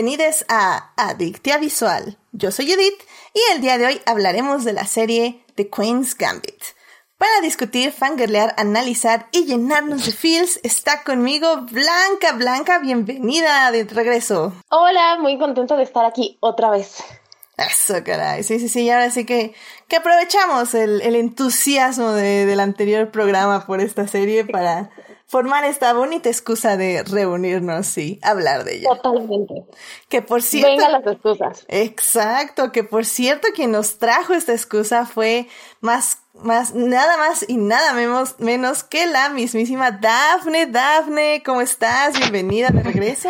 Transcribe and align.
Bienvenidos 0.00 0.44
a 0.48 0.92
Adictia 0.96 1.58
Visual. 1.58 2.16
Yo 2.30 2.52
soy 2.52 2.70
Edith 2.70 3.02
y 3.34 3.40
el 3.52 3.60
día 3.60 3.78
de 3.78 3.86
hoy 3.86 4.00
hablaremos 4.06 4.64
de 4.64 4.72
la 4.72 4.86
serie 4.86 5.42
The 5.56 5.68
Queen's 5.70 6.14
Gambit. 6.16 6.62
Para 7.18 7.40
discutir, 7.42 7.90
fangirlear, 7.90 8.54
analizar 8.58 9.26
y 9.32 9.46
llenarnos 9.46 10.06
de 10.06 10.12
feels 10.12 10.60
está 10.62 11.02
conmigo 11.02 11.62
Blanca. 11.62 12.30
Blanca, 12.36 12.78
bienvenida 12.78 13.72
de 13.72 13.82
regreso. 13.82 14.52
Hola, 14.70 15.18
muy 15.18 15.36
contenta 15.36 15.76
de 15.76 15.82
estar 15.82 16.04
aquí 16.04 16.38
otra 16.38 16.70
vez. 16.70 17.02
Eso, 17.56 17.94
caray. 18.04 18.44
Sí, 18.44 18.60
sí, 18.60 18.68
sí. 18.68 18.82
Y 18.82 18.90
ahora 18.90 19.10
sí 19.10 19.26
que, 19.26 19.52
que 19.88 19.96
aprovechamos 19.96 20.74
el, 20.74 21.00
el 21.00 21.16
entusiasmo 21.16 22.12
de, 22.12 22.46
del 22.46 22.60
anterior 22.60 23.10
programa 23.10 23.66
por 23.66 23.80
esta 23.80 24.06
serie 24.06 24.44
para 24.44 24.90
formar 25.28 25.64
esta 25.64 25.92
bonita 25.92 26.30
excusa 26.30 26.76
de 26.76 27.04
reunirnos 27.04 27.96
y 27.98 28.18
hablar 28.22 28.64
de 28.64 28.76
ella. 28.76 28.88
Totalmente. 28.88 29.64
Que 30.08 30.22
por 30.22 30.42
cierto. 30.42 30.70
Venga 30.70 30.88
las 30.88 31.06
excusas. 31.06 31.64
Exacto. 31.68 32.72
Que 32.72 32.82
por 32.82 33.04
cierto, 33.04 33.48
quien 33.54 33.70
nos 33.70 33.98
trajo 33.98 34.34
esta 34.34 34.52
excusa 34.52 35.04
fue 35.04 35.46
más, 35.80 36.22
más, 36.34 36.74
nada 36.74 37.18
más 37.18 37.44
y 37.46 37.58
nada 37.58 37.92
menos, 37.92 38.40
menos 38.40 38.82
que 38.82 39.06
la 39.06 39.28
mismísima 39.28 39.90
Dafne. 39.90 40.66
Dafne, 40.66 41.42
¿cómo 41.44 41.60
estás? 41.60 42.18
Bienvenida 42.18 42.70
de 42.70 42.82
regreso. 42.82 43.28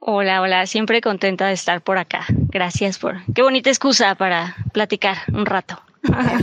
Hola, 0.00 0.40
hola, 0.40 0.66
siempre 0.66 1.00
contenta 1.00 1.46
de 1.46 1.52
estar 1.52 1.82
por 1.82 1.98
acá. 1.98 2.24
Gracias 2.30 2.98
por... 2.98 3.16
Qué 3.34 3.42
bonita 3.42 3.70
excusa 3.70 4.14
para 4.16 4.56
platicar 4.72 5.18
un 5.28 5.46
rato. 5.46 5.80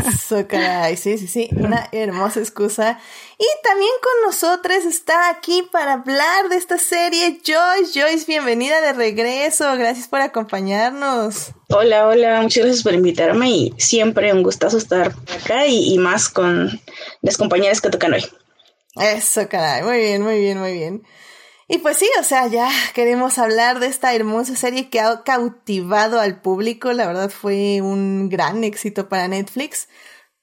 Eso, 0.08 0.47
caray, 0.47 0.97
sí, 0.97 1.17
sí, 1.17 1.27
sí, 1.27 1.50
una 1.52 1.89
hermosa 1.91 2.39
excusa. 2.39 3.00
Y 3.39 3.45
también 3.64 3.91
con 4.02 4.30
nosotros 4.30 4.86
está 4.86 5.30
aquí 5.30 5.67
para 5.72 5.94
hablar 5.94 6.49
de 6.49 6.58
esta 6.58 6.77
serie 6.77 7.41
Joyce. 7.45 7.99
Joyce, 7.99 8.25
bienvenida 8.27 8.81
de 8.81 8.94
regreso, 8.94 9.66
gracias 9.75 10.08
por 10.08 10.22
acompañarnos. 10.22 11.52
Hola, 11.69 12.08
hola, 12.08 12.41
muchas 12.41 12.66
gracias 12.66 12.83
por 12.83 12.94
invitarme 12.94 13.49
y 13.49 13.73
siempre 13.77 14.31
un 14.31 14.44
gustazo 14.44 14.77
estar 14.77 15.14
acá 15.44 15.66
y, 15.66 15.94
y 15.94 15.97
más 15.97 16.30
con 16.30 16.80
las 17.21 17.38
compañeras 17.38 17.81
que 17.81 17.89
tocan 17.89 18.14
hoy. 18.14 18.25
Eso, 18.95 19.47
caray, 19.49 19.83
muy 19.83 19.97
bien, 19.97 20.21
muy 20.21 20.39
bien, 20.39 20.59
muy 20.59 20.73
bien. 20.73 21.03
Y 21.70 21.80
pues 21.80 21.98
sí, 21.98 22.10
o 22.20 22.23
sea, 22.23 22.48
ya 22.48 22.70
queremos 22.94 23.38
hablar 23.38 23.80
de 23.80 23.88
esta 23.88 24.14
hermosa 24.14 24.56
serie 24.56 24.90
que 24.90 25.02
ha 25.02 25.23
cautivado 25.23 26.22
al 26.22 26.40
público. 26.40 26.94
La 26.94 27.08
verdad 27.08 27.30
fue 27.30 27.82
un 27.82 28.30
gran 28.30 28.64
éxito 28.64 29.10
para 29.10 29.28
Netflix. 29.28 29.90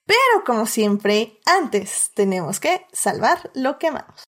Pero 0.07 0.45
como 0.45 0.67
siempre, 0.67 1.41
antes 1.47 2.11
tenemos 2.15 2.61
que 2.61 2.87
salvar 2.93 3.51
lo 3.55 3.79
que 3.79 3.87
amamos. 3.89 4.25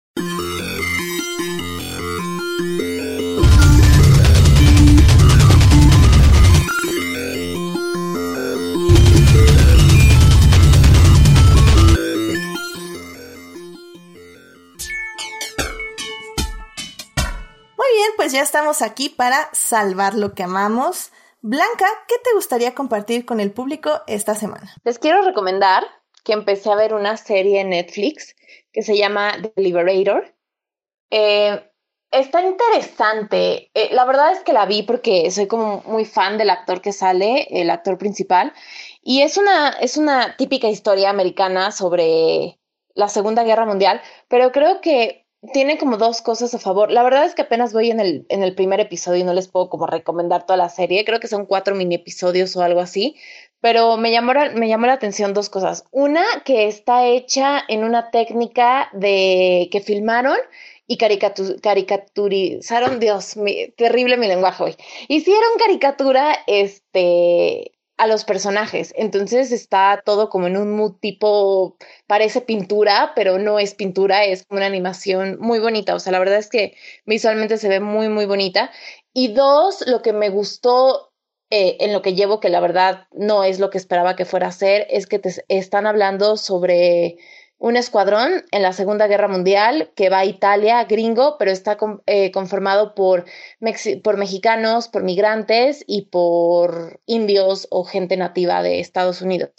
Bien, 17.93 18.11
pues 18.15 18.31
ya 18.31 18.41
estamos 18.41 18.81
aquí 18.81 19.09
para 19.09 19.49
salvar 19.53 20.15
lo 20.15 20.33
que 20.33 20.43
amamos. 20.43 21.11
Blanca, 21.41 21.85
¿qué 22.07 22.15
te 22.23 22.33
gustaría 22.33 22.73
compartir 22.73 23.25
con 23.25 23.39
el 23.39 23.51
público 23.51 24.01
esta 24.07 24.35
semana? 24.35 24.73
Les 24.83 24.97
quiero 24.97 25.21
recomendar 25.21 25.83
que 26.23 26.33
empecé 26.33 26.71
a 26.71 26.75
ver 26.75 26.93
una 26.93 27.17
serie 27.17 27.61
en 27.61 27.69
Netflix 27.69 28.35
que 28.71 28.81
se 28.81 28.97
llama 28.97 29.33
The 29.41 29.61
Liberator. 29.61 30.35
Eh, 31.11 31.69
está 32.11 32.41
interesante. 32.41 33.69
Eh, 33.73 33.89
la 33.91 34.05
verdad 34.05 34.31
es 34.31 34.39
que 34.39 34.53
la 34.53 34.65
vi 34.65 34.83
porque 34.83 35.29
soy 35.31 35.47
como 35.47 35.83
muy 35.85 36.05
fan 36.05 36.37
del 36.37 36.49
actor 36.49 36.81
que 36.81 36.93
sale, 36.93 37.47
el 37.49 37.69
actor 37.69 37.97
principal. 37.97 38.53
Y 39.01 39.21
es 39.21 39.37
una, 39.37 39.69
es 39.69 39.97
una 39.97 40.37
típica 40.37 40.69
historia 40.69 41.09
americana 41.09 41.71
sobre 41.71 42.59
la 42.95 43.09
Segunda 43.09 43.43
Guerra 43.43 43.65
Mundial, 43.65 44.01
pero 44.27 44.51
creo 44.51 44.79
que 44.79 45.22
tiene 45.51 45.77
como 45.77 45.97
dos 45.97 46.21
cosas 46.21 46.53
a 46.53 46.59
favor. 46.59 46.91
La 46.91 47.03
verdad 47.03 47.25
es 47.25 47.35
que 47.35 47.41
apenas 47.41 47.73
voy 47.73 47.91
en 47.91 47.99
el, 47.99 48.25
en 48.29 48.43
el 48.43 48.55
primer 48.55 48.79
episodio 48.79 49.21
y 49.21 49.25
no 49.25 49.33
les 49.33 49.49
puedo 49.49 49.69
como 49.69 49.87
recomendar 49.87 50.45
toda 50.45 50.57
la 50.57 50.69
serie. 50.69 51.03
Creo 51.03 51.19
que 51.19 51.27
son 51.27 51.45
cuatro 51.45 51.75
mini 51.75 51.95
episodios 51.95 52.55
o 52.55 52.61
algo 52.61 52.79
así. 52.79 53.17
Pero 53.59 53.97
me 53.97 54.11
llamó, 54.11 54.33
me 54.55 54.67
llamó 54.67 54.87
la 54.87 54.93
atención 54.93 55.33
dos 55.33 55.49
cosas. 55.49 55.85
Una, 55.91 56.23
que 56.45 56.67
está 56.67 57.07
hecha 57.07 57.61
en 57.67 57.83
una 57.83 58.11
técnica 58.11 58.89
de 58.93 59.69
que 59.71 59.81
filmaron 59.81 60.37
y 60.87 60.97
caricaturizaron, 60.97 62.99
Dios, 62.99 63.35
terrible 63.77 64.17
mi 64.17 64.27
lenguaje 64.27 64.63
hoy. 64.63 64.75
Hicieron 65.07 65.49
caricatura, 65.57 66.37
este, 66.45 67.71
a 67.97 68.07
los 68.07 68.25
personajes. 68.25 68.93
Entonces 68.97 69.51
está 69.51 70.01
todo 70.05 70.29
como 70.29 70.47
en 70.47 70.57
un 70.57 70.75
mood 70.75 70.93
tipo, 70.99 71.77
parece 72.07 72.41
pintura, 72.41 73.13
pero 73.15 73.37
no 73.39 73.59
es 73.59 73.75
pintura, 73.75 74.25
es 74.25 74.45
una 74.49 74.65
animación 74.65 75.37
muy 75.39 75.59
bonita. 75.59 75.95
O 75.95 75.99
sea, 75.99 76.11
la 76.11 76.19
verdad 76.19 76.37
es 76.37 76.49
que 76.49 76.75
visualmente 77.05 77.57
se 77.57 77.69
ve 77.69 77.79
muy, 77.79 78.09
muy 78.09 78.25
bonita. 78.25 78.71
Y 79.13 79.33
dos, 79.33 79.83
lo 79.87 80.01
que 80.01 80.13
me 80.13 80.29
gustó 80.29 81.13
eh, 81.49 81.77
en 81.81 81.93
lo 81.93 82.01
que 82.01 82.15
llevo, 82.15 82.39
que 82.39 82.49
la 82.49 82.59
verdad 82.59 83.07
no 83.11 83.43
es 83.43 83.59
lo 83.59 83.69
que 83.69 83.77
esperaba 83.77 84.15
que 84.15 84.25
fuera 84.25 84.47
a 84.47 84.51
ser, 84.51 84.87
es 84.89 85.05
que 85.05 85.19
te 85.19 85.31
están 85.49 85.85
hablando 85.85 86.35
sobre 86.35 87.17
un 87.63 87.77
escuadrón 87.77 88.43
en 88.51 88.61
la 88.61 88.73
Segunda 88.73 89.07
Guerra 89.07 89.29
Mundial 89.29 89.89
que 89.95 90.09
va 90.09 90.19
a 90.19 90.25
Italia, 90.25 90.83
gringo, 90.83 91.37
pero 91.39 91.49
está 91.49 91.77
eh, 92.07 92.29
conformado 92.31 92.93
por, 92.93 93.23
por 94.03 94.17
mexicanos, 94.17 94.89
por 94.89 95.03
migrantes 95.03 95.81
y 95.87 96.07
por 96.07 96.99
indios 97.05 97.69
o 97.71 97.85
gente 97.85 98.17
nativa 98.17 98.61
de 98.63 98.81
Estados 98.81 99.21
Unidos. 99.21 99.51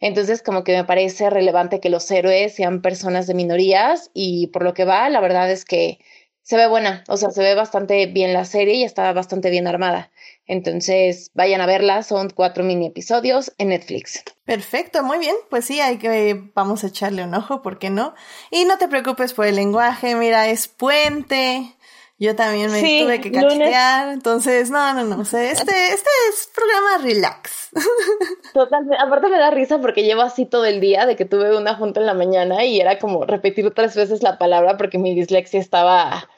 Entonces, 0.00 0.42
como 0.42 0.64
que 0.64 0.72
me 0.72 0.82
parece 0.82 1.30
relevante 1.30 1.78
que 1.78 1.90
los 1.90 2.10
héroes 2.10 2.56
sean 2.56 2.82
personas 2.82 3.28
de 3.28 3.34
minorías 3.34 4.10
y 4.14 4.48
por 4.48 4.64
lo 4.64 4.74
que 4.74 4.84
va, 4.84 5.08
la 5.08 5.20
verdad 5.20 5.48
es 5.48 5.64
que 5.64 6.00
se 6.42 6.56
ve 6.56 6.66
buena, 6.66 7.04
o 7.06 7.16
sea, 7.16 7.30
se 7.30 7.40
ve 7.40 7.54
bastante 7.54 8.06
bien 8.06 8.32
la 8.32 8.46
serie 8.46 8.74
y 8.74 8.82
está 8.82 9.12
bastante 9.12 9.50
bien 9.50 9.68
armada. 9.68 10.10
Entonces, 10.46 11.30
vayan 11.34 11.60
a 11.60 11.66
verla, 11.66 12.02
son 12.02 12.28
cuatro 12.30 12.64
mini 12.64 12.86
episodios 12.86 13.52
en 13.58 13.68
Netflix. 13.68 14.22
Perfecto, 14.44 15.02
muy 15.02 15.18
bien. 15.18 15.34
Pues 15.48 15.64
sí, 15.64 15.80
hay 15.80 15.98
que 15.98 16.50
vamos 16.54 16.84
a 16.84 16.88
echarle 16.88 17.24
un 17.24 17.34
ojo, 17.34 17.62
¿por 17.62 17.78
qué 17.78 17.90
no? 17.90 18.14
Y 18.50 18.64
no 18.64 18.76
te 18.76 18.88
preocupes 18.88 19.32
por 19.32 19.46
el 19.46 19.56
lenguaje, 19.56 20.14
mira, 20.14 20.48
es 20.48 20.68
puente. 20.68 21.74
Yo 22.16 22.36
también 22.36 22.70
me 22.70 22.80
tuve 22.80 23.20
que 23.20 23.32
cachetear, 23.32 24.10
entonces, 24.10 24.70
no, 24.70 24.94
no, 24.94 25.02
no, 25.02 25.20
o 25.20 25.24
sea, 25.24 25.50
este, 25.50 25.72
este 25.88 26.10
es 26.28 26.48
programa 26.54 26.98
relax. 27.02 27.70
Totalmente, 28.54 28.96
aparte 29.02 29.28
me 29.28 29.38
da 29.38 29.50
risa 29.50 29.80
porque 29.80 30.04
llevo 30.04 30.22
así 30.22 30.46
todo 30.46 30.64
el 30.64 30.80
día 30.80 31.06
de 31.06 31.16
que 31.16 31.24
tuve 31.24 31.56
una 31.56 31.74
junta 31.74 31.98
en 31.98 32.06
la 32.06 32.14
mañana 32.14 32.64
y 32.64 32.80
era 32.80 33.00
como 33.00 33.24
repetir 33.24 33.72
tres 33.74 33.96
veces 33.96 34.22
la 34.22 34.38
palabra 34.38 34.76
porque 34.76 34.96
mi 34.96 35.12
dislexia 35.12 35.58
estaba 35.58 36.28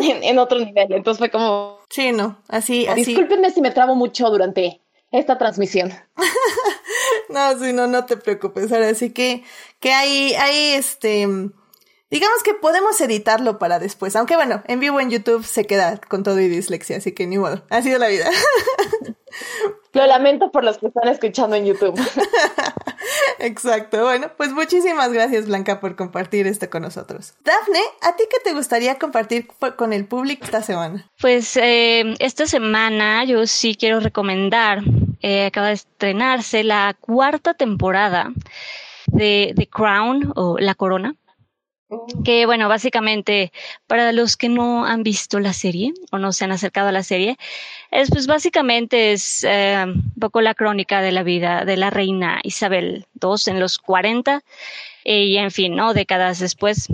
en, 0.00 0.38
otro 0.38 0.58
nivel. 0.58 0.92
Entonces 0.92 1.18
fue 1.18 1.30
como. 1.30 1.77
Sí, 1.90 2.12
no, 2.12 2.42
así, 2.48 2.86
así. 2.86 3.04
Discúlpenme 3.04 3.50
si 3.50 3.60
me 3.60 3.70
trabo 3.70 3.94
mucho 3.94 4.28
durante 4.30 4.82
esta 5.10 5.38
transmisión. 5.38 5.92
no, 7.28 7.58
sí, 7.58 7.72
no, 7.72 7.86
no 7.86 8.04
te 8.04 8.16
preocupes. 8.16 8.70
Ahora 8.72 8.94
sí 8.94 9.10
que, 9.10 9.42
que 9.80 9.92
hay, 9.92 10.34
hay 10.34 10.74
este. 10.74 11.26
Digamos 12.10 12.42
que 12.42 12.54
podemos 12.54 12.98
editarlo 13.00 13.58
para 13.58 13.78
después. 13.78 14.16
Aunque 14.16 14.36
bueno, 14.36 14.62
en 14.66 14.80
vivo 14.80 15.00
en 15.00 15.10
YouTube 15.10 15.44
se 15.44 15.66
queda 15.66 15.98
con 15.98 16.22
todo 16.22 16.40
y 16.40 16.48
dislexia, 16.48 16.96
así 16.96 17.12
que 17.12 17.26
ni 17.26 17.38
modo. 17.38 17.64
Ha 17.68 17.82
sido 17.82 17.98
la 17.98 18.08
vida. 18.08 18.30
Lo 19.92 20.06
lamento 20.06 20.50
por 20.50 20.64
los 20.64 20.78
que 20.78 20.86
están 20.86 21.08
escuchando 21.08 21.56
en 21.56 21.66
YouTube. 21.66 21.98
Exacto. 23.38 24.04
Bueno, 24.04 24.30
pues 24.36 24.52
muchísimas 24.52 25.12
gracias, 25.12 25.46
Blanca, 25.46 25.80
por 25.80 25.96
compartir 25.96 26.46
esto 26.46 26.68
con 26.68 26.82
nosotros. 26.82 27.34
Dafne, 27.44 27.80
¿a 28.02 28.16
ti 28.16 28.24
qué 28.30 28.38
te 28.44 28.54
gustaría 28.54 28.98
compartir 28.98 29.48
con 29.76 29.92
el 29.92 30.06
público 30.06 30.44
esta 30.44 30.62
semana? 30.62 31.08
Pues 31.20 31.56
eh, 31.56 32.14
esta 32.18 32.46
semana 32.46 33.24
yo 33.24 33.46
sí 33.46 33.76
quiero 33.76 34.00
recomendar, 34.00 34.80
eh, 35.20 35.46
acaba 35.46 35.68
de 35.68 35.74
estrenarse 35.74 36.64
la 36.64 36.96
cuarta 37.00 37.54
temporada 37.54 38.32
de 39.06 39.54
The 39.56 39.68
Crown 39.68 40.32
o 40.36 40.58
La 40.58 40.74
Corona 40.74 41.14
que 42.24 42.46
bueno, 42.46 42.68
básicamente 42.68 43.52
para 43.86 44.12
los 44.12 44.36
que 44.36 44.48
no 44.48 44.84
han 44.84 45.02
visto 45.02 45.40
la 45.40 45.52
serie 45.52 45.92
o 46.10 46.18
no 46.18 46.32
se 46.32 46.44
han 46.44 46.52
acercado 46.52 46.88
a 46.88 46.92
la 46.92 47.02
serie, 47.02 47.38
es 47.90 48.10
pues 48.10 48.26
básicamente 48.26 49.12
es 49.12 49.44
eh, 49.44 49.84
un 49.86 50.12
poco 50.20 50.40
la 50.40 50.54
crónica 50.54 51.00
de 51.00 51.12
la 51.12 51.22
vida 51.22 51.64
de 51.64 51.76
la 51.76 51.90
reina 51.90 52.40
Isabel 52.42 53.06
II 53.22 53.36
en 53.46 53.60
los 53.60 53.78
40 53.78 54.42
y 55.04 55.36
en 55.38 55.50
fin, 55.50 55.74
¿no? 55.74 55.94
Décadas 55.94 56.38
después. 56.38 56.88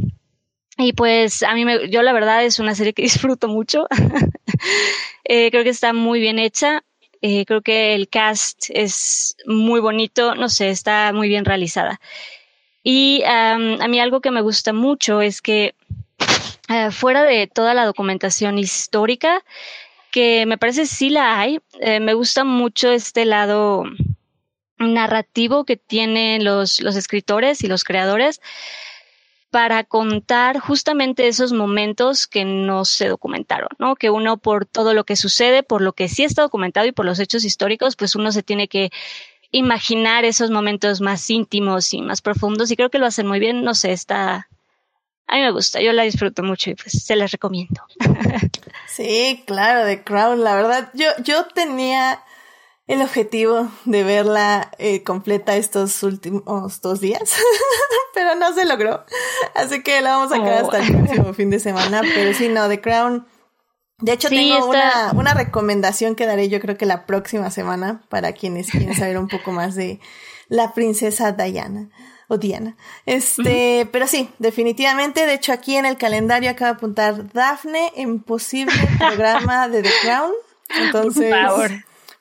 Y 0.76 0.92
pues 0.92 1.42
a 1.42 1.54
mí 1.54 1.64
me, 1.64 1.88
yo 1.88 2.02
la 2.02 2.12
verdad 2.12 2.44
es 2.44 2.58
una 2.58 2.74
serie 2.74 2.92
que 2.92 3.02
disfruto 3.10 3.48
mucho. 3.48 3.86
eh, 5.24 5.50
creo 5.50 5.64
que 5.64 5.70
está 5.70 5.92
muy 5.92 6.20
bien 6.20 6.38
hecha. 6.38 6.84
Eh, 7.20 7.46
creo 7.46 7.62
que 7.62 7.94
el 7.94 8.08
cast 8.10 8.66
es 8.68 9.34
muy 9.46 9.80
bonito, 9.80 10.34
no 10.34 10.50
sé, 10.50 10.68
está 10.68 11.10
muy 11.14 11.28
bien 11.28 11.46
realizada. 11.46 11.98
Y 12.84 13.22
a 13.24 13.56
mí 13.56 13.98
algo 13.98 14.20
que 14.20 14.30
me 14.30 14.42
gusta 14.42 14.72
mucho 14.72 15.22
es 15.22 15.40
que 15.40 15.74
eh, 16.68 16.90
fuera 16.90 17.24
de 17.24 17.46
toda 17.46 17.74
la 17.74 17.84
documentación 17.86 18.58
histórica, 18.58 19.42
que 20.10 20.46
me 20.46 20.58
parece 20.58 20.86
sí 20.86 21.10
la 21.10 21.40
hay, 21.40 21.60
eh, 21.80 21.98
me 21.98 22.14
gusta 22.14 22.44
mucho 22.44 22.90
este 22.90 23.24
lado 23.24 23.84
narrativo 24.78 25.64
que 25.64 25.76
tienen 25.76 26.44
los, 26.44 26.80
los 26.80 26.96
escritores 26.96 27.62
y 27.64 27.68
los 27.68 27.84
creadores 27.84 28.40
para 29.50 29.84
contar 29.84 30.58
justamente 30.58 31.28
esos 31.28 31.52
momentos 31.52 32.26
que 32.26 32.44
no 32.44 32.84
se 32.84 33.08
documentaron, 33.08 33.68
¿no? 33.78 33.94
Que 33.94 34.10
uno 34.10 34.36
por 34.36 34.66
todo 34.66 34.94
lo 34.94 35.04
que 35.04 35.14
sucede, 35.14 35.62
por 35.62 35.80
lo 35.80 35.92
que 35.92 36.08
sí 36.08 36.24
está 36.24 36.42
documentado 36.42 36.86
y 36.86 36.92
por 36.92 37.04
los 37.04 37.20
hechos 37.20 37.44
históricos, 37.44 37.94
pues 37.94 38.16
uno 38.16 38.32
se 38.32 38.42
tiene 38.42 38.66
que 38.66 38.90
imaginar 39.54 40.24
esos 40.24 40.50
momentos 40.50 41.00
más 41.00 41.30
íntimos 41.30 41.94
y 41.94 42.02
más 42.02 42.20
profundos 42.20 42.70
y 42.70 42.76
creo 42.76 42.90
que 42.90 42.98
lo 42.98 43.06
hacen 43.06 43.26
muy 43.26 43.38
bien, 43.38 43.62
no 43.62 43.74
sé, 43.74 43.92
está 43.92 44.48
a 45.26 45.36
mí 45.36 45.42
me 45.42 45.52
gusta, 45.52 45.80
yo 45.80 45.92
la 45.92 46.02
disfruto 46.02 46.42
mucho 46.42 46.70
y 46.70 46.74
pues 46.74 47.04
se 47.04 47.16
las 47.16 47.30
recomiendo. 47.30 47.80
sí, 48.88 49.42
claro, 49.46 49.86
The 49.86 50.02
Crown, 50.02 50.42
la 50.42 50.54
verdad, 50.56 50.90
yo 50.92 51.06
yo 51.22 51.46
tenía 51.46 52.22
el 52.88 53.00
objetivo 53.00 53.70
de 53.84 54.04
verla 54.04 54.70
eh, 54.78 55.02
completa 55.04 55.56
estos 55.56 56.02
últimos 56.02 56.80
dos 56.82 57.00
días, 57.00 57.22
pero 58.14 58.34
no 58.34 58.52
se 58.54 58.66
logró. 58.66 59.04
Así 59.54 59.82
que 59.82 60.00
la 60.02 60.16
vamos 60.16 60.32
a 60.32 60.36
sacar 60.36 60.64
hasta 60.64 60.78
el 60.80 60.94
oh. 60.94 60.98
próximo 60.98 61.34
fin 61.34 61.50
de 61.50 61.60
semana. 61.60 62.02
Pero 62.02 62.34
sí, 62.36 62.48
no, 62.48 62.68
The 62.68 62.80
Crown. 62.80 63.26
De 63.98 64.12
hecho, 64.12 64.28
tengo 64.28 64.66
una, 64.68 65.12
una 65.14 65.34
recomendación 65.34 66.14
que 66.14 66.26
daré 66.26 66.48
yo 66.48 66.60
creo 66.60 66.76
que 66.76 66.86
la 66.86 67.06
próxima 67.06 67.50
semana 67.50 68.02
para 68.08 68.32
quienes 68.32 68.70
quieren 68.70 68.94
saber 68.96 69.18
un 69.18 69.28
poco 69.28 69.52
más 69.52 69.74
de 69.74 70.00
la 70.48 70.74
princesa 70.74 71.32
Diana 71.32 71.88
o 72.28 72.38
Diana. 72.38 72.76
Este, 73.06 73.88
pero 73.92 74.06
sí, 74.06 74.30
definitivamente. 74.38 75.26
De 75.26 75.34
hecho, 75.34 75.52
aquí 75.52 75.76
en 75.76 75.86
el 75.86 75.96
calendario 75.96 76.50
acaba 76.50 76.72
de 76.72 76.76
apuntar 76.76 77.32
Daphne 77.32 77.92
en 77.96 78.20
posible 78.20 78.72
programa 78.98 79.68
de 79.68 79.82
The 79.82 79.92
Crown. 80.02 80.32
Entonces. 80.80 81.30
Por 81.30 81.40
favor 81.40 81.70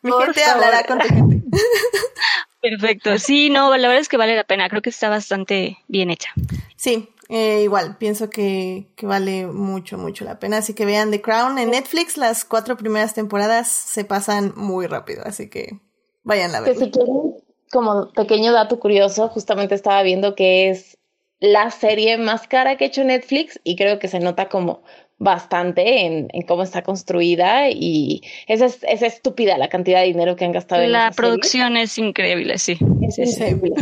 mi 0.03 0.11
gente 0.11 0.43
hablará 0.43 0.83
con 0.83 0.99
tu 0.99 1.07
gente. 1.07 1.41
Perfecto. 2.61 3.17
Sí, 3.17 3.49
no, 3.49 3.75
la 3.75 3.87
verdad 3.87 4.01
es 4.01 4.09
que 4.09 4.17
vale 4.17 4.35
la 4.35 4.43
pena. 4.43 4.69
Creo 4.69 4.81
que 4.81 4.89
está 4.89 5.09
bastante 5.09 5.79
bien 5.87 6.11
hecha. 6.11 6.29
Sí, 6.75 7.09
eh, 7.29 7.61
igual, 7.63 7.97
pienso 7.97 8.29
que, 8.29 8.91
que, 8.95 9.05
vale 9.05 9.47
mucho, 9.47 9.97
mucho 9.97 10.25
la 10.25 10.39
pena. 10.39 10.57
Así 10.57 10.73
que 10.73 10.85
vean 10.85 11.11
The 11.11 11.21
Crown 11.21 11.57
en 11.57 11.71
Netflix. 11.71 12.17
Las 12.17 12.45
cuatro 12.45 12.77
primeras 12.77 13.13
temporadas 13.13 13.67
se 13.67 14.05
pasan 14.05 14.53
muy 14.55 14.87
rápido, 14.87 15.23
así 15.25 15.49
que 15.49 15.79
vayan 16.23 16.53
a 16.55 16.61
ver. 16.61 16.75
si 16.75 16.91
quieren, 16.91 17.35
como 17.71 18.11
pequeño 18.11 18.51
dato 18.51 18.79
curioso, 18.79 19.29
justamente 19.29 19.75
estaba 19.75 20.03
viendo 20.03 20.35
que 20.35 20.69
es 20.69 20.97
la 21.39 21.71
serie 21.71 22.17
más 22.17 22.47
cara 22.47 22.77
que 22.77 22.85
ha 22.85 22.87
hecho 22.87 23.03
Netflix 23.03 23.59
y 23.63 23.75
creo 23.75 23.99
que 23.99 24.07
se 24.07 24.19
nota 24.19 24.47
como 24.47 24.83
bastante 25.23 26.05
en, 26.05 26.27
en, 26.31 26.41
cómo 26.43 26.63
está 26.63 26.83
construida 26.83 27.69
y 27.69 28.21
es, 28.47 28.61
es, 28.61 29.01
estúpida 29.01 29.57
la 29.57 29.69
cantidad 29.69 30.01
de 30.01 30.07
dinero 30.07 30.35
que 30.35 30.45
han 30.45 30.51
gastado. 30.51 30.81
en 30.81 30.91
La 30.91 31.11
producción 31.11 31.77
es 31.77 31.97
increíble, 31.97 32.57
sí. 32.57 32.77
Es 33.01 33.17
increíble. 33.17 33.73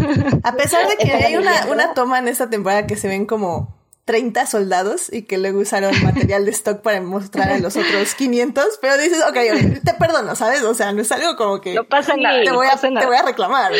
A 0.43 0.53
pesar 0.55 0.87
de 0.87 0.97
que 0.97 1.11
hay 1.11 1.35
una, 1.35 1.65
una 1.71 1.93
toma 1.93 2.19
en 2.19 2.27
esta 2.27 2.49
temporada 2.49 2.87
que 2.87 2.95
se 2.95 3.07
ven 3.07 3.25
como 3.25 3.81
30 4.05 4.45
soldados 4.45 5.11
y 5.13 5.23
que 5.23 5.37
luego 5.37 5.59
usaron 5.59 5.91
material 6.03 6.45
de 6.45 6.51
stock 6.51 6.81
para 6.81 7.01
mostrar 7.01 7.51
a 7.51 7.59
los 7.59 7.77
otros 7.77 8.15
500, 8.15 8.79
pero 8.81 8.97
dices, 8.97 9.23
ok, 9.27 9.83
te 9.83 9.93
perdono, 9.93 10.35
¿sabes? 10.35 10.63
O 10.63 10.73
sea, 10.73 10.91
no 10.91 11.01
es 11.01 11.11
algo 11.11 11.35
como 11.35 11.61
que... 11.61 11.73
No 11.73 11.85
pasa 11.85 12.15
nada. 12.17 12.43
Te 12.43 12.51
voy, 12.51 12.67
a, 12.67 12.75
te 12.75 13.05
voy 13.05 13.15
a 13.15 13.23
reclamar. 13.23 13.71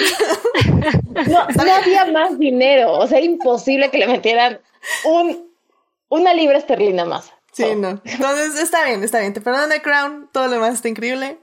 No, 1.28 1.48
no 1.66 1.74
había 1.74 2.06
más 2.06 2.38
dinero, 2.38 2.94
o 2.94 3.08
sea, 3.08 3.20
imposible 3.20 3.90
que 3.90 3.98
le 3.98 4.08
metieran 4.08 4.62
un, 5.06 5.52
una 6.10 6.34
libra 6.34 6.58
esterlina 6.58 7.06
más. 7.06 7.32
Sí, 7.52 7.76
no. 7.76 8.02
Entonces 8.06 8.60
está 8.60 8.86
bien, 8.86 9.04
está 9.04 9.20
bien. 9.20 9.34
Te 9.34 9.42
perdono 9.42 9.68
The 9.68 9.82
Crown, 9.82 10.30
todo 10.32 10.48
lo 10.48 10.54
demás 10.54 10.76
está 10.76 10.90
increíble. 10.90 11.40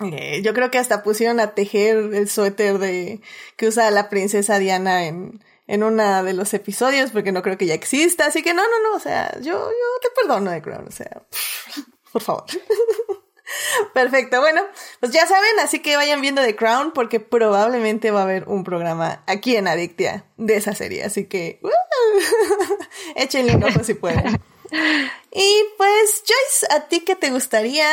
Eh, 0.00 0.42
yo 0.42 0.54
creo 0.54 0.70
que 0.70 0.78
hasta 0.78 1.02
pusieron 1.02 1.40
a 1.40 1.54
tejer 1.54 1.96
el 2.14 2.28
suéter 2.28 2.78
de 2.78 3.20
que 3.56 3.68
usa 3.68 3.90
la 3.90 4.08
princesa 4.08 4.58
Diana 4.58 5.06
en, 5.06 5.44
en 5.66 5.82
uno 5.82 6.24
de 6.24 6.32
los 6.32 6.52
episodios, 6.54 7.10
porque 7.10 7.32
no 7.32 7.42
creo 7.42 7.58
que 7.58 7.66
ya 7.66 7.74
exista. 7.74 8.26
Así 8.26 8.42
que 8.42 8.54
no, 8.54 8.62
no, 8.62 8.90
no. 8.90 8.96
O 8.96 9.00
sea, 9.00 9.32
yo, 9.40 9.52
yo 9.52 10.00
te 10.02 10.08
perdono 10.20 10.50
The 10.50 10.62
Crown. 10.62 10.86
O 10.88 10.92
sea, 10.92 11.22
por 12.12 12.22
favor. 12.22 12.44
Perfecto, 13.92 14.40
bueno, 14.40 14.62
pues 15.00 15.12
ya 15.12 15.26
saben, 15.26 15.60
así 15.62 15.80
que 15.80 15.96
vayan 15.96 16.20
viendo 16.20 16.42
The 16.42 16.56
Crown 16.56 16.92
porque 16.92 17.20
probablemente 17.20 18.10
va 18.10 18.20
a 18.20 18.24
haber 18.24 18.48
un 18.48 18.64
programa 18.64 19.22
aquí 19.26 19.54
en 19.56 19.68
Adictia 19.68 20.24
de 20.38 20.56
esa 20.56 20.74
serie, 20.74 21.04
así 21.04 21.26
que 21.26 21.60
uh, 21.62 21.68
échenle 23.16 23.54
un 23.54 23.64
ojo 23.64 23.84
si 23.84 23.94
pueden. 23.94 24.40
Y 25.36 25.64
pues, 25.76 26.22
Joyce, 26.24 26.72
¿a 26.72 26.86
ti 26.86 27.00
qué 27.00 27.16
te 27.16 27.30
gustaría 27.30 27.86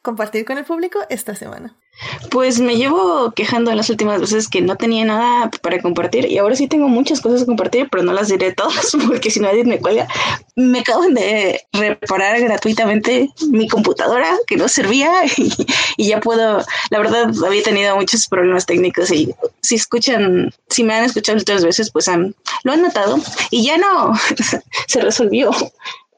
compartir 0.00 0.46
con 0.46 0.56
el 0.56 0.64
público 0.64 1.00
esta 1.10 1.34
semana? 1.34 1.76
Pues 2.30 2.60
me 2.60 2.76
llevo 2.76 3.32
quejando 3.32 3.70
en 3.70 3.78
las 3.78 3.88
últimas 3.88 4.20
veces 4.20 4.48
que 4.48 4.60
no 4.60 4.76
tenía 4.76 5.04
nada 5.06 5.50
para 5.62 5.80
compartir 5.80 6.30
y 6.30 6.36
ahora 6.36 6.54
sí 6.54 6.68
tengo 6.68 6.88
muchas 6.88 7.22
cosas 7.22 7.40
que 7.40 7.46
compartir, 7.46 7.88
pero 7.90 8.02
no 8.02 8.12
las 8.12 8.28
diré 8.28 8.52
todas 8.52 8.92
porque 9.08 9.30
si 9.30 9.40
nadie 9.40 9.64
me 9.64 9.78
cuelga. 9.78 10.06
Me 10.56 10.80
acaban 10.80 11.14
de 11.14 11.62
reparar 11.72 12.38
gratuitamente 12.40 13.30
mi 13.50 13.66
computadora 13.68 14.30
que 14.46 14.56
no 14.56 14.68
servía 14.68 15.10
y, 15.96 16.08
ya 16.08 16.20
puedo, 16.20 16.62
la 16.90 16.98
verdad 16.98 17.30
había 17.46 17.62
tenido 17.62 17.96
muchos 17.96 18.26
problemas 18.26 18.66
técnicos 18.66 19.10
y 19.10 19.34
si 19.62 19.76
escuchan, 19.76 20.52
si 20.68 20.84
me 20.84 20.94
han 20.94 21.04
escuchado 21.04 21.38
otras 21.38 21.64
veces, 21.64 21.90
pues 21.90 22.08
han, 22.08 22.34
lo 22.62 22.72
han 22.72 22.82
notado 22.82 23.18
y 23.50 23.64
ya 23.64 23.78
no 23.78 24.12
se 24.86 25.00
resolvió 25.00 25.50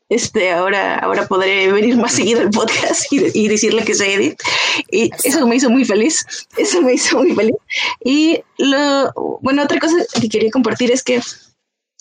este, 0.09 0.53
ahora, 0.53 0.97
ahora 0.99 1.27
podré 1.27 1.71
venir 1.71 1.97
más 1.97 2.13
seguido 2.13 2.41
al 2.41 2.51
podcast 2.51 3.13
y, 3.13 3.49
decirle 3.49 3.85
que 3.85 3.95
soy 3.95 4.09
Edith. 4.09 4.41
Y 4.91 5.11
eso 5.25 5.47
me 5.47 5.57
hizo 5.57 5.71
muy 5.71 5.85
feliz. 5.85 6.25
Eso 6.57 6.81
me 6.83 6.95
hizo 6.95 7.19
muy 7.19 7.35
feliz. 7.35 7.57
Y 8.05 8.41
lo, 8.57 9.13
bueno, 9.43 9.63
otra 9.63 9.79
cosa 9.79 9.97
que 10.21 10.29
quería 10.29 10.51
compartir 10.51 10.91
es 10.91 11.03
que 11.03 11.21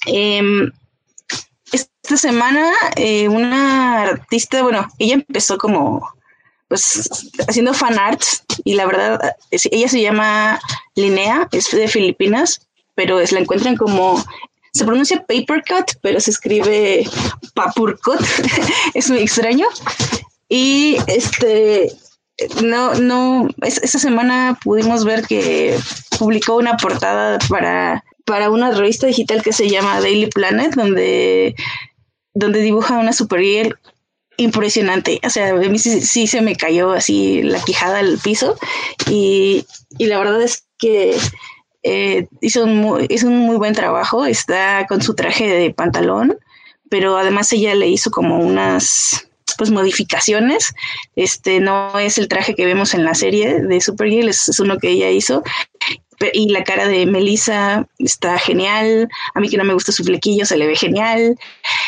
em, 0.05 0.71
esta 1.71 2.17
semana 2.17 2.71
eh, 2.95 3.27
una 3.27 4.03
artista, 4.03 4.63
bueno, 4.63 4.87
ella 4.99 5.15
empezó 5.15 5.57
como 5.57 6.07
pues 6.69 7.09
haciendo 7.47 7.73
fan 7.73 7.97
arts 7.97 8.43
y 8.65 8.73
la 8.73 8.85
verdad, 8.85 9.35
ella 9.51 9.87
se 9.87 10.01
llama 10.01 10.59
Linnea, 10.95 11.47
es 11.51 11.71
de 11.71 11.87
Filipinas, 11.87 12.67
pero 12.93 13.19
es, 13.19 13.31
la 13.31 13.39
encuentran 13.39 13.77
como 13.77 14.21
se 14.77 14.85
pronuncia 14.85 15.25
paper 15.25 15.63
cut, 15.67 15.91
pero 16.01 16.19
se 16.19 16.31
escribe 16.31 17.07
papurcut, 17.53 18.21
es 18.93 19.09
muy 19.09 19.19
extraño. 19.19 19.67
Y 20.49 20.97
este, 21.07 21.91
no, 22.63 22.93
no, 22.95 23.49
esta 23.61 23.99
semana 23.99 24.57
pudimos 24.63 25.03
ver 25.03 25.25
que 25.25 25.77
publicó 26.17 26.55
una 26.55 26.77
portada 26.77 27.39
para, 27.49 28.03
para 28.25 28.49
una 28.49 28.71
revista 28.71 29.07
digital 29.07 29.41
que 29.41 29.53
se 29.53 29.69
llama 29.69 29.99
Daily 29.99 30.27
Planet, 30.27 30.73
donde, 30.75 31.55
donde 32.33 32.61
dibuja 32.61 32.97
una 32.97 33.13
superhéroe 33.13 33.75
impresionante. 34.37 35.19
O 35.23 35.29
sea, 35.29 35.49
a 35.49 35.55
mí 35.55 35.79
sí, 35.79 36.27
se 36.27 36.41
me 36.41 36.55
cayó 36.55 36.91
así 36.91 37.41
la 37.41 37.59
quijada 37.63 37.99
al 37.99 38.19
piso 38.19 38.55
y, 39.09 39.65
y 39.97 40.05
la 40.05 40.19
verdad 40.19 40.41
es 40.41 40.65
que 40.77 41.17
eh, 41.89 42.27
hizo, 42.41 42.65
un 42.65 42.75
muy, 42.75 43.07
un 43.23 43.37
muy 43.37 43.55
buen 43.55 43.73
trabajo, 43.73 44.25
está 44.25 44.85
con 44.89 45.01
su 45.01 45.15
traje 45.15 45.47
de 45.47 45.73
pantalón, 45.73 46.37
pero 46.89 47.17
además 47.17 47.49
ella 47.53 47.75
le 47.75 47.87
hizo 47.87 48.11
como 48.11 48.39
unas 48.39 49.25
pues 49.57 49.71
modificaciones. 49.71 50.73
Este 51.15 51.61
no 51.61 51.97
es 51.97 52.17
el 52.17 52.27
traje 52.27 52.55
que 52.55 52.65
vemos 52.65 52.93
en 52.93 53.05
la 53.05 53.15
serie 53.15 53.61
de 53.61 53.79
Supergirl, 53.79 54.27
es, 54.27 54.59
uno 54.59 54.77
que 54.79 54.89
ella 54.89 55.09
hizo. 55.09 55.43
Y 56.33 56.49
la 56.49 56.65
cara 56.65 56.89
de 56.89 57.05
Melissa 57.05 57.87
está 57.99 58.37
genial. 58.37 59.07
A 59.33 59.39
mí 59.39 59.47
que 59.47 59.57
no 59.57 59.63
me 59.63 59.73
gusta 59.73 59.93
su 59.93 60.03
flequillo, 60.03 60.45
se 60.45 60.57
le 60.57 60.67
ve 60.67 60.75
genial. 60.75 61.37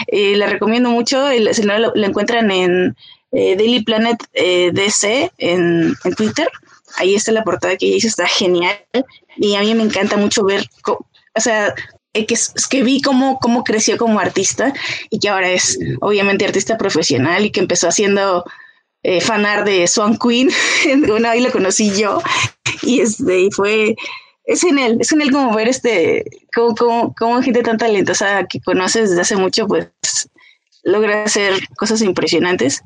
Eh, 0.07 0.37
la 0.37 0.45
recomiendo 0.47 0.89
mucho. 0.91 1.27
Si 1.51 1.63
no, 1.63 1.77
la 1.77 2.07
encuentran 2.07 2.49
en 2.51 2.95
eh, 3.33 3.57
Daily 3.57 3.83
Planet 3.83 4.17
DC 4.33 5.31
en, 5.39 5.93
en 6.05 6.15
Twitter 6.15 6.49
ahí 6.97 7.15
está 7.15 7.31
la 7.31 7.43
portada 7.43 7.77
que 7.77 7.87
ella 7.87 7.97
hizo, 7.97 8.07
está 8.07 8.27
genial. 8.27 8.77
Y 9.37 9.55
a 9.55 9.61
mí 9.61 9.73
me 9.75 9.83
encanta 9.83 10.17
mucho 10.17 10.43
ver, 10.43 10.67
o 10.85 11.41
sea, 11.41 11.73
eh, 12.13 12.25
que, 12.25 12.35
que 12.69 12.83
vi 12.83 13.01
cómo, 13.01 13.39
cómo 13.39 13.63
creció 13.63 13.97
como 13.97 14.19
artista 14.19 14.73
y 15.09 15.19
que 15.19 15.29
ahora 15.29 15.51
es 15.51 15.77
obviamente 16.01 16.45
artista 16.45 16.77
profesional 16.77 17.45
y 17.45 17.51
que 17.51 17.59
empezó 17.59 17.87
haciendo 17.87 18.43
eh, 19.03 19.21
fanar 19.21 19.63
de 19.63 19.87
Swan 19.87 20.17
Queen. 20.17 20.49
bueno, 21.07 21.29
ahí 21.29 21.41
lo 21.41 21.51
conocí 21.51 21.91
yo 21.95 22.21
y 22.81 23.01
este, 23.01 23.49
fue, 23.51 23.95
es 24.45 24.63
en 24.63 24.79
él, 24.79 24.97
es 24.99 25.11
en 25.11 25.21
él 25.21 25.31
como 25.31 25.53
ver 25.55 25.67
este, 25.67 26.25
como, 26.53 26.75
como, 26.75 27.13
como 27.13 27.41
gente 27.41 27.61
tan 27.61 27.77
talentosa 27.77 28.45
que 28.49 28.59
conoces 28.59 29.09
desde 29.09 29.21
hace 29.21 29.35
mucho, 29.35 29.67
pues 29.67 29.87
logra 30.83 31.23
hacer 31.23 31.53
cosas 31.77 32.01
impresionantes. 32.01 32.83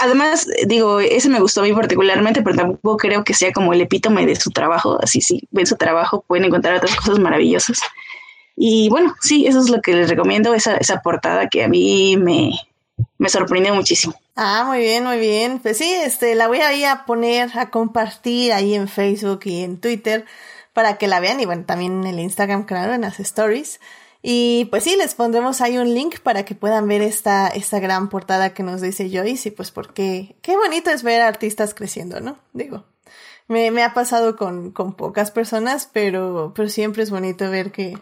Además, 0.00 0.46
digo, 0.66 1.00
ese 1.00 1.28
me 1.28 1.40
gustó 1.40 1.60
a 1.60 1.64
mí 1.64 1.72
particularmente, 1.72 2.42
pero 2.42 2.56
tampoco 2.56 2.96
creo 2.96 3.24
que 3.24 3.34
sea 3.34 3.52
como 3.52 3.72
el 3.72 3.80
epítome 3.80 4.26
de 4.26 4.36
su 4.36 4.50
trabajo. 4.50 4.98
Así, 5.02 5.20
sí, 5.20 5.46
ven 5.50 5.66
su 5.66 5.76
trabajo, 5.76 6.24
pueden 6.26 6.44
encontrar 6.44 6.76
otras 6.76 6.96
cosas 6.96 7.18
maravillosas. 7.18 7.80
Y 8.56 8.88
bueno, 8.88 9.14
sí, 9.20 9.46
eso 9.46 9.60
es 9.60 9.70
lo 9.70 9.80
que 9.80 9.92
les 9.92 10.08
recomiendo, 10.08 10.52
esa, 10.52 10.76
esa 10.76 11.00
portada 11.00 11.48
que 11.48 11.62
a 11.62 11.68
mí 11.68 12.16
me, 12.16 12.50
me 13.18 13.28
sorprendió 13.28 13.74
muchísimo. 13.74 14.14
Ah, 14.34 14.64
muy 14.66 14.78
bien, 14.78 15.04
muy 15.04 15.18
bien. 15.18 15.60
Pues 15.60 15.78
sí, 15.78 15.92
este, 15.92 16.34
la 16.34 16.48
voy 16.48 16.60
a 16.60 16.72
ir 16.74 16.86
a 16.86 17.04
poner, 17.06 17.56
a 17.56 17.70
compartir 17.70 18.52
ahí 18.52 18.74
en 18.74 18.88
Facebook 18.88 19.40
y 19.44 19.62
en 19.62 19.80
Twitter 19.80 20.24
para 20.72 20.96
que 20.96 21.08
la 21.08 21.18
vean 21.20 21.40
y 21.40 21.44
bueno, 21.44 21.64
también 21.64 22.00
en 22.00 22.06
el 22.06 22.20
Instagram, 22.20 22.64
claro, 22.64 22.94
en 22.94 23.00
las 23.00 23.18
stories. 23.18 23.80
Y 24.30 24.66
pues 24.66 24.84
sí, 24.84 24.94
les 24.94 25.14
pondremos 25.14 25.62
ahí 25.62 25.78
un 25.78 25.94
link 25.94 26.20
para 26.20 26.44
que 26.44 26.54
puedan 26.54 26.86
ver 26.86 27.00
esta, 27.00 27.48
esta 27.48 27.80
gran 27.80 28.10
portada 28.10 28.52
que 28.52 28.62
nos 28.62 28.82
dice 28.82 29.08
Joyce 29.10 29.48
y 29.48 29.52
pues 29.52 29.70
porque 29.70 30.36
qué 30.42 30.54
bonito 30.54 30.90
es 30.90 31.02
ver 31.02 31.22
artistas 31.22 31.72
creciendo, 31.72 32.20
¿no? 32.20 32.38
Digo, 32.52 32.84
me, 33.46 33.70
me 33.70 33.82
ha 33.82 33.94
pasado 33.94 34.36
con, 34.36 34.70
con 34.72 34.92
pocas 34.92 35.30
personas, 35.30 35.88
pero, 35.90 36.52
pero 36.54 36.68
siempre 36.68 37.04
es 37.04 37.10
bonito 37.10 37.50
ver 37.50 37.72
que, 37.72 37.96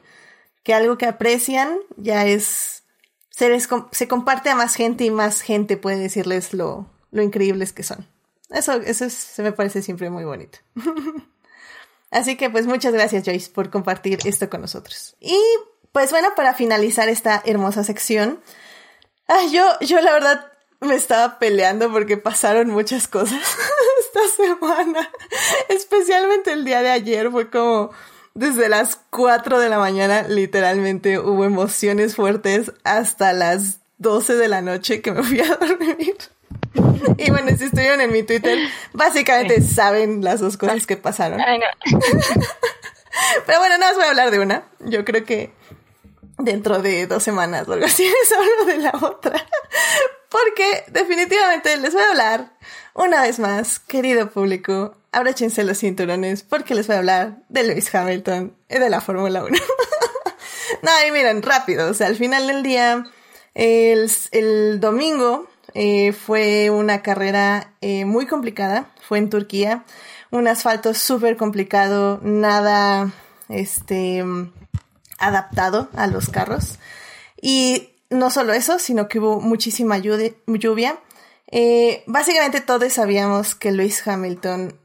que 0.64 0.75
algo 0.75 0.99
que 0.99 1.06
aprecian 1.06 1.78
ya 1.97 2.26
es, 2.26 2.83
se, 3.30 3.49
les, 3.49 3.68
se 3.92 4.09
comparte 4.09 4.50
a 4.50 4.56
más 4.56 4.75
gente 4.75 5.04
y 5.04 5.12
más 5.12 5.42
gente 5.42 5.76
puede 5.76 5.99
decirles 5.99 6.52
lo, 6.52 6.90
lo 7.12 7.23
increíbles 7.23 7.73
que 7.73 7.85
son. 7.85 8.04
Eso, 8.50 8.73
eso 8.73 9.09
se 9.11 9.45
me 9.45 9.52
parece 9.52 9.80
siempre 9.80 10.11
muy 10.11 10.25
bonito. 10.25 10.59
Así 12.11 12.37
que 12.37 12.50
pues 12.50 12.66
muchas 12.66 12.92
gracias 12.92 13.25
Joyce 13.25 13.50
por 13.50 13.71
compartir 13.71 14.18
esto 14.25 14.50
con 14.50 14.62
nosotros. 14.62 15.16
Y 15.21 15.38
pues 15.96 16.10
bueno, 16.10 16.28
para 16.36 16.52
finalizar 16.52 17.08
esta 17.08 17.40
hermosa 17.46 17.82
sección, 17.82 18.38
yo, 19.50 19.64
yo 19.80 19.98
la 20.02 20.12
verdad 20.12 20.52
me 20.80 20.94
estaba 20.94 21.38
peleando 21.38 21.90
porque 21.90 22.18
pasaron 22.18 22.68
muchas 22.68 23.08
cosas 23.08 23.40
esta 24.00 24.44
semana. 24.44 25.10
Especialmente 25.70 26.52
el 26.52 26.66
día 26.66 26.82
de 26.82 26.90
ayer 26.90 27.30
fue 27.30 27.48
como 27.48 27.92
desde 28.34 28.68
las 28.68 29.00
4 29.08 29.58
de 29.58 29.70
la 29.70 29.78
mañana 29.78 30.24
literalmente 30.24 31.18
hubo 31.18 31.46
emociones 31.46 32.14
fuertes 32.14 32.72
hasta 32.84 33.32
las 33.32 33.78
12 33.96 34.34
de 34.34 34.48
la 34.48 34.60
noche 34.60 35.00
que 35.00 35.12
me 35.12 35.22
fui 35.22 35.40
a 35.40 35.56
dormir. 35.56 36.18
Y 37.16 37.30
bueno, 37.30 37.56
si 37.56 37.64
estuvieron 37.64 38.02
en 38.02 38.12
mi 38.12 38.22
Twitter, 38.22 38.58
básicamente 38.92 39.62
saben 39.62 40.22
las 40.22 40.40
dos 40.40 40.58
cosas 40.58 40.86
que 40.86 40.98
pasaron. 40.98 41.40
Pero 43.46 43.58
bueno, 43.58 43.78
no 43.78 43.88
os 43.88 43.96
voy 43.96 44.04
a 44.04 44.10
hablar 44.10 44.30
de 44.30 44.40
una. 44.40 44.64
Yo 44.80 45.06
creo 45.06 45.24
que 45.24 45.55
dentro 46.38 46.80
de 46.80 47.06
dos 47.06 47.22
semanas 47.22 47.68
o 47.68 47.72
algo 47.72 47.86
así 47.86 48.04
les 48.22 48.32
hablo 48.32 48.64
de 48.66 48.78
la 48.78 48.92
otra. 49.00 49.46
Porque 50.28 50.84
definitivamente 50.88 51.76
les 51.76 51.94
voy 51.94 52.02
a 52.02 52.10
hablar 52.10 52.52
una 52.94 53.22
vez 53.22 53.38
más, 53.38 53.78
querido 53.78 54.30
público, 54.30 54.96
abróchense 55.12 55.64
los 55.64 55.78
cinturones 55.78 56.42
porque 56.42 56.74
les 56.74 56.86
voy 56.86 56.96
a 56.96 56.98
hablar 56.98 57.38
de 57.48 57.62
Lewis 57.62 57.94
Hamilton 57.94 58.56
y 58.68 58.78
de 58.78 58.90
la 58.90 59.00
Fórmula 59.00 59.44
1. 59.44 59.56
no, 60.82 60.90
y 61.06 61.10
miren, 61.10 61.42
rápido, 61.42 61.90
o 61.90 61.94
sea, 61.94 62.08
al 62.08 62.16
final 62.16 62.46
del 62.46 62.62
día, 62.62 63.04
el, 63.54 64.80
domingo 64.80 65.48
eh, 65.74 66.12
fue 66.12 66.70
una 66.70 67.02
carrera 67.02 67.72
eh, 67.80 68.04
muy 68.04 68.26
complicada, 68.26 68.90
fue 69.00 69.18
en 69.18 69.30
Turquía, 69.30 69.84
un 70.30 70.48
asfalto 70.48 70.92
súper 70.92 71.36
complicado, 71.36 72.20
nada 72.22 73.12
este, 73.48 74.24
adaptado 75.18 75.88
a 75.94 76.06
los 76.06 76.28
carros. 76.28 76.78
Y 77.40 77.90
no 78.11 78.30
solo 78.30 78.52
eso, 78.52 78.78
sino 78.78 79.08
que 79.08 79.18
hubo 79.18 79.40
muchísima 79.40 79.99
lluvia. 79.99 80.99
Eh, 81.50 82.02
básicamente 82.06 82.61
todos 82.61 82.92
sabíamos 82.92 83.54
que 83.54 83.73
Lewis 83.73 84.06
Hamilton 84.06 84.78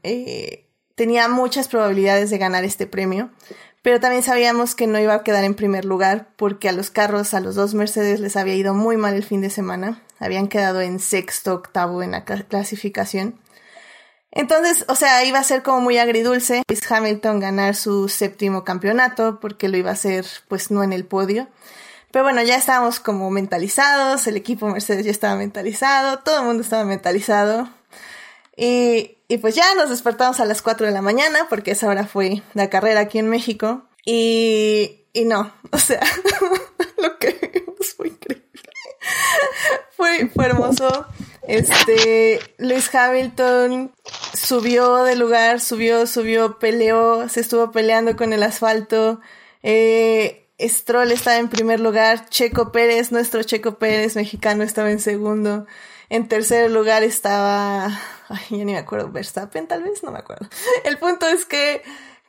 tenía 0.94 1.28
muchas 1.28 1.68
probabilidades 1.68 2.30
de 2.30 2.38
ganar 2.38 2.64
este 2.64 2.86
premio, 2.86 3.30
pero 3.82 3.98
también 3.98 4.22
sabíamos 4.22 4.74
que 4.74 4.86
no 4.86 5.00
iba 5.00 5.14
a 5.14 5.24
quedar 5.24 5.44
en 5.44 5.54
primer 5.54 5.84
lugar 5.84 6.28
porque 6.36 6.68
a 6.68 6.72
los 6.72 6.90
carros, 6.90 7.34
a 7.34 7.40
los 7.40 7.56
dos 7.56 7.74
Mercedes 7.74 8.20
les 8.20 8.36
había 8.36 8.54
ido 8.54 8.74
muy 8.74 8.96
mal 8.96 9.14
el 9.14 9.24
fin 9.24 9.40
de 9.40 9.50
semana 9.50 10.02
habían 10.22 10.46
quedado 10.46 10.80
en 10.80 11.00
sexto, 11.00 11.54
octavo 11.54 12.02
en 12.02 12.12
la 12.12 12.24
clasificación. 12.24 13.40
Entonces, 14.32 14.86
o 14.88 14.94
sea, 14.94 15.24
iba 15.24 15.38
a 15.38 15.44
ser 15.44 15.62
como 15.62 15.80
muy 15.82 15.98
agridulce 15.98 16.62
Lewis 16.66 16.90
Hamilton 16.90 17.38
ganar 17.38 17.74
su 17.76 18.08
séptimo 18.08 18.64
campeonato 18.64 19.38
porque 19.40 19.68
lo 19.68 19.76
iba 19.76 19.90
a 19.90 19.92
hacer 19.92 20.26
pues 20.48 20.70
no 20.70 20.82
en 20.82 20.94
el 20.94 21.04
podio. 21.04 21.48
Pero 22.10 22.24
bueno, 22.24 22.42
ya 22.42 22.56
estábamos 22.56 22.98
como 22.98 23.30
mentalizados, 23.30 24.26
el 24.26 24.36
equipo 24.36 24.68
Mercedes 24.68 25.04
ya 25.04 25.10
estaba 25.10 25.36
mentalizado, 25.36 26.18
todo 26.20 26.40
el 26.40 26.46
mundo 26.46 26.62
estaba 26.62 26.84
mentalizado. 26.84 27.68
Y, 28.56 29.18
y 29.28 29.38
pues 29.38 29.54
ya 29.54 29.74
nos 29.74 29.90
despertamos 29.90 30.40
a 30.40 30.44
las 30.46 30.62
4 30.62 30.86
de 30.86 30.92
la 30.92 31.02
mañana 31.02 31.46
porque 31.48 31.72
esa 31.72 31.88
hora 31.88 32.06
fue 32.06 32.42
la 32.54 32.70
carrera 32.70 33.00
aquí 33.00 33.18
en 33.18 33.28
México. 33.28 33.84
Y, 34.04 35.06
y 35.12 35.24
no, 35.26 35.52
o 35.72 35.78
sea, 35.78 36.00
lo 36.98 37.18
que 37.18 37.66
fue 37.96 38.08
increíble. 38.08 38.46
fue, 39.90 40.28
fue 40.34 40.46
hermoso. 40.46 41.06
Este, 41.46 42.40
Luis 42.58 42.94
Hamilton 42.94 43.92
subió 44.34 45.04
de 45.04 45.16
lugar, 45.16 45.60
subió, 45.60 46.06
subió, 46.06 46.58
peleó, 46.58 47.28
se 47.28 47.40
estuvo 47.40 47.72
peleando 47.72 48.16
con 48.16 48.32
el 48.32 48.42
asfalto. 48.42 49.20
Eh, 49.62 50.48
Stroll 50.60 51.10
estaba 51.10 51.38
en 51.38 51.48
primer 51.48 51.80
lugar, 51.80 52.28
Checo 52.28 52.70
Pérez, 52.70 53.10
nuestro 53.10 53.42
Checo 53.42 53.78
Pérez 53.78 54.14
mexicano 54.16 54.62
estaba 54.62 54.90
en 54.90 55.00
segundo. 55.00 55.66
En 56.08 56.28
tercer 56.28 56.70
lugar 56.70 57.02
estaba, 57.02 57.86
ay, 58.28 58.44
ya 58.50 58.64
ni 58.64 58.72
me 58.72 58.76
acuerdo, 58.76 59.10
Verstappen 59.10 59.66
tal 59.66 59.82
vez, 59.82 60.02
no 60.02 60.12
me 60.12 60.18
acuerdo. 60.18 60.46
El 60.84 60.98
punto 60.98 61.26
es 61.26 61.44
que 61.44 61.82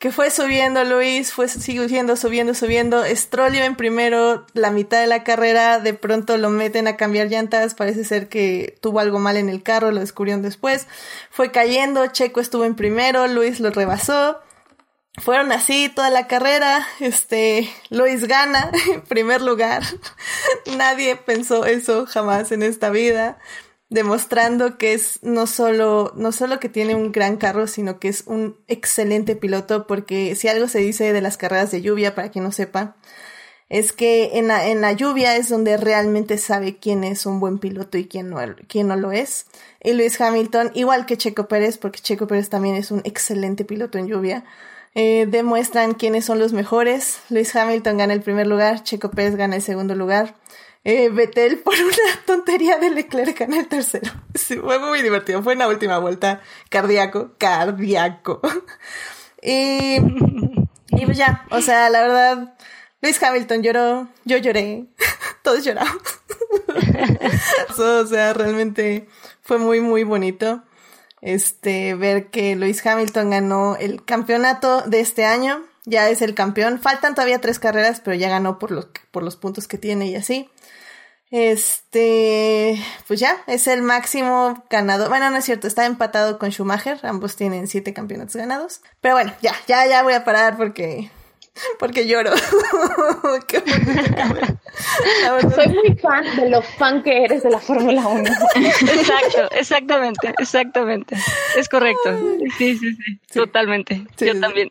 que 0.04 0.12
fue 0.12 0.32
subiendo 0.32 0.84
Luis, 0.84 1.32
fue 1.32 1.48
siguiendo, 1.48 2.18
subiendo, 2.18 2.54
subiendo. 2.54 3.06
Stroll 3.06 3.56
iba 3.56 3.64
en 3.64 3.78
primero 3.78 4.46
la 4.52 4.70
mitad 4.70 5.00
de 5.00 5.08
la 5.08 5.24
carrera, 5.24 5.80
de 5.80 5.94
pronto 5.94 6.36
lo 6.36 6.50
meten 6.50 6.90
a 6.90 6.98
cambiar 6.98 7.30
llantas, 7.30 7.74
parece 7.74 8.04
ser 8.04 8.28
que 8.28 8.78
tuvo 8.82 9.00
algo 9.00 9.20
mal 9.20 9.38
en 9.38 9.48
el 9.48 9.64
carro, 9.64 9.92
lo 9.92 10.02
descubrieron 10.02 10.42
después. 10.42 10.88
Fue 11.32 11.52
cayendo, 11.52 12.06
Checo 12.08 12.42
estuvo 12.42 12.66
en 12.66 12.76
primero, 12.76 13.28
Luis 13.28 13.62
lo 13.62 13.70
rebasó. 13.70 14.42
Fueron 15.20 15.54
así 15.54 15.88
toda 15.88 16.10
la 16.10 16.28
carrera, 16.28 16.86
este, 17.00 17.70
Luis 17.90 18.26
gana 18.26 18.72
en 18.92 19.02
primer 19.08 19.42
lugar. 19.42 19.84
Nadie 20.78 21.16
pensó 21.16 21.66
eso 21.66 22.08
jamás 22.08 22.52
en 22.52 22.62
esta 22.62 22.90
vida 22.90 23.38
demostrando 23.94 24.80
que 24.80 24.94
es 24.94 25.20
no 25.22 25.46
solo, 25.46 26.14
no 26.16 26.32
solo 26.32 26.60
que 26.60 26.68
tiene 26.68 26.96
un 26.96 27.12
gran 27.12 27.38
carro, 27.38 27.68
sino 27.68 28.00
que 28.00 28.08
es 28.08 28.24
un 28.26 28.58
excelente 28.68 29.36
piloto, 29.36 29.86
porque 29.86 30.36
si 30.36 30.48
algo 30.48 30.68
se 30.68 30.80
dice 30.80 31.14
de 31.14 31.22
las 31.22 31.38
carreras 31.38 31.70
de 31.70 31.84
lluvia, 31.84 32.16
para 32.16 32.32
quien 32.32 32.44
no 32.44 32.52
sepa, 32.52 32.96
es 33.70 33.94
que 33.94 34.40
en 34.40 34.48
la, 34.48 34.68
en 34.68 34.82
la 34.82 34.94
lluvia 34.94 35.36
es 35.36 35.48
donde 35.48 35.78
realmente 35.78 36.40
sabe 36.40 36.78
quién 36.78 37.04
es 37.04 37.28
un 37.28 37.40
buen 37.40 37.60
piloto 37.60 38.00
y 38.00 38.08
quién 38.08 38.32
no, 38.32 38.40
quién 38.68 38.88
no 38.88 38.96
lo 38.96 39.12
es. 39.12 39.46
Y 39.80 39.94
Luis 39.94 40.20
Hamilton, 40.20 40.72
igual 40.74 41.06
que 41.06 41.18
Checo 41.18 41.48
Pérez, 41.48 41.78
porque 41.78 42.00
Checo 42.00 42.26
Pérez 42.26 42.50
también 42.50 42.76
es 42.76 42.90
un 42.90 43.02
excelente 43.04 43.64
piloto 43.64 44.00
en 44.00 44.08
lluvia, 44.08 44.44
eh, 44.96 45.28
demuestran 45.30 45.94
quiénes 45.94 46.26
son 46.26 46.40
los 46.40 46.52
mejores. 46.52 47.20
Luis 47.30 47.56
Hamilton 47.56 48.00
gana 48.00 48.14
el 48.14 48.22
primer 48.22 48.48
lugar, 48.48 48.82
Checo 48.82 49.12
Pérez 49.12 49.36
gana 49.36 49.58
el 49.58 49.62
segundo 49.62 49.94
lugar 49.94 50.34
eh, 50.84 51.10
Betel 51.10 51.60
por 51.60 51.76
una 51.76 51.96
tontería 52.26 52.78
de 52.78 52.90
Leclerc 52.90 53.40
en 53.42 53.54
el 53.54 53.68
tercero. 53.68 54.12
fue 54.34 54.80
muy 54.80 55.02
divertido. 55.02 55.42
Fue 55.44 55.54
en 55.54 55.60
la 55.60 55.68
última 55.68 55.98
vuelta. 55.98 56.42
Cardíaco, 56.70 57.32
cardíaco. 57.38 58.42
y, 59.42 59.98
y 60.90 61.06
pues 61.06 61.18
ya, 61.18 61.46
o 61.52 61.62
sea, 61.62 61.90
la 61.90 62.02
verdad, 62.02 62.56
Luis 63.02 63.22
Hamilton 63.22 63.64
lloró, 63.64 64.08
yo 64.26 64.38
lloré, 64.38 64.86
todos 65.42 65.64
lloramos. 65.64 66.02
o 67.78 68.06
sea, 68.08 68.34
realmente 68.34 69.08
fue 69.42 69.58
muy, 69.58 69.82
muy 69.82 70.04
bonito. 70.04 70.64
Este, 71.22 71.96
ver 71.96 72.30
que 72.32 72.58
Luis 72.58 72.86
Hamilton 72.86 73.30
ganó 73.30 73.78
el 73.78 74.04
campeonato 74.04 74.82
de 74.82 75.00
este 75.00 75.26
año. 75.26 75.64
Ya 75.86 76.10
es 76.10 76.22
el 76.22 76.34
campeón. 76.34 76.80
Faltan 76.80 77.16
todavía 77.16 77.40
tres 77.40 77.60
carreras, 77.60 78.02
pero 78.02 78.16
ya 78.16 78.30
ganó 78.30 78.60
por 78.60 78.72
los, 78.72 78.88
por 79.12 79.24
los 79.24 79.38
puntos 79.38 79.68
que 79.68 79.78
tiene 79.78 80.08
y 80.08 80.16
así. 80.16 80.50
Este, 81.36 82.80
pues 83.08 83.20
ya, 83.20 83.42
es 83.48 83.66
el 83.66 83.82
máximo 83.82 84.64
ganador. 84.70 85.10
Bueno, 85.10 85.32
no 85.32 85.38
es 85.38 85.46
cierto, 85.46 85.66
está 85.66 85.88
empatado 85.88 86.38
con 86.38 86.52
Schumacher. 86.52 87.00
Ambos 87.02 87.36
tienen 87.36 87.66
siete 87.66 87.92
campeonatos 87.92 88.36
ganados. 88.36 88.82
Pero 89.02 89.16
bueno, 89.16 89.34
ya, 89.42 89.56
ya, 89.68 89.88
ya 89.88 90.04
voy 90.04 90.14
a 90.14 90.26
parar 90.26 90.58
porque 90.58 91.10
porque 91.80 92.08
lloro. 92.08 92.32
Soy 95.56 95.68
muy 95.70 95.96
fan 96.02 96.26
de 96.36 96.50
lo 96.50 96.62
fan 96.62 97.02
que 97.04 97.24
eres 97.24 97.44
de 97.44 97.52
la 97.52 97.60
Fórmula 97.60 98.06
1. 98.08 98.24
Exacto, 98.56 99.50
exactamente, 99.52 100.34
exactamente. 100.40 101.16
Es 101.56 101.70
correcto. 101.70 102.20
Sí, 102.58 102.76
sí, 102.78 102.96
sí, 102.96 103.20
totalmente. 103.34 104.04
Yo 104.18 104.40
también. 104.40 104.70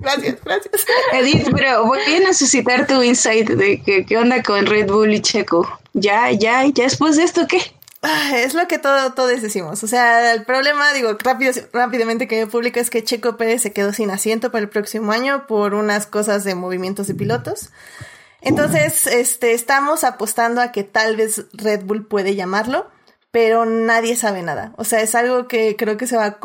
Gracias, 0.00 0.36
gracias. 0.44 0.86
Edith, 1.12 1.48
pero 1.54 1.86
voy 1.86 2.00
a 2.00 2.20
necesitar 2.20 2.86
tu 2.86 3.02
insight 3.02 3.48
de 3.48 3.82
que, 3.82 4.04
qué 4.04 4.18
onda 4.18 4.42
con 4.42 4.66
Red 4.66 4.90
Bull 4.90 5.14
y 5.14 5.20
Checo. 5.20 5.80
Ya, 5.92 6.30
ya, 6.30 6.64
ya 6.66 6.84
después 6.84 7.16
de 7.16 7.24
esto, 7.24 7.48
¿qué? 7.48 7.60
Ah, 8.02 8.32
es 8.34 8.54
lo 8.54 8.66
que 8.66 8.78
todo, 8.78 9.12
todos 9.12 9.42
decimos. 9.42 9.82
O 9.84 9.86
sea, 9.86 10.32
el 10.32 10.44
problema, 10.44 10.92
digo, 10.94 11.16
rápido, 11.22 11.52
rápidamente 11.72 12.26
que 12.26 12.46
público 12.46 12.80
es 12.80 12.88
que 12.88 13.04
Checo 13.04 13.36
Pérez 13.36 13.60
se 13.62 13.72
quedó 13.72 13.92
sin 13.92 14.10
asiento 14.10 14.50
para 14.50 14.62
el 14.62 14.70
próximo 14.70 15.12
año 15.12 15.46
por 15.46 15.74
unas 15.74 16.06
cosas 16.06 16.44
de 16.44 16.54
movimientos 16.54 17.08
de 17.08 17.14
pilotos. 17.14 17.70
Entonces, 18.40 19.06
este, 19.06 19.52
estamos 19.52 20.02
apostando 20.04 20.62
a 20.62 20.72
que 20.72 20.82
tal 20.82 21.16
vez 21.16 21.44
Red 21.52 21.84
Bull 21.84 22.06
puede 22.06 22.34
llamarlo, 22.34 22.90
pero 23.30 23.66
nadie 23.66 24.16
sabe 24.16 24.42
nada. 24.42 24.72
O 24.76 24.84
sea, 24.84 25.02
es 25.02 25.14
algo 25.14 25.46
que 25.46 25.76
creo 25.76 25.98
que 25.98 26.06
se 26.06 26.16
va 26.16 26.24
a 26.24 26.38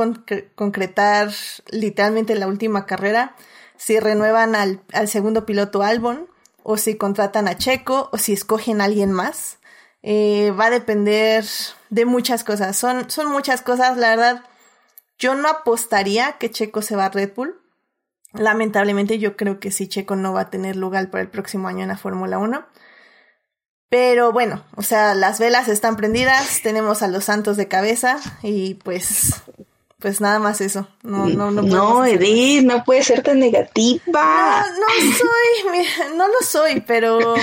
concretar 0.55 1.31
literalmente 1.69 2.33
en 2.33 2.41
la 2.41 2.47
última 2.47 2.85
carrera. 2.85 3.35
Si 3.77 3.97
renuevan 3.99 4.55
al, 4.55 4.81
al 4.91 5.07
segundo 5.07 5.45
piloto 5.45 5.83
Albon, 5.83 6.27
o 6.63 6.77
si 6.77 6.95
contratan 6.95 7.47
a 7.47 7.57
Checo, 7.57 8.09
o 8.11 8.17
si 8.17 8.33
escogen 8.33 8.81
a 8.81 8.85
alguien 8.85 9.11
más. 9.13 9.57
Eh, 10.07 10.51
va 10.51 10.67
a 10.67 10.69
depender 10.69 11.43
de 11.89 12.05
muchas 12.05 12.43
cosas. 12.43 12.77
Son, 12.77 13.09
son 13.09 13.31
muchas 13.31 13.63
cosas, 13.63 13.97
la 13.97 14.09
verdad. 14.09 14.43
Yo 15.17 15.33
no 15.33 15.49
apostaría 15.49 16.33
que 16.33 16.51
Checo 16.51 16.83
se 16.83 16.95
va 16.95 17.05
a 17.05 17.09
Red 17.09 17.31
Bull. 17.35 17.59
Lamentablemente 18.31 19.17
yo 19.17 19.35
creo 19.35 19.59
que 19.59 19.71
sí, 19.71 19.87
Checo 19.87 20.15
no 20.15 20.31
va 20.31 20.41
a 20.41 20.49
tener 20.51 20.75
lugar 20.75 21.09
para 21.09 21.23
el 21.23 21.29
próximo 21.29 21.67
año 21.67 21.81
en 21.81 21.87
la 21.87 21.97
Fórmula 21.97 22.37
1. 22.37 22.67
Pero 23.89 24.31
bueno, 24.31 24.63
o 24.75 24.83
sea, 24.83 25.15
las 25.15 25.39
velas 25.39 25.69
están 25.69 25.95
prendidas, 25.95 26.61
tenemos 26.61 27.01
a 27.01 27.07
los 27.07 27.23
santos 27.23 27.57
de 27.57 27.67
cabeza 27.67 28.19
y 28.43 28.75
pues 28.75 29.33
pues 29.97 30.21
nada 30.21 30.37
más 30.37 30.61
eso. 30.61 30.87
No, 31.01 31.25
no, 31.25 31.49
no. 31.49 31.63
No, 31.63 32.05
Edith, 32.05 32.63
no 32.63 32.83
puede 32.83 33.01
ser 33.01 33.23
tan 33.23 33.39
negativa. 33.39 34.65
No, 34.71 34.85
no 34.85 35.15
soy, 35.15 36.15
no 36.15 36.27
lo 36.27 36.41
soy, 36.41 36.81
pero 36.81 37.33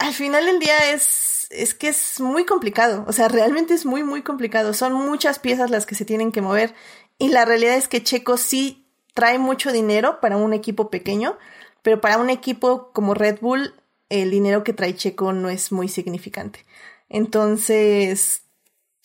al 0.00 0.12
final 0.14 0.46
del 0.46 0.58
día 0.58 0.90
es 0.92 1.35
es, 1.50 1.74
que 1.74 1.88
es 1.88 2.20
muy 2.20 2.44
complicado, 2.44 3.04
o 3.06 3.12
sea, 3.12 3.28
realmente 3.28 3.74
es 3.74 3.86
muy, 3.86 4.02
muy 4.02 4.22
complicado. 4.22 4.74
Son 4.74 4.92
muchas 4.92 5.38
piezas 5.38 5.70
las 5.70 5.86
que 5.86 5.94
se 5.94 6.04
tienen 6.04 6.32
que 6.32 6.42
mover 6.42 6.74
y 7.18 7.28
la 7.28 7.44
realidad 7.44 7.76
es 7.76 7.88
que 7.88 8.02
Checo 8.02 8.36
sí 8.36 8.86
trae 9.14 9.38
mucho 9.38 9.72
dinero 9.72 10.20
para 10.20 10.36
un 10.36 10.52
equipo 10.52 10.90
pequeño, 10.90 11.38
pero 11.82 12.00
para 12.00 12.18
un 12.18 12.30
equipo 12.30 12.90
como 12.92 13.14
Red 13.14 13.38
Bull, 13.40 13.74
el 14.08 14.30
dinero 14.30 14.62
que 14.62 14.72
trae 14.72 14.94
Checo 14.94 15.32
no 15.32 15.48
es 15.48 15.72
muy 15.72 15.88
significante. 15.88 16.64
Entonces, 17.08 18.42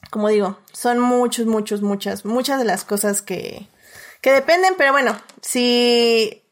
como 0.10 0.30
digo, 0.30 0.58
son 0.74 1.00
muchos, 1.00 1.46
muchos, 1.46 1.82
muchas, 1.82 2.26
muchas 2.26 2.60
de 2.60 2.66
las 2.66 2.84
cosas 2.84 3.22
que, 3.22 3.68
que 4.22 4.32
dependen, 4.32 4.74
pero 4.78 4.92
bueno, 4.92 5.16
si, 5.42 6.44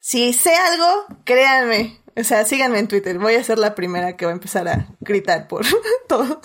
si 0.00 0.32
sé 0.32 0.54
algo, 0.54 1.06
créanme, 1.24 2.00
o 2.18 2.24
sea, 2.24 2.44
síganme 2.44 2.80
en 2.80 2.88
Twitter. 2.88 3.18
Voy 3.18 3.36
a 3.36 3.44
ser 3.44 3.58
la 3.58 3.74
primera 3.74 4.16
que 4.16 4.24
va 4.24 4.32
a 4.32 4.34
empezar 4.34 4.66
a 4.68 4.88
gritar 5.00 5.46
por 5.46 5.64
todo. 6.08 6.40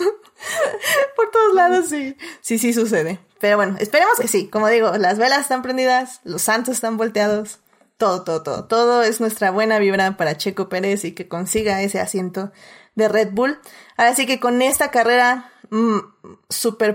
por 1.16 1.30
todos 1.30 1.54
lados, 1.54 1.88
sí. 1.88 2.16
Sí, 2.40 2.58
sí 2.58 2.72
sucede. 2.72 3.18
Pero 3.40 3.56
bueno, 3.56 3.76
esperemos 3.80 4.18
que 4.20 4.28
sí. 4.28 4.48
Como 4.48 4.68
digo, 4.68 4.96
las 4.96 5.18
velas 5.18 5.40
están 5.40 5.62
prendidas, 5.62 6.20
los 6.22 6.42
santos 6.42 6.74
están 6.74 6.96
volteados. 6.96 7.58
Todo, 7.96 8.22
todo, 8.22 8.42
todo. 8.42 8.64
Todo 8.66 9.02
es 9.02 9.20
nuestra 9.20 9.50
buena 9.50 9.78
vibra 9.78 10.16
para 10.16 10.36
Checo 10.36 10.68
Pérez 10.68 11.04
y 11.04 11.12
que 11.12 11.28
consiga 11.28 11.82
ese 11.82 12.00
asiento 12.00 12.52
de 12.94 13.08
Red 13.08 13.30
Bull. 13.32 13.58
Ahora 13.96 14.14
sí 14.14 14.26
que 14.26 14.38
con 14.38 14.62
esta 14.62 14.90
carrera 14.90 15.50
mmm, 15.70 15.98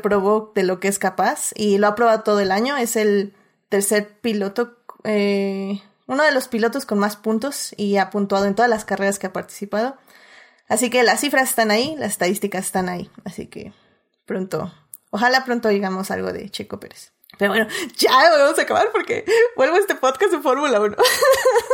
probó 0.01 0.51
de 0.56 0.63
lo 0.63 0.80
que 0.80 0.88
es 0.88 1.00
capaz 1.00 1.51
y 1.56 1.78
lo 1.78 1.88
ha 1.88 1.96
probado 1.96 2.24
todo 2.24 2.39
el 2.39 2.51
año. 2.51 2.78
Es 2.78 2.96
el 2.96 3.34
tercer 3.68 4.20
piloto 4.22 4.78
eh, 5.04 5.82
uno 6.10 6.24
de 6.24 6.32
los 6.32 6.48
pilotos 6.48 6.88
con 6.88 6.98
más 6.98 7.18
puntos 7.18 7.72
y 7.78 7.98
ha 7.98 8.10
puntuado 8.10 8.46
en 8.46 8.56
todas 8.56 8.70
las 8.70 8.84
carreras 8.84 9.20
que 9.20 9.28
ha 9.28 9.34
participado. 9.34 9.96
Así 10.68 10.89
que 10.89 11.04
las 11.04 11.20
cifras 11.20 11.50
están 11.50 11.70
ahí, 11.70 11.96
las 12.00 12.13
estadísticas 12.13 12.66
están 12.66 12.89
ahí. 12.89 13.12
Así 13.25 13.46
que 13.46 13.74
pronto, 14.25 14.74
ojalá 15.12 15.46
pronto 15.46 15.70
digamos 15.70 16.10
algo 16.10 16.34
de 16.34 16.50
Checo 16.50 16.80
Pérez. 16.80 17.12
Pero 17.38 17.52
bueno, 17.52 17.67
ya 17.95 18.12
vamos 18.12 18.58
a 18.58 18.63
acabar 18.63 18.91
porque 18.91 19.24
vuelvo 19.56 19.76
a 19.76 19.80
este 19.80 19.93
podcast 19.93 20.32
de 20.32 20.39
Fórmula 20.39 20.80
1. 20.80 20.98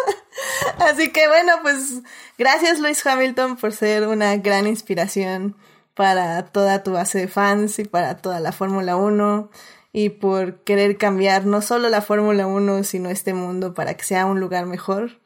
Así 0.80 1.14
que 1.14 1.30
bueno, 1.30 1.54
pues 1.62 2.02
gracias 2.38 2.80
Luis 2.80 3.06
Hamilton 3.08 3.56
por 3.56 3.72
ser 3.72 4.06
una 4.06 4.36
gran 4.36 4.68
inspiración 4.68 5.56
para 5.94 6.48
toda 6.48 6.84
tu 6.84 6.92
base 6.92 7.20
de 7.20 7.28
fans 7.30 7.80
y 7.80 7.86
para 7.86 8.18
toda 8.18 8.42
la 8.42 8.52
Fórmula 8.52 8.98
1 8.98 9.50
y 9.98 10.10
por 10.10 10.62
querer 10.66 10.98
cambiar 10.98 11.46
no 11.46 11.62
solo 11.62 11.88
la 11.88 12.02
Fórmula 12.02 12.46
1, 12.48 12.84
sino 12.84 13.10
este 13.10 13.34
mundo 13.34 13.74
para 13.74 13.94
que 13.94 14.04
sea 14.04 14.26
un 14.26 14.42
lugar 14.42 14.66
mejor. 14.66 15.22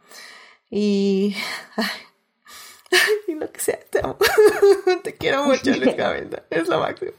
Y... 0.69 1.35
Ay, 1.75 3.33
lo 3.39 3.51
que 3.51 3.59
sea, 3.59 3.79
te 3.89 3.97
amo. 3.97 4.15
te 5.03 5.15
quiero 5.15 5.45
mucho, 5.45 5.71
Luis 5.71 5.95
Es 6.51 6.67
lo 6.67 6.81
máximo. 6.81 7.13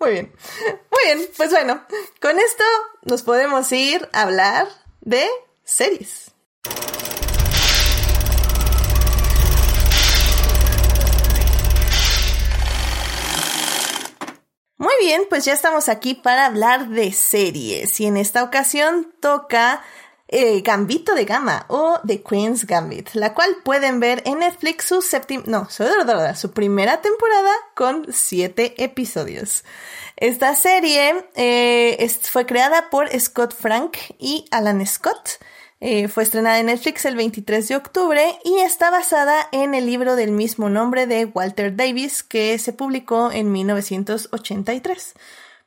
Muy 0.00 0.10
bien. 0.10 0.32
Muy 0.90 1.00
bien, 1.04 1.28
pues 1.36 1.50
bueno, 1.50 1.84
con 2.18 2.38
esto 2.38 2.64
nos 3.02 3.24
podemos 3.24 3.70
ir 3.72 4.08
a 4.14 4.22
hablar 4.22 4.66
de 5.02 5.28
series. 5.64 6.32
Muy 14.80 14.94
bien, 14.98 15.26
pues 15.28 15.44
ya 15.44 15.52
estamos 15.52 15.90
aquí 15.90 16.14
para 16.14 16.46
hablar 16.46 16.88
de 16.88 17.12
series 17.12 18.00
y 18.00 18.06
en 18.06 18.16
esta 18.16 18.42
ocasión 18.42 19.12
toca 19.20 19.82
eh, 20.26 20.62
Gambito 20.62 21.14
de 21.14 21.26
Gama 21.26 21.66
o 21.68 22.00
The 22.06 22.22
Queen's 22.22 22.66
Gambit, 22.66 23.10
la 23.12 23.34
cual 23.34 23.58
pueden 23.62 24.00
ver 24.00 24.22
en 24.24 24.38
Netflix 24.38 24.86
su 24.86 25.02
séptima, 25.02 25.42
no, 25.44 25.68
su 25.68 26.52
primera 26.52 27.02
temporada 27.02 27.52
con 27.74 28.06
siete 28.10 28.82
episodios. 28.82 29.64
Esta 30.16 30.54
serie 30.54 31.26
eh, 31.34 32.10
fue 32.22 32.46
creada 32.46 32.88
por 32.88 33.10
Scott 33.20 33.54
Frank 33.54 33.98
y 34.18 34.46
Alan 34.50 34.86
Scott 34.86 35.40
eh, 35.80 36.08
fue 36.08 36.22
estrenada 36.22 36.58
en 36.58 36.66
Netflix 36.66 37.06
el 37.06 37.16
23 37.16 37.66
de 37.68 37.76
octubre 37.76 38.38
y 38.44 38.58
está 38.58 38.90
basada 38.90 39.48
en 39.50 39.74
el 39.74 39.86
libro 39.86 40.14
del 40.14 40.30
mismo 40.30 40.68
nombre 40.68 41.06
de 41.06 41.24
Walter 41.24 41.74
Davis 41.74 42.22
que 42.22 42.58
se 42.58 42.74
publicó 42.74 43.32
en 43.32 43.50
1983. 43.50 45.14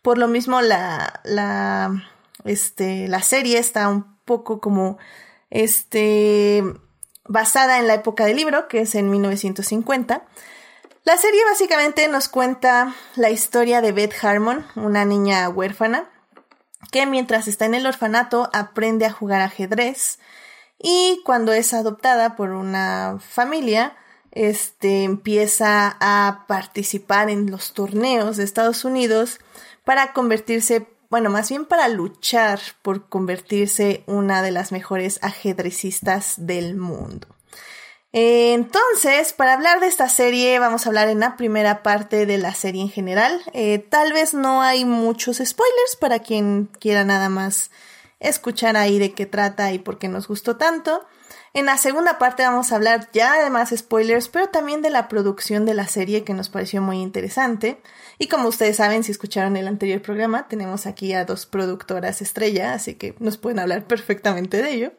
Por 0.03 0.19
lo 0.19 0.27
mismo, 0.27 0.61
la, 0.61 1.21
la, 1.23 2.03
este, 2.45 3.07
la 3.07 3.23
serie 3.23 3.57
está 3.57 3.89
un 3.89 4.15
poco 4.25 4.59
como 4.59 4.99
este, 5.49 6.63
basada 7.25 7.79
en 7.79 7.87
la 7.87 7.95
época 7.95 8.25
del 8.25 8.37
libro, 8.37 8.67
que 8.67 8.81
es 8.81 8.93
en 8.93 9.09
1950. 9.09 10.25
La 11.05 11.17
serie 11.17 11.41
básicamente 11.49 12.07
nos 12.07 12.29
cuenta 12.29 12.95
la 13.15 13.31
historia 13.31 13.81
de 13.81 13.91
Beth 13.91 14.13
Harmon, 14.23 14.65
una 14.75 15.05
niña 15.05 15.49
huérfana, 15.49 16.09
que 16.91 17.05
mientras 17.05 17.47
está 17.47 17.65
en 17.65 17.75
el 17.75 17.85
orfanato 17.85 18.49
aprende 18.53 19.05
a 19.05 19.11
jugar 19.11 19.41
ajedrez 19.41 20.19
y 20.79 21.21
cuando 21.23 21.53
es 21.53 21.73
adoptada 21.73 22.35
por 22.35 22.51
una 22.51 23.17
familia, 23.19 23.95
este 24.31 25.03
empieza 25.03 25.95
a 25.99 26.45
participar 26.47 27.29
en 27.29 27.49
los 27.49 27.73
torneos 27.73 28.37
de 28.37 28.43
Estados 28.43 28.83
Unidos 28.83 29.39
para 29.85 30.11
convertirse, 30.11 30.87
bueno, 31.09 31.29
más 31.29 31.49
bien 31.49 31.65
para 31.65 31.87
luchar 31.87 32.59
por 32.81 33.07
convertirse 33.07 34.03
una 34.07 34.41
de 34.41 34.51
las 34.51 34.71
mejores 34.71 35.19
ajedrecistas 35.21 36.33
del 36.37 36.75
mundo. 36.75 37.27
Entonces, 38.15 39.33
para 39.33 39.53
hablar 39.53 39.79
de 39.79 39.87
esta 39.87 40.07
serie, 40.07 40.59
vamos 40.59 40.85
a 40.85 40.89
hablar 40.89 41.09
en 41.09 41.19
la 41.19 41.35
primera 41.35 41.81
parte 41.81 42.27
de 42.27 42.37
la 42.37 42.53
serie 42.53 42.83
en 42.83 42.89
general. 42.89 43.41
Eh, 43.53 43.79
tal 43.79 44.13
vez 44.13 44.35
no 44.35 44.61
hay 44.61 44.85
muchos 44.85 45.37
spoilers 45.37 45.95
para 45.99 46.19
quien 46.19 46.69
quiera 46.79 47.03
nada 47.03 47.29
más 47.29 47.71
escuchar 48.19 48.77
ahí 48.77 48.99
de 48.99 49.13
qué 49.13 49.25
trata 49.25 49.73
y 49.73 49.79
por 49.79 49.97
qué 49.97 50.09
nos 50.09 50.27
gustó 50.27 50.57
tanto. 50.57 51.03
En 51.55 51.67
la 51.67 51.77
segunda 51.77 52.17
parte 52.17 52.41
vamos 52.41 52.71
a 52.71 52.77
hablar 52.77 53.09
ya 53.13 53.43
de 53.43 53.51
más 53.51 53.69
spoilers, 53.69 54.27
pero 54.27 54.49
también 54.49 54.81
de 54.81 54.89
la 54.89 55.07
producción 55.07 55.65
de 55.65 55.75
la 55.75 55.85
serie 55.85 56.23
que 56.23 56.33
nos 56.33 56.49
pareció 56.49 56.81
muy 56.81 56.99
interesante. 56.99 57.79
Y 58.17 58.27
como 58.27 58.47
ustedes 58.47 58.77
saben, 58.77 59.03
si 59.03 59.11
escucharon 59.11 59.55
el 59.55 59.67
anterior 59.67 60.01
programa, 60.01 60.47
tenemos 60.47 60.87
aquí 60.87 61.13
a 61.13 61.25
dos 61.25 61.45
productoras 61.45 62.23
estrella, 62.23 62.73
así 62.73 62.95
que 62.95 63.15
nos 63.19 63.37
pueden 63.37 63.59
hablar 63.59 63.85
perfectamente 63.85 64.63
de 64.63 64.71
ello. 64.71 64.91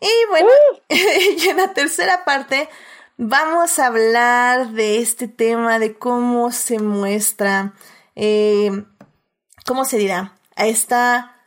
Y 0.00 0.28
bueno, 0.28 0.50
y 0.88 1.48
en 1.48 1.56
la 1.56 1.72
tercera 1.72 2.22
parte 2.26 2.68
vamos 3.16 3.78
a 3.78 3.86
hablar 3.86 4.72
de 4.72 4.98
este 4.98 5.26
tema 5.26 5.78
de 5.78 5.96
cómo 5.96 6.52
se 6.52 6.78
muestra, 6.80 7.72
eh, 8.14 8.84
¿cómo 9.64 9.86
se 9.86 9.96
dirá? 9.96 10.36
A 10.54 10.66
esta 10.66 11.37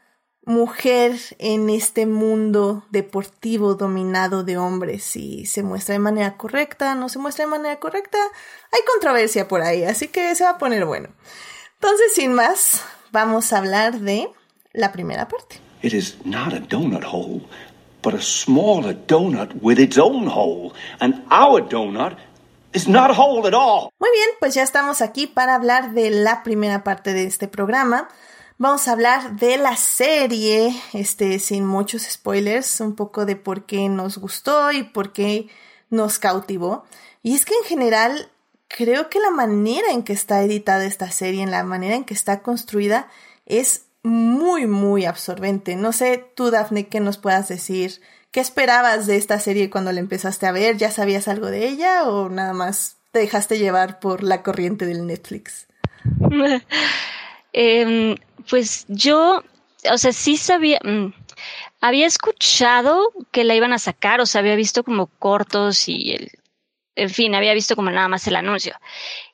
mujer 0.51 1.17
en 1.39 1.69
este 1.69 2.05
mundo 2.05 2.83
deportivo 2.91 3.75
dominado 3.75 4.43
de 4.43 4.57
hombres, 4.57 5.03
si 5.03 5.45
se 5.45 5.63
muestra 5.63 5.93
de 5.93 5.99
manera 5.99 6.37
correcta, 6.37 6.95
no 6.95 7.09
se 7.09 7.19
muestra 7.19 7.45
de 7.45 7.51
manera 7.51 7.79
correcta, 7.79 8.17
hay 8.71 8.81
controversia 8.91 9.47
por 9.47 9.61
ahí, 9.61 9.83
así 9.83 10.07
que 10.07 10.35
se 10.35 10.43
va 10.43 10.51
a 10.51 10.57
poner 10.57 10.85
bueno. 10.85 11.09
Entonces, 11.75 12.13
sin 12.13 12.33
más, 12.33 12.83
vamos 13.11 13.53
a 13.53 13.57
hablar 13.57 13.99
de 13.99 14.29
la 14.73 14.91
primera 14.91 15.27
parte. 15.27 15.59
It 15.81 15.93
is 15.93 16.17
not 16.25 16.53
a 16.53 16.59
donut 16.59 17.03
hole 17.03 17.41
but 18.01 18.13
a 18.13 18.21
smaller 18.21 18.93
donut 18.93 19.53
with 19.61 19.79
its 19.79 19.97
own 19.97 20.27
hole. 20.27 20.73
And 20.99 21.23
our 21.29 21.61
donut 21.61 22.17
is 22.73 22.87
not 22.87 23.11
a 23.11 23.13
hole 23.13 23.47
at 23.47 23.53
all. 23.53 23.91
Muy 23.99 24.09
bien, 24.11 24.29
pues 24.39 24.55
ya 24.55 24.63
estamos 24.63 25.01
aquí 25.01 25.27
para 25.27 25.55
hablar 25.55 25.93
de 25.93 26.09
la 26.09 26.43
primera 26.43 26.83
parte 26.83 27.13
de 27.13 27.25
este 27.25 27.47
programa. 27.47 28.09
Vamos 28.62 28.88
a 28.88 28.91
hablar 28.91 29.38
de 29.38 29.58
la 29.58 29.76
serie, 29.76 30.71
este, 30.93 31.39
sin 31.39 31.65
muchos 31.65 32.04
spoilers, 32.04 32.80
un 32.80 32.95
poco 32.95 33.26
de 33.26 33.36
por 33.36 33.65
qué 33.65 33.89
nos 33.89 34.19
gustó 34.19 34.71
y 34.71 34.84
por 34.84 35.13
qué 35.13 35.47
nos 35.89 36.19
cautivó. 36.19 36.86
Y 37.24 37.34
es 37.34 37.43
que 37.43 37.56
en 37.56 37.63
general 37.63 38.30
creo 38.67 39.10
que 39.10 39.19
la 39.19 39.32
manera 39.32 39.88
en 39.89 40.04
que 40.04 40.13
está 40.13 40.43
editada 40.43 40.86
esta 40.86 41.10
serie, 41.10 41.41
en 41.41 41.50
la 41.50 41.63
manera 41.63 41.95
en 41.95 42.04
que 42.04 42.13
está 42.13 42.43
construida, 42.43 43.08
es 43.47 43.86
muy, 44.04 44.67
muy 44.67 45.06
absorbente. 45.06 45.76
No 45.76 45.91
sé 45.91 46.24
tú, 46.36 46.52
Daphne, 46.52 46.86
qué 46.86 47.00
nos 47.00 47.17
puedas 47.17 47.47
decir. 47.47 48.00
¿Qué 48.30 48.41
esperabas 48.41 49.08
de 49.08 49.15
esta 49.15 49.39
serie 49.39 49.71
cuando 49.71 49.91
la 49.91 50.02
empezaste 50.02 50.45
a 50.45 50.52
ver? 50.52 50.78
¿Ya 50.78 50.91
sabías 50.91 51.28
algo 51.28 51.47
de 51.47 51.67
ella 51.67 52.04
o 52.04 52.30
nada 52.30 52.54
más 52.54 52.97
te 53.12 53.21
dejaste 53.21 53.58
llevar 53.58 54.00
por 54.00 54.21
la 54.21 54.43
corriente 54.43 54.86
del 54.86 55.08
Netflix? 55.08 55.65
Em, 57.53 58.15
pues 58.49 58.85
yo, 58.87 59.43
o 59.91 59.97
sea, 59.97 60.13
sí 60.13 60.37
sabía, 60.37 60.79
mm, 60.83 61.13
había 61.81 62.07
escuchado 62.07 63.09
que 63.31 63.43
la 63.43 63.55
iban 63.55 63.73
a 63.73 63.79
sacar, 63.79 64.21
o 64.21 64.25
sea, 64.25 64.39
había 64.39 64.55
visto 64.55 64.83
como 64.83 65.07
cortos 65.07 65.87
y 65.89 66.11
el, 66.13 66.31
en 66.95 67.09
fin, 67.09 67.35
había 67.35 67.53
visto 67.53 67.75
como 67.75 67.91
nada 67.91 68.07
más 68.07 68.27
el 68.27 68.35
anuncio. 68.35 68.75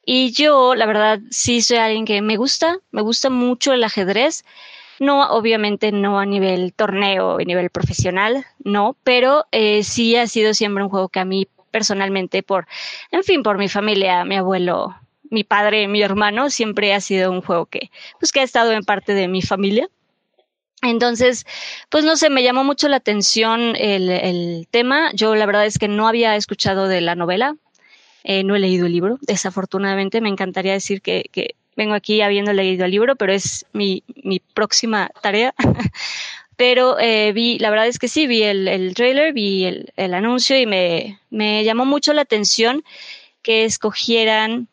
Y 0.05 0.31
yo, 0.31 0.75
la 0.75 0.85
verdad, 0.85 1.19
sí 1.31 1.61
soy 1.61 1.77
alguien 1.77 2.05
que 2.05 2.21
me 2.21 2.37
gusta, 2.37 2.79
me 2.91 3.01
gusta 3.01 3.29
mucho 3.29 3.73
el 3.73 3.83
ajedrez. 3.83 4.45
No, 4.99 5.29
obviamente 5.29 5.91
no 5.91 6.19
a 6.19 6.25
nivel 6.25 6.73
torneo, 6.73 7.37
a 7.39 7.43
nivel 7.43 7.69
profesional, 7.69 8.45
no, 8.63 8.95
pero 9.03 9.45
eh, 9.51 9.83
sí 9.83 10.15
ha 10.15 10.25
sido 10.27 10.53
siempre 10.55 10.83
un 10.83 10.89
juego 10.89 11.09
que 11.09 11.19
a 11.19 11.25
mí 11.25 11.47
personalmente, 11.71 12.41
por, 12.41 12.67
en 13.11 13.23
fin, 13.23 13.43
por 13.43 13.57
mi 13.59 13.69
familia, 13.69 14.25
mi 14.25 14.37
abuelo, 14.37 14.95
mi 15.29 15.43
padre, 15.43 15.87
mi 15.87 16.01
hermano, 16.01 16.49
siempre 16.49 16.93
ha 16.93 17.01
sido 17.01 17.31
un 17.31 17.41
juego 17.41 17.65
que, 17.65 17.91
pues, 18.19 18.31
que 18.31 18.39
ha 18.39 18.43
estado 18.43 18.71
en 18.71 18.83
parte 18.83 19.13
de 19.13 19.27
mi 19.27 19.41
familia. 19.41 19.89
Entonces, 20.83 21.45
pues 21.89 22.05
no 22.05 22.15
sé, 22.17 22.29
me 22.29 22.43
llamó 22.43 22.63
mucho 22.63 22.87
la 22.87 22.97
atención 22.97 23.75
el, 23.75 24.67
tema. 24.69 25.11
Yo 25.13 25.35
la 25.35 25.45
verdad 25.45 25.65
es 25.65 25.79
que 25.79 25.87
no 25.87 26.07
había 26.07 26.35
escuchado 26.35 26.87
de 26.87 27.01
la 27.01 27.15
novela, 27.15 27.55
eh, 28.23 28.43
no 28.43 28.55
he 28.55 28.59
leído 28.59 28.85
el 28.85 28.93
libro, 28.93 29.17
desafortunadamente. 29.21 30.21
Me 30.21 30.29
encantaría 30.29 30.73
decir 30.73 31.01
que, 31.01 31.55
vengo 31.75 31.93
aquí 31.93 32.21
habiendo 32.21 32.53
leído 32.53 32.85
el 32.85 32.91
libro, 32.91 33.15
pero 33.15 33.33
es 33.33 33.65
mi, 33.73 34.03
próxima 34.53 35.09
tarea. 35.21 35.53
pero 36.57 36.99
eh, 36.99 37.31
vi, 37.33 37.59
la 37.59 37.69
verdad 37.69 37.87
es 37.87 37.99
que 37.99 38.07
sí, 38.07 38.27
vi 38.27 38.43
el, 38.43 38.93
trailer, 38.95 39.33
vi 39.33 39.65
el, 39.95 40.13
anuncio 40.13 40.59
y 40.59 40.65
me 40.67 41.63
llamó 41.63 41.85
mucho 41.85 42.13
la 42.13 42.21
atención 42.21 42.83
que 43.41 43.65
escogieran 43.65 44.67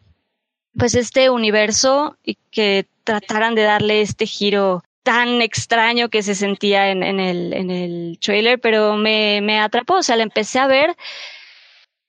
pues 0.78 0.94
este 0.94 1.30
universo 1.30 2.16
y 2.24 2.36
que 2.50 2.86
trataran 3.04 3.54
de 3.54 3.62
darle 3.62 4.00
este 4.00 4.26
giro 4.26 4.82
tan 5.02 5.42
extraño 5.42 6.08
que 6.08 6.22
se 6.22 6.34
sentía 6.34 6.90
en, 6.90 7.02
el, 7.02 7.52
en 7.52 7.70
el 7.70 8.18
trailer, 8.20 8.58
pero 8.58 8.96
me, 8.96 9.40
me 9.42 9.60
atrapó, 9.60 9.96
o 9.96 10.02
sea, 10.02 10.16
la 10.16 10.22
empecé 10.22 10.58
a 10.58 10.66
ver 10.66 10.96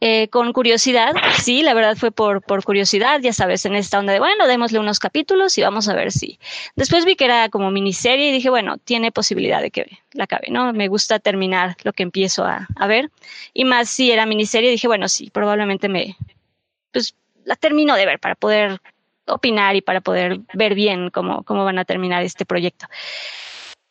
eh, 0.02 0.28
con 0.30 0.54
curiosidad, 0.54 1.14
sí, 1.42 1.62
la 1.62 1.74
verdad 1.74 1.98
fue 1.98 2.12
por, 2.12 2.42
por 2.42 2.64
curiosidad, 2.64 3.22
ya 3.22 3.34
sabes, 3.34 3.66
en 3.66 3.76
esta 3.76 4.00
onda 4.00 4.14
de, 4.14 4.20
bueno, 4.20 4.48
démosle 4.48 4.80
unos 4.80 5.00
capítulos 5.00 5.58
y 5.58 5.62
vamos 5.62 5.88
a 5.88 5.94
ver 5.94 6.12
si. 6.12 6.40
Después 6.76 7.06
vi 7.06 7.16
que 7.16 7.26
era 7.26 7.50
como 7.50 7.72
miniserie 7.72 8.30
y 8.30 8.32
dije, 8.32 8.50
bueno, 8.50 8.78
tiene 8.78 9.12
posibilidad 9.12 9.62
de 9.62 9.72
que 9.72 10.00
la 10.12 10.26
acabe, 10.26 10.48
¿no? 10.50 10.74
Me 10.74 10.90
gusta 10.90 11.20
terminar 11.20 11.76
lo 11.84 11.92
que 11.92 12.04
empiezo 12.04 12.46
a, 12.46 12.68
a 12.76 12.88
ver. 12.88 13.10
Y 13.54 13.66
más 13.66 13.90
si 13.90 14.12
era 14.12 14.26
miniserie, 14.26 14.70
dije, 14.70 14.88
bueno, 14.88 15.08
sí, 15.08 15.30
probablemente 15.32 15.90
me, 15.90 16.18
pues 16.92 17.16
la 17.46 17.56
termino 17.56 17.96
de 17.96 18.06
ver 18.06 18.20
para 18.20 18.36
poder 18.36 18.82
opinar 19.28 19.76
y 19.76 19.82
para 19.82 20.02
poder 20.02 20.42
ver 20.54 20.76
bien 20.76 21.10
cómo, 21.10 21.44
cómo 21.44 21.64
van 21.64 21.80
a 21.80 21.86
terminar 21.86 22.24
este 22.24 22.46
proyecto. 22.46 22.88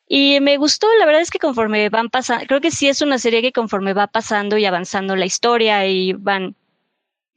Y 0.07 0.39
me 0.41 0.59
gustó, 0.59 0.87
la 0.99 1.07
verdad 1.07 1.23
es 1.23 1.31
que 1.31 1.39
conforme 1.39 1.89
van 1.89 2.11
pasando, 2.11 2.47
creo 2.47 2.61
que 2.61 2.71
sí 2.71 2.89
es 2.89 3.01
una 3.01 3.19
serie 3.19 3.41
que 3.41 3.53
conforme 3.53 3.95
va 3.95 4.07
pasando 4.07 4.59
y 4.59 4.67
avanzando 4.67 5.17
la 5.17 5.25
historia 5.25 5.87
y 5.87 6.13
van 6.13 6.55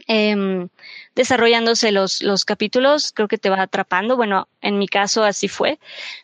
eh, 0.08 0.68
desarrollándose 1.16 1.92
los, 1.92 2.22
los 2.22 2.46
capítulos, 2.46 3.12
creo 3.14 3.28
que 3.28 3.38
te 3.38 3.50
va 3.50 3.62
atrapando. 3.62 4.18
Bueno, 4.18 4.48
en 4.62 4.78
mi 4.78 4.88
caso 4.88 5.24
así 5.24 5.48
fue, 5.48 5.80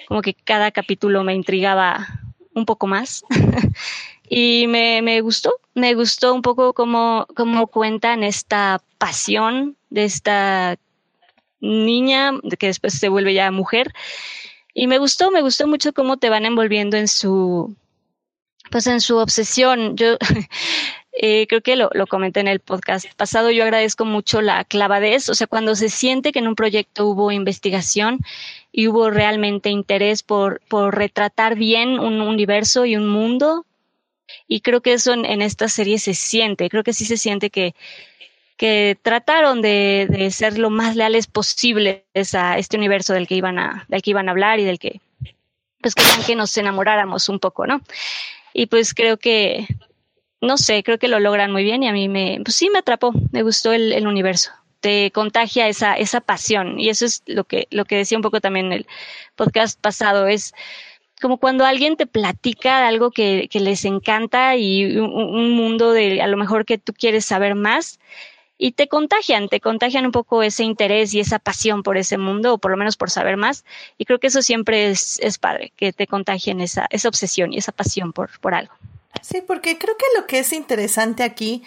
como 0.08 0.22
que 0.22 0.34
cada 0.34 0.72
capítulo 0.72 1.24
me 1.24 1.34
intrigaba 1.34 2.08
un 2.56 2.66
poco 2.66 2.88
más. 2.88 3.24
y 4.30 4.68
me, 4.68 5.02
me 5.02 5.22
gustó, 5.22 5.60
me 5.74 5.94
gustó 5.94 6.34
un 6.34 6.42
poco 6.42 6.74
cómo, 6.74 7.28
cómo 7.36 7.68
cuentan 7.68 8.24
esta 8.24 8.82
pasión 8.98 9.76
de 9.90 10.06
esta 10.06 10.78
niña, 11.60 12.34
que 12.60 12.68
después 12.68 12.94
se 12.94 13.10
vuelve 13.10 13.34
ya 13.34 13.52
mujer. 13.52 13.94
Y 14.74 14.88
me 14.88 14.98
gustó, 14.98 15.32
me 15.32 15.42
gustó 15.42 15.68
mucho 15.68 15.94
cómo 15.94 16.18
te 16.18 16.30
van 16.30 16.46
envolviendo 16.46 16.98
en 16.98 17.08
su, 17.08 17.76
pues 18.72 18.88
en 18.88 19.02
su 19.02 19.18
obsesión. 19.18 19.96
Yo 19.96 20.18
eh, 21.14 21.46
creo 21.48 21.62
que 21.62 21.76
lo, 21.76 21.90
lo 21.94 22.08
comenté 22.08 22.40
en 22.40 22.48
el 22.48 22.60
podcast 22.60 23.06
pasado, 23.16 23.52
yo 23.52 23.64
agradezco 23.64 24.04
mucho 24.04 24.42
la 24.42 24.64
clavadez, 24.66 25.30
o 25.30 25.36
sea, 25.36 25.48
cuando 25.48 25.76
se 25.76 25.90
siente 25.90 26.32
que 26.32 26.40
en 26.40 26.48
un 26.48 26.56
proyecto 26.56 27.08
hubo 27.08 27.32
investigación 27.32 28.20
y 28.76 28.88
hubo 28.88 29.12
realmente 29.12 29.70
interés 29.70 30.24
por, 30.24 30.60
por 30.68 30.98
retratar 30.98 31.56
bien 31.56 32.00
un 32.00 32.20
universo 32.22 32.86
y 32.86 32.98
un 32.98 33.08
mundo. 33.08 33.66
Y 34.48 34.62
creo 34.62 34.82
que 34.82 34.94
eso 34.94 35.14
en, 35.14 35.26
en 35.26 35.44
esta 35.44 35.70
serie 35.70 36.00
se 36.00 36.16
siente, 36.16 36.70
creo 36.70 36.84
que 36.84 36.92
sí 36.92 37.06
se 37.06 37.18
siente 37.18 37.52
que, 37.52 37.76
que 38.58 38.98
trataron 39.00 39.62
de, 39.62 40.08
de, 40.10 40.32
ser 40.32 40.58
lo 40.58 40.72
más 40.72 40.96
leales 40.96 41.28
posibles 41.28 42.04
a 42.34 42.58
este 42.58 42.78
universo 42.78 43.14
del 43.14 43.28
que 43.28 43.36
iban 43.36 43.60
a, 43.60 43.86
del 43.90 44.02
que 44.02 44.10
iban 44.10 44.28
a 44.28 44.32
hablar 44.32 44.60
y 44.60 44.64
del 44.64 44.80
que 44.80 45.00
pues 45.80 45.94
querían 45.94 46.24
que 46.24 46.36
nos 46.36 46.58
enamoráramos 46.58 47.30
un 47.30 47.40
poco, 47.40 47.68
¿no? 47.68 47.82
Y 48.54 48.68
pues 48.68 48.96
creo 48.96 49.18
que, 49.18 49.68
no 50.42 50.58
sé, 50.58 50.82
creo 50.82 50.98
que 50.98 51.10
lo 51.10 51.20
logran 51.20 51.52
muy 51.52 51.64
bien 51.64 51.84
y 51.84 51.90
a 51.90 51.94
mí 51.94 52.10
me, 52.10 52.40
pues 52.44 52.56
sí 52.56 52.70
me 52.72 52.80
atrapó, 52.80 53.14
me 53.32 53.44
gustó 53.44 53.72
el, 53.72 53.92
el 53.92 54.08
universo 54.08 54.52
te 54.84 55.12
contagia 55.12 55.70
esa, 55.70 55.94
esa 55.94 56.20
pasión. 56.20 56.78
Y 56.78 56.90
eso 56.90 57.06
es 57.06 57.24
lo 57.26 57.46
que, 57.46 57.70
lo 57.72 57.86
que 57.86 57.96
decía 57.96 58.18
un 58.18 58.22
poco 58.22 58.42
también 58.42 58.66
en 58.66 58.74
el 58.74 58.88
podcast 59.38 59.80
pasado, 59.80 60.28
es 60.28 60.54
como 61.22 61.38
cuando 61.38 61.64
alguien 61.64 61.96
te 61.96 62.06
platica 62.06 62.86
algo 62.86 63.10
que, 63.10 63.48
les 63.54 63.86
encanta 63.86 64.58
y 64.58 64.98
un, 64.98 65.10
un, 65.14 65.52
mundo 65.52 65.94
de 65.94 66.22
a 66.22 66.28
lo 66.28 66.36
mejor 66.36 66.66
que 66.66 66.78
tú 66.78 66.92
quieres 66.92 67.24
saber 67.24 67.56
más 67.56 67.98
y 68.58 68.74
te 68.74 68.90
contagian, 68.90 69.48
te 69.48 69.62
contagian 69.62 70.06
un 70.06 70.12
poco 70.12 70.44
ese 70.44 70.66
interés 70.66 71.14
y 71.14 71.22
esa 71.22 71.40
pasión 71.40 71.82
por 71.82 71.96
ese 71.96 72.18
mundo 72.18 72.56
o 72.56 72.58
por 72.58 72.72
lo 72.72 72.76
menos 72.76 72.98
por 72.98 73.10
saber 73.10 73.38
más. 73.38 73.64
Y 73.98 74.04
creo 74.04 74.20
que 74.20 74.28
eso 74.28 74.42
siempre 74.42 74.90
es, 74.90 75.18
es 75.22 75.38
padre, 75.38 75.72
que 75.78 75.94
te 75.94 76.08
contagien 76.08 76.60
esa, 76.60 76.88
esa 76.90 77.08
obsesión 77.08 77.54
y 77.54 77.58
esa 77.58 77.72
pasión 77.72 78.12
por, 78.12 78.38
por 78.42 78.54
algo. 78.54 78.74
Sí, 79.22 79.42
porque 79.48 79.78
creo 79.78 79.96
que 79.96 80.20
lo 80.20 80.28
que 80.28 80.40
es 80.40 80.52
interesante 80.52 81.24
aquí 81.24 81.64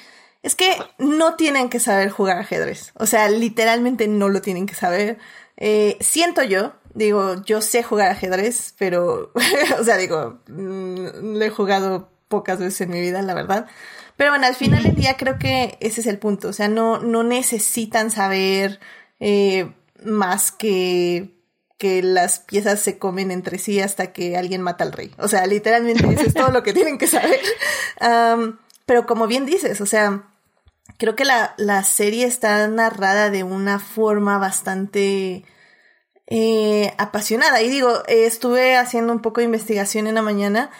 es 0.46 0.54
que 0.54 0.76
no 0.98 1.34
tienen 1.34 1.68
que 1.68 1.80
saber 1.80 2.08
jugar 2.08 2.38
ajedrez. 2.38 2.92
O 2.94 3.06
sea, 3.06 3.28
literalmente 3.28 4.06
no 4.06 4.28
lo 4.28 4.40
tienen 4.40 4.66
que 4.66 4.76
saber. 4.76 5.18
Eh, 5.56 5.96
siento 6.00 6.44
yo, 6.44 6.74
digo, 6.94 7.42
yo 7.44 7.60
sé 7.60 7.82
jugar 7.82 8.12
ajedrez, 8.12 8.72
pero, 8.78 9.32
o 9.80 9.82
sea, 9.82 9.96
digo, 9.96 10.38
mm, 10.46 11.34
lo 11.36 11.44
he 11.44 11.50
jugado 11.50 12.12
pocas 12.28 12.60
veces 12.60 12.82
en 12.82 12.90
mi 12.90 13.00
vida, 13.00 13.22
la 13.22 13.34
verdad. 13.34 13.66
Pero 14.16 14.30
bueno, 14.30 14.46
al 14.46 14.54
final 14.54 14.84
del 14.84 14.94
día 14.94 15.16
creo 15.16 15.36
que 15.36 15.78
ese 15.80 16.00
es 16.00 16.06
el 16.06 16.20
punto. 16.20 16.46
O 16.46 16.52
sea, 16.52 16.68
no, 16.68 17.00
no 17.00 17.24
necesitan 17.24 18.12
saber 18.12 18.78
eh, 19.18 19.72
más 20.04 20.52
que 20.52 21.34
que 21.76 22.02
las 22.02 22.38
piezas 22.38 22.80
se 22.80 22.98
comen 22.98 23.30
entre 23.30 23.58
sí 23.58 23.80
hasta 23.80 24.12
que 24.12 24.36
alguien 24.36 24.62
mata 24.62 24.84
al 24.84 24.92
rey. 24.92 25.12
O 25.18 25.26
sea, 25.28 25.44
literalmente 25.46 26.06
eso 26.08 26.22
es 26.22 26.34
todo 26.34 26.50
lo 26.50 26.62
que 26.62 26.72
tienen 26.72 26.98
que 26.98 27.08
saber. 27.08 27.40
Um, 27.98 28.58
pero 28.84 29.06
como 29.06 29.26
bien 29.26 29.46
dices, 29.46 29.80
o 29.80 29.86
sea, 29.86 30.22
creo 30.98 31.16
que 31.16 31.24
la, 31.24 31.54
la 31.56 31.82
serie 31.84 32.26
está 32.26 32.66
narrada 32.68 33.30
de 33.30 33.42
una 33.42 33.78
forma 33.78 34.38
bastante 34.38 35.44
eh, 36.26 36.92
apasionada. 36.98 37.62
Y 37.62 37.70
digo, 37.70 38.02
eh, 38.08 38.26
estuve 38.26 38.76
haciendo 38.76 39.12
un 39.12 39.22
poco 39.22 39.40
de 39.40 39.46
investigación 39.46 40.06
en 40.06 40.16
la 40.16 40.22
mañana 40.22 40.70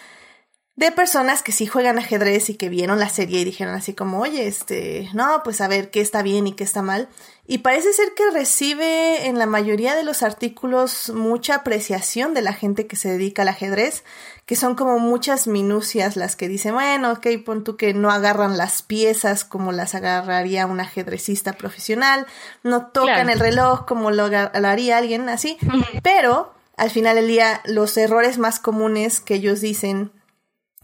de 0.77 0.93
personas 0.93 1.43
que 1.43 1.53
sí 1.53 1.67
juegan 1.67 1.99
ajedrez 1.99 2.51
y 2.51 2.55
que 2.55 2.69
vieron 2.69 2.99
la 2.99 3.09
serie 3.09 3.41
y 3.41 3.45
dijeron 3.45 3.75
así 3.75 3.95
como, 3.95 4.21
oye, 4.21 4.47
este, 4.47 5.09
no, 5.15 5.41
pues 5.43 5.61
a 5.61 5.69
ver 5.69 5.91
qué 5.91 6.01
está 6.01 6.23
bien 6.23 6.47
y 6.47 6.53
qué 6.53 6.65
está 6.65 6.83
mal. 6.83 7.09
Y 7.49 7.59
parece 7.59 7.93
ser 7.93 8.13
que 8.15 8.31
recibe 8.31 9.27
en 9.27 9.39
la 9.39 9.47
mayoría 9.47 9.95
de 9.95 10.03
los 10.03 10.25
artículos 10.25 11.11
mucha 11.11 11.57
apreciación 11.57 12.35
de 12.35 12.43
la 12.43 12.53
gente 12.53 12.89
que 12.89 12.97
se 12.97 13.11
dedica 13.11 13.43
al 13.43 13.49
ajedrez, 13.49 14.03
que 14.47 14.57
son 14.57 14.75
como 14.75 14.99
muchas 14.99 15.47
minucias 15.47 16.17
las 16.17 16.35
que 16.35 16.49
dicen, 16.49 16.75
bueno, 16.75 17.13
ok, 17.13 17.27
pon 17.45 17.63
tú 17.63 17.77
que 17.77 17.95
no 17.95 18.11
agarran 18.11 18.57
las 18.57 18.83
piezas 18.83 19.45
como 19.45 19.71
las 19.71 19.95
agarraría 19.95 20.67
un 20.67 20.81
ajedrecista 20.81 21.53
profesional, 21.53 22.27
no 22.65 22.87
tocan 22.89 23.27
claro. 23.27 23.33
el 23.33 23.39
reloj 23.39 23.87
como 23.87 24.11
lo, 24.11 24.29
lo 24.29 24.69
haría 24.69 24.99
alguien 24.99 25.29
así, 25.29 25.57
pero 26.03 26.53
al 26.77 26.91
final 26.91 27.15
del 27.15 27.29
día 27.29 27.61
los 27.65 27.97
errores 27.97 28.39
más 28.39 28.59
comunes 28.59 29.21
que 29.21 29.35
ellos 29.35 29.61
dicen 29.61 30.11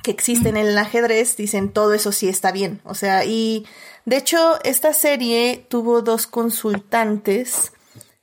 que 0.02 0.10
existen 0.10 0.56
en 0.56 0.66
el 0.66 0.78
ajedrez, 0.78 1.36
dicen 1.36 1.72
todo 1.72 1.94
eso 1.94 2.12
sí 2.12 2.28
está 2.28 2.50
bien. 2.50 2.80
O 2.84 2.94
sea, 2.94 3.24
y 3.24 3.66
de 4.04 4.16
hecho 4.16 4.58
esta 4.64 4.92
serie 4.92 5.66
tuvo 5.68 6.02
dos 6.02 6.26
consultantes 6.26 7.72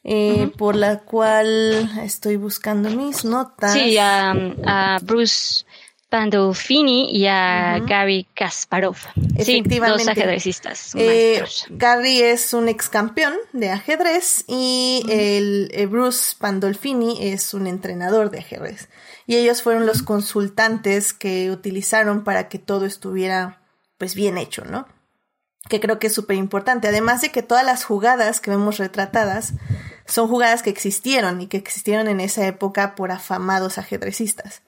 eh, 0.04 0.34
uh 0.34 0.44
-huh. 0.46 0.58
por 0.58 0.76
la 0.76 1.00
cual 1.00 1.90
estoy 2.04 2.38
buscando 2.38 2.90
mis 2.90 3.26
notas. 3.26 3.74
Sí, 3.74 3.98
a, 3.98 4.32
a 4.66 5.00
Bruce 5.02 5.66
Pandolfini 6.10 7.16
y 7.16 7.28
a 7.28 7.80
Gary 7.86 8.28
Kasparov. 8.34 8.98
Sí, 9.44 9.62
dos 9.62 10.08
ajedrecistas. 10.08 10.96
Eh, 10.96 11.44
Gary 11.70 12.22
es 12.22 12.54
un 12.54 12.68
ex 12.68 12.90
campeón 12.90 13.36
de 13.54 13.70
ajedrez 13.70 14.44
y 14.48 15.06
el, 15.08 15.70
eh, 15.72 15.86
Bruce 15.86 16.36
Pandolfini 16.40 17.30
es 17.32 17.54
un 17.54 17.68
entrenador 17.68 18.32
de 18.32 18.40
ajedrez. 18.40 18.90
Y 19.28 19.36
ellos 19.36 19.62
fueron 19.62 19.86
los 19.86 20.02
consultantes 20.02 21.14
que 21.14 21.52
utilizaron 21.52 22.24
para 22.24 22.50
que 22.50 22.58
todo 22.58 22.88
estuviera 22.88 23.62
pues 24.00 24.16
bien 24.16 24.40
hecho, 24.40 24.66
¿no? 24.66 24.88
Que 25.70 25.80
creo 25.80 26.00
que 26.00 26.08
es 26.08 26.14
súper 26.14 26.36
importante. 26.36 26.90
Además 26.90 27.22
de 27.22 27.32
que 27.32 27.44
todas 27.44 27.64
las 27.64 27.86
jugadas 27.86 28.42
que 28.42 28.52
vemos 28.52 28.78
retratadas 28.78 29.54
son 30.06 30.28
jugadas 30.28 30.64
que 30.64 30.70
existieron 30.70 31.40
y 31.40 31.48
que 31.48 31.58
existieron 31.58 32.10
en 32.10 32.20
esa 32.20 32.46
época 32.46 32.96
por 32.96 33.12
afamados 33.12 33.78
ajedrecistas. 33.78 34.62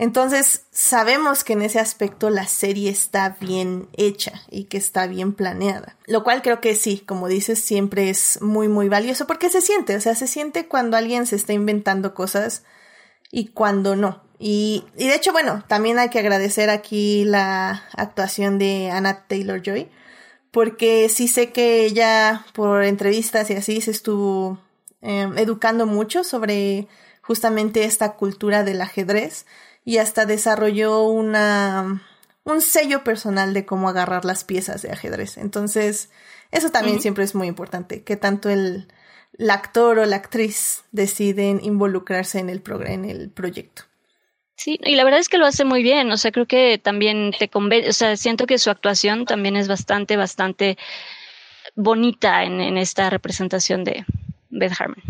Entonces, 0.00 0.62
sabemos 0.70 1.44
que 1.44 1.52
en 1.52 1.60
ese 1.60 1.78
aspecto 1.78 2.30
la 2.30 2.46
serie 2.46 2.88
está 2.88 3.36
bien 3.38 3.86
hecha 3.92 4.40
y 4.50 4.64
que 4.64 4.78
está 4.78 5.06
bien 5.06 5.34
planeada. 5.34 5.98
Lo 6.06 6.24
cual 6.24 6.40
creo 6.40 6.58
que 6.62 6.74
sí, 6.74 7.00
como 7.00 7.28
dices, 7.28 7.62
siempre 7.62 8.08
es 8.08 8.40
muy, 8.40 8.66
muy 8.66 8.88
valioso 8.88 9.26
porque 9.26 9.50
se 9.50 9.60
siente, 9.60 9.94
o 9.96 10.00
sea, 10.00 10.14
se 10.14 10.26
siente 10.26 10.66
cuando 10.66 10.96
alguien 10.96 11.26
se 11.26 11.36
está 11.36 11.52
inventando 11.52 12.14
cosas 12.14 12.62
y 13.30 13.48
cuando 13.48 13.94
no. 13.94 14.22
Y, 14.38 14.86
y 14.96 15.08
de 15.08 15.16
hecho, 15.16 15.32
bueno, 15.32 15.64
también 15.66 15.98
hay 15.98 16.08
que 16.08 16.18
agradecer 16.18 16.70
aquí 16.70 17.26
la 17.26 17.84
actuación 17.94 18.58
de 18.58 18.90
Anna 18.90 19.26
Taylor 19.26 19.60
Joy, 19.62 19.90
porque 20.50 21.08
sí 21.08 21.28
sé 21.28 21.52
que 21.52 21.84
ella, 21.84 22.44
por 22.54 22.84
entrevistas 22.84 23.50
y 23.50 23.54
así, 23.54 23.80
se 23.80 23.90
estuvo 23.90 24.58
em, 25.00 25.36
educando 25.38 25.86
mucho 25.86 26.24
sobre 26.24 26.88
justamente 27.22 27.84
esta 27.84 28.16
cultura 28.16 28.64
del 28.64 28.80
ajedrez 28.80 29.46
y 29.84 29.98
hasta 29.98 30.26
desarrolló 30.26 31.04
una, 31.04 32.02
un 32.44 32.60
sello 32.60 33.04
personal 33.04 33.54
de 33.54 33.64
cómo 33.64 33.88
agarrar 33.88 34.24
las 34.24 34.44
piezas 34.44 34.82
de 34.82 34.90
ajedrez. 34.90 35.36
Entonces, 35.36 36.10
eso 36.50 36.70
también 36.70 37.00
siempre 37.00 37.24
es 37.24 37.34
muy 37.34 37.46
importante, 37.46 38.02
que 38.02 38.16
tanto 38.16 38.50
el, 38.50 38.88
actor 39.48 39.98
o 40.00 40.06
la 40.06 40.16
actriz 40.16 40.82
deciden 40.92 41.60
involucrarse 41.62 42.40
en 42.40 42.50
el, 42.50 42.62
en 42.86 43.04
el 43.04 43.30
proyecto. 43.30 43.84
Sí, 44.62 44.78
y 44.84 44.94
la 44.94 45.04
verdad 45.04 45.20
es 45.20 45.30
que 45.30 45.38
lo 45.38 45.46
hace 45.46 45.64
muy 45.64 45.82
bien, 45.82 46.12
o 46.12 46.18
sea, 46.18 46.32
creo 46.32 46.44
que 46.44 46.76
también 46.76 47.32
te 47.38 47.48
convence, 47.48 47.88
o 47.88 47.92
sea, 47.94 48.14
siento 48.18 48.44
que 48.44 48.58
su 48.58 48.68
actuación 48.68 49.24
también 49.24 49.56
es 49.56 49.68
bastante, 49.68 50.18
bastante 50.18 50.76
bonita 51.76 52.44
en, 52.44 52.60
en 52.60 52.76
esta 52.76 53.08
representación 53.08 53.84
de 53.84 54.04
Beth 54.50 54.74
Harmon. 54.78 55.02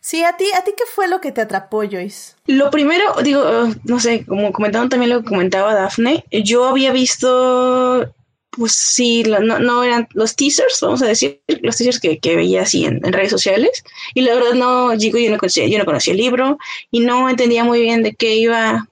Sí, 0.00 0.24
a 0.24 0.36
ti, 0.36 0.46
¿a 0.58 0.64
ti 0.64 0.72
qué 0.76 0.82
fue 0.92 1.06
lo 1.06 1.20
que 1.20 1.30
te 1.30 1.42
atrapó, 1.42 1.84
Joyce? 1.88 2.34
Lo 2.46 2.72
primero, 2.72 3.04
digo, 3.22 3.44
no 3.84 4.00
sé, 4.00 4.26
como 4.26 4.50
comentaban 4.50 4.88
también 4.88 5.10
lo 5.10 5.22
que 5.22 5.28
comentaba 5.28 5.74
Daphne, 5.74 6.24
yo 6.32 6.66
había 6.66 6.90
visto, 6.90 8.12
pues 8.56 8.72
sí, 8.72 9.22
no, 9.22 9.40
no, 9.40 9.82
eran 9.82 10.08
los 10.12 10.36
teasers, 10.36 10.78
vamos 10.82 11.02
a 11.02 11.06
decir, 11.06 11.40
los 11.62 11.76
teasers 11.76 11.98
que, 11.98 12.18
que 12.18 12.36
veía 12.36 12.62
así 12.62 12.84
en, 12.84 13.00
redes 13.02 13.30
sociales, 13.30 13.82
y 14.14 14.20
la 14.20 14.34
verdad 14.34 14.52
no, 14.52 14.96
digo, 14.96 15.18
yo 15.18 15.30
no 15.30 15.38
conocía, 15.38 15.66
yo 15.66 15.78
no 15.78 15.84
conocía 15.84 16.12
el 16.12 16.18
libro, 16.18 16.58
y 16.90 17.00
no 17.00 17.28
entendía 17.28 17.64
muy 17.64 17.80
bien 17.80 18.02
de 18.02 18.14
qué 18.14 18.36
iba, 18.36 18.86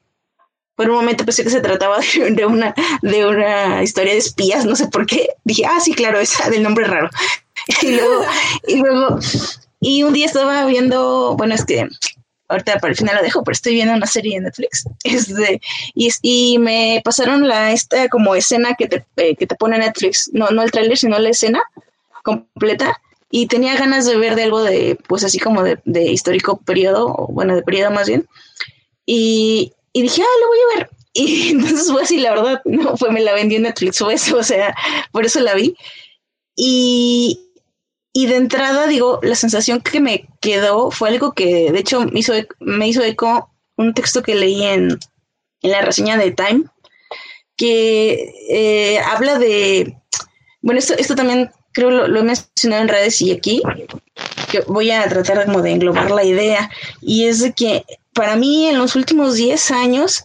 por 0.77 0.89
un 0.89 0.97
momento 0.97 1.27
pensé 1.27 1.45
que 1.45 1.51
se 1.51 1.61
trataba 1.61 1.99
de, 2.31 2.47
una, 2.47 2.75
de 3.03 3.27
una 3.27 3.83
historia 3.83 4.13
de 4.13 4.19
espías, 4.19 4.65
no 4.65 4.75
sé 4.77 4.89
por 4.89 5.05
qué. 5.05 5.29
Dije, 5.45 5.67
ah, 5.67 5.79
sí, 5.79 5.93
claro, 5.93 6.19
esa 6.19 6.49
del 6.49 6.63
nombre 6.63 6.87
raro. 6.87 7.11
Y 7.83 7.93
luego, 7.93 8.25
y 8.67 8.77
luego 8.77 9.19
y 9.81 10.03
un 10.03 10.13
día 10.13 10.27
estaba 10.27 10.67
viendo, 10.67 11.35
bueno, 11.37 11.55
es 11.55 11.65
que 11.65 11.89
ahorita 12.51 12.79
para 12.79 12.91
el 12.91 12.97
final 12.97 13.17
lo 13.17 13.23
dejo, 13.23 13.43
pero 13.43 13.53
estoy 13.53 13.75
viendo 13.75 13.95
una 13.95 14.07
serie 14.07 14.35
de 14.39 14.41
Netflix. 14.43 14.85
Este, 15.05 15.61
y, 15.95 16.11
y 16.23 16.59
me 16.59 17.01
pasaron 17.05 17.49
la 17.49 17.73
esta 17.73 18.09
como 18.09 18.35
escena 18.35 18.75
que 18.75 18.89
te, 18.89 19.05
eh, 19.17 19.37
que 19.37 19.47
te 19.47 19.55
pone 19.55 19.79
Netflix, 19.79 20.31
no, 20.33 20.49
no 20.49 20.63
el 20.63 20.71
tráiler, 20.71 20.99
sino 20.99 21.19
la 21.19 21.31
escena 21.31 21.63
completa. 22.23 23.01
Y 23.31 23.47
tenía 23.47 23.77
ganas 23.77 24.07
de 24.07 24.17
ver 24.17 24.35
de 24.35 24.43
algo 24.43 24.63
de, 24.63 24.99
pues 25.09 25.23
así 25.23 25.39
como 25.39 25.63
de, 25.63 25.79
de 25.85 26.11
histórico 26.11 26.59
periodo, 26.59 27.15
o 27.17 27.29
bueno, 27.29 27.55
de 27.55 27.63
periodo 27.63 27.93
más 27.93 28.09
bien. 28.09 28.27
Y, 29.07 29.73
y 29.93 30.03
dije, 30.03 30.23
ah, 30.23 30.41
lo 30.41 30.49
voy 30.49 30.59
a 30.59 30.79
ver. 30.79 30.91
Y 31.13 31.51
entonces 31.51 31.91
fue 31.91 32.03
así, 32.03 32.21
la 32.21 32.31
verdad, 32.31 32.63
no 32.65 32.97
fue, 32.97 33.11
me 33.11 33.21
la 33.21 33.35
vendí 33.35 33.57
en 33.57 33.63
Netflix, 33.63 33.99
fue 33.99 34.15
eso, 34.15 34.39
o 34.39 34.45
sea, 34.45 34.73
por 35.11 35.27
eso 35.27 35.41
la 35.41 35.55
vi. 35.55 35.75
Y, 36.55 37.50
y 38.13 38.27
de 38.27 38.37
entrada, 38.37 38.87
digo, 38.87 39.21
la 39.23 39.37
sensación 39.37 39.81
que 39.81 40.01
me 40.01 40.29
quedó 40.41 40.91
fue 40.91 41.11
algo 41.11 41.33
que, 41.33 41.71
de 41.71 41.79
hecho, 41.79 42.01
me 42.01 42.21
hizo, 42.21 42.33
me 42.59 42.89
hizo 42.89 43.03
eco 43.03 43.51
un 43.77 43.95
texto 43.95 44.23
que 44.23 44.35
leí 44.35 44.65
en, 44.65 44.99
en 45.63 45.71
la 45.71 45.81
reseña 45.81 46.17
de 46.17 46.33
Time, 46.33 46.65
que 47.57 48.33
eh, 48.49 48.99
habla 48.99 49.39
de, 49.39 49.97
bueno, 50.61 50.81
esto, 50.81 50.95
esto 50.99 51.15
también 51.15 51.51
creo 51.73 51.91
lo, 51.91 52.09
lo, 52.09 52.21
he 52.21 52.25
mencionado 52.25 52.83
en 52.83 52.89
redes 52.89 53.21
y 53.21 53.31
aquí, 53.31 53.63
que 54.51 54.61
voy 54.63 54.91
a 54.91 55.09
tratar 55.09 55.45
como 55.47 55.63
de 55.63 55.71
englobar 55.71 56.11
la 56.11 56.25
idea, 56.25 56.69
y 57.01 57.27
es 57.27 57.41
de 57.41 57.53
que 57.53 57.85
para 58.13 58.35
mí 58.35 58.67
en 58.67 58.79
los 58.79 58.97
últimos 58.97 59.37
10 59.37 59.71
años 59.71 60.25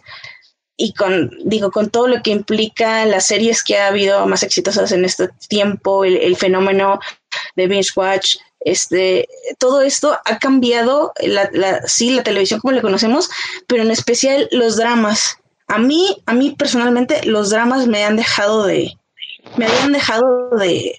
y 0.77 0.93
con, 0.93 1.31
digo, 1.45 1.71
con 1.71 1.89
todo 1.89 2.07
lo 2.07 2.21
que 2.21 2.31
implica 2.31 3.05
las 3.05 3.27
series 3.27 3.63
que 3.63 3.77
ha 3.77 3.87
habido 3.87 4.25
más 4.27 4.43
exitosas 4.43 4.91
en 4.91 5.05
este 5.05 5.29
tiempo, 5.47 6.03
el, 6.03 6.35
fenómeno 6.35 6.99
de 7.55 7.67
binge 7.67 7.91
watch, 7.95 8.37
este, 8.61 9.27
todo 9.59 9.81
esto 9.81 10.17
ha 10.25 10.39
cambiado, 10.39 11.13
la, 11.21 11.49
la, 11.53 11.81
sí, 11.87 12.11
la 12.11 12.23
televisión 12.23 12.59
como 12.59 12.73
la 12.73 12.81
conocemos, 12.81 13.29
pero 13.67 13.83
en 13.83 13.91
especial 13.91 14.47
los 14.51 14.77
dramas. 14.77 15.37
A 15.67 15.79
mí, 15.79 16.17
a 16.25 16.33
mí 16.33 16.55
personalmente, 16.57 17.23
los 17.25 17.49
dramas 17.49 17.87
me 17.87 18.03
han 18.03 18.15
dejado 18.15 18.65
de, 18.65 18.97
me 19.57 19.65
habían 19.65 19.91
dejado 19.91 20.49
de, 20.57 20.95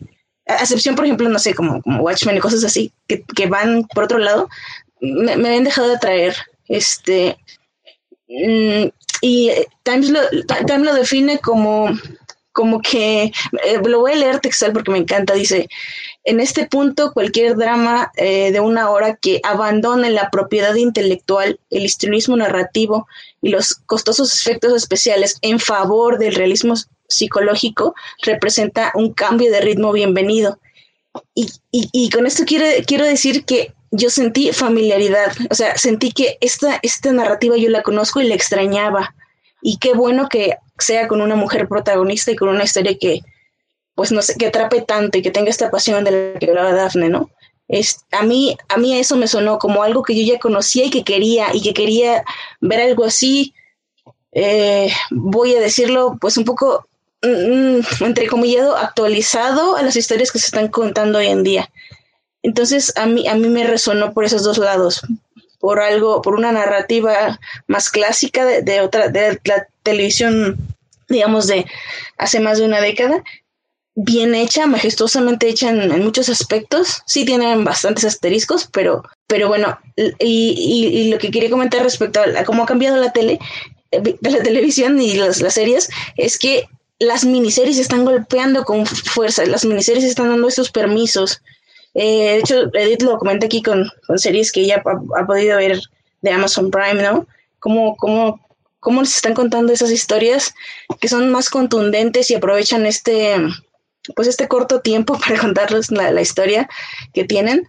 a 0.46 0.60
excepción, 0.60 0.94
por 0.94 1.04
ejemplo, 1.04 1.28
no 1.28 1.38
sé, 1.38 1.54
como, 1.54 1.82
como 1.82 2.02
Watchmen 2.02 2.36
y 2.36 2.40
cosas 2.40 2.64
así, 2.64 2.92
que, 3.08 3.22
que 3.22 3.46
van 3.46 3.84
por 3.84 4.04
otro 4.04 4.18
lado, 4.18 4.48
me, 5.00 5.36
me 5.36 5.48
habían 5.48 5.64
dejado 5.64 5.88
de 5.88 5.96
atraer. 5.96 6.36
Este, 6.68 7.36
mm, 8.28 8.86
y 9.20 9.50
eh, 9.50 9.66
Times 9.82 10.10
lo, 10.10 10.20
lo 10.30 10.94
define 10.94 11.38
como, 11.38 11.90
como 12.52 12.80
que, 12.80 13.24
eh, 13.64 13.80
lo 13.84 14.00
voy 14.00 14.12
a 14.12 14.16
leer 14.16 14.40
textual 14.40 14.72
porque 14.72 14.90
me 14.90 14.98
encanta, 14.98 15.34
dice, 15.34 15.68
en 16.26 16.40
este 16.40 16.66
punto 16.66 17.12
cualquier 17.12 17.56
drama 17.56 18.10
eh, 18.16 18.50
de 18.50 18.58
una 18.58 18.90
hora 18.90 19.14
que 19.14 19.40
abandone 19.44 20.10
la 20.10 20.28
propiedad 20.30 20.74
intelectual, 20.74 21.60
el 21.70 21.84
histrionismo 21.84 22.36
narrativo 22.36 23.06
y 23.40 23.50
los 23.50 23.74
costosos 23.86 24.34
efectos 24.34 24.74
especiales 24.74 25.38
en 25.40 25.60
favor 25.60 26.18
del 26.18 26.34
realismo 26.34 26.74
psicológico 27.08 27.94
representa 28.22 28.90
un 28.96 29.14
cambio 29.14 29.52
de 29.52 29.60
ritmo 29.60 29.92
bienvenido. 29.92 30.58
Y, 31.32 31.48
y, 31.70 31.88
y 31.92 32.10
con 32.10 32.26
esto 32.26 32.42
quiero, 32.44 32.66
quiero 32.84 33.06
decir 33.06 33.44
que 33.44 33.72
yo 33.92 34.10
sentí 34.10 34.50
familiaridad, 34.52 35.32
o 35.48 35.54
sea, 35.54 35.78
sentí 35.78 36.10
que 36.10 36.38
esta, 36.40 36.80
esta 36.82 37.12
narrativa 37.12 37.56
yo 37.56 37.70
la 37.70 37.82
conozco 37.82 38.20
y 38.20 38.26
la 38.26 38.34
extrañaba. 38.34 39.14
Y 39.62 39.78
qué 39.78 39.94
bueno 39.94 40.28
que 40.28 40.56
sea 40.76 41.06
con 41.06 41.20
una 41.20 41.36
mujer 41.36 41.68
protagonista 41.68 42.32
y 42.32 42.36
con 42.36 42.48
una 42.48 42.64
historia 42.64 42.98
que, 42.98 43.20
pues 43.96 44.12
no 44.12 44.22
sé, 44.22 44.34
que 44.38 44.46
atrape 44.46 44.82
tanto 44.82 45.18
y 45.18 45.22
que 45.22 45.32
tenga 45.32 45.50
esta 45.50 45.70
pasión 45.70 46.04
de 46.04 46.10
la 46.34 46.38
que 46.38 46.50
hablaba 46.50 46.72
Daphne, 46.72 47.08
¿no? 47.08 47.30
Es, 47.66 48.04
a, 48.12 48.22
mí, 48.22 48.56
a 48.68 48.76
mí 48.76 48.96
eso 48.96 49.16
me 49.16 49.26
sonó 49.26 49.58
como 49.58 49.82
algo 49.82 50.04
que 50.04 50.14
yo 50.14 50.34
ya 50.34 50.38
conocía 50.38 50.84
y 50.84 50.90
que 50.90 51.02
quería, 51.02 51.48
y 51.52 51.62
que 51.62 51.74
quería 51.74 52.22
ver 52.60 52.80
algo 52.80 53.04
así, 53.04 53.54
eh, 54.32 54.92
voy 55.10 55.54
a 55.54 55.60
decirlo, 55.60 56.18
pues 56.20 56.36
un 56.36 56.44
poco, 56.44 56.86
mm, 57.22 57.78
mm, 57.78 58.04
entrecomillado, 58.04 58.76
actualizado 58.76 59.76
a 59.76 59.82
las 59.82 59.96
historias 59.96 60.30
que 60.30 60.38
se 60.38 60.46
están 60.46 60.68
contando 60.68 61.18
hoy 61.18 61.28
en 61.28 61.42
día. 61.42 61.70
Entonces 62.42 62.92
a 62.96 63.06
mí, 63.06 63.26
a 63.26 63.34
mí 63.34 63.48
me 63.48 63.66
resonó 63.66 64.12
por 64.12 64.26
esos 64.26 64.44
dos 64.44 64.58
lados, 64.58 65.00
por 65.58 65.80
algo, 65.80 66.20
por 66.20 66.34
una 66.34 66.52
narrativa 66.52 67.40
más 67.66 67.88
clásica 67.88 68.44
de, 68.44 68.80
otra, 68.82 69.08
de 69.08 69.40
la 69.44 69.66
televisión, 69.82 70.58
digamos, 71.08 71.46
de 71.46 71.64
hace 72.18 72.40
más 72.40 72.58
de 72.58 72.66
una 72.66 72.82
década, 72.82 73.24
bien 73.96 74.34
hecha, 74.34 74.66
majestuosamente 74.66 75.48
hecha 75.48 75.70
en, 75.70 76.04
muchos 76.04 76.28
aspectos. 76.28 77.02
Sí 77.06 77.24
tienen 77.24 77.64
bastantes 77.64 78.04
asteriscos, 78.04 78.68
pero, 78.72 79.02
pero 79.26 79.48
bueno, 79.48 79.78
y, 80.18 81.10
lo 81.10 81.18
que 81.18 81.30
quería 81.30 81.50
comentar 81.50 81.82
respecto 81.82 82.20
a, 82.20 82.44
cómo 82.44 82.62
ha 82.62 82.66
cambiado 82.66 82.96
la 82.98 83.12
tele, 83.12 83.40
eh, 83.90 84.16
la 84.20 84.38
televisión 84.42 85.00
y 85.00 85.14
las, 85.14 85.38
series, 85.38 85.90
es 86.16 86.38
que 86.38 86.68
las 86.98 87.24
miniseries 87.24 87.78
están 87.78 88.04
golpeando 88.04 88.64
con 88.64 88.86
fuerza, 88.86 89.44
las 89.46 89.64
miniseries 89.64 90.04
están 90.04 90.28
dando 90.28 90.48
estos 90.48 90.70
permisos 90.70 91.42
eh, 91.98 92.32
de 92.32 92.38
hecho, 92.40 92.70
Edith 92.74 93.00
lo 93.00 93.16
comenta 93.16 93.46
aquí 93.46 93.62
con, 93.62 93.90
series 94.16 94.52
que 94.52 94.60
ella 94.60 94.82
ha, 95.16 95.26
podido 95.26 95.56
ver 95.56 95.80
de 96.20 96.30
Amazon 96.30 96.70
Prime, 96.70 97.02
¿no? 97.02 97.26
Cómo, 97.58 97.96
cómo, 97.96 98.46
cómo 98.80 99.00
les 99.00 99.16
están 99.16 99.32
contando 99.32 99.72
esas 99.72 99.90
historias 99.90 100.54
que 101.00 101.08
son 101.08 101.30
más 101.30 101.48
contundentes 101.48 102.30
y 102.30 102.34
aprovechan 102.34 102.84
este, 102.84 103.34
pues 104.14 104.28
este 104.28 104.48
corto 104.48 104.80
tiempo 104.80 105.18
para 105.26 105.38
contarles 105.38 105.90
la, 105.90 106.20
historia 106.20 106.68
que 107.12 107.24
tienen 107.24 107.68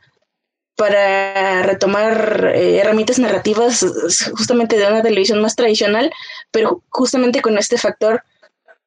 para 0.76 1.64
retomar 1.64 2.52
eh, 2.54 2.78
herramientas 2.78 3.18
narrativas 3.18 3.84
justamente 4.38 4.78
de 4.78 4.88
una 4.88 5.02
televisión 5.02 5.42
más 5.42 5.56
tradicional, 5.56 6.12
pero 6.52 6.84
justamente 6.90 7.42
con 7.42 7.58
este 7.58 7.80
factor 7.80 8.24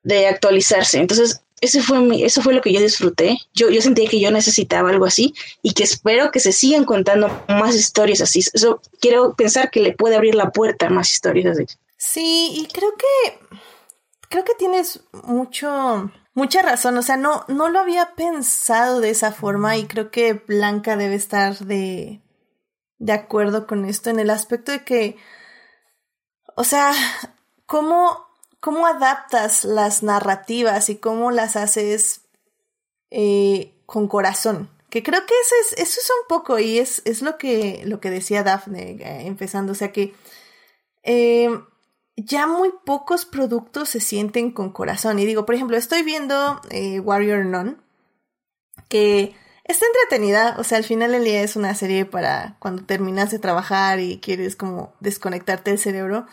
de 0.04 0.28
actualizarse. 0.28 0.98
Entonces, 0.98 1.42
ese 1.60 1.82
fue 1.82 2.24
eso 2.24 2.42
fue 2.42 2.54
lo 2.54 2.62
que 2.62 2.72
yo 2.72 2.80
disfruté. 2.80 3.38
Yo, 3.52 3.70
yo 3.70 3.82
sentía 3.82 4.08
que 4.08 4.20
yo 4.20 4.30
necesitaba 4.30 4.90
algo 4.90 5.04
así 5.04 5.34
y 5.62 5.74
que 5.74 5.82
espero 5.82 6.30
que 6.30 6.40
se 6.40 6.52
sigan 6.52 6.84
contando 6.84 7.44
más 7.48 7.74
historias 7.74 8.20
así. 8.20 8.40
Eso 8.52 8.80
quiero 9.00 9.34
pensar 9.34 9.70
que 9.70 9.80
le 9.80 9.92
puede 9.92 10.16
abrir 10.16 10.34
la 10.34 10.50
puerta 10.50 10.86
a 10.86 10.90
más 10.90 11.12
historias 11.12 11.58
así. 11.58 11.66
Sí, 11.96 12.52
y 12.54 12.66
creo 12.72 12.92
que 12.96 13.38
creo 14.28 14.44
que 14.44 14.54
tienes 14.54 15.00
mucho 15.24 16.10
mucha 16.34 16.62
razón, 16.62 16.96
o 16.98 17.02
sea, 17.02 17.16
no 17.16 17.44
no 17.48 17.68
lo 17.68 17.80
había 17.80 18.14
pensado 18.14 19.00
de 19.00 19.10
esa 19.10 19.32
forma 19.32 19.76
y 19.76 19.86
creo 19.86 20.10
que 20.10 20.34
Blanca 20.34 20.96
debe 20.96 21.14
estar 21.14 21.58
de 21.58 22.22
de 22.98 23.12
acuerdo 23.12 23.66
con 23.66 23.84
esto 23.84 24.10
en 24.10 24.20
el 24.20 24.30
aspecto 24.30 24.72
de 24.72 24.84
que 24.84 25.16
o 26.56 26.64
sea, 26.64 26.92
cómo 27.66 28.30
cómo 28.60 28.86
adaptas 28.86 29.64
las 29.64 30.02
narrativas 30.02 30.90
y 30.90 30.96
cómo 30.96 31.30
las 31.30 31.56
haces 31.56 32.22
eh, 33.10 33.74
con 33.86 34.06
corazón. 34.06 34.70
Que 34.90 35.02
creo 35.02 35.24
que 35.24 35.34
eso 35.34 35.54
es, 35.62 35.88
eso 35.88 36.00
es 36.00 36.10
un 36.10 36.28
poco, 36.28 36.58
y 36.58 36.78
es, 36.78 37.02
es 37.04 37.22
lo 37.22 37.38
que, 37.38 37.82
lo 37.86 38.00
que 38.00 38.10
decía 38.10 38.42
Daphne 38.42 38.96
eh, 39.00 39.26
empezando. 39.26 39.72
O 39.72 39.74
sea 39.74 39.92
que 39.92 40.14
eh, 41.02 41.48
ya 42.24 42.46
muy 42.46 42.72
pocos 42.84 43.24
productos 43.24 43.90
se 43.90 44.00
sienten 44.00 44.50
con 44.50 44.72
corazón. 44.72 45.18
Y 45.18 45.26
digo, 45.26 45.46
por 45.46 45.54
ejemplo, 45.54 45.76
estoy 45.76 46.02
viendo 46.02 46.60
Warrior 47.02 47.44
Nun, 47.44 47.82
que 48.88 49.34
está 49.64 49.86
entretenida. 49.86 50.56
O 50.58 50.64
sea, 50.64 50.78
al 50.78 50.84
final 50.84 51.12
del 51.12 51.24
día 51.24 51.42
es 51.42 51.56
una 51.56 51.74
serie 51.74 52.04
para 52.04 52.56
cuando 52.58 52.84
terminas 52.84 53.30
de 53.30 53.38
trabajar 53.38 54.00
y 54.00 54.20
quieres 54.20 54.56
como 54.56 54.94
desconectarte 55.00 55.70
del 55.70 55.78
cerebro. 55.78 56.26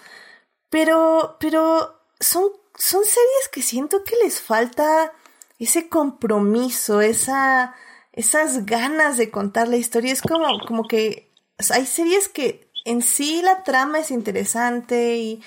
Pero, 0.70 1.38
pero 1.40 2.02
son, 2.20 2.52
son 2.76 3.04
series 3.04 3.50
que 3.52 3.62
siento 3.62 4.04
que 4.04 4.16
les 4.24 4.42
falta 4.42 5.14
ese 5.60 5.90
compromiso, 5.90 7.02
esa, 7.02 7.76
esas 8.12 8.66
ganas 8.66 9.18
de 9.18 9.32
contar 9.32 9.68
la 9.68 9.78
historia. 9.78 10.12
Es 10.12 10.22
como, 10.22 10.48
como 10.68 10.88
que 10.88 11.32
hay 11.72 11.86
series 11.86 12.28
que 12.30 12.68
en 12.86 13.02
sí 13.02 13.42
la 13.42 13.64
trama 13.64 14.00
es 14.00 14.12
interesante 14.12 15.18
y 15.18 15.44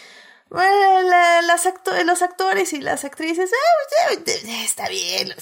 bueno, 0.50 1.02
las 1.46 1.64
los 2.04 2.22
actores 2.22 2.72
y 2.72 2.80
las 2.80 3.04
actrices, 3.04 3.50
ah, 3.52 4.12
está 4.64 4.88
bien, 4.88 5.32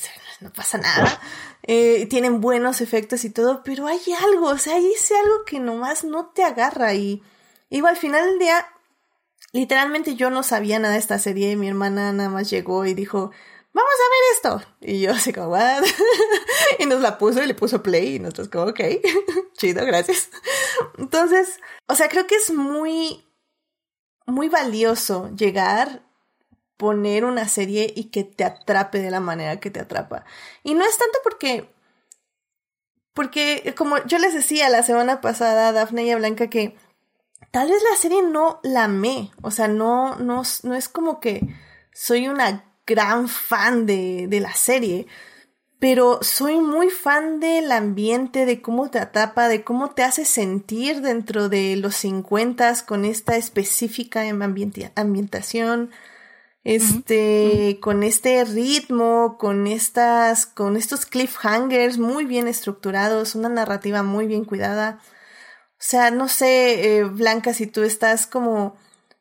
no 0.41 0.53
pasa 0.53 0.79
nada. 0.79 1.21
Eh, 1.63 2.07
tienen 2.07 2.41
buenos 2.41 2.81
efectos 2.81 3.25
y 3.25 3.31
todo, 3.31 3.63
pero 3.65 3.87
hay 3.87 4.01
algo, 4.23 4.49
o 4.49 4.59
sea, 4.59 4.77
hay 4.77 4.93
ese 4.93 5.17
algo 5.17 5.45
que 5.45 5.59
nomás 5.59 6.05
no 6.05 6.27
te 6.29 6.45
agarra 6.45 6.95
y, 6.95 7.23
y 7.69 7.85
al 7.85 7.97
final 7.97 8.25
del 8.27 8.39
día 8.39 8.67
literalmente 9.53 10.15
yo 10.15 10.31
no 10.31 10.43
sabía 10.43 10.79
nada 10.79 10.95
de 10.95 11.01
esta 11.01 11.19
serie. 11.19 11.57
Mi 11.57 11.69
hermana 11.69 12.13
nada 12.13 12.29
más 12.29 12.51
llegó 12.51 12.85
y 12.85 12.95
dijo, 12.95 13.31
vamos 13.73 13.93
a 13.93 14.11
ver 14.11 14.61
esto. 14.61 14.73
Y 14.81 15.01
yo 15.01 15.13
así 15.13 15.33
como, 15.33 15.49
¿what? 15.49 15.85
y 16.79 16.87
nos 16.87 17.01
la 17.01 17.19
puso 17.19 17.43
y 17.43 17.47
le 17.47 17.55
puso 17.55 17.83
play 17.83 18.17
y 18.17 18.19
nosotros 18.19 18.49
como, 18.49 18.65
ok, 18.67 18.81
chido, 19.57 19.85
gracias. 19.85 20.31
Entonces, 20.99 21.61
o 21.87 21.95
sea, 21.95 22.09
creo 22.09 22.27
que 22.27 22.37
es 22.37 22.51
muy, 22.51 23.25
muy 24.29 24.49
valioso 24.49 25.31
llegar, 25.35 26.03
poner 26.77 27.25
una 27.25 27.49
serie 27.49 27.93
y 27.97 28.05
que 28.05 28.25
te 28.25 28.45
atrape 28.45 29.01
de 29.01 29.11
la 29.11 29.21
manera 29.21 29.59
que 29.59 29.71
te 29.71 29.81
atrapa. 29.81 30.25
Y 30.63 30.75
no 30.75 30.85
es 30.85 30.97
tanto 30.99 31.19
porque, 31.25 31.69
porque 33.15 33.75
como 33.77 33.99
yo 34.05 34.19
les 34.19 34.35
decía 34.35 34.69
la 34.69 34.83
semana 34.83 35.21
pasada 35.21 35.69
a 35.69 35.73
Dafne 35.73 36.05
y 36.05 36.11
a 36.11 36.17
Blanca 36.17 36.49
que 36.49 36.77
tal 37.51 37.71
vez 37.71 37.83
la 37.91 37.97
serie 37.97 38.23
no 38.23 38.61
la 38.63 38.85
amé, 38.85 39.33
o 39.43 39.51
sea, 39.51 39.67
no, 39.67 40.17
no, 40.17 40.43
no 40.63 40.75
es 40.75 40.89
como 40.89 41.21
que 41.21 41.43
soy 41.93 42.29
una 42.29 42.65
gran 42.87 43.29
fan 43.29 43.87
de, 43.87 44.27
de 44.29 44.41
la 44.41 44.55
serie, 44.55 45.07
pero 45.79 46.19
soy 46.23 46.57
muy 46.57 46.91
fan 46.91 47.39
del 47.39 47.71
ambiente, 47.71 48.47
de 48.47 48.61
cómo 48.61 48.91
te 48.91 48.99
atrapa, 48.99 49.49
de 49.49 49.63
cómo 49.63 49.91
te 49.91 50.03
hace 50.03 50.25
sentir 50.25 51.03
dentro 51.03 51.49
de 51.49 51.77
los 51.77 51.95
50 51.97 52.85
con 52.85 53.05
esta 53.05 53.37
específica 53.37 54.23
ambientación, 54.97 55.91
este, 56.65 57.79
con 57.81 58.03
este 58.03 58.45
ritmo, 58.45 59.37
con 59.39 59.69
estas, 59.69 60.47
con 60.47 60.77
estos 60.77 61.07
cliffhangers 61.07 61.99
muy 61.99 62.25
bien 62.25 62.49
estructurados, 62.49 63.37
una 63.37 63.49
narrativa 63.49 64.03
muy 64.03 64.27
bien 64.27 64.45
cuidada. 64.45 65.01
O 65.75 65.81
sea, 65.81 66.11
no 66.11 66.29
sé, 66.29 66.99
eh, 66.99 67.05
Blanca, 67.05 67.55
si 67.55 67.69
tú 67.69 67.83
estás 67.85 68.27
como 68.27 68.77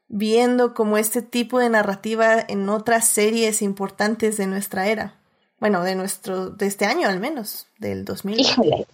viendo 0.08 0.74
como 0.74 0.98
este 0.98 1.22
tipo 1.22 1.60
de 1.60 1.70
narrativa 1.70 2.44
en 2.48 2.68
otras 2.70 3.08
series 3.08 3.62
importantes 3.62 4.38
de 4.38 4.48
nuestra 4.48 4.88
era. 4.88 5.17
Bueno, 5.60 5.84
de 5.84 5.96
nuestro, 5.96 6.50
de 6.50 6.68
este 6.68 6.86
año 6.86 7.10
al 7.10 7.20
menos, 7.20 7.68
del 7.80 8.06
2000. 8.06 8.40
Híjole. 8.40 8.88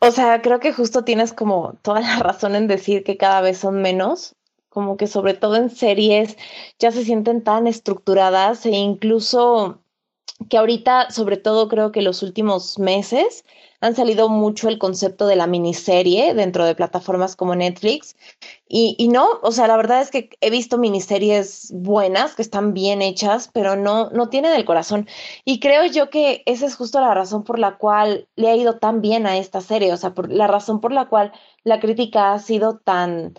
O 0.00 0.10
sea, 0.10 0.42
creo 0.42 0.60
que 0.60 0.72
justo 0.72 1.04
tienes 1.04 1.32
como 1.32 1.74
toda 1.82 2.00
la 2.00 2.18
razón 2.20 2.54
en 2.56 2.66
decir 2.66 3.04
que 3.04 3.16
cada 3.16 3.40
vez 3.40 3.58
son 3.58 3.80
menos, 3.80 4.34
como 4.68 4.96
que 4.96 5.06
sobre 5.06 5.34
todo 5.34 5.56
en 5.56 5.70
series 5.70 6.36
ya 6.78 6.90
se 6.90 7.04
sienten 7.04 7.42
tan 7.42 7.66
estructuradas 7.66 8.66
e 8.66 8.70
incluso 8.70 9.83
que 10.48 10.58
ahorita, 10.58 11.10
sobre 11.10 11.36
todo 11.36 11.68
creo 11.68 11.92
que 11.92 12.02
los 12.02 12.22
últimos 12.22 12.78
meses, 12.78 13.44
han 13.84 13.94
salido 13.94 14.30
mucho 14.30 14.68
el 14.68 14.78
concepto 14.78 15.26
de 15.26 15.36
la 15.36 15.46
miniserie 15.46 16.32
dentro 16.32 16.64
de 16.64 16.74
plataformas 16.74 17.36
como 17.36 17.54
Netflix. 17.54 18.16
Y, 18.66 18.96
y, 18.98 19.08
no, 19.08 19.28
o 19.42 19.52
sea, 19.52 19.68
la 19.68 19.76
verdad 19.76 20.00
es 20.00 20.10
que 20.10 20.30
he 20.40 20.48
visto 20.48 20.78
miniseries 20.78 21.70
buenas, 21.70 22.34
que 22.34 22.40
están 22.40 22.72
bien 22.72 23.02
hechas, 23.02 23.50
pero 23.52 23.76
no, 23.76 24.08
no 24.08 24.30
tienen 24.30 24.54
el 24.54 24.64
corazón. 24.64 25.06
Y 25.44 25.60
creo 25.60 25.84
yo 25.84 26.08
que 26.08 26.42
esa 26.46 26.64
es 26.64 26.76
justo 26.76 26.98
la 27.00 27.12
razón 27.12 27.44
por 27.44 27.58
la 27.58 27.76
cual 27.76 28.26
le 28.36 28.48
ha 28.48 28.56
ido 28.56 28.78
tan 28.78 29.02
bien 29.02 29.26
a 29.26 29.36
esta 29.36 29.60
serie, 29.60 29.92
o 29.92 29.98
sea, 29.98 30.14
por 30.14 30.32
la 30.32 30.46
razón 30.46 30.80
por 30.80 30.92
la 30.92 31.06
cual 31.10 31.32
la 31.62 31.78
crítica 31.78 32.32
ha 32.32 32.38
sido 32.38 32.78
tan... 32.78 33.34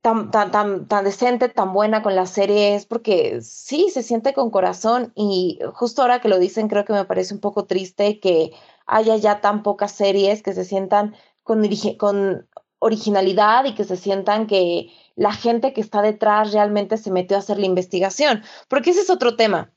Tan, 0.00 0.30
tan, 0.30 0.50
tan, 0.52 0.86
tan 0.86 1.04
decente, 1.04 1.48
tan 1.48 1.72
buena 1.72 2.02
con 2.02 2.14
la 2.14 2.26
serie 2.26 2.76
es 2.76 2.86
porque 2.86 3.40
sí, 3.42 3.90
se 3.90 4.02
siente 4.02 4.32
con 4.32 4.50
corazón 4.50 5.12
y 5.16 5.58
justo 5.74 6.02
ahora 6.02 6.20
que 6.20 6.28
lo 6.28 6.38
dicen 6.38 6.68
creo 6.68 6.84
que 6.84 6.92
me 6.92 7.04
parece 7.04 7.34
un 7.34 7.40
poco 7.40 7.66
triste 7.66 8.20
que 8.20 8.52
haya 8.86 9.16
ya 9.16 9.40
tan 9.40 9.62
pocas 9.64 9.92
series 9.92 10.42
que 10.42 10.54
se 10.54 10.64
sientan 10.64 11.16
con, 11.42 11.68
con 11.98 12.48
originalidad 12.78 13.64
y 13.64 13.74
que 13.74 13.84
se 13.84 13.96
sientan 13.96 14.46
que 14.46 14.92
la 15.16 15.32
gente 15.32 15.72
que 15.72 15.80
está 15.80 16.02
detrás 16.02 16.52
realmente 16.52 16.96
se 16.96 17.10
metió 17.10 17.36
a 17.36 17.40
hacer 17.40 17.58
la 17.58 17.66
investigación, 17.66 18.42
porque 18.68 18.90
ese 18.90 19.00
es 19.00 19.10
otro 19.10 19.36
tema. 19.36 19.72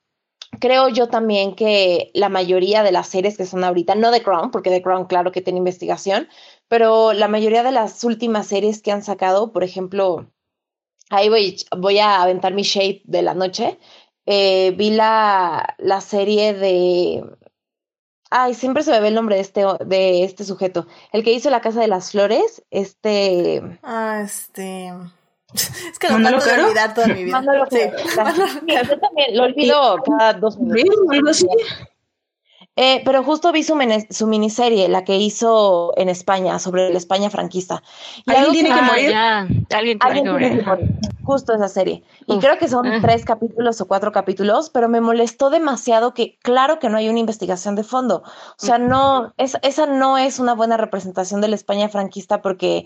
Creo 0.60 0.89
yo 0.89 1.07
también 1.07 1.55
que 1.55 2.12
la 2.13 2.29
mayoría 2.29 2.84
de 2.84 2.91
las 2.91 3.07
series 3.07 3.38
que 3.38 3.45
son 3.45 3.63
ahorita, 3.63 3.95
no 3.95 4.12
The 4.12 4.21
Crown, 4.21 4.51
porque 4.51 4.69
The 4.69 4.81
Crown 4.81 5.05
claro 5.05 5.31
que 5.31 5.41
tiene 5.41 5.60
investigación, 5.60 6.27
pero 6.71 7.12
la 7.12 7.27
mayoría 7.27 7.63
de 7.63 7.73
las 7.73 8.01
últimas 8.05 8.47
series 8.47 8.81
que 8.81 8.93
han 8.93 9.03
sacado, 9.03 9.51
por 9.51 9.65
ejemplo, 9.65 10.31
ahí 11.10 11.27
voy, 11.27 11.57
voy 11.77 11.99
a 11.99 12.21
aventar 12.21 12.53
mi 12.53 12.63
shade 12.63 13.01
de 13.03 13.21
la 13.21 13.34
noche, 13.34 13.77
eh, 14.25 14.73
vi 14.77 14.91
la, 14.91 15.75
la 15.79 15.99
serie 15.99 16.53
de 16.53 17.25
Ay, 18.29 18.53
siempre 18.53 18.84
se 18.84 18.91
me 18.91 19.01
ve 19.01 19.10
el 19.10 19.15
nombre 19.15 19.36
de 19.36 19.41
este, 19.41 19.65
de 19.86 20.23
este 20.23 20.45
sujeto. 20.45 20.88
El 21.12 21.25
que 21.25 21.34
hizo 21.34 21.49
la 21.49 21.60
Casa 21.60 21.81
de 21.81 21.89
las 21.89 22.12
Flores, 22.12 22.63
este... 22.71 23.62
Ah, 23.84 24.21
este... 24.23 24.93
Es 25.53 25.99
que 25.99 26.07
lo 26.07 26.19
no 26.19 26.29
de 26.29 26.38
olvidar 26.38 26.93
toda 26.93 27.07
mi 27.07 27.25
vida. 27.25 27.43
sí. 27.69 27.79
Yo 28.65 29.00
también 29.00 29.35
lo 29.35 29.43
olvido 29.43 29.98
cada 30.04 30.31
dos 30.35 30.58
minutos. 30.58 31.46
Eh, 32.84 33.04
pero 33.06 33.23
justo 33.23 33.52
vi 33.52 33.62
su, 33.62 33.77
su, 34.10 34.25
miniserie, 34.25 34.90
la 34.90 35.04
que 35.04 35.15
hizo 35.17 35.94
en 35.98 36.10
España, 36.10 36.58
sobre 36.58 36.90
la 36.90 36.98
España 36.98 37.29
franquista. 37.29 37.84
Y 38.25 38.32
¿Alguien 38.32 38.54
tiene 38.54 38.69
que 38.73 38.82
morir? 38.82 39.13
Alguien 39.69 40.00
tiene 40.00 40.23
que 40.23 40.63
morir. 40.63 40.90
Justo 41.23 41.54
esa 41.54 41.67
serie. 41.67 42.04
Y 42.25 42.40
creo 42.40 42.58
que 42.58 42.67
son 42.67 43.00
tres 43.00 43.23
capítulos 43.23 43.79
o 43.82 43.88
cuatro 43.88 44.12
capítulos, 44.12 44.71
pero 44.71 44.90
me 44.90 45.00
molestó 45.00 45.52
demasiado 45.52 46.15
que, 46.15 46.40
claro 46.40 46.79
que 46.79 46.90
no 46.90 46.98
hay 46.98 47.08
una 47.08 47.19
investigación 47.19 47.75
de 47.75 47.84
fondo. 47.84 48.23
O 48.25 48.65
sea, 48.65 48.79
no, 48.79 49.32
es, 49.38 49.60
esa 49.62 49.86
no 49.86 50.17
es 50.17 50.40
una 50.40 50.56
buena 50.56 50.75
representación 50.75 51.40
de 51.40 51.50
la 51.50 51.56
España 51.58 51.88
franquista 51.88 52.42
porque 52.42 52.86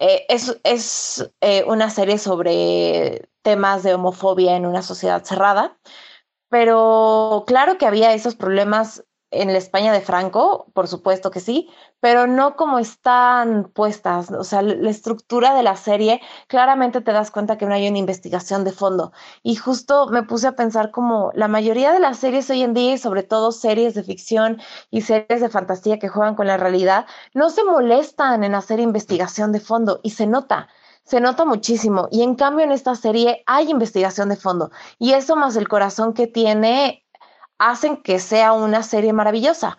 eh, 0.00 0.26
es, 0.28 0.58
es 0.64 1.30
eh, 1.40 1.62
una 1.68 1.90
serie 1.90 2.18
sobre 2.18 3.28
temas 3.42 3.84
de 3.84 3.94
homofobia 3.94 4.56
en 4.56 4.66
una 4.66 4.82
sociedad 4.82 5.22
cerrada 5.22 5.78
pero 6.52 7.44
claro 7.46 7.78
que 7.78 7.86
había 7.86 8.12
esos 8.12 8.34
problemas 8.34 9.02
en 9.32 9.52
la 9.52 9.58
España 9.58 9.92
de 9.92 10.00
Franco, 10.00 10.66
por 10.74 10.88
supuesto 10.88 11.30
que 11.30 11.40
sí, 11.40 11.68
pero 12.00 12.26
no 12.26 12.56
como 12.56 12.78
están 12.78 13.70
puestas. 13.72 14.30
O 14.30 14.44
sea, 14.44 14.62
la 14.62 14.90
estructura 14.90 15.54
de 15.54 15.62
la 15.62 15.76
serie, 15.76 16.20
claramente 16.48 17.00
te 17.00 17.12
das 17.12 17.30
cuenta 17.30 17.58
que 17.58 17.66
no 17.66 17.74
hay 17.74 17.88
una 17.88 17.98
investigación 17.98 18.64
de 18.64 18.72
fondo. 18.72 19.12
Y 19.42 19.56
justo 19.56 20.06
me 20.08 20.22
puse 20.22 20.46
a 20.46 20.56
pensar 20.56 20.90
como 20.90 21.30
la 21.34 21.48
mayoría 21.48 21.92
de 21.92 22.00
las 22.00 22.18
series 22.18 22.48
hoy 22.50 22.62
en 22.62 22.74
día, 22.74 22.94
y 22.94 22.98
sobre 22.98 23.22
todo 23.22 23.52
series 23.52 23.94
de 23.94 24.02
ficción 24.02 24.60
y 24.90 25.02
series 25.02 25.40
de 25.40 25.48
fantasía 25.48 25.98
que 25.98 26.08
juegan 26.08 26.34
con 26.34 26.46
la 26.46 26.56
realidad, 26.56 27.06
no 27.34 27.50
se 27.50 27.64
molestan 27.64 28.44
en 28.44 28.54
hacer 28.54 28.80
investigación 28.80 29.52
de 29.52 29.60
fondo 29.60 30.00
y 30.02 30.10
se 30.10 30.26
nota 30.26 30.68
se 31.04 31.20
nota 31.20 31.44
muchísimo. 31.44 32.08
Y 32.10 32.22
en 32.22 32.36
cambio 32.36 32.64
en 32.64 32.72
esta 32.72 32.94
serie 32.94 33.42
hay 33.46 33.70
investigación 33.70 34.28
de 34.28 34.36
fondo. 34.36 34.70
Y 34.98 35.12
eso 35.12 35.36
más 35.36 35.56
el 35.56 35.68
corazón 35.68 36.14
que 36.14 36.26
tiene 36.26 37.01
hacen 37.70 38.02
que 38.02 38.18
sea 38.18 38.52
una 38.52 38.82
serie 38.82 39.12
maravillosa. 39.12 39.78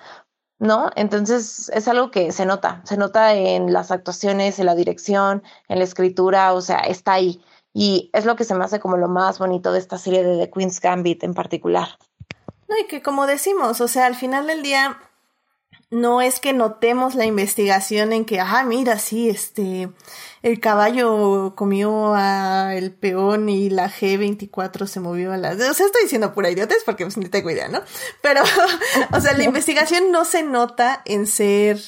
¿no? 0.59 0.89
Entonces 0.95 1.69
es 1.73 1.87
algo 1.89 2.09
que 2.09 2.31
se 2.31 2.45
nota, 2.45 2.81
se 2.85 2.95
nota 2.95 3.33
en 3.33 3.73
las 3.73 3.91
actuaciones, 3.91 4.59
en 4.59 4.65
la 4.65 4.75
dirección, 4.75 5.43
en 5.67 5.79
la 5.79 5.83
escritura, 5.83 6.53
o 6.53 6.61
sea, 6.61 6.79
está 6.79 7.13
ahí. 7.13 7.43
Y 7.73 8.09
es 8.13 8.25
lo 8.25 8.35
que 8.35 8.45
se 8.45 8.55
me 8.55 8.63
hace 8.63 8.79
como 8.79 8.95
lo 8.97 9.09
más 9.09 9.39
bonito 9.39 9.73
de 9.73 9.79
esta 9.79 9.97
serie 9.97 10.23
de 10.23 10.37
The 10.37 10.51
Queen's 10.51 10.79
Gambit 10.79 11.23
en 11.23 11.33
particular. 11.33 11.97
No, 12.69 12.77
y 12.79 12.87
que 12.87 13.01
como 13.01 13.27
decimos, 13.27 13.81
o 13.81 13.87
sea, 13.87 14.05
al 14.05 14.15
final 14.15 14.47
del 14.47 14.63
día 14.63 14.97
no 15.93 16.21
es 16.21 16.39
que 16.39 16.53
notemos 16.53 17.15
la 17.15 17.25
investigación 17.25 18.13
en 18.13 18.25
que, 18.25 18.39
ajá, 18.39 18.63
mira, 18.63 18.97
sí, 18.99 19.29
este, 19.29 19.89
el 20.41 20.59
caballo 20.59 21.53
comió 21.55 22.15
a 22.15 22.75
el 22.75 22.91
peón 22.91 23.47
y 23.47 23.69
la 23.69 23.89
G24 23.89 24.87
se 24.87 24.99
movió 24.99 25.31
a 25.31 25.37
la... 25.37 25.51
O 25.51 25.57
sea, 25.57 25.69
estoy 25.69 26.03
diciendo 26.03 26.33
pura 26.33 26.49
idiotez 26.49 26.83
porque 26.83 27.05
pues, 27.05 27.17
ni 27.17 27.29
tengo 27.29 27.49
idea, 27.51 27.69
¿no? 27.69 27.81
Pero, 28.21 28.41
o 29.11 29.21
sea, 29.21 29.33
la 29.37 29.43
investigación 29.43 30.11
no 30.11 30.25
se 30.25 30.43
nota 30.43 31.01
en 31.05 31.27
ser 31.27 31.79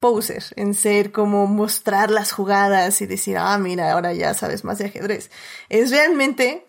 poser, 0.00 0.44
en 0.56 0.74
ser 0.74 1.12
como 1.12 1.46
mostrar 1.46 2.10
las 2.10 2.32
jugadas 2.32 3.00
y 3.00 3.06
decir, 3.06 3.36
ah, 3.38 3.56
mira, 3.58 3.92
ahora 3.92 4.12
ya 4.12 4.34
sabes 4.34 4.64
más 4.64 4.78
de 4.78 4.86
ajedrez. 4.86 5.30
Es 5.68 5.90
realmente 5.90 6.66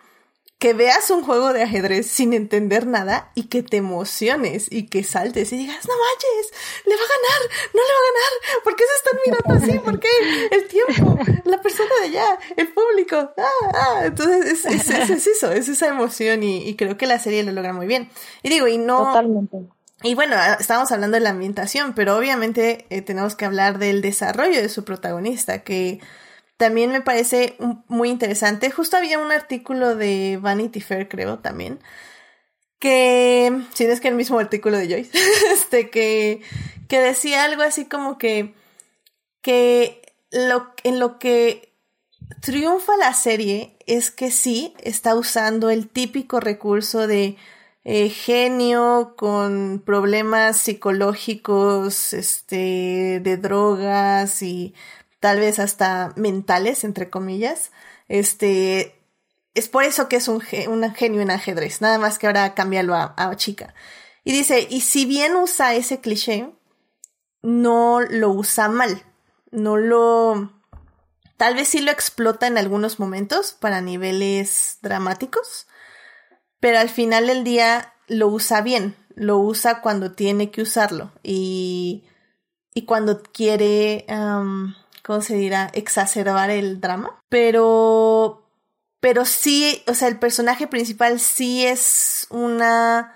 que 0.62 0.74
veas 0.76 1.10
un 1.10 1.24
juego 1.24 1.54
de 1.54 1.64
ajedrez 1.64 2.06
sin 2.06 2.34
entender 2.34 2.86
nada 2.86 3.32
y 3.34 3.46
que 3.46 3.64
te 3.64 3.78
emociones 3.78 4.68
y 4.70 4.86
que 4.86 5.04
saltes 5.04 5.52
y 5.54 5.58
digas, 5.58 5.88
no 5.88 5.94
manches, 5.96 6.54
le 6.86 6.96
va 6.96 7.02
a 7.02 7.08
ganar, 7.08 7.50
no 7.74 7.82
le 7.82 7.94
va 7.94 8.00
a 8.00 8.12
ganar, 8.12 8.64
¿por 8.64 8.76
qué 8.76 8.84
se 8.84 8.96
están 8.96 9.20
mirando 9.26 9.66
así? 9.66 9.80
¿Por 9.80 10.00
qué? 10.00 10.08
El 10.52 10.68
tiempo, 10.68 11.18
la 11.46 11.60
persona 11.62 11.90
de 12.02 12.10
allá, 12.10 12.38
el 12.58 12.68
público, 12.68 13.34
ah, 13.40 13.72
ah. 13.74 14.02
Entonces 14.06 14.64
es, 14.66 14.88
es, 14.88 15.26
eso, 15.26 15.52
es 15.52 15.68
esa 15.68 15.88
emoción 15.88 16.44
y, 16.44 16.76
creo 16.76 16.96
que 16.96 17.08
la 17.08 17.18
serie 17.18 17.42
lo 17.42 17.54
logra 17.54 17.74
muy 17.74 17.88
bien. 17.88 18.12
Y 18.44 18.50
digo, 18.50 18.68
y 18.68 18.78
no... 18.78 19.00
Totalmente. 19.00 19.58
Y 20.04 20.14
bueno, 20.14 20.36
estábamos 20.60 20.92
hablando 20.92 21.16
de 21.16 21.22
la 21.22 21.32
ambientación, 21.32 21.94
pero 21.96 22.16
obviamente 22.16 22.86
eh, 22.92 23.02
tenemos 23.02 23.36
que 23.36 23.46
hablar 23.46 23.80
del 23.80 24.04
desarrollo 24.04 24.62
de 24.62 24.70
su 24.70 24.84
protagonista, 24.84 25.64
que 25.64 26.02
también 26.62 26.92
me 26.92 27.02
parece 27.02 27.56
muy 27.88 28.10
interesante. 28.10 28.70
Justo 28.70 28.96
había 28.96 29.18
un 29.18 29.32
artículo 29.32 29.96
de 29.96 30.38
Vanity 30.40 30.80
Fair, 30.80 31.10
creo, 31.10 31.40
también, 31.40 31.80
que, 32.78 33.64
si 33.74 33.86
no 33.86 33.92
es 33.92 34.00
que 34.00 34.10
el 34.10 34.14
mismo 34.14 34.38
artículo 34.38 34.78
de 34.78 34.88
Joyce, 34.88 35.18
este, 35.54 35.90
que, 35.90 36.44
que 36.88 37.00
decía 37.00 37.46
algo 37.46 37.64
así 37.64 37.86
como 37.86 38.20
que, 38.20 38.54
que 39.42 40.14
lo, 40.30 40.72
en 40.84 41.00
lo 41.00 41.18
que 41.18 41.74
triunfa 42.42 42.96
la 42.96 43.16
serie 43.16 43.76
es 43.88 44.12
que 44.12 44.30
sí 44.30 44.76
está 44.84 45.16
usando 45.16 45.72
el 45.72 45.90
típico 45.90 46.40
recurso 46.40 47.08
de 47.08 47.38
eh, 47.86 48.10
genio 48.10 49.16
con 49.18 49.82
problemas 49.84 50.58
psicológicos, 50.58 52.14
este, 52.14 53.20
de 53.20 53.38
drogas 53.38 54.44
y 54.44 54.76
tal 55.22 55.40
vez 55.40 55.60
hasta 55.60 56.12
mentales, 56.18 56.84
entre 56.84 57.10
comillas. 57.10 57.72
Este, 58.10 59.00
es 59.54 59.70
por 59.70 59.86
eso 59.86 60.10
que 60.10 60.18
es 60.18 60.28
un, 60.28 60.42
genio 60.42 61.22
en 61.22 61.32
ajedrez, 61.32 61.80
nada 61.80 61.98
más 61.98 62.20
que 62.20 62.28
ahora 62.28 62.54
cámbialo 62.54 62.96
a, 62.96 63.14
a 63.16 63.34
chica. 63.38 63.74
Y 64.26 64.34
dice, 64.34 64.68
y 64.70 64.82
si 64.82 65.06
bien 65.06 65.36
usa 65.36 65.76
ese 65.76 66.02
cliché, 66.02 66.52
no 67.42 68.02
lo 68.02 68.32
usa 68.32 68.68
mal, 68.68 69.04
no 69.52 69.78
lo... 69.78 70.52
Tal 71.38 71.56
vez 71.56 71.70
sí 71.70 71.82
lo 71.82 71.92
explota 71.92 72.48
en 72.48 72.58
algunos 72.58 73.00
momentos 73.00 73.54
para 73.54 73.82
niveles 73.82 74.80
dramáticos, 74.82 75.68
pero 76.60 76.80
al 76.80 76.90
final 76.90 77.28
del 77.28 77.44
día 77.44 77.94
lo 78.08 78.28
usa 78.28 78.62
bien, 78.62 78.96
lo 79.16 79.38
usa 79.38 79.82
cuando 79.82 80.12
tiene 80.12 80.52
que 80.52 80.62
usarlo 80.62 81.12
y, 81.24 82.04
y 82.74 82.86
cuando 82.86 83.24
quiere 83.24 84.06
¿cómo 85.04 85.22
se 85.22 85.36
dirá? 85.36 85.70
Exacerbar 85.74 86.50
el 86.50 86.82
drama. 86.82 87.22
Pero, 87.30 88.44
pero 89.00 89.26
sí, 89.26 89.84
o 89.88 89.94
sea, 89.94 90.08
el 90.08 90.20
personaje 90.20 90.68
principal 90.68 91.20
sí 91.20 91.66
es 91.66 92.28
una 92.30 93.16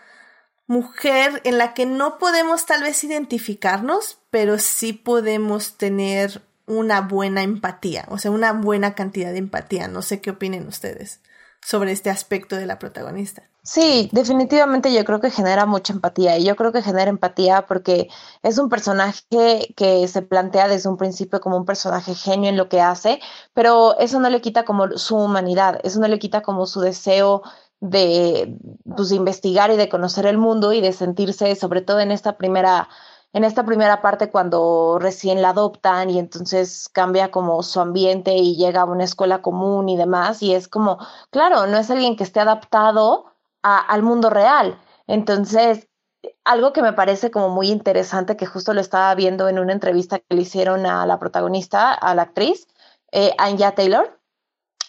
mujer 0.68 1.42
en 1.44 1.58
la 1.58 1.74
que 1.74 1.86
no 1.86 2.18
podemos 2.18 2.66
tal 2.66 2.84
vez 2.84 3.04
identificarnos, 3.04 4.20
pero 4.32 4.58
sí 4.58 4.94
podemos 4.94 5.78
tener 5.78 6.42
una 6.68 7.02
buena 7.02 7.44
empatía, 7.44 8.06
o 8.10 8.18
sea, 8.18 8.32
una 8.32 8.52
buena 8.54 8.96
cantidad 8.96 9.32
de 9.32 9.38
empatía. 9.38 9.88
No 9.88 10.02
sé 10.02 10.22
qué 10.22 10.32
opinen 10.32 10.68
ustedes 10.68 11.20
sobre 11.66 11.92
este 11.92 12.12
aspecto 12.12 12.56
de 12.56 12.68
la 12.68 12.78
protagonista. 12.78 13.44
Sí, 13.64 14.10
definitivamente 14.12 14.94
yo 14.94 15.04
creo 15.04 15.20
que 15.20 15.32
genera 15.32 15.66
mucha 15.66 15.94
empatía 15.94 16.38
y 16.38 16.44
yo 16.46 16.56
creo 16.56 16.72
que 16.72 16.84
genera 16.84 17.10
empatía 17.10 17.66
porque 17.66 18.08
es 18.44 18.60
un 18.60 18.70
personaje 18.70 19.74
que 19.76 20.08
se 20.08 20.22
plantea 20.22 20.68
desde 20.68 20.90
un 20.90 20.98
principio 20.98 21.42
como 21.42 21.58
un 21.58 21.66
personaje 21.66 22.14
genio 22.14 22.52
en 22.52 22.58
lo 22.58 22.70
que 22.70 22.82
hace, 22.82 23.20
pero 23.56 23.98
eso 23.98 24.20
no 24.20 24.30
le 24.30 24.42
quita 24.42 24.64
como 24.64 24.96
su 25.00 25.18
humanidad, 25.18 25.80
eso 25.84 26.00
no 26.00 26.08
le 26.08 26.20
quita 26.20 26.44
como 26.44 26.68
su 26.68 26.82
deseo 26.82 27.42
de 27.80 28.56
pues, 28.96 29.12
investigar 29.12 29.72
y 29.72 29.78
de 29.78 29.90
conocer 29.90 30.28
el 30.28 30.38
mundo 30.38 30.72
y 30.72 30.82
de 30.82 30.94
sentirse, 30.94 31.56
sobre 31.56 31.82
todo 31.82 32.00
en 32.00 32.12
esta 32.12 32.38
primera 32.38 32.88
en 33.36 33.44
esta 33.44 33.66
primera 33.66 34.02
parte 34.02 34.32
cuando 34.32 34.98
recién 34.98 35.42
la 35.42 35.50
adoptan 35.50 36.10
y 36.10 36.20
entonces 36.20 36.88
cambia 36.88 37.32
como 37.32 37.64
su 37.64 37.82
ambiente 37.82 38.34
y 38.34 38.56
llega 38.56 38.84
a 38.84 38.86
una 38.86 39.04
escuela 39.04 39.42
común 39.42 39.90
y 39.90 39.98
demás 39.98 40.42
y 40.42 40.54
es 40.54 40.70
como, 40.70 41.00
claro, 41.32 41.68
no 41.68 41.78
es 41.78 41.92
alguien 41.92 42.16
que 42.16 42.24
esté 42.24 42.40
adaptado 42.40 43.26
al 43.62 44.04
mundo 44.04 44.30
real. 44.30 44.80
Entonces, 45.06 45.90
algo 46.46 46.72
que 46.72 46.82
me 46.82 46.94
parece 46.94 47.30
como 47.30 47.50
muy 47.50 47.72
interesante, 47.72 48.38
que 48.38 48.46
justo 48.46 48.74
lo 48.74 48.80
estaba 48.80 49.14
viendo 49.16 49.50
en 49.50 49.60
una 49.60 49.74
entrevista 49.74 50.20
que 50.20 50.34
le 50.34 50.44
hicieron 50.44 50.86
a 50.86 51.06
la 51.06 51.20
protagonista, 51.20 51.92
a 51.92 52.16
la 52.16 52.22
actriz, 52.22 52.68
eh, 53.12 53.34
Anya 53.38 53.76
Taylor, 53.76 54.18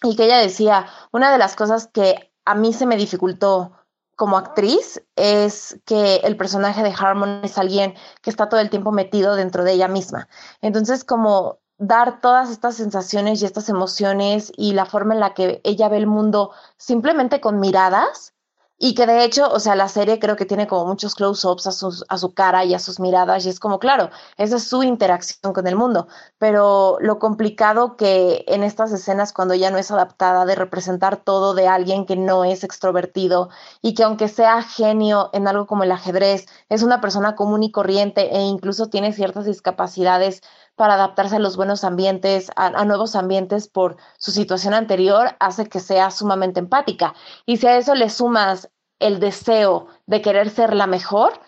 y 0.04 0.14
que 0.14 0.26
ella 0.26 0.38
decía, 0.38 0.86
una 1.10 1.32
de 1.32 1.38
las 1.38 1.56
cosas 1.56 1.88
que 1.88 2.32
a 2.44 2.54
mí 2.54 2.72
se 2.72 2.86
me 2.86 2.96
dificultó 2.96 3.72
como 4.16 4.38
actriz 4.38 5.02
es 5.14 5.78
que 5.84 6.16
el 6.16 6.36
personaje 6.36 6.82
de 6.82 6.94
Harmon 6.98 7.40
es 7.44 7.58
alguien 7.58 7.94
que 8.22 8.30
está 8.30 8.48
todo 8.48 8.60
el 8.60 8.70
tiempo 8.70 8.90
metido 8.90 9.36
dentro 9.36 9.62
de 9.62 9.72
ella 9.72 9.88
misma. 9.88 10.28
Entonces, 10.62 11.04
como 11.04 11.58
dar 11.78 12.20
todas 12.20 12.50
estas 12.50 12.76
sensaciones 12.76 13.42
y 13.42 13.44
estas 13.44 13.68
emociones 13.68 14.50
y 14.56 14.72
la 14.72 14.86
forma 14.86 15.14
en 15.14 15.20
la 15.20 15.34
que 15.34 15.60
ella 15.64 15.90
ve 15.90 15.98
el 15.98 16.06
mundo 16.06 16.52
simplemente 16.78 17.40
con 17.40 17.60
miradas, 17.60 18.32
y 18.78 18.94
que 18.94 19.06
de 19.06 19.24
hecho, 19.24 19.48
o 19.50 19.58
sea, 19.60 19.74
la 19.74 19.88
serie 19.88 20.18
creo 20.18 20.36
que 20.36 20.44
tiene 20.44 20.66
como 20.66 20.86
muchos 20.86 21.14
close-ups 21.14 21.66
a, 21.66 22.14
a 22.14 22.18
su 22.18 22.34
cara 22.34 22.64
y 22.64 22.74
a 22.74 22.78
sus 22.78 23.00
miradas 23.00 23.46
y 23.46 23.48
es 23.48 23.58
como, 23.58 23.78
claro, 23.78 24.10
esa 24.36 24.56
es 24.56 24.68
su 24.68 24.82
interacción 24.82 25.54
con 25.54 25.66
el 25.66 25.76
mundo, 25.76 26.08
pero 26.38 26.98
lo 27.00 27.18
complicado 27.18 27.96
que 27.96 28.44
en 28.48 28.62
estas 28.62 28.92
escenas 28.92 29.32
cuando 29.32 29.54
ella 29.54 29.70
no 29.70 29.78
es 29.78 29.90
adaptada 29.90 30.44
de 30.44 30.54
representar 30.54 31.16
todo 31.16 31.54
de 31.54 31.68
alguien 31.68 32.04
que 32.06 32.16
no 32.16 32.44
es 32.44 32.64
extrovertido 32.64 33.48
y 33.80 33.94
que 33.94 34.02
aunque 34.04 34.28
sea 34.28 34.62
genio 34.62 35.30
en 35.32 35.48
algo 35.48 35.66
como 35.66 35.84
el 35.84 35.92
ajedrez, 35.92 36.46
es 36.68 36.82
una 36.82 37.00
persona 37.00 37.34
común 37.34 37.62
y 37.62 37.72
corriente 37.72 38.36
e 38.36 38.42
incluso 38.42 38.88
tiene 38.88 39.12
ciertas 39.12 39.46
discapacidades 39.46 40.42
para 40.76 40.94
adaptarse 40.94 41.36
a 41.36 41.40
los 41.40 41.56
buenos 41.56 41.82
ambientes, 41.84 42.50
a, 42.54 42.84
nuevos 42.84 43.16
ambientes 43.16 43.66
por 43.66 43.96
su 44.18 44.30
situación 44.30 44.74
anterior, 44.74 45.34
hace 45.40 45.68
que 45.68 45.80
sea 45.80 46.10
sumamente 46.10 46.60
empática. 46.60 47.14
Y 47.46 47.56
si 47.56 47.66
a 47.66 47.78
eso 47.78 47.94
le 47.94 48.10
sumas 48.10 48.70
el 48.98 49.18
deseo 49.18 49.88
de 50.06 50.22
querer 50.22 50.50
ser 50.50 50.74
la 50.74 50.86
mejor, 50.86 51.40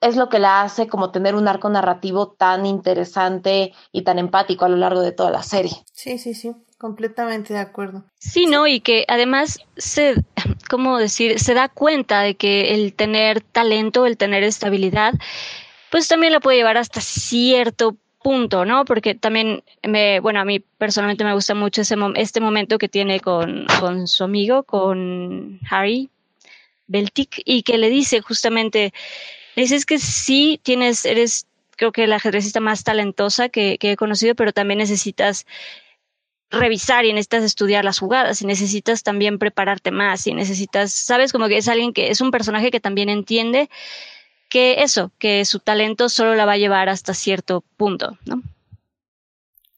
es 0.00 0.16
lo 0.16 0.28
que 0.28 0.38
la 0.38 0.62
hace 0.62 0.86
como 0.88 1.10
tener 1.10 1.34
un 1.34 1.48
arco 1.48 1.70
narrativo 1.70 2.32
tan 2.32 2.66
interesante 2.66 3.72
y 3.92 4.02
tan 4.02 4.18
empático 4.18 4.66
a 4.66 4.68
lo 4.68 4.76
largo 4.76 5.00
de 5.00 5.12
toda 5.12 5.30
la 5.30 5.42
serie. 5.42 5.72
Sí, 5.92 6.18
sí, 6.18 6.34
sí, 6.34 6.54
completamente 6.78 7.54
de 7.54 7.60
acuerdo. 7.60 8.04
Sí, 8.18 8.44
¿no? 8.44 8.66
Y 8.66 8.80
que 8.80 9.06
además 9.08 9.58
se, 9.78 10.22
¿cómo 10.70 10.98
decir? 10.98 11.40
Se 11.40 11.54
da 11.54 11.70
cuenta 11.70 12.20
de 12.20 12.36
que 12.36 12.74
el 12.74 12.92
tener 12.92 13.40
talento, 13.40 14.04
el 14.04 14.18
tener 14.18 14.42
estabilidad, 14.42 15.14
pues 15.90 16.08
también 16.08 16.34
la 16.34 16.40
puede 16.40 16.58
llevar 16.58 16.76
hasta 16.76 17.00
cierto 17.00 17.96
punto, 18.26 18.64
¿no? 18.64 18.84
Porque 18.84 19.14
también 19.14 19.62
me, 19.84 20.18
bueno, 20.18 20.40
a 20.40 20.44
mí 20.44 20.58
personalmente 20.58 21.22
me 21.22 21.32
gusta 21.32 21.54
mucho 21.54 21.82
ese 21.82 21.94
este 22.16 22.40
momento 22.40 22.76
que 22.76 22.88
tiene 22.88 23.20
con, 23.20 23.66
con 23.78 24.08
su 24.08 24.24
amigo, 24.24 24.64
con 24.64 25.60
Harry 25.70 26.10
Beltic, 26.88 27.40
y 27.44 27.62
que 27.62 27.78
le 27.78 27.88
dice 27.88 28.22
justamente, 28.22 28.92
dices 29.54 29.86
que 29.86 30.00
sí 30.00 30.58
tienes, 30.60 31.04
eres 31.04 31.46
creo 31.76 31.92
que 31.92 32.08
la 32.08 32.16
ajedrecista 32.16 32.58
más 32.58 32.82
talentosa 32.82 33.48
que, 33.48 33.78
que 33.78 33.92
he 33.92 33.96
conocido, 33.96 34.34
pero 34.34 34.52
también 34.52 34.78
necesitas 34.78 35.46
revisar 36.50 37.04
y 37.04 37.12
necesitas 37.12 37.44
estudiar 37.44 37.84
las 37.84 38.00
jugadas 38.00 38.42
y 38.42 38.46
necesitas 38.46 39.04
también 39.04 39.38
prepararte 39.38 39.92
más 39.92 40.26
y 40.26 40.34
necesitas, 40.34 40.90
sabes, 40.90 41.30
como 41.30 41.46
que 41.46 41.58
es 41.58 41.68
alguien 41.68 41.92
que 41.92 42.10
es 42.10 42.20
un 42.20 42.32
personaje 42.32 42.72
que 42.72 42.80
también 42.80 43.08
entiende 43.08 43.70
que 44.48 44.82
eso, 44.82 45.10
que 45.18 45.44
su 45.44 45.58
talento 45.60 46.08
solo 46.08 46.34
la 46.34 46.46
va 46.46 46.52
a 46.52 46.58
llevar 46.58 46.88
hasta 46.88 47.14
cierto 47.14 47.62
punto, 47.76 48.18
¿no? 48.24 48.42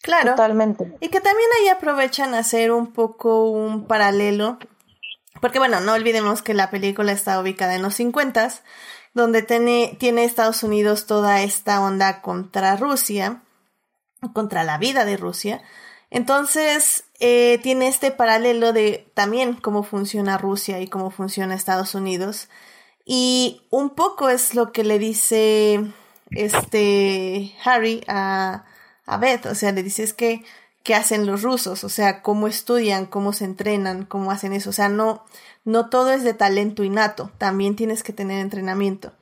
Claro. 0.03 0.31
Totalmente. 0.31 0.97
Y 1.01 1.09
que 1.09 1.21
también 1.21 1.49
ahí 1.61 1.69
aprovechan 1.69 2.35
a 2.35 2.39
hacer 2.39 2.71
un 2.71 2.93
poco 2.93 3.51
un 3.51 3.87
paralelo, 3.87 4.59
porque 5.41 5.59
bueno, 5.59 5.81
no 5.81 5.93
olvidemos 5.93 6.43
que 6.43 6.55
la 6.55 6.71
película 6.71 7.13
está 7.13 7.41
ubicada 7.41 7.75
en 7.75 7.83
los 7.83 7.95
50, 7.95 8.51
donde 9.15 9.43
tiene, 9.43 9.97
tiene 9.99 10.25
Estados 10.25 10.63
Unidos 10.63 11.07
toda 11.07 11.43
esta 11.43 11.81
onda 11.81 12.23
contra 12.23 12.77
Rusia, 12.77 13.43
contra 14.33 14.65
la 14.65 14.79
vida 14.79 15.05
de 15.05 15.17
Rusia. 15.17 15.63
Entonces, 16.11 17.05
eh, 17.21 17.59
tiene 17.63 17.89
este 17.89 18.11
paralelo 18.11 18.73
de 18.73 19.11
también 19.15 19.55
cómo 19.55 19.83
funciona 19.83 20.39
Rusia 20.39 20.81
y 20.81 20.87
cómo 20.87 21.11
funciona 21.11 21.55
Estados 21.55 21.95
Unidos. 21.95 22.49
Y 23.11 23.63
un 23.71 23.89
poco 23.89 24.29
es 24.29 24.55
lo 24.55 24.71
que 24.71 24.85
le 24.85 24.99
dice 24.99 25.81
este 26.31 27.55
Harry 27.65 28.05
a, 28.07 28.67
a 29.07 29.17
Beth, 29.17 29.47
o 29.47 29.55
sea, 29.55 29.73
le 29.73 29.83
dice 29.83 30.03
es 30.03 30.13
que 30.13 30.45
qué 30.83 30.95
hacen 30.95 31.27
los 31.27 31.41
rusos, 31.41 31.85
o 31.85 31.89
sea, 31.89 32.21
cómo 32.21 32.49
estudian, 32.49 33.07
cómo 33.07 33.33
se 33.33 33.47
entrenan, 33.47 34.05
cómo 34.05 34.31
hacen 34.31 34.53
eso, 34.53 34.69
o 34.69 34.73
sea, 34.75 34.91
no 34.91 35.25
no 35.65 35.89
todo 35.89 36.11
es 36.13 36.23
de 36.23 36.35
talento 36.35 36.85
innato, 36.85 37.31
también 37.39 37.77
tienes 37.77 38.03
que 38.03 38.13
tener 38.13 38.41
entrenamiento. 38.41 39.15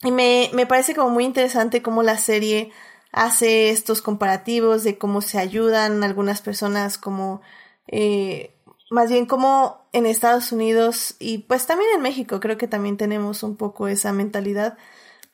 Y 0.00 0.10
me, 0.10 0.48
me 0.54 0.64
parece 0.64 0.94
como 0.94 1.10
muy 1.10 1.24
interesante 1.24 1.82
cómo 1.82 2.02
la 2.02 2.16
serie 2.16 2.72
hace 3.12 3.68
estos 3.68 4.00
comparativos 4.00 4.84
de 4.84 4.96
cómo 4.96 5.20
se 5.20 5.38
ayudan 5.38 6.02
algunas 6.02 6.40
personas, 6.40 6.96
como 6.96 7.42
eh, 7.88 8.54
más 8.92 9.10
bien 9.10 9.26
como 9.26 9.86
en 9.92 10.06
Estados 10.06 10.52
Unidos 10.52 11.16
y 11.18 11.38
pues 11.38 11.66
también 11.66 11.90
en 11.94 12.02
México 12.02 12.40
creo 12.40 12.58
que 12.58 12.68
también 12.68 12.96
tenemos 12.96 13.42
un 13.42 13.56
poco 13.56 13.88
esa 13.88 14.12
mentalidad 14.12 14.78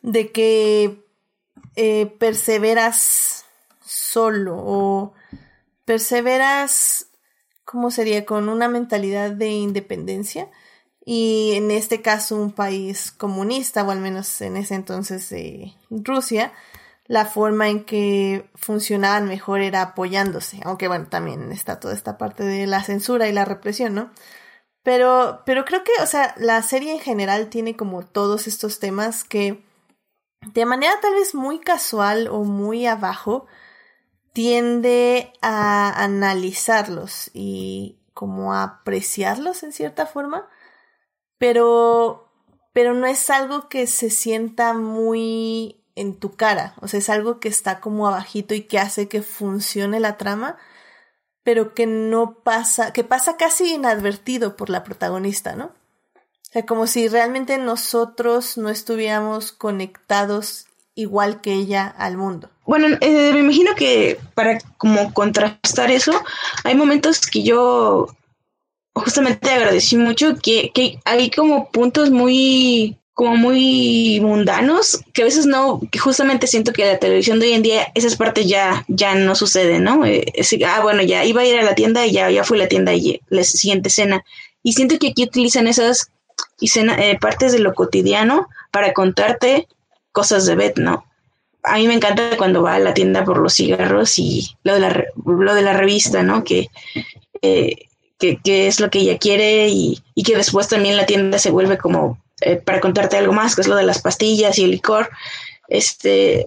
de 0.00 0.32
que 0.32 1.04
eh, 1.76 2.06
perseveras 2.18 3.44
solo 3.84 4.56
o 4.56 5.12
perseveras 5.84 7.08
¿cómo 7.68 7.90
sería? 7.90 8.24
Con 8.24 8.48
una 8.48 8.66
mentalidad 8.66 9.30
de 9.30 9.50
independencia 9.50 10.48
y 11.04 11.52
en 11.54 11.70
este 11.70 12.00
caso 12.00 12.34
un 12.34 12.52
país 12.52 13.12
comunista 13.12 13.84
o 13.84 13.90
al 13.90 14.00
menos 14.00 14.40
en 14.40 14.56
ese 14.56 14.74
entonces 14.74 15.28
de 15.28 15.74
Rusia, 15.90 16.54
la 17.08 17.24
forma 17.24 17.68
en 17.68 17.84
que 17.84 18.50
funcionaban 18.54 19.26
mejor 19.26 19.60
era 19.60 19.82
apoyándose, 19.82 20.60
aunque 20.64 20.88
bueno, 20.88 21.08
también 21.08 21.50
está 21.52 21.80
toda 21.80 21.94
esta 21.94 22.18
parte 22.18 22.44
de 22.44 22.66
la 22.66 22.84
censura 22.84 23.28
y 23.28 23.32
la 23.32 23.46
represión, 23.46 23.94
¿no? 23.94 24.10
Pero, 24.82 25.42
pero 25.44 25.64
creo 25.64 25.84
que, 25.84 25.92
o 26.02 26.06
sea, 26.06 26.34
la 26.38 26.62
serie 26.62 26.92
en 26.92 27.00
general 27.00 27.48
tiene 27.48 27.76
como 27.76 28.04
todos 28.04 28.46
estos 28.46 28.78
temas 28.78 29.24
que 29.24 29.64
de 30.52 30.66
manera 30.66 30.92
tal 31.00 31.14
vez 31.14 31.34
muy 31.34 31.60
casual 31.60 32.28
o 32.28 32.44
muy 32.44 32.86
abajo, 32.86 33.46
tiende 34.32 35.32
a 35.42 36.04
analizarlos 36.04 37.30
y 37.34 37.98
como 38.14 38.54
a 38.54 38.62
apreciarlos 38.62 39.62
en 39.62 39.72
cierta 39.72 40.06
forma, 40.06 40.48
pero, 41.38 42.30
pero 42.72 42.94
no 42.94 43.06
es 43.06 43.30
algo 43.30 43.68
que 43.68 43.86
se 43.86 44.10
sienta 44.10 44.74
muy 44.74 45.77
en 46.00 46.14
tu 46.14 46.36
cara, 46.36 46.74
o 46.80 46.88
sea, 46.88 46.98
es 46.98 47.08
algo 47.08 47.40
que 47.40 47.48
está 47.48 47.80
como 47.80 48.06
abajito 48.06 48.54
y 48.54 48.62
que 48.62 48.78
hace 48.78 49.08
que 49.08 49.22
funcione 49.22 50.00
la 50.00 50.16
trama, 50.16 50.56
pero 51.42 51.74
que 51.74 51.86
no 51.86 52.34
pasa, 52.44 52.92
que 52.92 53.04
pasa 53.04 53.36
casi 53.36 53.74
inadvertido 53.74 54.56
por 54.56 54.70
la 54.70 54.84
protagonista, 54.84 55.56
¿no? 55.56 55.66
O 55.66 56.50
sea, 56.52 56.64
como 56.64 56.86
si 56.86 57.08
realmente 57.08 57.58
nosotros 57.58 58.56
no 58.56 58.70
estuviéramos 58.70 59.52
conectados 59.52 60.66
igual 60.94 61.40
que 61.40 61.52
ella 61.52 61.86
al 61.86 62.16
mundo. 62.16 62.50
Bueno, 62.64 62.96
eh, 63.00 63.32
me 63.32 63.40
imagino 63.40 63.74
que 63.74 64.18
para 64.34 64.58
como 64.78 65.12
contrastar 65.12 65.90
eso, 65.90 66.12
hay 66.64 66.74
momentos 66.74 67.26
que 67.26 67.42
yo 67.42 68.08
justamente 68.94 69.50
agradecí 69.50 69.96
mucho 69.96 70.36
que, 70.36 70.70
que 70.72 71.00
hay 71.04 71.30
como 71.30 71.70
puntos 71.70 72.10
muy 72.10 72.98
como 73.18 73.34
muy 73.34 74.20
mundanos 74.20 75.00
que 75.12 75.22
a 75.22 75.24
veces 75.24 75.44
no 75.44 75.80
que 75.90 75.98
justamente 75.98 76.46
siento 76.46 76.72
que 76.72 76.84
la 76.84 77.00
televisión 77.00 77.40
de 77.40 77.46
hoy 77.46 77.52
en 77.54 77.62
día 77.62 77.88
esas 77.96 78.14
partes 78.14 78.46
ya 78.46 78.84
ya 78.86 79.16
no 79.16 79.34
suceden 79.34 79.82
no 79.82 80.06
eh, 80.06 80.24
ah 80.64 80.80
bueno 80.82 81.02
ya 81.02 81.24
iba 81.24 81.40
a 81.40 81.44
ir 81.44 81.58
a 81.58 81.64
la 81.64 81.74
tienda 81.74 82.06
y 82.06 82.12
ya 82.12 82.30
ya 82.30 82.44
fue 82.44 82.58
la 82.58 82.68
tienda 82.68 82.94
y 82.94 83.20
la 83.28 83.42
siguiente 83.42 83.88
escena 83.88 84.24
y 84.62 84.74
siento 84.74 85.00
que 85.00 85.08
aquí 85.08 85.24
utilizan 85.24 85.66
esas 85.66 86.12
eh, 86.60 87.18
partes 87.20 87.52
de 87.52 87.58
lo 87.58 87.74
cotidiano 87.74 88.48
para 88.70 88.92
contarte 88.92 89.66
cosas 90.12 90.46
de 90.46 90.54
Beth, 90.54 90.78
¿no? 90.78 91.04
A 91.64 91.76
mí 91.76 91.88
me 91.88 91.94
encanta 91.94 92.36
cuando 92.36 92.62
va 92.62 92.74
a 92.74 92.78
la 92.78 92.94
tienda 92.94 93.24
por 93.24 93.38
los 93.38 93.54
cigarros 93.54 94.18
y 94.18 94.48
lo 94.62 94.74
de 94.74 94.80
la, 94.80 95.04
lo 95.24 95.54
de 95.54 95.62
la 95.62 95.72
revista, 95.72 96.22
¿no? 96.22 96.44
Que, 96.44 96.68
eh, 97.42 97.88
que, 98.18 98.66
es 98.66 98.80
lo 98.80 98.90
que 98.90 99.00
ella 99.00 99.18
quiere 99.18 99.68
y, 99.68 100.02
que 100.24 100.36
después 100.36 100.68
también 100.68 100.96
la 100.96 101.06
tienda 101.06 101.38
se 101.38 101.50
vuelve 101.50 101.78
como 101.78 102.18
eh, 102.40 102.56
para 102.56 102.80
contarte 102.80 103.16
algo 103.16 103.32
más, 103.32 103.54
que 103.54 103.62
es 103.62 103.68
lo 103.68 103.76
de 103.76 103.84
las 103.84 104.02
pastillas 104.02 104.58
y 104.58 104.64
el 104.64 104.70
licor. 104.70 105.10
Este, 105.68 106.46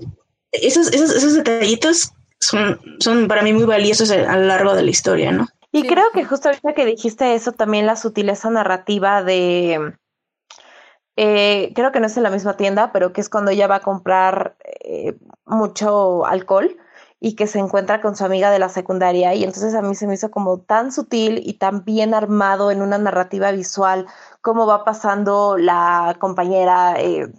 esos, 0.52 0.92
esos, 0.92 1.16
esos 1.16 1.34
detallitos 1.36 2.14
son, 2.40 2.80
son 3.00 3.28
para 3.28 3.42
mí 3.42 3.54
muy 3.54 3.66
valiosos 3.66 4.12
a, 4.12 4.38
lo 4.38 4.46
largo 4.46 4.76
de 4.76 4.84
la 4.84 4.90
historia, 4.90 5.32
¿no? 5.32 5.48
Y 5.72 5.88
creo 5.88 6.06
que 6.14 6.26
justo 6.26 6.50
ahorita 6.50 6.74
que 6.74 6.86
dijiste 6.86 7.34
eso, 7.34 7.54
también 7.54 7.86
la 7.86 7.96
sutileza 7.96 8.50
narrativa 8.50 9.24
de, 9.24 9.94
eh, 11.16 11.72
creo 11.76 11.92
que 11.92 12.00
no 12.00 12.08
es 12.08 12.18
en 12.18 12.24
la 12.24 12.30
misma 12.30 12.58
tienda, 12.58 12.92
pero 12.92 13.14
que 13.14 13.22
es 13.22 13.30
cuando 13.30 13.52
ella 13.52 13.68
va 13.68 13.76
a 13.76 13.82
comprar 13.82 14.56
eh, 14.84 15.16
mucho 15.46 16.26
alcohol 16.26 16.78
y 17.20 17.36
que 17.36 17.48
se 17.48 17.60
encuentra 17.60 18.02
con 18.02 18.16
su 18.16 18.26
amiga 18.26 18.50
de 18.50 18.60
la 18.60 18.70
secundaria 18.70 19.36
y 19.36 19.44
entonces 19.44 19.76
a 19.76 19.82
mí 19.82 19.94
se 19.94 20.08
me 20.08 20.16
hizo 20.16 20.32
como 20.32 20.62
tan 20.62 20.92
sutil 20.92 21.40
y 21.46 21.54
tan 21.54 21.86
bien 21.86 22.16
armado 22.16 22.72
en 22.72 22.82
una 22.82 22.98
narrativa 22.98 23.52
visual 23.52 24.08
cómo 24.42 24.66
va 24.66 24.84
pasando 24.84 25.58
la 25.58 26.16
compañera 26.20 27.00
eh, 27.00 27.32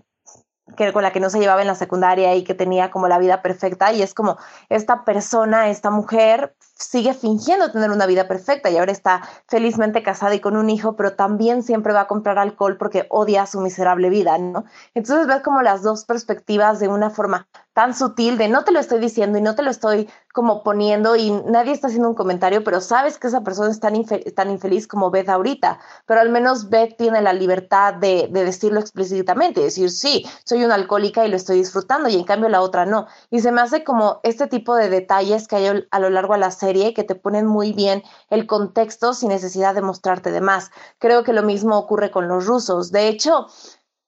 que, 0.77 0.93
con 0.93 1.03
la 1.03 1.13
que 1.13 1.21
no 1.21 1.31
se 1.31 1.39
llevaba 1.39 1.61
en 1.61 1.67
la 1.67 1.75
secundaria 1.75 2.35
y 2.35 2.45
que 2.45 2.55
tenía 2.55 2.91
como 2.91 3.09
la 3.09 3.19
vida 3.19 3.43
perfecta 3.43 3.93
y 3.93 4.03
es 4.03 4.15
como 4.15 4.39
esta 4.69 5.05
persona, 5.05 5.69
esta 5.69 5.91
mujer 5.91 6.55
sigue 6.83 7.15
fingiendo 7.15 7.71
tener 7.71 7.91
una 7.91 8.07
vida 8.07 8.29
perfecta 8.29 8.71
y 8.71 8.77
ahora 8.77 8.93
está 8.93 9.23
felizmente 9.47 10.03
casada 10.03 10.35
y 10.35 10.41
con 10.41 10.57
un 10.57 10.71
hijo, 10.71 10.97
pero 10.97 11.15
también 11.15 11.63
siempre 11.63 11.93
va 11.93 12.03
a 12.03 12.07
comprar 12.09 12.39
alcohol 12.39 12.77
porque 12.77 13.07
odia 13.11 13.47
su 13.47 13.61
miserable 13.61 14.11
vida, 14.11 14.39
¿no? 14.39 14.65
Entonces 14.95 15.27
ves 15.27 15.43
como 15.43 15.63
las 15.63 15.83
dos 15.83 16.05
perspectivas 16.05 16.81
de 16.81 16.89
una 16.89 17.11
forma 17.11 17.47
tan 17.73 17.95
sutil 17.95 18.37
de 18.37 18.49
no 18.49 18.65
te 18.65 18.73
lo 18.73 18.81
estoy 18.81 19.01
diciendo 19.01 19.39
y 19.39 19.41
no 19.41 19.55
te 19.55 19.63
lo 19.63 19.71
estoy 19.71 20.09
como 20.35 20.63
poniendo 20.63 21.17
y 21.17 21.31
nadie 21.31 21.73
está 21.73 21.87
haciendo 21.87 22.09
un 22.09 22.15
comentario, 22.15 22.65
pero 22.65 22.81
sabes 22.81 23.19
que 23.19 23.29
esa 23.29 23.43
persona 23.43 23.71
es 23.71 23.81
tan, 23.81 24.51
infeliz 24.51 24.87
como 24.87 25.11
Beth 25.11 25.29
ahorita, 25.29 25.79
pero 26.07 26.21
al 26.21 26.31
menos 26.31 26.69
Beth 26.69 26.97
tiene 26.97 27.21
la 27.23 27.33
libertad 27.33 27.95
de 27.95 28.29
decirlo 28.31 28.81
explícitamente, 28.81 29.61
decir, 29.61 29.91
sí, 29.91 30.25
soy 30.45 30.65
una 30.65 30.75
alcohólica 30.75 31.25
y 31.25 31.31
lo 31.31 31.37
estoy 31.37 31.59
disfrutando 31.59 32.09
y 32.09 32.17
en 32.17 32.25
cambio 32.25 32.49
la 32.49 32.63
otra 32.63 32.87
no. 32.87 33.07
Y 33.31 33.41
se 33.41 33.53
me 33.53 33.61
hace 33.61 33.85
como 33.85 34.21
este 34.23 34.47
tipo 34.47 34.75
de 34.75 34.89
detalles 34.89 35.49
que 35.49 35.57
hay 35.57 35.87
a 35.91 35.99
lo 35.99 36.11
largo 36.11 36.35
de 36.35 36.41
la 36.41 36.51
serie 36.51 36.72
que 36.95 37.05
te 37.05 37.15
ponen 37.15 37.47
muy 37.47 37.73
bien 37.73 38.03
el 38.31 38.47
contexto 38.47 39.15
sin 39.15 39.29
necesidad 39.29 39.75
de 39.75 39.83
mostrarte 39.83 40.31
de 40.31 40.41
más. 40.41 40.71
Creo 40.99 41.25
que 41.25 41.33
lo 41.33 41.43
mismo 41.43 41.79
ocurre 41.79 42.11
con 42.11 42.29
los 42.29 42.47
rusos. 42.47 42.93
De 42.93 43.09
hecho, 43.09 43.47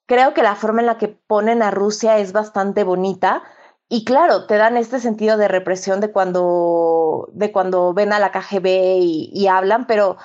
creo 0.07 0.35
que 0.35 0.43
la 0.43 0.57
forma 0.57 0.81
en 0.81 0.87
la 0.87 0.99
que 0.99 1.09
ponen 1.09 1.63
a 1.63 1.71
Rusia 1.71 2.19
es 2.19 2.33
bastante 2.33 2.85
bonita. 2.85 3.43
Y 3.89 4.05
claro, 4.05 4.47
te 4.47 4.57
dan 4.57 4.77
este 4.77 4.99
sentido 4.99 5.37
de 5.37 5.47
represión 5.47 6.01
de 6.01 6.11
cuando, 6.11 7.29
de 7.33 7.53
cuando 7.53 7.93
ven 7.93 8.13
a 8.13 8.19
la 8.19 8.33
KGB 8.33 8.67
y 8.99 9.47
hablan, 9.47 9.87
pero 9.87 10.17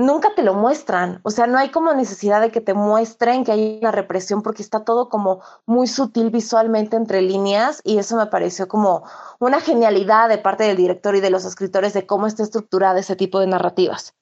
nunca 0.00 0.34
te 0.34 0.42
lo 0.42 0.54
muestran. 0.54 1.20
O 1.22 1.30
sea, 1.30 1.46
no 1.46 1.58
hay 1.58 1.70
como 1.70 1.92
necesidad 1.94 2.40
de 2.40 2.50
que 2.50 2.60
te 2.60 2.74
muestren 2.74 3.44
que 3.44 3.52
hay 3.52 3.78
una 3.80 3.92
represión 3.92 4.42
porque 4.42 4.62
está 4.62 4.84
todo 4.84 5.08
como 5.08 5.40
muy 5.66 5.86
sutil 5.86 6.30
visualmente 6.30 6.96
entre 6.96 7.22
líneas 7.22 7.80
y 7.84 7.98
eso 7.98 8.16
me 8.16 8.26
pareció 8.26 8.66
como 8.68 9.04
una 9.38 9.60
genialidad 9.60 10.28
de 10.28 10.38
parte 10.38 10.64
del 10.64 10.76
director 10.76 11.14
y 11.14 11.20
de 11.20 11.30
los 11.30 11.44
escritores 11.44 11.92
de 11.92 12.06
cómo 12.06 12.26
está 12.26 12.42
estructurada 12.42 13.00
ese 13.00 13.16
tipo 13.16 13.38
de 13.38 13.46
narrativas. 13.46 14.14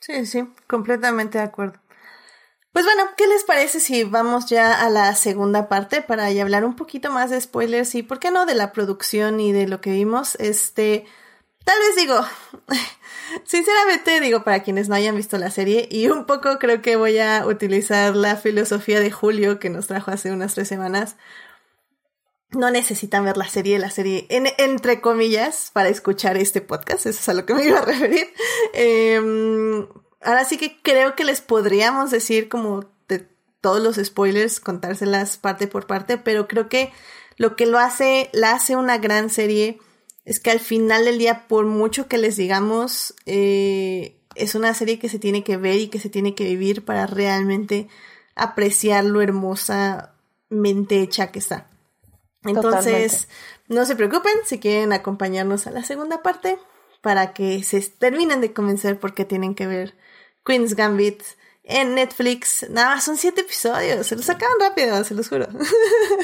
Sí, 0.00 0.26
sí, 0.26 0.48
completamente 0.66 1.38
de 1.38 1.44
acuerdo. 1.44 1.78
Pues 2.72 2.84
bueno, 2.84 3.02
¿qué 3.16 3.26
les 3.26 3.42
parece 3.42 3.80
si 3.80 4.04
vamos 4.04 4.46
ya 4.46 4.80
a 4.80 4.90
la 4.90 5.14
segunda 5.16 5.68
parte 5.68 6.02
para 6.02 6.26
hablar 6.26 6.64
un 6.64 6.76
poquito 6.76 7.10
más 7.10 7.30
de 7.30 7.40
spoilers 7.40 7.96
y, 7.96 8.04
por 8.04 8.20
qué 8.20 8.30
no, 8.30 8.46
de 8.46 8.54
la 8.54 8.72
producción 8.72 9.40
y 9.40 9.52
de 9.52 9.66
lo 9.66 9.80
que 9.80 9.90
vimos? 9.90 10.36
Este, 10.36 11.04
tal 11.64 11.78
vez 11.78 11.96
digo, 11.96 12.20
sinceramente 13.44 14.20
digo 14.20 14.42
para 14.42 14.62
quienes 14.62 14.88
no 14.88 14.94
hayan 14.94 15.16
visto 15.16 15.38
la 15.38 15.50
serie 15.50 15.88
y 15.90 16.08
un 16.08 16.26
poco 16.26 16.58
creo 16.58 16.82
que 16.82 16.96
voy 16.96 17.18
a 17.18 17.46
utilizar 17.46 18.16
la 18.16 18.36
filosofía 18.36 19.00
de 19.00 19.10
Julio 19.10 19.58
que 19.58 19.70
nos 19.70 19.86
trajo 19.86 20.10
hace 20.10 20.32
unas 20.32 20.54
tres 20.54 20.68
semanas. 20.68 21.16
No 22.52 22.70
necesitan 22.72 23.24
ver 23.24 23.36
la 23.36 23.48
serie, 23.48 23.78
la 23.78 23.90
serie, 23.90 24.26
entre 24.28 25.00
comillas, 25.00 25.70
para 25.72 25.88
escuchar 25.88 26.36
este 26.36 26.60
podcast, 26.60 27.06
eso 27.06 27.20
es 27.20 27.28
a 27.28 27.34
lo 27.34 27.46
que 27.46 27.54
me 27.54 27.64
iba 27.64 27.78
a 27.78 27.84
referir. 27.84 28.26
Em, 28.72 29.86
ahora 30.20 30.44
sí 30.44 30.58
que 30.58 30.82
creo 30.82 31.14
que 31.14 31.22
les 31.22 31.40
podríamos 31.40 32.10
decir 32.10 32.48
como 32.48 32.90
de 33.06 33.28
todos 33.60 33.80
los 33.80 34.04
spoilers, 34.04 34.58
contárselas 34.58 35.36
parte 35.36 35.68
por 35.68 35.86
parte, 35.86 36.18
pero 36.18 36.48
creo 36.48 36.68
que 36.68 36.92
lo 37.36 37.54
que 37.54 37.66
lo 37.66 37.78
hace, 37.78 38.30
la 38.32 38.52
hace 38.52 38.74
una 38.74 38.98
gran 38.98 39.30
serie 39.30 39.78
es 40.24 40.40
que 40.40 40.50
al 40.50 40.60
final 40.60 41.04
del 41.04 41.18
día, 41.18 41.48
por 41.48 41.66
mucho 41.66 42.06
que 42.08 42.18
les 42.18 42.36
digamos, 42.36 43.14
eh, 43.26 44.20
es 44.34 44.54
una 44.54 44.74
serie 44.74 44.98
que 44.98 45.08
se 45.08 45.18
tiene 45.18 45.42
que 45.44 45.56
ver 45.56 45.76
y 45.76 45.88
que 45.88 45.98
se 45.98 46.10
tiene 46.10 46.34
que 46.34 46.44
vivir 46.44 46.84
para 46.84 47.06
realmente 47.06 47.88
apreciar 48.34 49.04
lo 49.04 49.22
hermosamente 49.22 51.00
hecha 51.00 51.32
que 51.32 51.38
está. 51.38 51.68
Entonces, 52.44 53.28
no 53.68 53.84
se 53.84 53.96
preocupen 53.96 54.32
si 54.44 54.58
quieren 54.58 54.92
acompañarnos 54.92 55.66
a 55.66 55.70
la 55.70 55.84
segunda 55.84 56.22
parte 56.22 56.58
para 57.02 57.32
que 57.32 57.62
se 57.62 57.80
terminen 57.80 58.40
de 58.40 58.52
convencer 58.52 58.98
porque 58.98 59.24
tienen 59.24 59.54
que 59.54 59.66
ver 59.66 59.94
Queen's 60.44 60.74
Gambit 60.74 61.22
en 61.64 61.94
Netflix. 61.94 62.66
Nada 62.70 62.94
más 62.94 63.04
son 63.04 63.16
siete 63.16 63.42
episodios, 63.42 64.06
se 64.06 64.16
los 64.16 64.24
sacaban 64.24 64.56
rápido, 64.58 65.02
se 65.04 65.14
los 65.14 65.28
juro. 65.28 65.48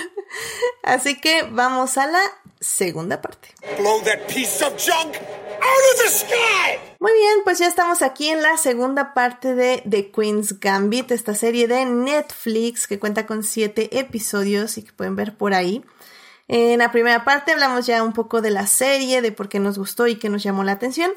Así 0.82 1.20
que 1.20 1.42
vamos 1.50 1.98
a 1.98 2.06
la 2.06 2.20
segunda 2.60 3.20
parte. 3.20 3.48
Muy 6.98 7.12
bien, 7.12 7.40
pues 7.44 7.58
ya 7.58 7.66
estamos 7.66 8.02
aquí 8.02 8.28
en 8.28 8.42
la 8.42 8.56
segunda 8.56 9.14
parte 9.14 9.54
de 9.54 9.82
The 9.88 10.10
Queen's 10.10 10.58
Gambit, 10.60 11.10
esta 11.10 11.34
serie 11.34 11.68
de 11.68 11.84
Netflix 11.84 12.86
que 12.86 12.98
cuenta 12.98 13.26
con 13.26 13.42
siete 13.42 13.98
episodios 13.98 14.78
y 14.78 14.82
que 14.82 14.92
pueden 14.92 15.16
ver 15.16 15.36
por 15.36 15.54
ahí. 15.54 15.84
En 16.48 16.78
la 16.78 16.92
primera 16.92 17.24
parte 17.24 17.52
hablamos 17.52 17.86
ya 17.86 18.02
un 18.02 18.12
poco 18.12 18.40
de 18.40 18.50
la 18.50 18.66
serie, 18.66 19.20
de 19.20 19.32
por 19.32 19.48
qué 19.48 19.58
nos 19.58 19.78
gustó 19.78 20.06
y 20.06 20.16
qué 20.16 20.28
nos 20.28 20.42
llamó 20.42 20.64
la 20.64 20.72
atención. 20.72 21.10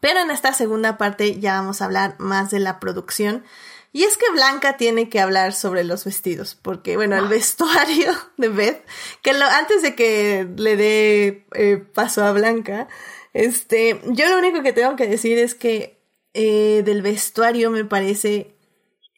Pero 0.00 0.20
en 0.20 0.30
esta 0.30 0.52
segunda 0.52 0.96
parte 0.96 1.40
ya 1.40 1.54
vamos 1.54 1.82
a 1.82 1.86
hablar 1.86 2.14
más 2.18 2.50
de 2.50 2.60
la 2.60 2.78
producción. 2.78 3.44
Y 3.92 4.04
es 4.04 4.16
que 4.16 4.30
Blanca 4.32 4.76
tiene 4.76 5.08
que 5.08 5.20
hablar 5.20 5.54
sobre 5.54 5.82
los 5.82 6.04
vestidos, 6.04 6.54
porque 6.60 6.96
bueno, 6.96 7.16
el 7.16 7.24
ah. 7.24 7.28
vestuario 7.28 8.12
de 8.36 8.48
Beth, 8.48 8.84
que 9.22 9.32
lo, 9.32 9.46
antes 9.46 9.82
de 9.82 9.94
que 9.94 10.46
le 10.56 10.76
dé 10.76 11.46
eh, 11.54 11.78
paso 11.94 12.24
a 12.24 12.32
Blanca, 12.32 12.88
este, 13.32 14.00
yo 14.06 14.28
lo 14.28 14.38
único 14.38 14.62
que 14.62 14.72
tengo 14.72 14.96
que 14.96 15.06
decir 15.06 15.38
es 15.38 15.54
que 15.54 15.98
eh, 16.34 16.82
del 16.84 17.02
vestuario 17.02 17.70
me 17.70 17.84
parece, 17.84 18.54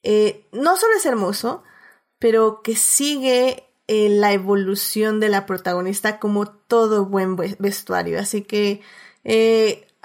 eh, 0.02 0.46
no 0.52 0.76
solo 0.76 0.96
es 0.96 1.06
hermoso, 1.06 1.64
pero 2.18 2.62
que 2.62 2.76
sigue 2.76 3.66
la 3.88 4.32
evolución 4.32 5.18
de 5.18 5.28
la 5.28 5.46
protagonista 5.46 6.20
como 6.20 6.48
todo 6.48 7.06
buen 7.06 7.34
vestuario. 7.34 8.20
Así 8.20 8.42
que 8.42 8.82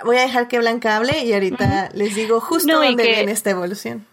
voy 0.04 0.18
a 0.18 0.22
dejar 0.22 0.48
que 0.48 0.58
Blanca 0.58 0.96
hable 0.96 1.24
y 1.24 1.34
ahorita 1.34 1.92
les 1.94 2.16
digo 2.16 2.42
justo 2.42 2.82
dónde 2.82 3.04
viene 3.04 3.32
esta 3.32 3.52
evolución. 3.52 4.08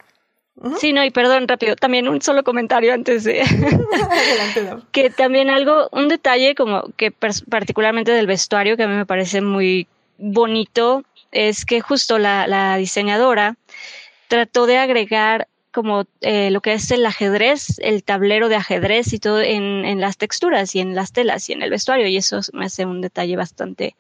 Sí, 0.79 0.93
no, 0.93 1.05
y 1.05 1.11
perdón, 1.11 1.49
rápido, 1.49 1.77
también 1.77 2.09
un 2.09 2.21
solo 2.21 2.45
comentario 2.45 2.93
antes 2.93 3.25
de... 3.25 3.41
Adelante, 4.11 4.87
Que 4.93 5.11
también 5.11 5.51
algo, 5.51 5.89
un 5.93 6.09
detalle 6.09 6.55
como 6.55 6.85
que 6.97 7.11
particularmente 7.11 8.13
del 8.13 8.27
vestuario 8.27 8.77
que 8.77 8.85
a 8.85 8.89
mí 8.89 8.95
me 8.95 9.07
parece 9.07 9.41
muy 9.41 9.89
bonito, 10.19 11.05
es 11.33 11.65
que 11.65 11.81
justo 11.81 12.19
la, 12.19 12.47
la 12.47 12.77
diseñadora 12.77 13.57
trató 14.29 14.67
de 14.67 14.79
agregar 14.79 15.49
como 15.73 16.05
eh, 16.21 16.51
lo 16.51 16.61
que 16.61 16.75
es 16.75 16.91
el 16.91 17.05
ajedrez, 17.07 17.79
el 17.79 18.05
tablero 18.05 18.51
de 18.51 18.57
ajedrez 18.57 19.13
y 19.15 19.19
todo 19.19 19.41
en, 19.41 19.87
en 19.87 20.01
las 20.01 20.19
texturas 20.19 20.75
y 20.75 20.81
en 20.81 20.95
las 20.95 21.13
telas 21.13 21.49
y 21.49 21.55
en 21.55 21.63
el 21.63 21.71
vestuario, 21.71 22.07
y 22.07 22.19
eso 22.19 22.41
me 22.53 22.67
hace 22.67 22.85
un 22.85 23.01
detalle 23.01 23.37
bastante 23.37 23.97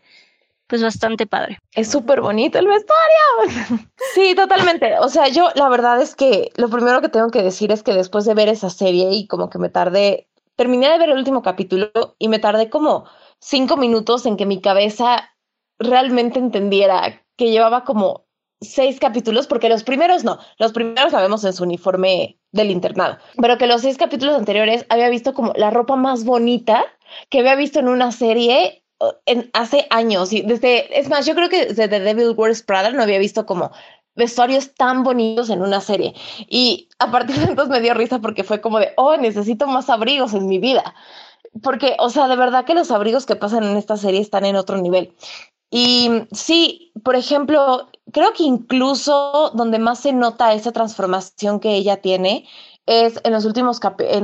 pues 0.72 0.82
bastante 0.82 1.26
padre. 1.26 1.58
Es 1.74 1.90
súper 1.90 2.22
bonito 2.22 2.58
el 2.58 2.66
vestuario. 2.66 3.84
sí, 4.14 4.34
totalmente. 4.34 4.98
O 5.00 5.10
sea, 5.10 5.28
yo 5.28 5.50
la 5.54 5.68
verdad 5.68 6.00
es 6.00 6.16
que 6.16 6.50
lo 6.56 6.70
primero 6.70 7.02
que 7.02 7.10
tengo 7.10 7.28
que 7.28 7.42
decir 7.42 7.70
es 7.72 7.82
que 7.82 7.92
después 7.92 8.24
de 8.24 8.32
ver 8.32 8.48
esa 8.48 8.70
serie 8.70 9.10
y 9.12 9.26
como 9.26 9.50
que 9.50 9.58
me 9.58 9.68
tardé, 9.68 10.30
terminé 10.56 10.88
de 10.88 10.96
ver 10.96 11.10
el 11.10 11.18
último 11.18 11.42
capítulo 11.42 11.90
y 12.18 12.28
me 12.28 12.38
tardé 12.38 12.70
como 12.70 13.04
cinco 13.38 13.76
minutos 13.76 14.24
en 14.24 14.38
que 14.38 14.46
mi 14.46 14.62
cabeza 14.62 15.34
realmente 15.78 16.38
entendiera 16.38 17.22
que 17.36 17.50
llevaba 17.50 17.84
como 17.84 18.24
seis 18.62 18.98
capítulos, 18.98 19.46
porque 19.46 19.68
los 19.68 19.84
primeros 19.84 20.24
no, 20.24 20.38
los 20.56 20.72
primeros 20.72 21.12
la 21.12 21.20
vemos 21.20 21.44
en 21.44 21.52
su 21.52 21.64
uniforme 21.64 22.38
del 22.50 22.70
internado, 22.70 23.18
pero 23.36 23.58
que 23.58 23.66
los 23.66 23.82
seis 23.82 23.98
capítulos 23.98 24.36
anteriores 24.36 24.86
había 24.88 25.10
visto 25.10 25.34
como 25.34 25.52
la 25.54 25.68
ropa 25.68 25.96
más 25.96 26.24
bonita 26.24 26.82
que 27.28 27.40
había 27.40 27.56
visto 27.56 27.78
en 27.78 27.88
una 27.88 28.10
serie 28.10 28.82
en, 29.26 29.50
hace 29.53 29.86
años, 29.90 30.32
y 30.32 30.42
desde, 30.42 30.98
es 30.98 31.09
más, 31.09 31.26
yo 31.26 31.34
creo 31.34 31.48
que 31.48 31.66
desde 31.66 31.88
The 31.88 32.00
Devil 32.00 32.34
Wears 32.36 32.62
Prada 32.62 32.90
no 32.90 33.03
había 33.03 33.18
visto 33.18 33.46
como 33.46 33.70
vestuarios 34.14 34.74
tan 34.74 35.03
bonitos 35.03 35.50
en 35.50 35.62
una 35.62 35.80
serie. 35.80 36.14
Y 36.48 36.88
a 36.98 37.11
partir 37.11 37.36
de 37.36 37.44
entonces 37.44 37.70
me 37.70 37.80
dio 37.80 37.94
risa 37.94 38.20
porque 38.20 38.44
fue 38.44 38.61
como 38.61 38.78
de, 38.78 38.92
oh, 38.96 39.16
necesito 39.16 39.66
más 39.66 39.88
abrigos 39.90 40.34
en 40.34 40.46
mi 40.46 40.59
vida. 40.59 40.94
Porque, 41.62 41.96
o 41.98 42.11
sea, 42.11 42.28
de 42.28 42.36
verdad 42.36 42.64
que 42.64 42.74
los 42.74 42.90
abrigos 42.90 43.26
que 43.26 43.36
pasan 43.36 43.64
en 43.64 43.76
esta 43.76 43.96
serie 43.96 44.20
están 44.20 44.44
en 44.44 44.57
otro 44.57 44.78
nivel. 44.78 45.14
Y 45.70 46.11
sí, 46.32 46.92
por 47.03 47.16
ejemplo, 47.16 47.88
creo 48.12 48.32
que 48.34 48.42
incluso 48.42 49.50
donde 49.55 49.78
más 49.78 50.00
se 50.00 50.12
nota 50.12 50.53
esa 50.53 50.72
transformación 50.72 51.61
que 51.61 51.74
ella 51.74 51.96
tiene 52.03 52.46
es 52.84 53.20
en 53.24 53.32
los 53.32 53.44
últimos 53.44 53.80
el 53.98 54.22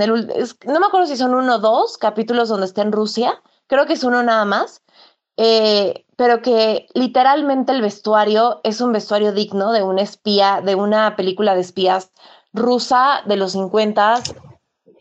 no 0.66 0.80
me 0.80 0.86
acuerdo 0.86 1.06
si 1.06 1.16
son 1.16 1.34
uno 1.34 1.54
o 1.54 1.58
dos 1.58 1.96
capítulos 1.96 2.48
donde 2.48 2.66
está 2.66 2.82
en 2.82 2.92
Rusia 2.92 3.40
creo 3.68 3.86
que 3.86 3.92
es 3.92 4.02
uno 4.02 4.22
nada 4.24 4.44
más, 4.44 4.82
eh, 5.36 6.04
pero 6.16 6.42
que 6.42 6.88
literalmente 6.94 7.70
el 7.70 7.80
vestuario 7.80 8.60
es 8.64 8.80
un 8.80 8.92
vestuario 8.92 9.32
digno 9.32 9.70
de 9.70 9.84
un 9.84 10.00
espía, 10.00 10.60
de 10.64 10.74
una 10.74 11.14
película 11.14 11.54
de 11.54 11.60
espías 11.60 12.10
rusa 12.52 13.22
de 13.26 13.36
los 13.36 13.52
50, 13.52 14.20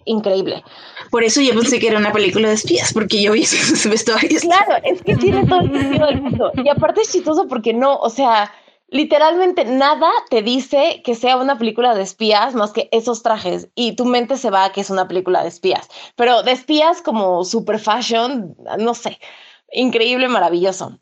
increíble. 0.05 0.63
Por 1.09 1.23
eso 1.23 1.41
yo 1.41 1.53
pensé 1.53 1.79
que 1.79 1.87
era 1.87 1.97
una 1.97 2.11
película 2.11 2.49
de 2.49 2.53
espías, 2.53 2.93
porque 2.93 3.21
yo 3.21 3.31
vi 3.31 3.41
esos 3.41 3.85
vestuarios. 3.89 4.43
Claro, 4.43 4.75
es 4.83 5.01
que 5.01 5.15
tiene 5.15 5.45
todo 5.47 5.61
el 5.61 5.71
sentido 5.71 6.05
del 6.05 6.21
mundo. 6.21 6.51
Y 6.63 6.69
aparte 6.69 7.01
es 7.01 7.11
chistoso 7.11 7.47
porque 7.47 7.73
no, 7.73 7.95
o 7.95 8.09
sea, 8.09 8.51
literalmente 8.89 9.65
nada 9.65 10.09
te 10.29 10.41
dice 10.41 11.01
que 11.03 11.15
sea 11.15 11.37
una 11.37 11.57
película 11.57 11.95
de 11.95 12.03
espías 12.03 12.55
más 12.55 12.71
que 12.71 12.89
esos 12.91 13.23
trajes 13.23 13.69
y 13.75 13.95
tu 13.95 14.05
mente 14.05 14.37
se 14.37 14.49
va 14.49 14.65
a 14.65 14.71
que 14.71 14.81
es 14.81 14.89
una 14.89 15.07
película 15.07 15.41
de 15.43 15.49
espías, 15.49 15.87
pero 16.15 16.43
de 16.43 16.51
espías 16.51 17.01
como 17.01 17.43
super 17.43 17.79
fashion, 17.79 18.55
no 18.79 18.93
sé, 18.93 19.19
increíble, 19.71 20.27
maravilloso. 20.27 20.99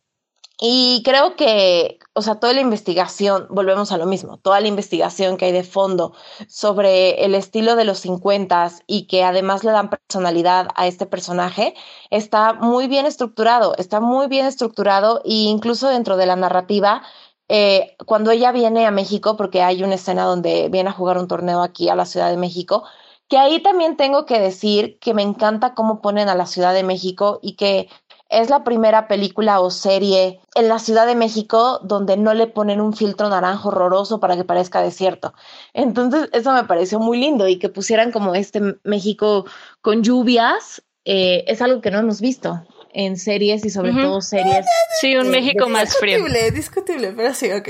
Y 0.59 1.01
creo 1.03 1.35
que, 1.35 1.99
o 2.13 2.21
sea, 2.21 2.35
toda 2.39 2.53
la 2.53 2.61
investigación, 2.61 3.45
volvemos 3.49 3.91
a 3.91 3.97
lo 3.97 4.05
mismo, 4.05 4.37
toda 4.37 4.61
la 4.61 4.69
investigación 4.69 5.35
que 5.35 5.45
hay 5.45 5.51
de 5.51 5.63
fondo 5.63 6.13
sobre 6.47 7.25
el 7.25 7.35
estilo 7.35 7.75
de 7.75 7.83
los 7.83 7.99
50 7.99 8.71
y 8.87 9.07
que 9.07 9.25
además 9.25 9.65
le 9.65 9.71
dan 9.71 9.89
personalidad 9.89 10.69
a 10.75 10.87
este 10.87 11.05
personaje, 11.05 11.75
está 12.09 12.53
muy 12.53 12.87
bien 12.87 13.05
estructurado, 13.05 13.75
está 13.77 13.99
muy 13.99 14.27
bien 14.27 14.45
estructurado 14.45 15.21
e 15.25 15.33
incluso 15.33 15.89
dentro 15.89 16.15
de 16.15 16.25
la 16.25 16.37
narrativa 16.37 17.03
eh, 17.47 17.95
cuando 18.05 18.31
ella 18.31 18.51
viene 18.51 18.85
a 18.85 18.91
México, 18.91 19.37
porque 19.37 19.61
hay 19.61 19.83
una 19.83 19.95
escena 19.95 20.23
donde 20.23 20.69
viene 20.69 20.89
a 20.89 20.93
jugar 20.93 21.17
un 21.17 21.27
torneo 21.27 21.61
aquí 21.61 21.89
a 21.89 21.95
la 21.95 22.05
Ciudad 22.05 22.29
de 22.29 22.37
México, 22.37 22.83
que 23.27 23.37
ahí 23.37 23.61
también 23.61 23.97
tengo 23.97 24.25
que 24.25 24.39
decir 24.39 24.99
que 24.99 25.13
me 25.13 25.23
encanta 25.23 25.73
cómo 25.73 26.01
ponen 26.01 26.29
a 26.29 26.35
la 26.35 26.45
Ciudad 26.45 26.73
de 26.73 26.83
México 26.83 27.39
y 27.41 27.55
que 27.55 27.89
es 28.29 28.49
la 28.49 28.63
primera 28.63 29.07
película 29.07 29.59
o 29.61 29.69
serie 29.69 30.41
en 30.55 30.67
la 30.67 30.79
Ciudad 30.79 31.05
de 31.05 31.15
México 31.15 31.79
donde 31.83 32.17
no 32.17 32.33
le 32.33 32.47
ponen 32.47 32.81
un 32.81 32.93
filtro 32.93 33.29
naranjo 33.29 33.69
horroroso 33.69 34.19
para 34.19 34.35
que 34.35 34.43
parezca 34.43 34.81
desierto. 34.81 35.33
Entonces, 35.73 36.29
eso 36.33 36.51
me 36.53 36.63
pareció 36.63 36.99
muy 36.99 37.19
lindo 37.19 37.47
y 37.47 37.59
que 37.59 37.69
pusieran 37.69 38.11
como 38.11 38.35
este 38.35 38.61
México 38.83 39.45
con 39.81 40.03
lluvias, 40.03 40.83
eh, 41.05 41.45
es 41.47 41.61
algo 41.61 41.81
que 41.81 41.91
no 41.91 41.99
hemos 41.99 42.19
visto 42.21 42.63
en 42.95 43.17
series 43.17 43.65
y 43.65 43.69
sobre 43.69 43.91
todo 43.91 44.21
series. 44.21 44.65
Sí, 45.01 45.15
un 45.17 45.29
México 45.29 45.67
más 45.67 45.97
frío. 45.97 46.17
Discutible, 46.17 46.51
discutible, 46.51 47.13
pero 47.15 47.33
sí, 47.33 47.51
ok. 47.51 47.69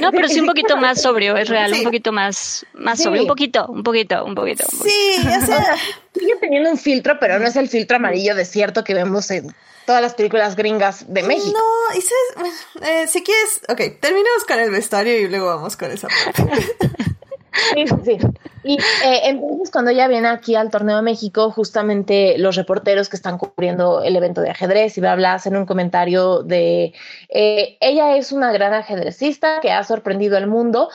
no, 0.00 0.10
pero 0.10 0.28
sí 0.28 0.40
un 0.40 0.46
poquito 0.52 0.78
más 0.78 1.02
sobrio, 1.02 1.36
es 1.36 1.48
real, 1.48 1.72
un 1.74 1.84
poquito 1.84 2.10
más, 2.10 2.64
más 2.72 3.02
sobrio, 3.02 3.22
un 3.22 3.28
poquito, 3.28 3.66
un 3.66 3.82
poquito, 3.82 4.24
un 4.24 4.34
poquito. 4.34 4.64
Sí, 4.82 5.16
o 5.18 5.46
sea, 5.46 5.76
sigue 6.14 6.36
teniendo 6.40 6.70
un 6.70 6.78
filtro, 6.78 7.18
pero 7.20 7.38
no 7.38 7.46
es 7.46 7.56
el 7.56 7.68
filtro 7.68 7.98
amarillo 7.98 8.34
desierto 8.34 8.82
que 8.82 8.94
vemos 8.94 9.30
en 9.30 9.54
todas 9.84 10.00
las 10.00 10.14
películas 10.14 10.56
gringas 10.56 11.12
de 11.12 11.22
México. 11.22 11.58
No, 11.58 11.98
y 11.98 12.00
sabes, 12.00 12.66
eh, 12.82 13.06
si 13.08 13.22
quieres, 13.22 13.60
ok, 13.68 14.00
terminemos 14.00 14.44
con 14.48 14.58
el 14.58 14.70
vestuario 14.70 15.18
y 15.18 15.28
luego 15.28 15.46
vamos 15.46 15.76
con 15.76 15.90
esa 15.90 16.08
parte. 16.08 16.44
Sí, 17.52 17.84
sí. 18.04 18.18
Y 18.62 18.74
eh, 18.74 19.20
entonces 19.24 19.70
cuando 19.70 19.90
ella 19.90 20.06
viene 20.08 20.28
aquí 20.28 20.54
al 20.54 20.70
Torneo 20.70 20.96
de 20.96 21.02
México, 21.02 21.50
justamente 21.50 22.36
los 22.38 22.56
reporteros 22.56 23.08
que 23.08 23.16
están 23.16 23.38
cubriendo 23.38 24.02
el 24.02 24.16
evento 24.16 24.40
de 24.40 24.50
ajedrez 24.50 24.96
y 24.98 25.00
bla, 25.00 25.16
bla, 25.16 25.34
hacen 25.34 25.56
un 25.56 25.66
comentario 25.66 26.42
de, 26.42 26.92
eh, 27.28 27.78
ella 27.80 28.16
es 28.16 28.32
una 28.32 28.52
gran 28.52 28.74
ajedrecista 28.74 29.60
que 29.60 29.72
ha 29.72 29.82
sorprendido 29.84 30.36
al 30.36 30.46
mundo, 30.46 30.90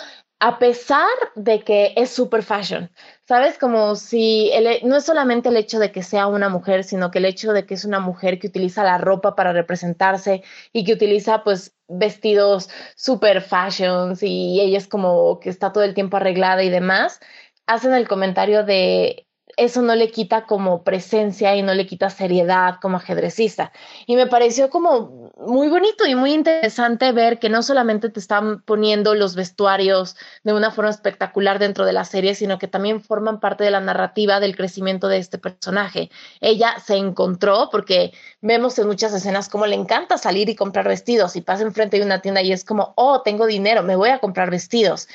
a 0.46 0.60
pesar 0.60 1.08
de 1.34 1.64
que 1.64 1.93
es 1.96 2.12
super 2.12 2.43
fashion, 2.43 2.91
¿sabes? 3.28 3.58
Como 3.58 3.96
si 3.96 4.52
no 4.84 4.98
es 4.98 5.04
solamente 5.04 5.50
el 5.50 5.58
hecho 5.58 5.80
de 5.80 5.91
que 5.91 6.04
sea 6.04 6.28
una 6.28 6.50
mujer, 6.50 6.84
sino 6.84 7.10
que 7.10 7.18
el 7.18 7.26
hecho 7.26 7.52
de 7.52 7.66
que 7.66 7.74
es 7.74 7.84
una 7.84 8.00
mujer 8.00 8.38
que 8.38 8.46
utiliza 8.46 8.84
la 8.84 9.00
ropa 9.00 9.36
para 9.36 9.54
representarse 9.54 10.43
y 10.72 10.84
que 10.84 10.93
utiliza 10.93 11.43
pues 11.43 11.76
vestidos 11.88 12.70
super 12.96 13.41
fashions 13.41 14.22
y 14.22 14.62
ella 14.62 14.78
es 14.78 14.88
como 14.88 15.39
que 15.39 15.50
está 15.50 15.74
todo 15.74 15.84
el 15.84 15.96
tiempo 15.96 16.18
arreglada 16.18 16.62
y 16.62 16.70
demás, 16.70 17.22
hacen 17.66 17.96
el 17.96 18.08
comentario 18.08 18.64
de 18.64 19.26
eso 19.58 19.82
no 19.82 19.96
le 19.96 20.12
quita 20.12 20.46
como 20.46 20.84
presencia 20.84 21.56
y 21.56 21.64
no 21.64 21.74
le 21.74 21.88
quita 21.88 22.12
seriedad 22.12 22.76
como 22.82 22.98
ajedrecista. 22.98 23.72
Y 24.06 24.16
me 24.16 24.28
pareció 24.28 24.70
como 24.70 25.25
muy 25.38 25.68
bonito 25.68 26.06
y 26.06 26.16
muy 26.16 26.34
interesante 26.34 27.12
ver 27.12 27.40
que 27.40 27.50
no 27.50 27.62
solamente 27.62 28.10
te 28.10 28.20
están 28.20 28.62
poniendo 28.62 29.16
los 29.16 29.36
vestuarios 29.36 30.16
de 30.44 30.54
una 30.54 30.72
forma 30.72 30.90
espectacular 30.90 31.60
dentro 31.60 31.86
de 31.86 31.94
la 31.94 32.06
serie, 32.06 32.36
sino 32.36 32.58
que 32.58 32.68
también 32.68 33.02
forman 33.02 33.40
parte 33.40 33.64
de 33.64 33.72
la 33.72 33.82
narrativa 33.82 34.40
del 34.40 34.56
crecimiento 34.56 35.08
de 35.08 35.18
este 35.18 35.38
personaje. 35.38 36.10
Ella 36.40 36.76
se 36.80 36.96
encontró 36.96 37.70
porque 37.70 38.14
vemos 38.42 38.80
en 38.80 38.88
muchas 38.88 39.14
escenas 39.14 39.50
cómo 39.50 39.66
le 39.66 39.76
encanta 39.76 40.18
salir 40.18 40.50
y 40.50 40.56
comprar 40.56 40.88
vestidos 40.88 41.36
y 41.36 41.42
pasa 41.42 41.64
enfrente 41.64 42.00
de 42.00 42.06
una 42.06 42.22
tienda 42.22 42.42
y 42.42 42.54
es 42.54 42.64
como, 42.64 42.94
oh, 42.96 43.22
tengo 43.22 43.46
dinero, 43.46 43.84
me 43.84 43.96
voy 43.98 44.10
a 44.10 44.20
comprar 44.20 44.50
vestidos 44.50 45.08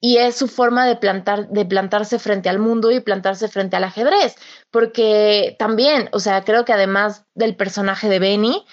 y 0.00 0.16
es 0.16 0.36
su 0.36 0.48
forma 0.48 0.86
de 0.86 0.96
plantar 0.96 1.48
de 1.48 1.64
plantarse 1.66 2.18
frente 2.18 2.48
al 2.48 2.58
mundo 2.58 2.90
y 2.90 3.00
plantarse 3.00 3.48
frente 3.48 3.76
al 3.76 3.84
ajedrez, 3.84 4.34
porque 4.70 5.56
también, 5.58 6.08
o 6.12 6.20
sea, 6.20 6.42
creo 6.42 6.64
que 6.64 6.72
además 6.72 7.26
del 7.34 7.54
personaje 7.54 8.08
de 8.08 8.18
Benny, 8.18 8.64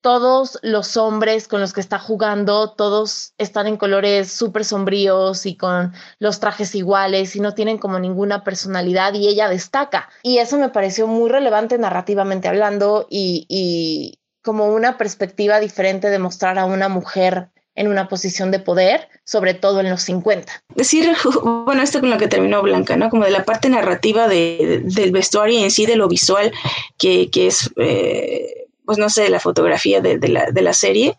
todos 0.00 0.58
los 0.62 0.96
hombres 0.96 1.48
con 1.48 1.60
los 1.60 1.72
que 1.72 1.80
está 1.80 1.98
jugando, 1.98 2.70
todos 2.72 3.34
están 3.38 3.66
en 3.66 3.76
colores 3.76 4.32
súper 4.32 4.64
sombríos 4.64 5.46
y 5.46 5.56
con 5.56 5.92
los 6.18 6.40
trajes 6.40 6.74
iguales 6.74 7.36
y 7.36 7.40
no 7.40 7.54
tienen 7.54 7.78
como 7.78 7.98
ninguna 7.98 8.42
personalidad 8.44 9.14
y 9.14 9.28
ella 9.28 9.48
destaca. 9.48 10.08
Y 10.22 10.38
eso 10.38 10.58
me 10.58 10.70
pareció 10.70 11.06
muy 11.06 11.28
relevante 11.28 11.78
narrativamente 11.78 12.48
hablando 12.48 13.06
y, 13.10 13.46
y 13.48 14.18
como 14.42 14.66
una 14.66 14.96
perspectiva 14.96 15.60
diferente 15.60 16.08
de 16.08 16.18
mostrar 16.18 16.58
a 16.58 16.64
una 16.64 16.88
mujer 16.88 17.50
en 17.74 17.88
una 17.88 18.08
posición 18.08 18.50
de 18.50 18.58
poder, 18.58 19.08
sobre 19.24 19.54
todo 19.54 19.80
en 19.80 19.90
los 19.90 20.02
50. 20.02 20.52
Decir, 20.74 21.14
bueno, 21.64 21.82
esto 21.82 22.00
con 22.00 22.10
lo 22.10 22.18
que 22.18 22.28
terminó 22.28 22.62
Blanca, 22.62 22.96
¿no? 22.96 23.10
Como 23.10 23.24
de 23.24 23.30
la 23.30 23.44
parte 23.44 23.68
narrativa 23.68 24.28
de, 24.28 24.82
del 24.84 25.12
vestuario 25.12 25.58
y 25.58 25.62
en 25.62 25.70
sí 25.70 25.86
de 25.86 25.96
lo 25.96 26.08
visual, 26.08 26.52
que, 26.98 27.30
que 27.30 27.46
es, 27.46 27.70
eh, 27.76 28.68
pues 28.90 28.98
no 28.98 29.08
sé, 29.08 29.28
la 29.28 29.38
fotografía 29.38 30.00
de, 30.00 30.18
la, 30.26 30.50
de 30.50 30.62
la 30.62 30.72
serie. 30.72 31.16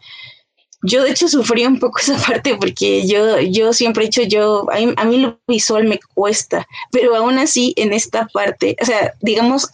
Yo 0.83 1.03
de 1.03 1.11
hecho 1.11 1.27
sufrí 1.29 1.65
un 1.65 1.79
poco 1.79 1.99
esa 1.99 2.17
parte 2.17 2.57
porque 2.57 3.07
yo, 3.07 3.39
yo 3.39 3.71
siempre 3.71 4.03
he 4.03 4.07
dicho, 4.07 4.23
yo, 4.23 4.69
a 4.69 4.75
mí, 4.75 4.93
a 4.97 5.05
mí 5.05 5.19
lo 5.19 5.39
visual 5.47 5.85
me 5.85 5.97
cuesta, 6.13 6.67
pero 6.91 7.15
aún 7.15 7.37
así 7.37 7.73
en 7.77 7.93
esta 7.93 8.27
parte, 8.27 8.75
o 8.81 8.85
sea, 8.85 9.13
digamos, 9.21 9.69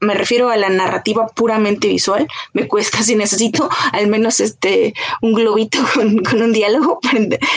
me 0.00 0.14
refiero 0.14 0.48
a 0.48 0.56
la 0.56 0.70
narrativa 0.70 1.26
puramente 1.26 1.88
visual, 1.88 2.26
me 2.54 2.66
cuesta 2.66 3.02
si 3.02 3.14
necesito 3.14 3.68
al 3.92 4.06
menos 4.06 4.40
este 4.40 4.94
un 5.20 5.34
globito 5.34 5.80
con, 5.94 6.42
un 6.42 6.52
diálogo 6.54 6.98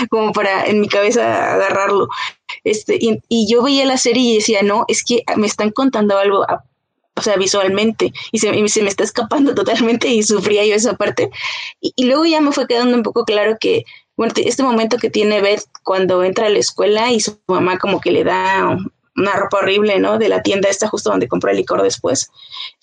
como 0.09 0.33
para 0.33 0.65
en 0.65 0.81
mi 0.81 0.89
cabeza 0.89 1.53
agarrarlo. 1.53 2.09
Este, 2.65 2.99
y, 2.99 3.47
yo 3.49 3.63
veía 3.63 3.85
la 3.85 3.95
serie 3.95 4.23
y 4.23 4.35
decía, 4.35 4.63
no, 4.63 4.83
es 4.89 5.05
que 5.05 5.23
me 5.37 5.47
están 5.47 5.71
contando 5.71 6.17
algo, 6.17 6.45
o 7.21 7.23
sea, 7.23 7.37
visualmente, 7.37 8.11
y 8.31 8.39
se, 8.39 8.67
se, 8.67 8.81
me 8.81 8.89
está 8.89 9.03
escapando 9.03 9.53
totalmente 9.55 10.07
y 10.07 10.23
sufría 10.23 10.65
yo 10.65 10.75
esa 10.75 10.95
parte. 10.95 11.29
Y, 11.79 11.93
y, 11.95 12.05
luego 12.05 12.25
ya 12.25 12.41
me 12.41 12.51
fue 12.51 12.67
quedando 12.67 12.97
un 12.97 13.03
poco 13.03 13.25
claro 13.25 13.57
que, 13.59 13.85
bueno, 14.17 14.33
este 14.35 14.63
momento 14.63 14.97
que 14.97 15.09
tiene 15.09 15.39
Beth 15.41 15.63
cuando 15.83 16.23
entra 16.23 16.47
a 16.47 16.49
la 16.49 16.59
escuela 16.59 17.11
y 17.11 17.19
su 17.19 17.37
mamá 17.47 17.77
como 17.77 18.01
que 18.01 18.11
le 18.11 18.23
da 18.23 18.75
una 19.15 19.33
ropa 19.33 19.59
horrible, 19.59 19.99
¿no? 19.99 20.17
De 20.17 20.29
la 20.29 20.41
tienda 20.41 20.69
esta 20.69 20.87
justo 20.87 21.11
donde 21.11 21.27
compró 21.27 21.51
el 21.51 21.57
licor 21.57 21.83
después. 21.83 22.31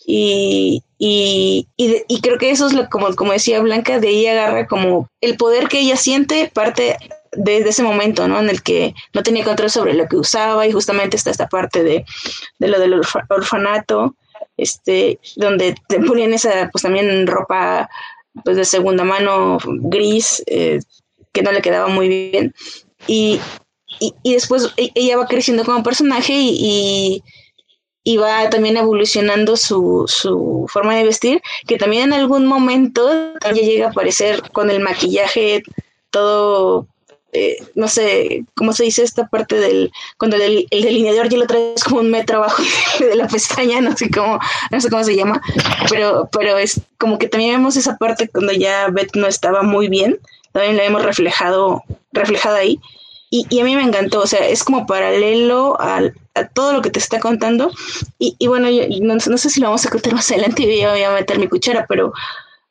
Y, 0.06 0.82
y, 0.98 1.66
y, 1.76 2.20
creo 2.20 2.38
que 2.38 2.50
eso 2.50 2.66
es 2.66 2.72
lo, 2.72 2.88
como, 2.88 3.14
como 3.16 3.32
decía 3.32 3.60
Blanca, 3.60 3.98
de 3.98 4.08
ella 4.08 4.32
agarra 4.32 4.66
como 4.66 5.08
el 5.20 5.36
poder 5.36 5.68
que 5.68 5.80
ella 5.80 5.96
siente 5.96 6.50
parte 6.54 6.96
de, 7.32 7.58
ese 7.58 7.82
momento, 7.82 8.28
¿no? 8.28 8.38
En 8.38 8.48
el 8.48 8.62
que 8.62 8.94
no 9.14 9.22
tenía 9.22 9.44
control 9.44 9.70
sobre 9.70 9.94
lo 9.94 10.06
que 10.06 10.16
usaba 10.16 10.66
y 10.66 10.72
justamente 10.72 11.16
está 11.16 11.30
esta 11.30 11.48
parte 11.48 11.82
de, 11.82 12.04
de 12.58 12.68
lo 12.68 12.78
del 12.78 13.00
orfanato, 13.28 14.14
este, 14.58 15.18
donde 15.36 15.74
te 15.88 16.00
ponían 16.00 16.34
esa, 16.34 16.68
pues 16.70 16.82
también 16.82 17.26
ropa 17.26 17.88
pues 18.44 18.56
de 18.56 18.64
segunda 18.64 19.04
mano 19.04 19.58
gris, 19.64 20.42
eh, 20.46 20.80
que 21.32 21.42
no 21.42 21.52
le 21.52 21.62
quedaba 21.62 21.88
muy 21.88 22.08
bien. 22.08 22.54
Y, 23.06 23.40
y, 24.00 24.32
después 24.32 24.72
e, 24.76 24.90
ella 24.94 25.16
va 25.16 25.26
creciendo 25.26 25.64
como 25.64 25.82
personaje 25.82 26.34
y, 26.34 27.22
y, 28.04 28.16
va 28.16 28.50
también 28.50 28.76
evolucionando 28.76 29.56
su, 29.56 30.04
su, 30.06 30.66
forma 30.68 30.96
de 30.96 31.04
vestir, 31.04 31.40
que 31.66 31.78
también 31.78 32.04
en 32.04 32.12
algún 32.12 32.46
momento 32.46 33.10
ella 33.44 33.62
llega 33.62 33.86
a 33.86 33.90
aparecer 33.90 34.42
con 34.52 34.70
el 34.70 34.80
maquillaje 34.80 35.62
todo, 36.10 36.86
eh, 37.32 37.56
no 37.74 37.88
sé, 37.88 38.44
¿cómo 38.54 38.72
se 38.72 38.84
dice 38.84 39.02
esta 39.02 39.28
parte 39.28 39.56
del, 39.56 39.92
cuando 40.16 40.36
el, 40.36 40.66
el 40.70 40.82
delineador 40.82 41.28
ya 41.28 41.38
lo 41.38 41.46
traes 41.46 41.84
como 41.84 42.00
un 42.00 42.10
metro 42.10 42.38
abajo 42.38 42.62
de 43.00 43.16
la 43.16 43.28
pestaña, 43.28 43.80
no 43.80 43.96
sé 43.96 44.10
cómo, 44.10 44.38
no 44.70 44.80
sé 44.80 44.88
cómo 44.88 45.04
se 45.04 45.16
llama, 45.16 45.40
pero, 45.90 46.28
pero 46.32 46.56
es 46.56 46.80
como 46.98 47.18
que 47.18 47.28
también 47.28 47.52
vemos 47.52 47.76
esa 47.76 47.96
parte 47.96 48.28
cuando 48.28 48.52
ya 48.52 48.88
Beth 48.88 49.14
no 49.14 49.26
estaba 49.26 49.62
muy 49.62 49.88
bien, 49.88 50.18
también 50.52 50.76
la 50.76 50.84
hemos 50.84 51.04
reflejado, 51.04 51.82
reflejada 52.12 52.58
ahí 52.58 52.80
y, 53.30 53.46
y, 53.50 53.60
a 53.60 53.64
mí 53.64 53.76
me 53.76 53.82
encantó, 53.82 54.20
o 54.22 54.26
sea, 54.26 54.46
es 54.48 54.64
como 54.64 54.86
paralelo 54.86 55.78
al, 55.78 56.14
a 56.34 56.48
todo 56.48 56.72
lo 56.72 56.80
que 56.80 56.90
te 56.90 56.98
está 56.98 57.20
contando. 57.20 57.70
Y, 58.18 58.34
y 58.38 58.46
bueno, 58.46 58.70
yo, 58.70 58.84
no, 59.02 59.16
no, 59.16 59.38
sé 59.38 59.50
si 59.50 59.60
lo 59.60 59.66
vamos 59.66 59.84
a 59.84 59.90
contar 59.90 60.14
más 60.14 60.30
adelante 60.30 60.62
y 60.62 60.84
voy 60.84 61.02
a 61.02 61.12
meter 61.12 61.38
mi 61.38 61.46
cuchara, 61.46 61.84
pero 61.86 62.14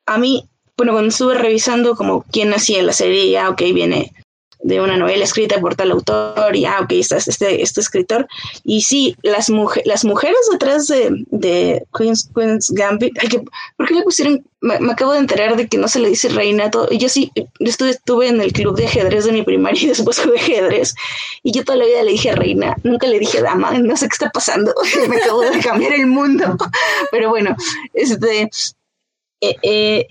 a 0.08 0.18
mí, 0.18 0.49
bueno, 0.76 0.93
cuando 0.93 1.10
estuve 1.10 1.36
revisando 1.36 1.95
como 1.95 2.24
quién 2.24 2.53
hacía 2.53 2.82
la 2.82 2.93
serie, 2.93 3.30
ya, 3.30 3.49
ok, 3.49 3.62
viene 3.74 4.14
de 4.60 4.82
una 4.82 4.97
novela 4.97 5.24
escrita 5.24 5.60
por 5.60 5.76
tal 5.76 5.91
autor 5.91 6.55
y 6.55 6.66
ah, 6.66 6.80
ok, 6.82 6.91
está 6.93 7.18
este, 7.18 7.62
este 7.62 7.82
escritor. 7.82 8.28
Y 8.64 8.82
sí, 8.82 9.16
las, 9.22 9.49
las 9.86 10.05
mujeres 10.05 10.38
detrás 10.51 10.88
de, 10.88 11.26
de 11.32 11.84
Queen's, 11.95 12.30
Queen's 12.34 12.72
Gambit, 12.72 13.18
que, 13.30 13.43
¿por 13.76 13.88
qué 13.88 13.93
le 13.93 14.03
pusieron? 14.03 14.45
Me, 14.60 14.76
acabo 14.91 15.14
de 15.14 15.20
enterar 15.20 15.55
de 15.55 15.68
que 15.68 15.78
no 15.78 15.88
se 15.88 15.99
le 15.99 16.10
dice 16.10 16.30
reina. 16.30 16.72
Todo, 16.72 16.89
yo 16.89 17.10
sí, 17.10 17.32
estuve, 17.60 17.91
estuve 17.91 18.28
en 18.28 18.41
el 18.41 18.51
club 18.51 18.76
de 18.76 18.88
ajedrez 18.88 19.26
de 19.26 19.32
mi 19.32 19.43
primaria 19.43 19.82
y 19.84 19.88
después 19.88 20.20
jugué 20.20 20.39
ajedrez. 20.39 20.95
Y 21.43 21.51
yo 21.51 21.64
toda 21.64 21.78
la 21.78 21.86
vida 21.86 22.03
le 22.03 22.12
dije 22.12 22.32
reina, 22.34 22.76
nunca 22.84 23.08
le 23.08 23.20
dije 23.20 23.41
dama, 23.41 23.78
no 23.78 23.95
sé 23.95 24.08
qué 24.08 24.14
está 24.14 24.30
pasando. 24.32 24.74
me 25.10 25.18
acabo 25.18 25.41
de 25.41 25.60
cambiar 25.60 25.93
el 25.93 26.08
mundo. 26.08 26.58
Pero 27.12 27.30
bueno, 27.30 27.55
este. 27.93 28.49
Eh, 29.39 29.55
eh, 29.62 30.08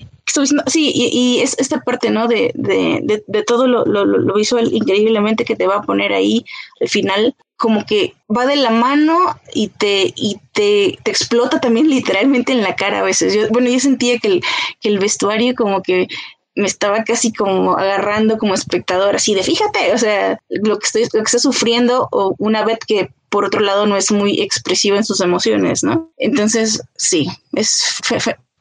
sí, 0.67 0.93
y, 0.95 1.41
es 1.41 1.57
esta 1.59 1.81
parte, 1.81 2.11
¿no? 2.11 2.29
De, 2.29 2.53
de, 2.55 3.23
de, 3.27 3.43
todo 3.43 3.67
lo, 3.67 3.85
lo, 3.85 4.35
visual 4.35 4.73
increíblemente 4.73 5.45
que 5.45 5.57
te 5.57 5.67
va 5.67 5.77
a 5.77 5.83
poner 5.83 6.13
ahí 6.13 6.45
al 6.81 6.89
final, 6.89 7.37
como 7.57 7.87
que 7.87 8.15
va 8.35 8.47
de 8.47 8.57
la 8.57 8.71
mano 8.71 9.19
y 9.55 9.69
te, 9.69 10.13
y 10.15 10.39
te, 10.53 10.99
te 11.03 11.11
explota 11.11 11.61
también 11.61 11.89
literalmente 11.91 12.53
en 12.53 12.63
la 12.63 12.77
cara 12.77 13.01
a 13.01 13.05
veces. 13.05 13.35
Yo, 13.35 13.49
bueno, 13.51 13.71
yo 13.71 13.81
sentía 13.81 14.19
que 14.19 14.29
el, 14.29 14.43
que 14.81 14.89
el 14.89 14.99
vestuario 14.99 15.55
como 15.55 15.83
que 15.83 16.09
me 16.55 16.67
estaba 16.67 17.05
casi 17.05 17.33
como 17.33 17.77
agarrando 17.77 18.39
como 18.39 18.55
espectador, 18.55 19.15
así 19.17 19.35
de 19.35 19.43
fíjate, 19.43 19.93
o 19.93 19.99
sea, 19.99 20.41
lo 20.49 20.79
que 20.79 20.87
estoy, 20.87 21.03
lo 21.13 21.21
que 21.21 21.27
está 21.27 21.39
sufriendo, 21.39 22.09
o 22.11 22.35
una 22.39 22.65
vez 22.65 22.79
que 22.87 23.11
por 23.29 23.45
otro 23.45 23.61
lado 23.61 23.87
no 23.87 23.97
es 23.97 24.11
muy 24.11 24.41
expresivo 24.41 24.97
en 24.97 25.05
sus 25.05 25.21
emociones, 25.21 25.83
¿no? 25.83 26.11
Entonces, 26.17 26.81
sí, 26.97 27.29
es 27.53 28.01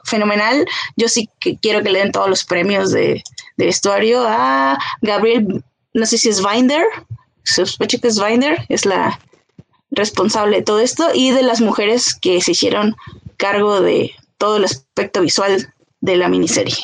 fenomenal. 0.06 0.66
Yo 0.95 1.08
sí 1.08 1.30
que 1.39 1.58
quiero 1.58 1.84
que 1.84 1.91
le 1.91 1.99
den 1.99 2.12
todos 2.12 2.30
los 2.30 2.45
premios 2.45 2.91
de, 2.91 3.22
vestuario 3.58 4.24
a 4.28 4.78
Gabriel, 5.01 5.64
no 5.93 6.06
sé 6.06 6.18
si 6.18 6.30
es 6.30 6.41
Binder, 6.43 6.86
sospecho 7.43 7.99
que 7.99 8.08
es 8.08 8.24
Binder, 8.24 8.66
es 8.70 8.86
la 8.86 9.20
responsable 9.91 10.58
de 10.58 10.64
todo 10.64 10.80
esto, 10.80 11.10
y 11.14 11.32
de 11.32 11.43
las 11.43 11.62
mujeres 11.62 12.16
que 12.16 12.41
se 12.41 12.51
hicieron 12.51 12.95
cargo 13.38 13.82
de 13.82 14.12
todo 14.38 14.58
el 14.58 14.66
aspecto 14.66 15.22
visual 15.22 15.74
de 16.01 16.18
la 16.18 16.28
miniserie. 16.28 16.76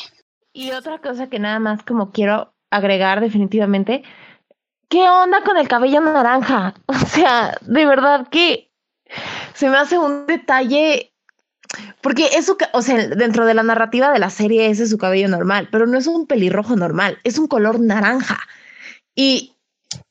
Y 0.52 0.72
otra 0.72 0.98
cosa 0.98 1.28
que 1.28 1.38
nada 1.38 1.58
más 1.58 1.82
como 1.82 2.10
quiero 2.10 2.54
agregar 2.70 3.20
definitivamente, 3.20 4.02
¿qué 4.88 5.08
onda 5.08 5.42
con 5.42 5.56
el 5.56 5.68
cabello 5.68 6.00
naranja? 6.00 6.74
O 6.86 6.94
sea, 6.94 7.58
de 7.60 7.86
verdad 7.86 8.28
que 8.28 8.70
se 9.54 9.68
me 9.68 9.76
hace 9.76 9.98
un 9.98 10.26
detalle 10.26 11.11
porque 12.00 12.28
es 12.34 12.46
su, 12.46 12.56
o 12.72 12.82
sea, 12.82 13.08
dentro 13.08 13.46
de 13.46 13.54
la 13.54 13.62
narrativa 13.62 14.12
de 14.12 14.18
la 14.18 14.30
serie 14.30 14.70
ese 14.70 14.84
es 14.84 14.90
su 14.90 14.98
cabello 14.98 15.28
normal, 15.28 15.68
pero 15.70 15.86
no 15.86 15.98
es 15.98 16.06
un 16.06 16.26
pelirrojo 16.26 16.76
normal, 16.76 17.18
es 17.24 17.38
un 17.38 17.46
color 17.46 17.80
naranja. 17.80 18.40
Y, 19.14 19.54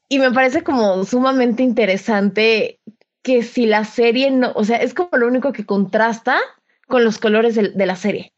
y 0.10 0.20
me 0.20 0.32
parece 0.32 0.64
como 0.64 1.04
sumamente 1.06 1.64
interesante 1.64 2.80
que 3.24 3.44
si 3.44 3.66
la 3.66 3.86
serie 3.86 4.32
no, 4.32 4.52
o 4.56 4.64
sea, 4.64 4.78
es 4.78 4.94
como 4.94 5.18
lo 5.18 5.28
único 5.28 5.54
que 5.54 5.66
contrasta 5.66 6.40
con 6.88 7.04
los 7.04 7.18
colores 7.18 7.56
de, 7.56 7.70
de 7.70 7.86
la 7.86 7.96
serie. 7.96 8.34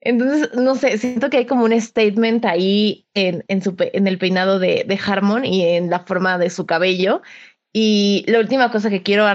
Entonces, 0.00 0.50
no 0.54 0.74
sé, 0.74 0.98
siento 0.98 1.30
que 1.30 1.38
hay 1.38 1.46
como 1.46 1.64
un 1.64 1.80
statement 1.80 2.44
ahí 2.44 3.06
en, 3.14 3.42
en, 3.48 3.62
su, 3.62 3.74
en 3.78 4.06
el 4.06 4.18
peinado 4.18 4.58
de, 4.58 4.84
de, 4.86 5.00
Harmon 5.04 5.46
y 5.46 5.64
en 5.64 5.88
la 5.88 6.00
forma 6.00 6.36
de 6.36 6.50
su 6.50 6.66
cabello. 6.66 7.22
Y 7.72 8.24
la 8.28 8.38
última 8.38 8.70
cosa 8.70 8.90
que 8.90 9.02
quiero 9.02 9.26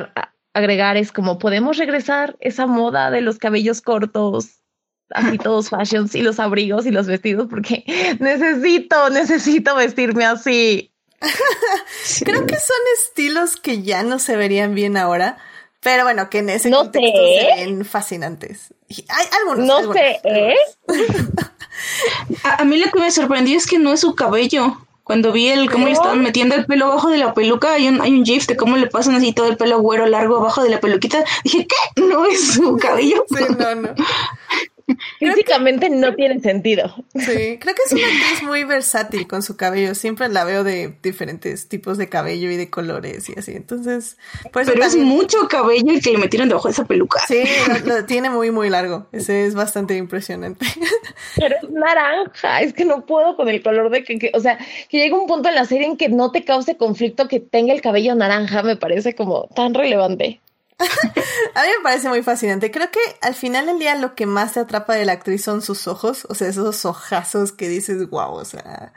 agregar 0.60 0.98
es 0.98 1.12
como 1.12 1.40
podemos 1.40 1.78
regresar 1.78 2.38
esa 2.40 2.68
moda 2.68 3.12
de 3.12 3.22
los 3.22 3.38
cabellos 3.38 3.82
cortos, 3.82 4.62
así 5.10 5.38
todos 5.44 5.70
fashions 5.70 6.16
y 6.16 6.22
los 6.22 6.40
abrigos 6.40 6.86
y 6.86 6.92
los 6.92 7.08
vestidos, 7.08 7.48
porque 7.50 7.84
necesito, 8.20 9.10
necesito 9.10 9.76
vestirme 9.76 10.26
así. 10.26 10.92
Creo 12.24 12.46
que 12.46 12.56
son 12.56 12.78
estilos 13.02 13.58
que 13.58 13.82
ya 13.82 14.04
no 14.04 14.20
se 14.20 14.38
verían 14.38 14.74
bien 14.74 14.96
ahora, 14.96 15.38
pero 15.82 16.04
bueno, 16.04 16.30
que 16.30 16.40
en 16.40 16.50
ese 16.50 16.70
no 16.70 16.80
contexto 16.80 17.18
sé. 17.18 17.40
se 17.40 17.66
ven 17.66 17.86
fascinantes. 17.86 18.74
Hay 18.90 19.26
algunos. 19.40 19.66
No 19.66 19.78
algunos, 19.78 19.98
sé, 19.98 20.20
¿eh? 20.24 20.56
a, 22.44 22.62
a, 22.62 22.66
mí 22.66 22.78
lo 22.78 22.90
que 22.92 23.00
me 23.00 23.12
sorprendió 23.12 23.58
es 23.58 23.66
que 23.66 23.80
no 23.80 23.94
es 23.94 24.00
su 24.02 24.16
cabello. 24.16 24.78
Cuando 25.10 25.32
vi 25.32 25.48
el 25.48 25.72
cómo 25.72 25.88
le 25.88 25.94
estaban 25.94 26.22
metiendo 26.22 26.54
el 26.54 26.68
pelo 26.68 26.86
abajo 26.86 27.10
de 27.10 27.18
la 27.18 27.34
peluca, 27.34 27.74
hay 27.74 27.88
un, 27.88 28.00
hay 28.00 28.14
un 28.14 28.24
gif 28.24 28.46
de 28.46 28.56
cómo 28.56 28.78
le 28.78 28.86
pasan 28.86 29.16
así 29.16 29.34
todo 29.34 29.48
el 29.48 29.58
pelo 29.58 29.80
güero 29.80 30.06
largo 30.06 30.38
abajo 30.38 30.62
de 30.62 30.70
la 30.70 30.80
peluquita. 30.80 31.24
Dije, 31.44 31.66
¿qué? 31.66 32.02
No 32.04 32.28
es 32.28 32.54
su 32.54 32.78
cabello. 32.78 33.26
Sí, 33.28 33.44
no, 33.58 33.74
no. 33.74 33.90
Físicamente 35.20 35.90
que, 35.90 35.96
no 35.96 36.16
tiene 36.16 36.40
sentido. 36.40 36.94
Sí, 37.14 37.58
creo 37.60 37.76
que 37.76 37.82
es 37.86 37.92
una 37.92 38.08
actriz 38.08 38.44
muy 38.44 38.64
versátil 38.64 39.28
con 39.28 39.44
su 39.44 39.58
cabello. 39.58 39.96
Siempre 39.96 40.30
la 40.30 40.44
veo 40.44 40.64
de 40.64 40.96
diferentes 41.02 41.68
tipos 41.68 41.98
de 41.98 42.10
cabello 42.10 42.50
y 42.52 42.58
de 42.58 42.70
colores 42.70 43.30
y 43.30 43.38
así. 43.38 43.54
Entonces, 43.54 44.18
pues 44.52 44.68
Pero 44.68 44.80
también... 44.80 44.90
es 44.90 44.98
mucho 44.98 45.48
cabello 45.48 45.92
el 45.92 46.02
que 46.02 46.12
le 46.12 46.18
metieron 46.18 46.50
debajo 46.50 46.68
de 46.68 46.74
esa 46.74 46.86
peluca. 46.86 47.20
Sí, 47.28 47.44
lo, 47.68 47.96
lo, 47.96 48.06
tiene 48.06 48.30
muy, 48.30 48.52
muy 48.52 48.70
largo. 48.70 49.08
Ese 49.12 49.46
es 49.46 49.56
bastante 49.56 49.98
impresionante. 49.98 50.66
Pero 51.36 51.56
es 51.62 51.70
naranja. 51.70 52.62
Es 52.62 52.74
que 52.74 52.86
no 52.86 53.06
puedo 53.06 53.36
con 53.36 53.50
el 53.50 53.62
color 53.62 53.90
de 53.90 54.04
que, 54.04 54.18
que, 54.20 54.32
o 54.34 54.40
sea, 54.40 54.58
que 54.90 54.98
llegue 54.98 55.14
un 55.14 55.28
punto 55.28 55.50
en 55.50 55.56
la 55.56 55.66
serie 55.66 55.88
en 55.88 55.98
que 55.98 56.10
no 56.10 56.32
te 56.32 56.44
cause 56.44 56.78
conflicto 56.78 57.28
que 57.28 57.40
tenga 57.40 57.74
el 57.74 57.82
cabello 57.82 58.16
naranja. 58.16 58.64
Me 58.64 58.76
parece 58.76 59.16
como 59.16 59.48
tan 59.56 59.74
relevante. 59.74 60.40
A 61.56 61.64
mí 61.64 61.70
me 61.78 61.84
parece 61.84 62.10
muy 62.10 62.24
fascinante. 62.24 62.72
Creo 62.72 62.90
que 62.92 63.00
al 63.22 63.36
final 63.36 63.66
del 63.66 63.80
día 63.80 63.96
lo 63.96 64.16
que 64.16 64.26
más 64.26 64.54
te 64.54 64.62
atrapa 64.62 64.96
de 64.96 65.06
la 65.06 65.14
actriz 65.14 65.44
son 65.44 65.62
sus 65.62 65.88
ojos, 65.88 66.26
o 66.30 66.36
sea, 66.36 66.48
esos 66.48 66.86
ojazos 66.86 67.52
que 67.52 67.68
dices, 67.68 68.10
wow, 68.10 68.34
o 68.34 68.46
sea, 68.46 68.94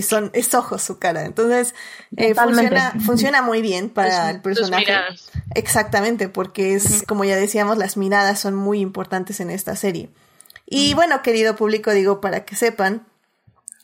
son, 0.00 0.30
es 0.32 0.54
ojos 0.54 0.82
su 0.82 0.98
cara. 0.98 1.24
Entonces, 1.24 1.74
eh, 2.16 2.34
funciona, 2.34 2.94
funciona 3.04 3.42
muy 3.42 3.62
bien 3.62 3.90
para 3.90 4.28
es, 4.28 4.36
el 4.36 4.42
personaje. 4.42 4.86
Exactamente, 5.54 6.28
porque 6.28 6.74
es, 6.74 6.84
uh 6.84 6.88
-huh. 6.88 7.06
como 7.06 7.24
ya 7.24 7.36
decíamos, 7.36 7.78
las 7.78 7.96
miradas 7.96 8.38
son 8.38 8.54
muy 8.54 8.80
importantes 8.80 9.40
en 9.40 9.50
esta 9.50 9.74
serie. 9.74 10.10
Y 10.66 10.90
uh 10.90 10.92
-huh. 10.92 10.96
bueno, 10.96 11.22
querido 11.22 11.56
público, 11.56 11.90
digo, 11.92 12.20
para 12.20 12.44
que 12.44 12.54
sepan, 12.54 13.06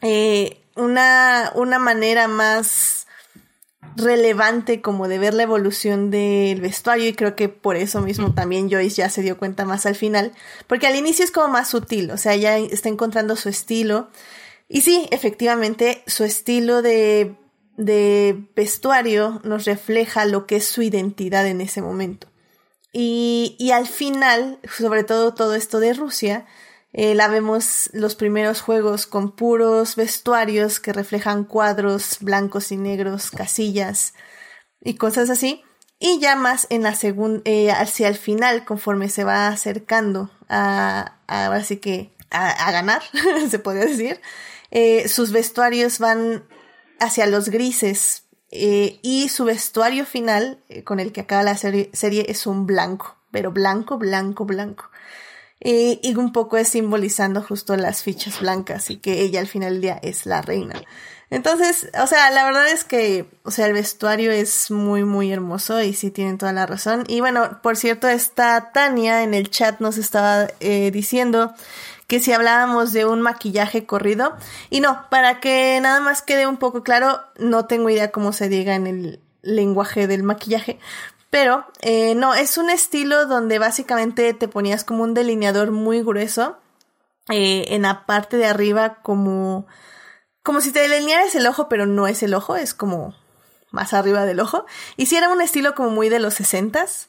eh, 0.03 0.61
una, 0.77 1.53
una 1.55 1.79
manera 1.79 2.29
más 2.29 3.04
relevante 3.97 4.81
como 4.81 5.09
de 5.09 5.19
ver 5.19 5.35
la 5.35 5.45
evolución 5.45 6.11
del 6.11 6.61
vestuario 6.61 7.09
y 7.09 7.15
creo 7.15 7.37
que 7.37 7.49
por 7.49 7.77
eso 7.77 8.01
mismo 8.01 8.35
también 8.35 8.71
Joyce 8.71 8.97
ya 8.97 9.11
se 9.11 9.23
dio 9.23 9.37
cuenta 9.37 9.65
más 9.65 9.87
al 9.87 9.95
final, 9.95 10.33
porque 10.67 10.87
al 10.87 10.97
inicio 10.97 11.25
es 11.25 11.31
como 11.31 11.49
más 11.49 11.69
sutil, 11.69 12.11
o 12.11 12.17
sea, 12.17 12.35
ya 12.37 12.59
está 12.59 12.89
encontrando 12.89 13.37
su 13.37 13.49
estilo 13.49 14.09
y 14.69 14.83
sí, 14.83 15.07
efectivamente, 15.11 16.03
su 16.07 16.25
estilo 16.25 16.83
de, 16.83 17.35
de 17.77 18.49
vestuario 18.57 19.41
nos 19.45 19.67
refleja 19.67 20.25
lo 20.25 20.47
que 20.47 20.57
es 20.57 20.67
su 20.67 20.83
identidad 20.83 21.47
en 21.47 21.61
ese 21.61 21.83
momento. 21.83 22.29
Y, 22.93 23.57
y 23.59 23.73
al 23.73 23.87
final, 23.87 24.59
sobre 24.69 25.05
todo 25.05 25.35
todo 25.35 25.55
esto 25.55 25.81
de 25.81 25.93
Rusia, 25.95 26.47
eh, 26.97 27.17
la 27.17 27.27
vemos 27.27 27.91
los 27.93 28.15
primeros 28.15 28.61
juegos 28.61 29.09
con 29.09 29.33
puros 29.33 29.97
vestuarios 29.97 30.79
que 30.79 30.93
reflejan 30.93 31.43
cuadros 31.43 32.19
blancos 32.21 32.71
y 32.71 32.77
negros, 32.77 33.33
casillas 33.33 34.15
y 34.81 34.95
cosas 34.95 35.29
así. 35.29 35.65
Y 35.99 36.21
ya 36.21 36.37
más 36.37 36.69
en 36.71 36.85
la 36.85 36.95
segunda, 36.95 37.43
eh, 37.47 37.73
hacia 37.73 38.07
el 38.07 38.15
final, 38.15 38.65
conforme 38.65 39.09
se 39.09 39.25
va 39.25 39.49
acercando 39.49 40.31
a, 40.49 41.17
a 41.27 41.63
que 41.81 42.15
a, 42.31 42.71
ganar, 42.71 43.03
se 43.51 43.59
podría 43.59 43.87
decir, 43.87 44.21
eh, 44.71 45.09
sus 45.09 45.33
vestuarios 45.33 45.99
van 45.99 46.45
hacia 47.01 47.27
los 47.27 47.49
grises 47.49 48.25
eh, 48.53 49.01
y 49.03 49.31
su 49.31 49.45
vestuario 49.45 50.07
final, 50.07 50.63
con 50.85 51.01
el 51.01 51.11
que 51.11 51.23
acaba 51.23 51.43
la 51.43 51.57
serie, 51.57 52.27
es 52.29 52.47
un 52.47 52.67
blanco, 52.67 53.17
pero 53.33 53.51
blanco, 53.51 53.99
blanco, 53.99 54.45
blanco. 54.45 54.91
Y 55.67 56.15
un 56.17 56.31
poco 56.33 56.59
es 56.59 56.69
simbolizando 56.69 57.43
justo 57.43 57.75
las 57.77 58.03
fichas 58.03 58.39
blancas 58.41 58.91
y 58.91 58.99
que 58.99 59.23
ella 59.23 59.41
al 59.41 59.47
final 59.47 59.73
del 59.73 59.81
día 59.81 59.99
es 60.03 60.27
la 60.27 60.43
reina. 60.43 60.75
Entonces, 61.31 61.89
o 62.01 62.07
sea, 62.07 62.31
la 62.31 62.45
verdad 62.45 62.69
es 62.69 62.85
que, 62.85 63.27
o 63.45 63.51
sea, 63.51 63.67
el 63.67 63.73
vestuario 63.73 64.31
es 64.31 64.71
muy, 64.71 65.05
muy 65.05 65.33
hermoso 65.33 65.83
y 65.83 65.95
sí 65.95 66.11
tienen 66.11 66.37
toda 66.37 66.53
la 66.53 66.67
razón. 66.67 67.05
Y 67.09 67.21
bueno, 67.21 67.63
por 67.63 67.77
cierto, 67.77 68.09
esta 68.09 68.73
Tania 68.73 69.23
en 69.23 69.33
el 69.33 69.51
chat 69.51 69.81
nos 69.81 69.97
estaba 69.97 70.49
eh, 70.61 70.91
diciendo 70.91 71.55
que 72.07 72.21
si 72.21 72.33
hablábamos 72.33 72.93
de 72.93 73.07
un 73.07 73.23
maquillaje 73.23 73.87
corrido. 73.87 74.37
Y 74.71 74.81
no, 74.81 75.09
para 75.11 75.41
que 75.41 75.79
nada 75.81 76.01
más 76.01 76.23
quede 76.23 76.47
un 76.47 76.59
poco 76.59 76.83
claro, 76.83 77.23
no 77.39 77.67
tengo 77.67 77.89
idea 77.89 78.11
cómo 78.11 78.33
se 78.33 78.49
diga 78.49 78.75
en 78.75 78.87
el 78.87 79.21
lenguaje 79.43 80.07
del 80.07 80.23
maquillaje, 80.23 80.79
pero 81.35 81.67
eh, 81.81 82.15
no, 82.15 82.33
es 82.33 82.59
un 82.59 82.71
estilo 82.71 83.27
donde 83.27 83.59
básicamente 83.59 84.33
te 84.35 84.47
ponías 84.47 84.85
como 84.85 85.03
un 85.03 85.15
delineador 85.15 85.73
muy 85.73 86.01
grueso 86.01 86.59
eh, 87.29 87.65
en 87.71 87.83
la 87.83 88.07
parte 88.07 88.37
de 88.37 88.47
arriba 88.47 89.03
como, 89.03 89.67
como 90.45 90.61
si 90.61 90.71
te 90.71 90.79
delinearas 90.79 91.35
el 91.35 91.49
ojo, 91.49 91.69
pero 91.69 91.87
no 91.87 92.07
es 92.07 92.23
el 92.23 92.35
ojo, 92.35 92.55
es 92.55 92.73
como 92.73 93.17
más 93.73 93.95
arriba 93.95 94.25
del 94.25 94.39
ojo. 94.39 94.65
Y 94.97 95.07
si 95.07 95.17
era 95.17 95.29
un 95.29 95.41
estilo 95.41 95.75
como 95.75 95.91
muy 95.91 96.09
de 96.09 96.21
los 96.21 96.35
sesentas, 96.35 97.09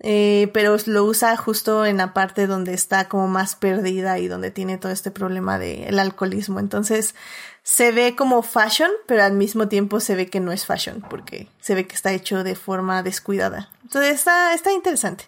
eh, 0.00 0.50
pero 0.52 0.76
lo 0.86 1.04
usa 1.04 1.36
justo 1.36 1.86
en 1.86 1.98
la 1.98 2.12
parte 2.12 2.46
donde 2.46 2.74
está 2.74 3.08
como 3.08 3.28
más 3.28 3.56
perdida 3.56 4.18
y 4.18 4.28
donde 4.28 4.50
tiene 4.50 4.76
todo 4.76 4.92
este 4.92 5.10
problema 5.10 5.58
del 5.58 5.94
de 5.94 6.00
alcoholismo. 6.00 6.60
Entonces 6.60 7.14
se 7.62 7.92
ve 7.92 8.14
como 8.16 8.42
fashion, 8.42 8.90
pero 9.06 9.22
al 9.22 9.32
mismo 9.32 9.68
tiempo 9.68 10.00
se 10.00 10.14
ve 10.14 10.28
que 10.28 10.40
no 10.40 10.52
es 10.52 10.66
fashion, 10.66 11.04
porque 11.08 11.48
se 11.60 11.74
ve 11.74 11.86
que 11.86 11.94
está 11.94 12.12
hecho 12.12 12.44
de 12.44 12.56
forma 12.56 13.02
descuidada. 13.02 13.70
Entonces 13.82 14.14
está, 14.14 14.52
está 14.52 14.72
interesante. 14.72 15.24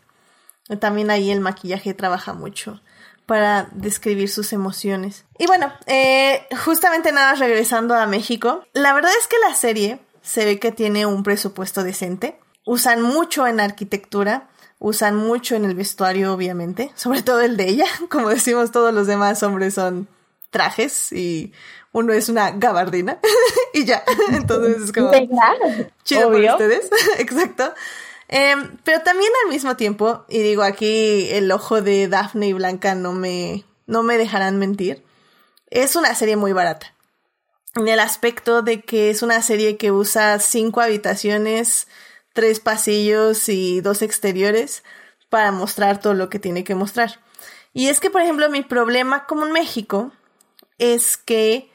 También 0.80 1.10
ahí 1.10 1.30
el 1.30 1.40
maquillaje 1.40 1.94
trabaja 1.94 2.34
mucho 2.34 2.80
para 3.24 3.68
describir 3.72 4.28
sus 4.28 4.52
emociones. 4.52 5.24
Y 5.38 5.46
bueno, 5.46 5.72
eh, 5.86 6.46
justamente 6.64 7.12
nada 7.12 7.34
regresando 7.34 7.94
a 7.94 8.06
México, 8.06 8.64
la 8.72 8.92
verdad 8.92 9.10
es 9.18 9.26
que 9.26 9.36
la 9.48 9.54
serie 9.54 9.98
se 10.22 10.44
ve 10.44 10.58
que 10.58 10.72
tiene 10.72 11.06
un 11.06 11.22
presupuesto 11.22 11.82
decente. 11.82 12.38
Usan 12.64 13.00
mucho 13.00 13.46
en 13.46 13.60
arquitectura, 13.60 14.48
usan 14.78 15.16
mucho 15.16 15.56
en 15.56 15.64
el 15.64 15.74
vestuario, 15.74 16.32
obviamente, 16.32 16.90
sobre 16.94 17.22
todo 17.22 17.40
el 17.40 17.56
de 17.56 17.68
ella. 17.68 17.86
Como 18.08 18.28
decimos, 18.30 18.70
todos 18.70 18.92
los 18.92 19.06
demás 19.06 19.42
hombres 19.42 19.74
son 19.74 20.08
trajes 20.50 21.12
y 21.12 21.52
uno 21.92 22.12
es 22.12 22.28
una 22.28 22.50
gabardina 22.52 23.18
y 23.72 23.84
ya. 23.84 24.04
Entonces 24.32 24.82
es 24.82 24.92
como 24.92 25.10
chido 26.04 26.30
por 26.30 26.40
ustedes. 26.40 26.90
Exacto. 27.18 27.74
Eh, 28.28 28.54
pero 28.84 29.02
también 29.02 29.30
al 29.44 29.52
mismo 29.52 29.76
tiempo, 29.76 30.24
y 30.28 30.40
digo 30.40 30.62
aquí 30.62 31.28
el 31.30 31.50
ojo 31.52 31.80
de 31.80 32.08
Daphne 32.08 32.48
y 32.48 32.52
Blanca 32.52 32.94
no 32.94 33.12
me, 33.12 33.64
no 33.86 34.02
me 34.02 34.18
dejarán 34.18 34.58
mentir, 34.58 35.04
es 35.70 35.96
una 35.96 36.14
serie 36.14 36.36
muy 36.36 36.52
barata. 36.52 36.92
En 37.76 37.88
el 37.88 38.00
aspecto 38.00 38.62
de 38.62 38.80
que 38.80 39.10
es 39.10 39.22
una 39.22 39.42
serie 39.42 39.76
que 39.76 39.92
usa 39.92 40.38
cinco 40.38 40.80
habitaciones, 40.80 41.86
tres 42.36 42.60
pasillos 42.60 43.48
y 43.48 43.80
dos 43.80 44.02
exteriores 44.02 44.84
para 45.30 45.50
mostrar 45.50 45.98
todo 45.98 46.14
lo 46.14 46.28
que 46.28 46.38
tiene 46.38 46.62
que 46.62 46.76
mostrar. 46.76 47.18
Y 47.72 47.88
es 47.88 47.98
que, 47.98 48.10
por 48.10 48.20
ejemplo, 48.20 48.48
mi 48.50 48.62
problema 48.62 49.26
como 49.26 49.46
en 49.46 49.52
México 49.52 50.12
es 50.78 51.16
que 51.16 51.72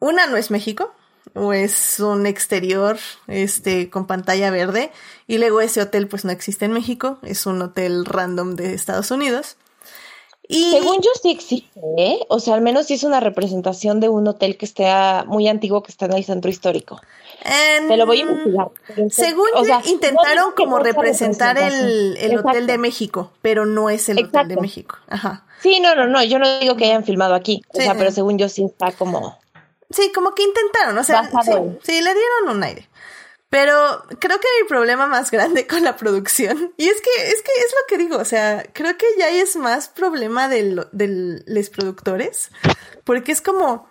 una 0.00 0.26
no 0.26 0.36
es 0.36 0.50
México, 0.50 0.92
o 1.34 1.52
es 1.52 2.00
un 2.00 2.26
exterior 2.26 2.98
este 3.26 3.90
con 3.90 4.06
pantalla 4.06 4.50
verde 4.50 4.92
y 5.26 5.38
luego 5.38 5.60
ese 5.60 5.82
hotel 5.82 6.06
pues 6.08 6.24
no 6.24 6.30
existe 6.30 6.64
en 6.64 6.72
México, 6.72 7.18
es 7.22 7.46
un 7.46 7.60
hotel 7.60 8.04
random 8.04 8.54
de 8.54 8.74
Estados 8.74 9.10
Unidos. 9.10 9.56
Y 10.46 10.72
según 10.72 10.96
yo 10.96 11.10
sí 11.20 11.30
existe, 11.30 11.80
¿eh? 11.96 12.18
o 12.28 12.38
sea, 12.38 12.54
al 12.54 12.60
menos 12.60 12.86
sí 12.86 12.94
es 12.94 13.04
una 13.04 13.18
representación 13.18 13.98
de 13.98 14.10
un 14.10 14.28
hotel 14.28 14.58
que 14.58 14.66
esté 14.66 14.86
muy 15.26 15.48
antiguo 15.48 15.82
que 15.82 15.90
está 15.90 16.04
en 16.04 16.12
el 16.12 16.24
centro 16.24 16.50
histórico. 16.50 17.00
En... 17.44 17.88
Te 17.88 17.96
lo 17.96 18.06
voy 18.06 18.20
a 18.20 18.22
investigar. 18.22 18.68
Según 19.10 19.48
o 19.54 19.64
sea, 19.64 19.80
intentaron 19.84 20.50
no 20.50 20.54
como 20.54 20.78
representar 20.78 21.58
el, 21.58 22.16
el 22.18 22.38
Hotel 22.38 22.66
de 22.66 22.78
México, 22.78 23.32
pero 23.42 23.66
no 23.66 23.90
es 23.90 24.08
el 24.08 24.18
Exacto. 24.18 24.38
Hotel 24.38 24.48
de 24.56 24.60
México. 24.60 24.96
Ajá. 25.08 25.46
Sí, 25.60 25.80
no, 25.80 25.94
no, 25.94 26.06
no, 26.06 26.22
yo 26.24 26.38
no 26.38 26.58
digo 26.58 26.76
que 26.76 26.86
hayan 26.86 27.04
filmado 27.04 27.34
aquí, 27.34 27.62
o 27.68 27.80
sea, 27.80 27.94
pero 27.94 28.10
según 28.10 28.38
yo 28.38 28.48
sí 28.48 28.64
está 28.64 28.92
como 28.92 29.38
sí, 29.94 30.12
como 30.12 30.34
que 30.34 30.42
intentaron, 30.42 30.98
o 30.98 31.04
sea, 31.04 31.24
sí, 31.42 31.52
sí, 31.82 32.02
le 32.02 32.14
dieron 32.14 32.56
un 32.56 32.62
aire. 32.62 32.88
Pero 33.48 34.02
creo 34.18 34.40
que 34.40 34.48
mi 34.60 34.68
problema 34.68 35.06
más 35.06 35.30
grande 35.30 35.66
con 35.66 35.84
la 35.84 35.96
producción, 35.96 36.74
y 36.76 36.88
es 36.88 37.00
que 37.00 37.28
es 37.28 37.42
que 37.42 37.52
es 37.52 37.72
lo 37.72 37.86
que 37.88 37.98
digo, 37.98 38.18
o 38.18 38.24
sea, 38.24 38.64
creo 38.72 38.96
que 38.96 39.06
ya 39.16 39.30
es 39.30 39.56
más 39.56 39.88
problema 39.88 40.48
de, 40.48 40.84
de 40.92 41.42
los 41.46 41.70
productores, 41.70 42.50
porque 43.04 43.32
es 43.32 43.40
como, 43.40 43.88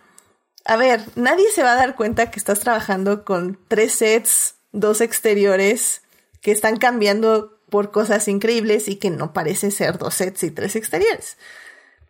a 0.66 0.78
ver, 0.78 1.02
nadie 1.16 1.50
se 1.52 1.64
va 1.64 1.74
a 1.74 1.78
dar 1.78 1.96
cuenta 1.96 2.32
que 2.32 2.40
estás 2.40 2.60
trabajando 2.60 3.26
con 3.26 3.60
tres 3.68 3.94
sets, 3.94 4.56
dos 4.72 5.02
exteriores, 5.02 6.02
que 6.42 6.52
están 6.52 6.78
cambiando 6.78 7.58
por 7.70 7.92
cosas 7.92 8.28
increíbles 8.28 8.88
y 8.88 8.98
que 8.98 9.10
no 9.10 9.34
parece 9.34 9.72
ser 9.72 9.98
dos 9.98 10.14
sets 10.14 10.44
y 10.44 10.52
tres 10.52 10.76
exteriores. 10.76 11.38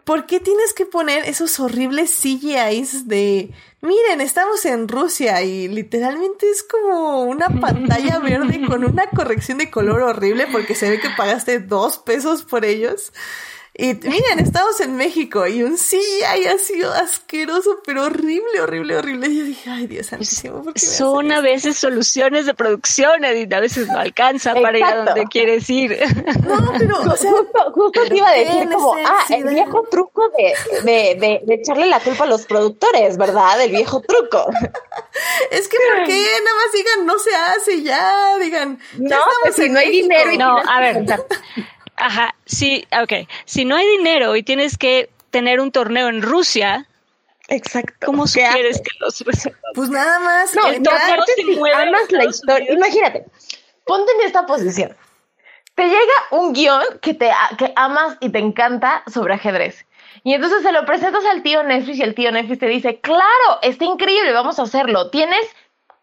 ¿Por 0.04 0.26
qué 0.26 0.42
tienes 0.42 0.74
que 0.74 0.86
poner 0.86 1.24
esos 1.30 1.58
horribles 1.62 2.12
CGIs 2.12 3.08
de, 3.08 3.52
miren, 3.80 4.20
estamos 4.20 4.66
en 4.66 4.90
Rusia 4.90 5.42
y 5.44 5.70
literalmente 5.70 6.50
es 6.50 6.62
como 6.62 7.24
una 7.24 7.48
pantalla 7.48 8.20
verde 8.20 8.62
con 8.68 8.84
una 8.84 9.10
corrección 9.10 9.60
de 9.60 9.72
color 9.72 10.02
horrible 10.02 10.48
porque 10.52 10.76
se 10.76 10.90
ve 10.90 11.00
que 11.00 11.10
pagaste 11.16 11.60
dos 11.60 12.00
pesos 12.00 12.44
por 12.44 12.66
ellos? 12.66 13.14
Y 13.76 13.96
miren, 13.96 14.38
estamos 14.38 14.80
en 14.82 14.96
México 14.96 15.48
y 15.48 15.64
un 15.64 15.80
sí 15.80 16.00
ha 16.28 16.58
sido 16.60 16.94
asqueroso, 16.94 17.80
pero 17.84 18.04
horrible, 18.04 18.62
horrible, 18.62 18.98
horrible. 18.98 19.28
Y 19.30 19.40
yo 19.40 19.46
dije, 19.46 19.68
ay 19.68 19.88
Dios 19.88 20.06
santísimo. 20.08 20.64
Son 20.76 21.32
a 21.32 21.42
veces 21.42 21.76
soluciones 21.76 22.46
de 22.46 22.54
producción, 22.54 23.26
Edith, 23.26 23.52
a 23.52 23.60
veces 23.60 23.88
no 23.88 23.98
alcanza 23.98 24.54
para 24.54 24.78
ir 24.78 24.84
a 24.84 25.04
donde 25.04 25.26
quieres 25.26 25.68
ir. 25.70 25.98
No, 26.44 26.74
pero, 26.78 27.00
o 27.00 27.16
sea, 27.16 27.32
justo, 27.74 28.02
te 28.08 28.18
iba 28.18 28.28
a 28.28 28.34
decir 28.34 28.70
como, 28.70 28.96
ah, 28.96 29.26
el 29.30 29.46
viejo 29.46 29.84
truco 29.90 30.30
de, 30.38 30.54
de, 30.84 31.42
de, 31.46 31.54
echarle 31.56 31.88
la 31.88 32.00
culpa 32.00 32.26
a 32.26 32.28
los 32.28 32.46
productores, 32.46 33.18
¿verdad? 33.18 33.62
El 33.62 33.72
viejo 33.72 34.02
truco. 34.02 34.52
Es 35.52 35.68
que, 35.68 35.78
¿por 35.78 36.08
qué? 36.08 36.20
Nada 36.44 36.58
más 36.58 36.74
digan, 36.74 37.06
no 37.06 37.20
se 37.20 37.36
hace 37.36 37.84
ya, 37.84 38.38
digan. 38.40 38.80
No, 38.98 39.18
pues 39.44 39.56
si 39.56 39.70
no 39.70 39.80
hay 39.80 39.92
dinero. 39.92 40.32
Y 40.32 40.38
no, 40.38 40.58
a 40.58 40.80
ver, 40.80 41.06
Ajá, 42.04 42.36
sí, 42.46 42.86
ok. 43.02 43.30
Si 43.46 43.64
no 43.64 43.78
hay 43.78 43.88
dinero 43.98 44.36
y 44.36 44.44
tienes 44.44 44.78
que 44.78 45.10
tener 45.32 45.62
un 45.62 45.72
torneo 45.72 46.10
en 46.10 46.22
Rusia, 46.22 46.88
Exacto. 47.50 48.06
¿Cómo 48.06 48.24
quieres 48.26 48.82
que 48.82 48.90
los 49.00 49.24
Pues 49.74 49.90
nada 49.90 50.20
más. 50.20 50.54
No, 50.56 50.68
el 50.68 50.82
torneo 50.82 51.66
amas 51.76 52.12
la 52.12 52.26
historia. 52.26 52.72
Imagínate, 52.72 53.26
ponte 53.86 54.12
en 54.14 54.28
esta 54.28 54.46
posición. 54.46 54.96
Te 55.76 55.84
llega 55.84 56.14
un 56.32 56.54
guion 56.54 56.84
que 57.02 57.14
te 57.14 57.32
que 57.58 57.74
amas 57.76 58.18
y 58.22 58.30
te 58.30 58.40
encanta 58.40 59.04
sobre 59.12 59.34
ajedrez. 59.34 59.86
Y 60.24 60.34
entonces 60.34 60.62
se 60.62 60.72
lo 60.72 60.86
presentas 60.86 61.26
al 61.26 61.44
tío 61.44 61.64
Netflix 61.64 61.98
y 62.00 62.04
el 62.04 62.16
tío 62.16 62.32
Netflix 62.32 62.60
te 62.60 62.68
dice, 62.68 63.00
claro, 63.02 63.60
está 63.62 63.84
increíble, 63.84 64.32
vamos 64.32 64.60
a 64.60 64.64
hacerlo. 64.64 65.10
Tienes 65.10 65.46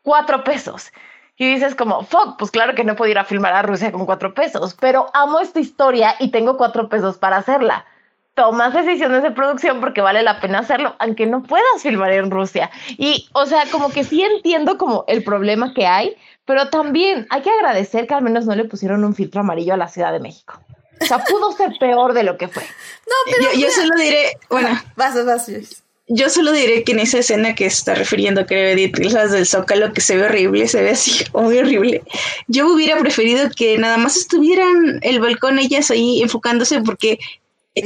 cuatro 0.02 0.44
pesos 0.44 0.92
y 1.40 1.54
dices 1.54 1.74
como, 1.74 2.04
fuck, 2.04 2.36
pues 2.38 2.50
claro 2.50 2.74
que 2.74 2.84
no 2.84 2.96
puedo 2.96 3.10
ir 3.10 3.18
a 3.18 3.24
filmar 3.24 3.54
a 3.54 3.62
Rusia 3.62 3.90
con 3.90 4.04
cuatro 4.04 4.34
pesos, 4.34 4.76
pero 4.78 5.06
amo 5.14 5.40
esta 5.40 5.58
historia 5.58 6.14
y 6.18 6.30
tengo 6.30 6.58
cuatro 6.58 6.90
pesos 6.90 7.16
para 7.16 7.38
hacerla. 7.38 7.86
Tomas 8.34 8.74
decisiones 8.74 9.22
de 9.22 9.30
producción 9.30 9.80
porque 9.80 10.02
vale 10.02 10.22
la 10.22 10.38
pena 10.38 10.58
hacerlo, 10.58 10.94
aunque 10.98 11.24
no 11.24 11.42
puedas 11.42 11.82
filmar 11.82 12.12
en 12.12 12.30
Rusia. 12.30 12.70
Y, 12.98 13.26
o 13.32 13.46
sea, 13.46 13.64
como 13.72 13.88
que 13.88 14.04
sí 14.04 14.22
entiendo 14.22 14.76
como 14.76 15.06
el 15.08 15.24
problema 15.24 15.72
que 15.72 15.86
hay, 15.86 16.14
pero 16.44 16.68
también 16.68 17.26
hay 17.30 17.40
que 17.40 17.50
agradecer 17.50 18.06
que 18.06 18.12
al 18.12 18.22
menos 18.22 18.44
no 18.44 18.54
le 18.54 18.66
pusieron 18.66 19.02
un 19.02 19.14
filtro 19.14 19.40
amarillo 19.40 19.72
a 19.72 19.78
la 19.78 19.88
Ciudad 19.88 20.12
de 20.12 20.20
México. 20.20 20.60
O 21.00 21.06
sea, 21.06 21.20
pudo 21.24 21.52
ser 21.52 21.70
peor 21.80 22.12
de 22.12 22.22
lo 22.22 22.36
que 22.36 22.48
fue. 22.48 22.64
No, 23.06 23.32
pero 23.34 23.58
yo, 23.58 23.70
solo 23.70 23.98
diré, 23.98 24.36
bueno, 24.50 24.68
vas, 24.94 25.24
vas, 25.24 25.82
yo 26.12 26.28
solo 26.28 26.50
diré 26.50 26.82
que 26.82 26.92
en 26.92 26.98
esa 26.98 27.18
escena 27.18 27.54
que 27.54 27.66
está 27.66 27.94
refiriendo, 27.94 28.44
creo, 28.44 28.70
Edith, 28.70 28.98
las 28.98 29.30
del 29.30 29.46
Zócalo, 29.46 29.92
que 29.92 30.00
se 30.00 30.16
ve 30.16 30.24
horrible, 30.24 30.66
se 30.66 30.82
ve 30.82 30.90
así, 30.90 31.24
muy 31.32 31.56
horrible. 31.56 32.02
Yo 32.48 32.66
hubiera 32.72 32.98
preferido 32.98 33.48
que 33.56 33.78
nada 33.78 33.96
más 33.96 34.16
estuvieran 34.16 34.98
el 35.02 35.20
balcón 35.20 35.60
ellas 35.60 35.90
ahí 35.90 36.20
enfocándose 36.20 36.80
porque 36.82 37.20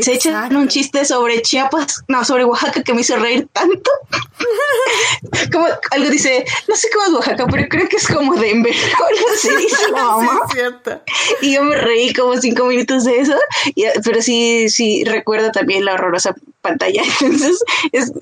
se 0.00 0.14
echan 0.14 0.56
un 0.56 0.68
chiste 0.68 1.04
sobre 1.04 1.42
Chiapas, 1.42 2.02
no, 2.08 2.24
sobre 2.24 2.46
Oaxaca 2.46 2.82
que 2.82 2.94
me 2.94 3.02
hizo 3.02 3.16
reír 3.16 3.46
tanto. 3.52 3.90
como 5.52 5.66
algo 5.90 6.08
dice, 6.08 6.46
no 6.66 6.74
sé 6.76 6.88
cómo 6.90 7.04
es 7.04 7.12
Oaxaca, 7.12 7.46
pero 7.46 7.68
creo 7.68 7.88
que 7.88 7.96
es 7.96 8.08
como 8.08 8.34
Denver, 8.36 8.72
dice 8.72 9.90
la 9.92 10.02
mamá. 10.02 10.40
y 11.42 11.54
yo 11.54 11.62
me 11.62 11.76
reí 11.76 12.14
como 12.14 12.40
cinco 12.40 12.64
minutos 12.64 13.04
de 13.04 13.18
eso, 13.18 13.36
pero 14.02 14.22
sí, 14.22 14.70
sí 14.70 15.04
recuerdo 15.04 15.52
también 15.52 15.84
la 15.84 15.92
horrorosa 15.92 16.34
pantalla. 16.64 17.02
Entonces, 17.20 17.62
es 17.92 18.12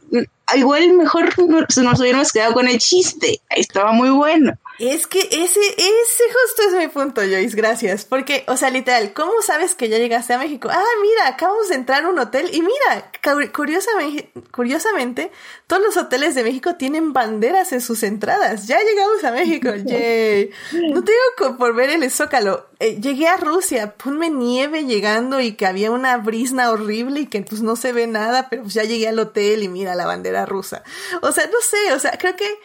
igual 0.55 0.93
mejor 0.93 1.31
nos 1.39 2.01
hubiéramos 2.01 2.33
quedado 2.33 2.53
con 2.53 2.69
el 2.69 2.79
chiste. 2.79 3.41
Estaba 3.51 3.93
muy 3.93 4.11
bueno. 4.11 4.53
Es 4.83 5.07
que 5.07 5.21
ese, 5.21 5.61
ese 5.61 6.25
justo 6.25 6.63
es 6.67 6.73
mi 6.75 6.89
punto, 6.89 7.21
Joyce, 7.21 7.57
gracias. 7.57 8.05
Porque, 8.05 8.43
o 8.49 8.57
sea, 8.57 8.69
literal, 8.69 9.13
¿cómo 9.13 9.31
sabes 9.41 9.77
que 9.77 9.89
ya 9.89 9.97
llegaste 9.97 10.33
a 10.33 10.39
México? 10.39 10.69
Ah, 10.73 10.83
mira, 11.01 11.29
acabamos 11.29 11.69
de 11.69 11.77
entrar 11.77 12.03
a 12.03 12.09
un 12.09 12.19
hotel 12.19 12.51
y 12.53 12.63
mira, 12.63 13.13
curiosamente, 13.53 14.33
curiosamente, 14.51 15.31
todos 15.69 15.85
los 15.85 15.97
hoteles 15.97 16.35
de 16.35 16.43
México 16.43 16.75
tienen 16.75 17.13
banderas 17.13 17.73
en 17.73 17.81
sus 17.81 18.03
entradas. 18.03 18.67
Ya 18.67 18.81
llegamos 18.81 19.23
a 19.23 19.31
México, 19.31 19.73
yay. 19.85 20.51
No 20.73 21.05
tengo 21.05 21.57
por 21.57 21.77
ver 21.77 21.91
el 21.91 22.11
zócalo. 22.11 22.67
Eh, 22.81 23.01
llegué 23.01 23.29
a 23.29 23.37
Rusia, 23.37 23.95
ponme 23.95 24.31
nieve 24.31 24.85
llegando 24.85 25.39
y 25.39 25.53
que 25.53 25.67
había 25.67 25.93
una 25.93 26.17
brisna 26.17 26.73
horrible 26.73 27.21
y 27.21 27.27
que 27.27 27.41
pues 27.43 27.63
no 27.63 27.77
se 27.77 27.93
ve 27.93 28.09
nada, 28.09 28.49
pero 28.51 28.63
pues 28.63 28.75
ya 28.75 28.83
llegué 28.83 29.07
al 29.07 29.21
hotel 29.21 29.63
y 29.63 29.69
mira 29.69 29.95
la 29.95 30.07
bandera 30.07 30.45
rusa. 30.45 30.83
O 31.21 31.31
sea, 31.31 31.47
no 31.47 31.61
sé, 31.61 31.93
o 31.93 32.01
sea, 32.01 32.19
creo 32.19 32.35
que 32.35 32.59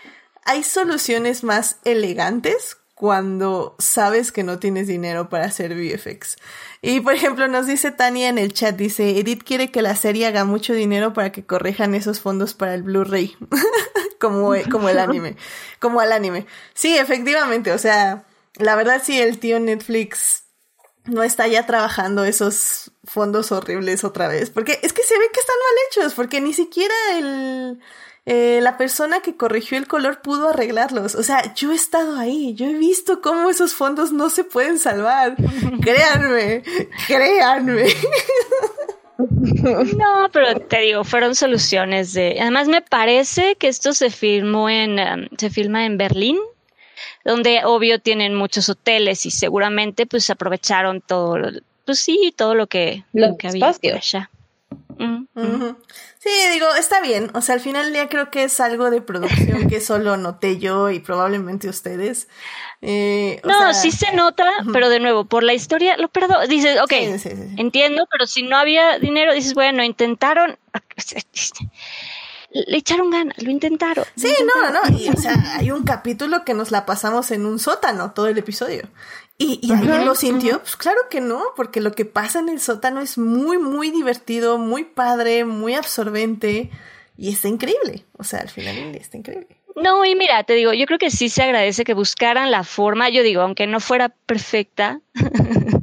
hay 0.48 0.64
soluciones 0.64 1.44
más 1.44 1.78
elegantes 1.84 2.78
cuando 2.96 3.76
sabes 3.78 4.32
que 4.32 4.44
no 4.44 4.58
tienes 4.58 4.88
dinero 4.88 5.30
para 5.30 5.46
hacer 5.46 5.76
VFX. 5.76 6.38
Y 6.82 7.02
por 7.02 7.14
ejemplo, 7.14 7.48
nos 7.48 7.68
dice 7.68 7.92
Tania 7.92 8.30
en 8.30 8.40
el 8.40 8.54
chat, 8.54 8.76
dice, 8.76 9.20
Edith 9.20 9.44
quiere 9.44 9.70
que 9.70 9.84
la 9.84 9.96
serie 9.96 10.26
haga 10.26 10.46
mucho 10.46 10.74
dinero 10.74 11.14
para 11.14 11.32
que 11.32 11.46
corrijan 11.46 11.94
esos 11.94 12.22
fondos 12.22 12.56
para 12.56 12.74
el 12.74 12.82
Blu-ray, 12.82 13.38
como, 14.20 14.54
como 14.72 14.90
el 14.90 14.98
anime, 14.98 15.36
como 15.80 16.00
al 16.00 16.12
anime. 16.12 16.48
Sí, 16.74 16.98
efectivamente, 16.98 17.72
o 17.72 17.78
sea, 17.78 18.26
la 18.56 18.76
verdad 18.76 19.02
sí, 19.04 19.20
el 19.20 19.38
tío 19.38 19.60
Netflix 19.60 20.46
no 21.04 21.24
está 21.24 21.48
ya 21.48 21.66
trabajando 21.66 22.26
esos 22.26 22.92
fondos 23.04 23.52
horribles 23.52 24.04
otra 24.06 24.28
vez, 24.28 24.50
porque 24.50 24.80
es 24.82 24.94
que 24.94 25.04
se 25.04 25.20
ve 25.20 25.26
que 25.32 25.40
están 25.40 25.56
mal 25.56 25.76
hechos, 25.90 26.14
porque 26.16 26.42
ni 26.42 26.54
siquiera 26.54 26.96
el 27.16 27.80
eh, 28.30 28.60
la 28.62 28.76
persona 28.76 29.22
que 29.22 29.38
corrigió 29.38 29.78
el 29.78 29.88
color 29.88 30.22
pudo 30.22 30.50
arreglarlos. 30.50 31.16
O 31.16 31.24
sea, 31.24 31.54
yo 31.54 31.72
he 31.72 31.76
estado 31.76 32.18
ahí, 32.18 32.54
yo 32.56 32.66
he 32.66 32.74
visto 32.74 33.22
cómo 33.22 33.50
esos 33.50 33.74
fondos 33.74 34.12
no 34.12 34.30
se 34.30 34.44
pueden 34.44 34.80
salvar. 34.80 35.38
créanme, 35.82 36.62
créanme. 37.08 37.86
No, 39.20 40.30
pero 40.32 40.60
te 40.60 40.82
digo, 40.82 41.04
fueron 41.04 41.34
soluciones 41.34 42.14
de. 42.14 42.38
Además, 42.40 42.68
me 42.68 42.84
parece 42.84 43.56
que 43.56 43.68
esto 43.68 43.94
se 43.94 44.12
filmó 44.12 44.70
en, 44.70 45.00
um, 45.00 45.28
se 45.40 45.50
filma 45.50 45.88
en 45.88 45.98
Berlín, 45.98 46.38
donde 47.26 47.62
obvio 47.66 48.00
tienen 48.00 48.36
muchos 48.36 48.70
hoteles 48.70 49.26
y 49.26 49.32
seguramente 49.32 50.06
pues 50.06 50.30
aprovecharon 50.30 51.02
todo, 51.02 51.40
pues 51.84 52.00
sí, 52.00 52.32
todo 52.38 52.54
lo 52.54 52.68
que, 52.68 53.06
lo 53.12 53.38
que 53.38 53.48
había 53.48 53.74
allá. 53.96 54.30
Sí, 56.28 56.50
digo, 56.52 56.68
está 56.76 57.00
bien. 57.00 57.32
O 57.36 57.42
sea, 57.42 57.56
al 57.56 57.62
final 57.62 57.94
ya 57.94 58.10
creo 58.10 58.30
que 58.30 58.44
es 58.44 58.60
algo 58.60 58.90
de 58.90 59.02
producción 59.02 59.70
que 59.70 59.80
solo 59.82 60.18
noté 60.18 60.60
yo 60.60 60.90
y 60.90 61.00
probablemente 61.00 61.70
ustedes. 61.70 62.28
Eh, 62.82 63.40
no, 63.46 63.74
sí 63.74 63.92
se 63.92 64.12
nota, 64.14 64.46
pero 64.74 64.90
de 64.90 65.00
nuevo, 65.00 65.24
por 65.24 65.44
la 65.44 65.54
historia, 65.54 65.96
lo 65.96 66.10
perdón. 66.10 66.48
Dices, 66.50 66.82
ok, 66.82 66.92
entiendo, 67.58 68.08
pero 68.12 68.28
si 68.28 68.44
no 68.44 68.58
había 68.58 69.00
dinero, 69.00 69.34
dices, 69.34 69.54
bueno, 69.54 69.84
intentaron. 69.84 70.58
Le 72.50 72.78
echaron 72.78 73.10
ganas, 73.10 73.42
lo 73.42 73.52
intentaron. 73.52 74.06
Sí, 74.16 74.34
no, 74.44 74.72
no, 74.72 74.98
y 74.98 75.10
o 75.10 75.18
sea, 75.18 75.58
hay 75.58 75.72
un 75.72 75.84
capítulo 75.84 76.44
que 76.44 76.54
nos 76.54 76.72
la 76.72 76.86
pasamos 76.86 77.32
en 77.32 77.46
un 77.46 77.60
sótano 77.60 78.12
todo 78.12 78.28
el 78.28 78.38
episodio. 78.38 78.90
¿Y, 79.38 79.60
y 79.62 79.72
alguien 79.72 80.06
lo 80.06 80.16
sintió? 80.16 80.60
Pues 80.60 80.76
claro 80.76 81.00
que 81.10 81.22
no, 81.22 81.44
porque 81.56 81.80
lo 81.80 81.92
que 81.92 82.06
pasa 82.06 82.40
en 82.40 82.50
el 82.50 82.60
sótano 82.60 83.02
es 83.02 83.18
muy, 83.18 83.60
muy 83.60 83.92
divertido, 83.92 84.58
muy 84.58 84.84
padre, 84.84 85.46
muy 85.46 85.76
absorbente 85.76 86.72
y 87.18 87.30
está 87.30 87.48
increíble. 87.48 88.06
O 88.18 88.24
sea, 88.24 88.40
al 88.40 88.50
final 88.50 88.96
está 88.96 89.18
increíble. 89.18 89.57
No, 89.78 90.04
y 90.06 90.16
mira, 90.16 90.44
te 90.44 90.54
digo, 90.54 90.74
yo 90.74 90.88
creo 90.88 90.98
que 90.98 91.12
sí 91.12 91.30
se 91.30 91.44
agradece 91.44 91.84
que 91.84 91.94
buscaran 91.94 92.50
la 92.50 92.64
forma, 92.64 93.10
yo 93.10 93.22
digo, 93.22 93.42
aunque 93.42 93.68
no 93.68 93.80
fuera 93.80 94.10
perfecta, 94.10 95.02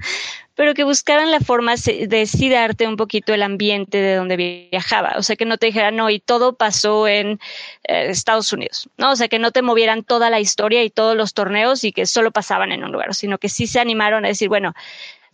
pero 0.56 0.74
que 0.74 0.82
buscaran 0.82 1.30
la 1.30 1.38
forma 1.38 1.74
de 1.76 2.26
sí 2.26 2.48
darte 2.48 2.88
un 2.88 2.96
poquito 2.96 3.32
el 3.32 3.42
ambiente 3.44 3.98
de 3.98 4.16
donde 4.16 4.68
viajaba. 4.72 5.14
O 5.16 5.22
sea, 5.22 5.36
que 5.36 5.44
no 5.44 5.58
te 5.58 5.66
dijeran, 5.66 5.94
no, 5.94 6.10
y 6.10 6.18
todo 6.18 6.56
pasó 6.56 7.06
en 7.06 7.38
eh, 7.84 8.06
Estados 8.08 8.52
Unidos, 8.52 8.88
¿no? 8.96 9.12
O 9.12 9.16
sea, 9.16 9.28
que 9.28 9.38
no 9.38 9.52
te 9.52 9.62
movieran 9.62 10.02
toda 10.02 10.28
la 10.28 10.40
historia 10.40 10.82
y 10.82 10.90
todos 10.90 11.16
los 11.16 11.32
torneos 11.32 11.84
y 11.84 11.92
que 11.92 12.06
solo 12.06 12.32
pasaban 12.32 12.72
en 12.72 12.82
un 12.82 12.90
lugar, 12.90 13.14
sino 13.14 13.38
que 13.38 13.48
sí 13.48 13.68
se 13.68 13.78
animaron 13.78 14.24
a 14.24 14.28
decir, 14.28 14.48
bueno, 14.48 14.74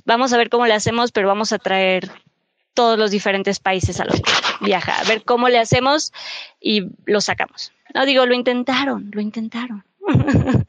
vamos 0.04 0.34
a 0.34 0.36
ver 0.36 0.50
cómo 0.50 0.66
le 0.66 0.74
hacemos, 0.74 1.12
pero 1.12 1.28
vamos 1.28 1.52
a 1.52 1.58
traer 1.58 2.11
todos 2.75 2.99
los 2.99 3.11
diferentes 3.11 3.59
países 3.59 4.01
a 4.01 4.05
los 4.05 4.16
que 4.16 4.33
viaja, 4.61 4.99
a 5.01 5.05
ver 5.05 5.25
cómo 5.25 5.49
le 5.49 5.59
hacemos 5.59 6.12
y 6.61 6.89
lo 7.07 7.21
sacamos. 7.21 7.73
No 7.95 8.07
digo, 8.07 8.27
lo 8.27 8.35
intentaron, 8.35 9.11
lo 9.12 9.21
intentaron. 9.21 9.85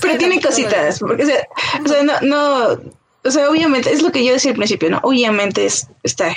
Pero 0.00 0.18
tiene 0.18 0.40
cositas, 0.40 0.98
porque 0.98 1.24
o 1.24 1.26
sea, 1.26 1.46
o 1.84 1.88
sea, 1.88 2.02
no, 2.02 2.14
no, 2.22 2.80
o 3.24 3.30
sea, 3.30 3.50
obviamente, 3.50 3.92
es 3.92 4.02
lo 4.02 4.10
que 4.10 4.24
yo 4.24 4.32
decía 4.32 4.52
al 4.52 4.56
principio, 4.56 4.88
¿no? 4.88 5.00
Obviamente 5.02 5.66
es, 5.66 5.88
está, 6.02 6.34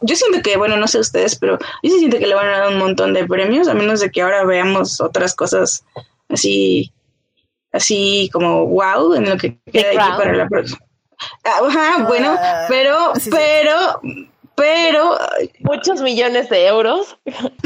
yo 0.00 0.16
siento 0.16 0.40
que, 0.42 0.56
bueno, 0.56 0.76
no 0.76 0.86
sé 0.88 0.98
ustedes, 0.98 1.36
pero 1.36 1.58
yo 1.82 1.90
sí 1.90 1.98
siento 1.98 2.18
que 2.18 2.26
le 2.26 2.34
van 2.34 2.46
a 2.46 2.58
dar 2.58 2.68
un 2.68 2.78
montón 2.78 3.12
de 3.12 3.26
premios, 3.26 3.68
a 3.68 3.74
menos 3.74 4.00
de 4.00 4.10
que 4.10 4.22
ahora 4.22 4.44
veamos 4.44 5.00
otras 5.00 5.34
cosas 5.34 5.84
así, 6.28 6.92
así 7.72 8.30
como 8.32 8.66
wow, 8.66 9.14
en 9.14 9.28
lo 9.28 9.36
que 9.36 9.58
queda 9.70 9.88
aquí 9.88 10.16
para 10.16 10.34
la 10.34 10.48
próxima. 10.48 10.80
Ajá, 11.44 12.04
bueno, 12.04 12.36
ah, 12.38 12.66
pero, 12.68 13.12
pero, 13.30 14.00
pero... 14.54 15.18
Muchos 15.60 16.00
millones 16.00 16.48
de 16.48 16.66
euros. 16.66 17.16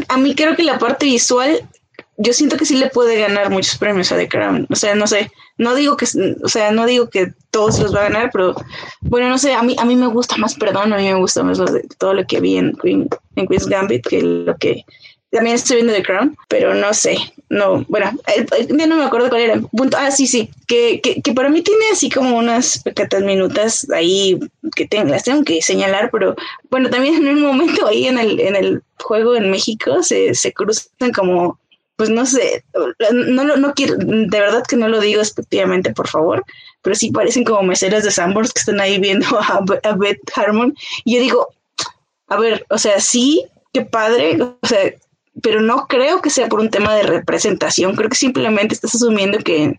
A 0.09 0.17
mí 0.17 0.35
creo 0.35 0.57
que 0.57 0.63
la 0.63 0.79
parte 0.79 1.07
visual 1.07 1.69
yo 2.17 2.33
siento 2.33 2.57
que 2.57 2.65
sí 2.65 2.77
le 2.77 2.91
puede 2.91 3.19
ganar 3.19 3.51
muchos 3.51 3.77
premios 3.77 4.13
a 4.13 4.17
The 4.17 4.29
Crown. 4.29 4.67
O 4.71 4.77
sea, 4.77 4.95
no 4.95 5.07
sé, 5.07 5.31
no 5.59 5.75
digo 5.75 5.97
que, 5.97 6.07
o 6.43 6.49
sea, 6.49 6.71
no 6.71 6.87
digo 6.87 7.09
que 7.09 7.33
todos 7.51 7.79
los 7.81 7.95
va 7.95 8.01
a 8.01 8.09
ganar, 8.09 8.31
pero 8.33 8.55
bueno, 9.01 9.29
no 9.29 9.39
sé, 9.39 9.55
a 9.55 9.63
mí, 9.63 9.75
a 9.79 9.85
mí 9.85 9.97
me 9.97 10.07
gusta 10.07 10.37
más, 10.37 10.55
perdón, 10.55 10.93
a 10.93 10.97
mí 10.97 11.05
me 11.05 11.15
gusta 11.15 11.43
más 11.43 11.59
todo 11.99 12.15
lo 12.15 12.27
que 12.27 12.41
vi 12.41 12.57
en, 12.57 12.77
Queen, 12.77 13.09
en 13.37 13.47
Queen's 13.47 13.67
Gambit 13.67 14.07
que 14.07 14.23
lo 14.23 14.57
que 14.57 14.85
también 15.31 15.57
estoy 15.57 15.77
viendo 15.77 15.93
The 15.93 16.03
Crown, 16.03 16.37
pero 16.49 16.75
no 16.75 16.95
sé, 16.95 17.17
no, 17.49 17.85
bueno, 17.89 18.11
ya 18.69 18.87
no 18.87 18.97
me 18.97 19.05
acuerdo 19.05 19.29
cuál 19.29 19.43
era 19.43 19.61
punto. 19.61 19.97
Ah, 19.99 20.11
sí, 20.11 20.27
sí, 20.27 20.51
que, 20.67 21.01
que, 21.01 21.21
que 21.23 21.33
para 21.33 21.51
mí 21.51 21.63
tiene 21.63 21.85
así 21.93 22.11
como 22.11 22.37
unas 22.37 22.83
pequeñas 22.83 23.23
minutas 23.23 23.87
ahí 23.91 24.39
que 24.75 24.87
tengo, 24.87 25.11
las 25.11 25.25
tengo 25.25 25.45
que 25.45 25.63
señalar, 25.63 26.11
pero 26.11 26.35
bueno, 26.71 26.91
también 26.91 27.15
en 27.17 27.29
un 27.29 27.43
momento 27.43 27.87
ahí 27.87 28.07
en 28.07 28.19
el, 28.19 28.41
en 28.41 28.57
el 28.57 28.83
juego 28.99 29.37
en 29.37 29.51
México 29.51 30.03
se, 30.03 30.35
se 30.35 30.53
cruzan 30.53 31.13
como 31.15 31.59
pues 31.97 32.11
no 32.11 32.27
sé, 32.27 32.65
no, 33.13 33.45
no 33.57 33.75
quiero, 33.75 33.97
de 33.99 34.41
verdad 34.41 34.65
que 34.67 34.77
no 34.77 34.89
lo 34.89 35.01
digo 35.01 35.23
efectivamente, 35.23 35.93
por 35.93 36.09
favor, 36.09 36.45
pero 36.83 36.97
sí 36.97 37.11
parecen 37.11 37.45
como 37.45 37.63
meseras 37.63 38.05
de 38.05 38.11
Sambors 38.11 38.53
que 38.53 38.61
están 38.61 38.81
ahí 38.81 38.99
viendo 38.99 39.27
a, 39.41 39.95
Beth 39.97 40.21
Harmon. 40.35 40.75
Y 41.05 41.15
yo 41.15 41.21
digo, 41.21 41.49
a 42.29 42.37
ver, 42.37 42.67
o 42.69 42.79
sea, 42.79 43.01
sí, 43.01 43.47
qué 43.73 43.83
padre, 43.83 44.39
o 44.43 44.67
sea, 44.67 44.93
pero 45.43 45.61
no 45.61 45.87
creo 45.87 46.21
que 46.21 46.31
sea 46.31 46.49
por 46.49 46.61
un 46.61 46.71
tema 46.71 46.95
de 46.95 47.03
representación, 47.03 47.97
creo 47.97 48.09
que 48.09 48.17
simplemente 48.17 48.75
estás 48.75 48.95
asumiendo 48.95 49.39
que 49.39 49.79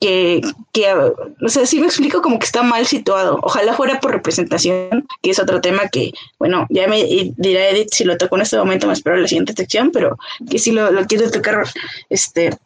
que, 0.00 0.40
que, 0.72 0.94
o 0.94 1.48
sea, 1.48 1.66
sí 1.66 1.78
me 1.78 1.86
explico 1.86 2.22
como 2.22 2.38
que 2.38 2.46
está 2.46 2.62
mal 2.62 2.86
situado. 2.86 3.38
Ojalá 3.42 3.74
fuera 3.74 4.00
por 4.00 4.12
representación, 4.12 5.06
que 5.22 5.30
es 5.30 5.38
otro 5.38 5.60
tema 5.60 5.88
que, 5.88 6.12
bueno, 6.38 6.66
ya 6.70 6.88
me 6.88 7.04
dirá 7.36 7.68
Edith 7.68 7.92
si 7.92 8.04
lo 8.04 8.16
toco 8.16 8.36
en 8.36 8.42
este 8.42 8.56
momento, 8.56 8.86
me 8.86 8.94
espero 8.94 9.18
la 9.18 9.28
siguiente 9.28 9.52
sección, 9.52 9.90
pero 9.92 10.16
que 10.50 10.58
sí 10.58 10.72
lo, 10.72 10.90
lo 10.90 11.04
quiero 11.04 11.30
tocar, 11.30 11.64
este, 12.08 12.56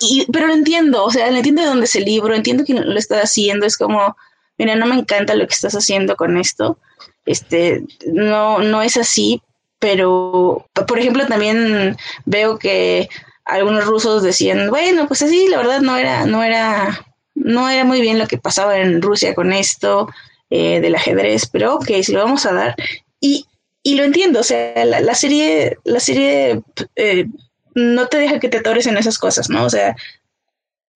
y, 0.00 0.26
pero 0.30 0.46
lo 0.46 0.52
entiendo, 0.52 1.04
o 1.04 1.10
sea, 1.10 1.30
lo 1.30 1.38
entiendo 1.38 1.62
de 1.62 1.68
dónde 1.68 1.86
es 1.86 1.94
el 1.94 2.04
libro, 2.04 2.34
entiendo 2.34 2.64
que 2.64 2.74
lo 2.74 2.98
está 2.98 3.22
haciendo, 3.22 3.64
es 3.64 3.78
como, 3.78 4.14
mira, 4.58 4.76
no 4.76 4.84
me 4.84 4.96
encanta 4.96 5.34
lo 5.34 5.46
que 5.46 5.54
estás 5.54 5.74
haciendo 5.74 6.14
con 6.14 6.36
esto, 6.36 6.78
este, 7.24 7.84
no, 8.06 8.58
no 8.58 8.82
es 8.82 8.98
así, 8.98 9.40
pero, 9.84 10.66
por 10.88 10.98
ejemplo, 10.98 11.26
también 11.26 11.98
veo 12.24 12.58
que 12.58 13.10
algunos 13.44 13.84
rusos 13.84 14.22
decían, 14.22 14.70
bueno, 14.70 15.06
pues 15.06 15.20
así, 15.20 15.46
la 15.48 15.58
verdad 15.58 15.82
no 15.82 15.98
era, 15.98 16.24
no 16.24 16.42
era, 16.42 17.06
no 17.34 17.68
era 17.68 17.84
muy 17.84 18.00
bien 18.00 18.18
lo 18.18 18.26
que 18.26 18.38
pasaba 18.38 18.78
en 18.78 19.02
Rusia 19.02 19.34
con 19.34 19.52
esto 19.52 20.08
eh, 20.48 20.80
del 20.80 20.94
ajedrez, 20.94 21.50
pero 21.52 21.74
ok, 21.74 21.86
si 22.02 22.12
lo 22.12 22.24
vamos 22.24 22.46
a 22.46 22.54
dar. 22.54 22.76
Y, 23.20 23.44
y 23.82 23.96
lo 23.96 24.04
entiendo, 24.04 24.40
o 24.40 24.42
sea, 24.42 24.86
la, 24.86 25.14
serie, 25.14 25.76
la 25.84 26.00
serie 26.00 26.62
eh, 26.96 27.26
no 27.74 28.06
te 28.06 28.16
deja 28.16 28.40
que 28.40 28.48
te 28.48 28.56
atores 28.56 28.86
en 28.86 28.96
esas 28.96 29.18
cosas, 29.18 29.50
¿no? 29.50 29.66
O 29.66 29.70
sea, 29.70 29.94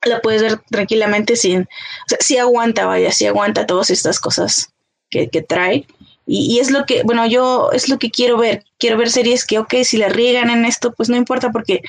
la 0.00 0.22
puedes 0.22 0.40
ver 0.40 0.60
tranquilamente 0.70 1.36
sin, 1.36 1.60
o 1.60 2.08
sea, 2.08 2.18
sí 2.22 2.38
aguanta, 2.38 2.86
vaya, 2.86 3.12
sí 3.12 3.26
aguanta 3.26 3.66
todas 3.66 3.90
estas 3.90 4.18
cosas 4.18 4.72
que, 5.10 5.28
que 5.28 5.42
trae. 5.42 5.86
Y, 6.30 6.54
y, 6.54 6.60
es 6.60 6.70
lo 6.70 6.84
que, 6.84 7.02
bueno, 7.02 7.26
yo 7.26 7.70
es 7.72 7.88
lo 7.88 7.98
que 7.98 8.10
quiero 8.10 8.36
ver. 8.36 8.64
Quiero 8.78 8.98
ver 8.98 9.10
series 9.10 9.46
que, 9.46 9.58
ok, 9.58 9.76
si 9.82 9.96
la 9.96 10.08
riegan 10.08 10.50
en 10.50 10.66
esto, 10.66 10.92
pues 10.92 11.08
no 11.08 11.16
importa 11.16 11.50
porque 11.50 11.82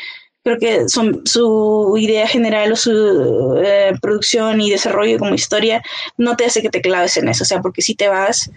creo 0.43 0.57
que 0.57 0.89
son, 0.89 1.21
su 1.25 1.95
idea 1.97 2.27
general 2.27 2.71
o 2.71 2.75
su 2.75 3.61
eh, 3.63 3.93
producción 4.01 4.61
y 4.61 4.69
desarrollo 4.69 5.19
como 5.19 5.35
historia 5.35 5.83
no 6.17 6.35
te 6.35 6.45
hace 6.45 6.61
que 6.61 6.69
te 6.69 6.81
claves 6.81 7.17
en 7.17 7.27
eso, 7.27 7.43
o 7.43 7.45
sea, 7.45 7.61
porque 7.61 7.81
si 7.81 7.95
te 7.95 8.07
vas, 8.07 8.49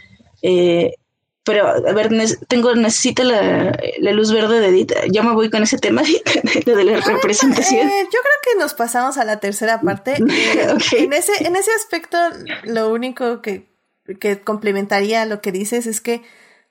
eh, 0.43 0.95
pero 1.45 1.67
a 1.67 1.93
ver, 1.93 2.11
tengo, 2.47 2.75
necesito 2.77 3.25
la, 3.25 3.77
luz 3.99 4.33
verde 4.33 4.61
de 4.61 4.69
Edith, 4.69 4.93
ya 5.11 5.23
me 5.23 5.35
voy 5.35 5.51
con 5.51 5.65
ese 5.65 5.77
tema 5.77 6.03
de, 6.03 6.73
de 6.73 6.85
la 6.85 7.01
representación. 7.01 7.89
Eh, 7.89 8.05
yo 8.05 8.21
creo 8.21 8.55
que 8.55 8.61
nos 8.61 8.75
pasamos 8.75 9.19
a 9.19 9.25
la 9.25 9.41
tercera 9.41 9.81
parte. 9.81 10.15
en, 10.97 11.13
ese, 11.13 11.33
en 11.45 11.57
ese 11.57 11.71
aspecto, 11.73 12.17
lo 12.63 12.93
único 12.93 13.43
que, 13.43 13.72
que 14.19 14.41
complementaría 14.41 15.25
lo 15.27 15.41
que 15.41 15.53
dices 15.53 15.87
es 15.87 16.01
que 16.01 16.23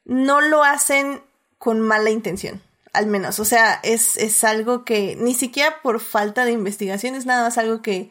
no 0.06 0.42
lo 0.42 0.64
hacen 0.64 1.22
con 1.58 1.80
mala 1.82 2.10
intención 2.10 2.62
al 2.94 3.08
menos. 3.08 3.40
O 3.40 3.46
sea, 3.46 3.80
es, 3.84 4.18
es 4.18 4.44
algo 4.44 4.84
que 4.84 5.16
ni 5.18 5.34
siquiera 5.34 5.82
por 5.82 6.00
falta 6.00 6.46
de 6.46 6.52
investigación, 6.52 7.16
es 7.16 7.26
nada 7.26 7.44
más 7.44 7.58
algo 7.58 7.82
que, 7.82 8.10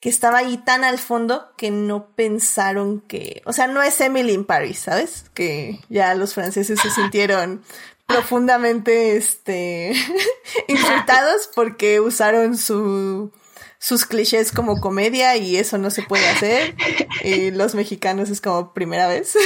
que 0.00 0.08
estaba 0.08 0.38
ahí 0.38 0.58
tan 0.58 0.84
al 0.84 0.98
fondo 0.98 1.52
que 1.56 1.70
no 1.70 2.08
pensaron 2.14 3.00
que, 3.00 3.42
o 3.44 3.52
sea, 3.52 3.66
no 3.66 3.82
es 3.82 4.00
Emily 4.00 4.32
in 4.32 4.44
Paris, 4.44 4.80
¿sabes? 4.80 5.26
Que 5.34 5.80
ya 5.88 6.14
los 6.14 6.34
franceses 6.34 6.80
se 6.80 6.90
sintieron 6.90 7.62
profundamente, 8.06 9.16
este, 9.16 9.92
insultados 10.68 11.50
porque 11.54 12.00
usaron 12.00 12.56
su, 12.56 13.30
sus 13.80 14.04
clichés 14.04 14.52
como 14.52 14.76
comedia 14.80 15.36
y 15.36 15.56
eso 15.56 15.78
no 15.78 15.90
se 15.90 16.02
puede 16.02 16.28
hacer. 16.28 16.76
Y 17.24 17.50
los 17.50 17.74
mexicanos 17.74 18.30
es 18.30 18.40
como 18.40 18.72
primera 18.72 19.08
vez. 19.08 19.36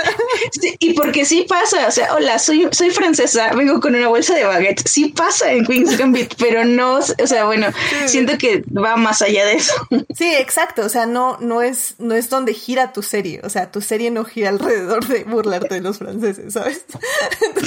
y 0.80 0.94
porque 0.94 1.24
sí 1.24 1.46
pasa, 1.48 1.86
o 1.86 1.90
sea, 1.90 2.14
hola, 2.14 2.38
soy, 2.38 2.68
soy 2.72 2.90
francesa, 2.90 3.54
vengo 3.54 3.80
con 3.80 3.94
una 3.94 4.08
bolsa 4.08 4.34
de 4.34 4.44
baguette. 4.44 4.86
Sí 4.86 5.06
pasa 5.08 5.52
en 5.52 5.64
Queen's 5.64 5.96
Gambit, 5.96 6.34
pero 6.38 6.64
no, 6.64 6.96
o 6.96 7.26
sea, 7.26 7.44
bueno, 7.44 7.68
siento 8.06 8.36
que 8.36 8.64
va 8.76 8.96
más 8.96 9.22
allá 9.22 9.46
de 9.46 9.54
eso. 9.54 9.74
Sí, 10.14 10.34
exacto, 10.34 10.84
o 10.84 10.88
sea, 10.88 11.06
no, 11.06 11.38
no 11.40 11.62
es, 11.62 11.94
no 11.98 12.14
es 12.14 12.28
donde 12.28 12.54
gira 12.54 12.92
tu 12.92 13.02
serie, 13.02 13.40
o 13.44 13.48
sea, 13.48 13.70
tu 13.70 13.80
serie 13.80 14.10
no 14.10 14.24
gira 14.24 14.48
alrededor 14.48 15.06
de 15.06 15.24
burlarte 15.24 15.76
de 15.76 15.80
los 15.80 15.98
franceses, 15.98 16.52
¿sabes? 16.52 16.84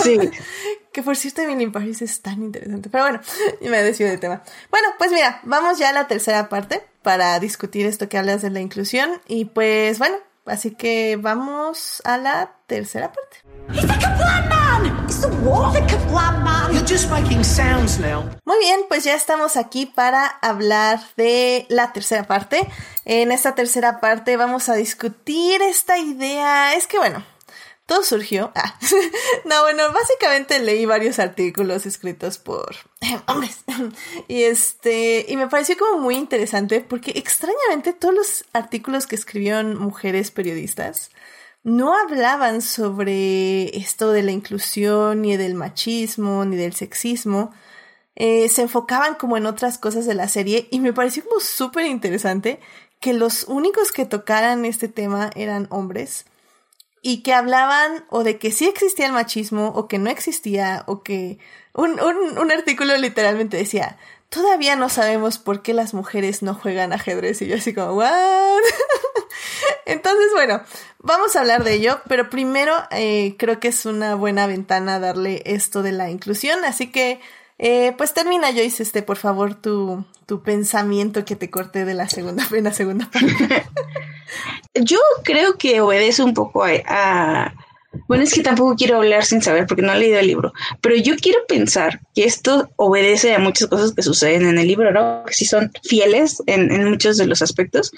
sí. 0.03 0.20
Que 0.93 1.03
por 1.03 1.15
cierto, 1.15 1.41
Emily 1.41 1.63
in 1.63 1.71
Paris 1.71 2.01
es 2.01 2.21
tan 2.21 2.41
interesante. 2.41 2.89
Pero 2.89 3.05
bueno, 3.05 3.21
me 3.61 3.83
desvío 3.83 4.07
de 4.07 4.17
tema. 4.17 4.43
Bueno, 4.69 4.89
pues 4.97 5.11
mira, 5.11 5.39
vamos 5.43 5.77
ya 5.77 5.89
a 5.89 5.93
la 5.93 6.07
tercera 6.07 6.49
parte 6.49 6.83
para 7.01 7.39
discutir 7.39 7.85
esto 7.85 8.09
que 8.09 8.17
hablas 8.17 8.41
de 8.41 8.49
la 8.49 8.59
inclusión. 8.59 9.09
Y 9.27 9.45
pues 9.45 9.99
bueno, 9.99 10.17
así 10.45 10.71
que 10.71 11.17
vamos 11.19 12.01
a 12.05 12.17
la 12.17 12.51
tercera 12.67 13.11
parte. 13.11 13.37
Muy 18.45 18.57
bien, 18.59 18.81
pues 18.87 19.03
ya 19.03 19.13
estamos 19.13 19.55
aquí 19.55 19.85
para 19.85 20.25
hablar 20.25 20.99
de 21.15 21.65
la 21.69 21.93
tercera 21.93 22.23
parte. 22.23 22.67
En 23.05 23.31
esta 23.31 23.55
tercera 23.55 23.99
parte 23.99 24.35
vamos 24.35 24.67
a 24.67 24.73
discutir 24.73 25.61
esta 25.61 25.97
idea. 25.97 26.73
Es 26.75 26.87
que 26.87 26.97
bueno, 26.97 27.23
todo 27.92 28.04
surgió. 28.04 28.54
Ah. 28.55 28.80
no, 29.46 29.63
bueno, 29.63 29.92
básicamente 29.92 30.59
leí 30.59 30.86
varios 30.86 31.20
artículos 31.20 31.86
escritos 31.86 32.38
por 32.38 32.74
hombres. 33.28 33.66
y 34.30 34.43
este, 34.43 35.26
y 35.28 35.36
me 35.36 35.50
pareció 35.50 35.76
como 35.78 36.00
muy 36.00 36.16
interesante 36.16 36.80
porque 36.80 37.12
extrañamente 37.16 37.92
todos 37.92 38.16
los 38.16 38.46
artículos 38.54 39.08
que 39.08 39.16
escribieron 39.16 39.78
mujeres 39.78 40.32
periodistas 40.32 41.12
no 41.63 41.93
hablaban 41.93 42.62
sobre 42.62 43.78
esto 43.78 44.13
de 44.13 44.24
la 44.24 44.32
inclusión, 44.32 45.22
ni 45.22 45.36
del 45.36 45.55
machismo, 45.55 46.46
ni 46.46 46.55
del 46.55 46.74
sexismo. 46.74 47.51
Eh, 48.16 48.47
se 48.47 48.62
enfocaban 48.62 49.16
como 49.16 49.36
en 49.36 49.46
otras 49.46 49.78
cosas 49.78 50.05
de 50.05 50.16
la 50.16 50.30
serie 50.30 50.70
y 50.72 50.80
me 50.80 50.93
pareció 50.93 51.26
como 51.26 51.42
súper 51.42 51.88
interesante 51.88 52.62
que 53.01 53.12
los 53.12 53.43
únicos 53.50 53.92
que 53.92 54.05
tocaran 54.05 54.63
este 54.63 54.88
tema 54.88 55.30
eran 55.36 55.68
hombres 55.72 56.26
y 57.01 57.23
que 57.23 57.33
hablaban 57.33 58.05
o 58.09 58.23
de 58.23 58.37
que 58.37 58.51
sí 58.51 58.67
existía 58.67 59.07
el 59.07 59.13
machismo 59.13 59.69
o 59.69 59.87
que 59.87 59.97
no 59.97 60.09
existía 60.09 60.83
o 60.87 61.03
que 61.03 61.39
un, 61.73 61.99
un, 61.99 62.37
un, 62.37 62.51
artículo 62.51 62.95
literalmente 62.97 63.57
decía, 63.57 63.97
todavía 64.29 64.75
no 64.75 64.89
sabemos 64.89 65.37
por 65.37 65.61
qué 65.61 65.73
las 65.73 65.93
mujeres 65.93 66.43
no 66.43 66.53
juegan 66.53 66.93
ajedrez 66.93 67.41
y 67.41 67.47
yo 67.47 67.55
así 67.55 67.73
como, 67.73 67.93
¿what? 67.93 68.61
Entonces, 69.86 70.28
bueno, 70.33 70.61
vamos 70.99 71.36
a 71.36 71.41
hablar 71.41 71.63
de 71.63 71.73
ello, 71.73 72.01
pero 72.07 72.29
primero 72.29 72.73
eh, 72.91 73.36
creo 73.37 73.59
que 73.59 73.69
es 73.69 73.86
una 73.86 74.15
buena 74.15 74.47
ventana 74.47 74.99
darle 74.99 75.41
esto 75.45 75.83
de 75.83 75.91
la 75.91 76.09
inclusión, 76.09 76.63
así 76.65 76.91
que 76.91 77.19
Eh, 77.63 77.93
pues 77.96 78.13
termina, 78.13 78.51
Joyce, 78.51 78.82
este, 78.82 79.04
por 79.04 79.17
favor, 79.17 79.54
tu, 79.54 80.04
tu 80.25 80.42
pensamiento 80.42 81.24
que 81.25 81.36
te 81.36 81.51
corté 81.51 81.86
de 81.86 81.93
la 81.93 82.09
segunda, 82.09 82.46
en 82.51 82.63
la 82.63 82.74
segunda 82.74 83.09
parte. 83.09 83.66
Yo 84.74 84.97
creo 85.24 85.58
que 85.58 85.79
obedece 85.79 86.24
un 86.24 86.33
poco 86.33 86.63
a 86.66 87.54
bueno, 88.08 88.24
es 88.24 88.33
que 88.33 88.42
tampoco 88.42 88.75
quiero 88.75 88.97
hablar 88.97 89.25
sin 89.25 89.42
saber 89.42 89.67
porque 89.67 89.82
no 89.82 89.92
he 89.93 90.00
leído 90.00 90.20
el 90.20 90.28
libro, 90.28 90.54
pero 90.79 90.96
yo 90.96 91.16
quiero 91.17 91.39
pensar 91.47 92.00
que 92.16 92.24
esto 92.24 92.70
obedece 92.78 93.36
a 93.36 93.39
muchas 93.39 93.67
cosas 93.67 93.93
que 93.93 94.01
suceden 94.01 94.47
en 94.47 94.58
el 94.58 94.67
libro, 94.67 94.92
¿no? 94.92 95.24
Que 95.25 95.33
sí 95.33 95.46
son 95.46 95.71
fieles 95.83 96.42
en, 96.46 96.89
muchos 96.89 97.17
de 97.17 97.28
los 97.28 97.42
aspectos. 97.42 97.92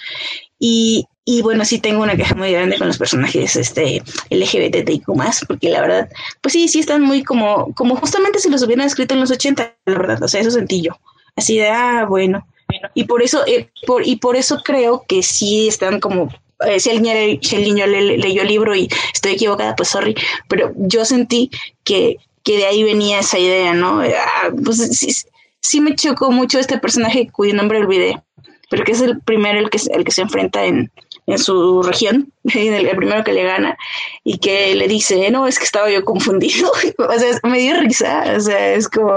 Y, 0.57 1.05
y, 1.25 1.41
bueno, 1.41 1.63
sí 1.63 1.79
tengo 1.79 2.03
una 2.03 2.17
queja 2.17 2.35
muy 2.35 2.51
grande 2.51 2.77
con 2.77 2.87
los 2.87 2.97
personajes 2.97 3.55
este, 3.55 4.03
LGBTIQ 4.29 5.05
porque 5.47 5.69
la 5.69 5.81
verdad, 5.81 6.09
pues 6.41 6.53
sí, 6.53 6.67
sí 6.67 6.79
están 6.79 7.01
muy 7.01 7.23
como, 7.23 7.73
como 7.75 7.95
justamente 7.95 8.39
si 8.39 8.49
los 8.49 8.63
hubieran 8.63 8.85
escrito 8.85 9.13
en 9.13 9.21
los 9.21 9.31
80, 9.31 9.75
la 9.85 9.97
verdad, 9.97 10.23
o 10.23 10.27
sea, 10.27 10.41
eso 10.41 10.51
sentí 10.51 10.81
yo. 10.81 10.99
Así 11.35 11.57
de, 11.57 11.69
ah, 11.69 12.05
bueno. 12.07 12.45
Y 12.93 13.05
por 13.05 13.23
eso, 13.23 13.45
eh, 13.47 13.69
por, 13.85 14.05
y 14.05 14.17
por 14.17 14.35
eso 14.35 14.61
creo 14.63 15.05
que 15.07 15.23
sí 15.23 15.67
están 15.67 15.99
como 15.99 16.29
eh, 16.65 16.79
si, 16.79 16.89
el 16.89 17.01
niño, 17.01 17.85
leyó 17.87 18.41
el 18.41 18.47
libro 18.47 18.75
y 18.75 18.87
estoy 19.13 19.33
equivocada, 19.33 19.75
pues 19.75 19.89
sorry, 19.89 20.15
pero 20.47 20.71
yo 20.75 21.05
sentí 21.05 21.49
que, 21.83 22.17
que 22.43 22.57
de 22.57 22.65
ahí 22.65 22.83
venía 22.83 23.19
esa 23.19 23.39
idea, 23.39 23.73
¿no? 23.73 24.01
Ah, 24.01 24.49
pues 24.63 24.77
sí, 24.97 25.13
sí, 25.59 25.81
me 25.81 25.95
chocó 25.95 26.31
mucho 26.31 26.59
este 26.59 26.77
personaje 26.77 27.29
cuyo 27.31 27.53
nombre 27.53 27.79
olvidé, 27.79 28.21
pero 28.69 28.83
que 28.83 28.91
es 28.91 29.01
el 29.01 29.19
primero 29.21 29.59
el 29.59 29.69
que, 29.69 29.79
el 29.93 30.03
que 30.03 30.11
se 30.11 30.21
enfrenta 30.21 30.65
en, 30.65 30.91
en 31.25 31.39
su 31.39 31.81
región, 31.83 32.31
el, 32.53 32.89
primero 32.95 33.23
que 33.23 33.33
le 33.33 33.43
gana, 33.43 33.77
y 34.23 34.37
que 34.37 34.75
le 34.75 34.87
dice, 34.87 35.29
no, 35.31 35.47
es 35.47 35.57
que 35.57 35.65
estaba 35.65 35.89
yo 35.89 36.03
confundido. 36.03 36.71
o 36.97 37.19
sea, 37.19 37.39
me 37.43 37.59
dio 37.59 37.79
risa, 37.79 38.35
o 38.35 38.39
sea, 38.39 38.73
es 38.73 38.87
como, 38.87 39.13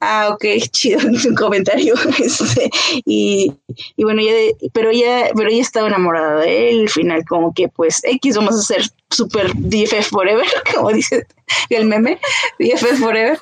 ah, 0.00 0.30
ok, 0.32 0.44
chido, 0.70 1.00
un 1.06 1.34
comentario. 1.34 1.94
Este, 2.18 2.70
y, 3.04 3.52
y, 3.96 4.04
bueno, 4.04 4.22
ya 4.22 4.32
pero 4.72 4.90
ella, 4.90 5.30
pero 5.36 5.50
ella 5.50 5.62
estaba 5.62 5.88
enamorada 5.88 6.40
de 6.40 6.70
él, 6.70 6.80
al 6.82 6.88
final 6.88 7.24
como 7.24 7.52
que 7.52 7.68
pues 7.68 8.00
X, 8.04 8.36
vamos 8.36 8.54
a 8.56 8.62
ser 8.62 8.82
super 9.10 9.52
DFF 9.54 10.08
forever, 10.08 10.46
como 10.74 10.90
dice 10.90 11.26
el 11.70 11.86
meme, 11.86 12.18
DFF 12.58 12.98
forever. 12.98 13.38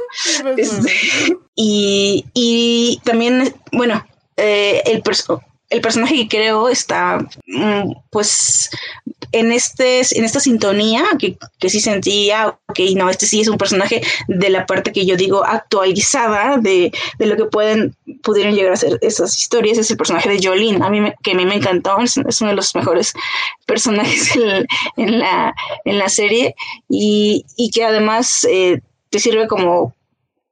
Este, 0.56 0.92
y, 1.54 2.24
y 2.34 3.00
también, 3.04 3.54
bueno, 3.72 4.04
eh, 4.36 4.82
el 4.86 5.02
personaje 5.02 5.51
el 5.72 5.80
personaje 5.80 6.16
que 6.16 6.28
creo 6.28 6.68
está 6.68 7.18
mm, 7.46 7.92
pues 8.10 8.70
en 9.32 9.52
este 9.52 10.02
en 10.12 10.24
esta 10.24 10.38
sintonía 10.38 11.02
que, 11.18 11.38
que 11.58 11.70
sí 11.70 11.80
sentía 11.80 12.48
ok 12.68 12.80
no 12.94 13.08
este 13.08 13.26
sí 13.26 13.40
es 13.40 13.48
un 13.48 13.56
personaje 13.56 14.02
de 14.28 14.50
la 14.50 14.66
parte 14.66 14.92
que 14.92 15.06
yo 15.06 15.16
digo 15.16 15.44
actualizada 15.44 16.58
de, 16.58 16.92
de 17.18 17.26
lo 17.26 17.36
que 17.36 17.46
pueden 17.46 17.96
pudieron 18.22 18.54
llegar 18.54 18.74
a 18.74 18.76
ser 18.76 18.98
esas 19.00 19.38
historias 19.38 19.78
es 19.78 19.90
el 19.90 19.96
personaje 19.96 20.28
de 20.28 20.46
Jolene 20.46 20.84
a 20.84 20.90
mí 20.90 21.00
me, 21.00 21.14
que 21.22 21.32
a 21.32 21.34
mí 21.34 21.46
me 21.46 21.54
encantó 21.54 21.96
es, 22.00 22.16
uno 22.16 22.50
de 22.50 22.56
los 22.56 22.74
mejores 22.74 23.14
personajes 23.66 24.36
en, 24.36 24.66
en, 24.96 25.18
la 25.18 25.54
en 25.86 25.98
la 25.98 26.10
serie 26.10 26.54
y, 26.88 27.46
y 27.56 27.70
que 27.70 27.84
además 27.84 28.46
eh, 28.50 28.82
te 29.08 29.18
sirve 29.18 29.48
como 29.48 29.94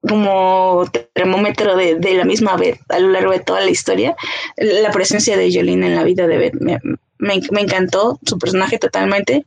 como 0.01 0.87
termómetro 1.13 1.77
de, 1.77 1.97
de, 1.97 2.15
la 2.15 2.25
misma 2.25 2.57
vez 2.57 2.79
a 2.89 2.99
lo 2.99 3.09
largo 3.09 3.33
de 3.33 3.41
toda 3.41 3.61
la 3.61 3.71
historia. 3.71 4.17
La 4.57 4.91
presencia 4.91 5.37
de 5.37 5.53
Jolene 5.53 5.89
en 5.89 5.97
la 5.97 6.05
vida 6.05 6.27
de 6.27 6.39
Beth 6.39 6.55
me, 6.55 6.79
me, 7.19 7.61
encantó, 7.61 8.19
su 8.25 8.39
personaje 8.39 8.79
totalmente. 8.79 9.45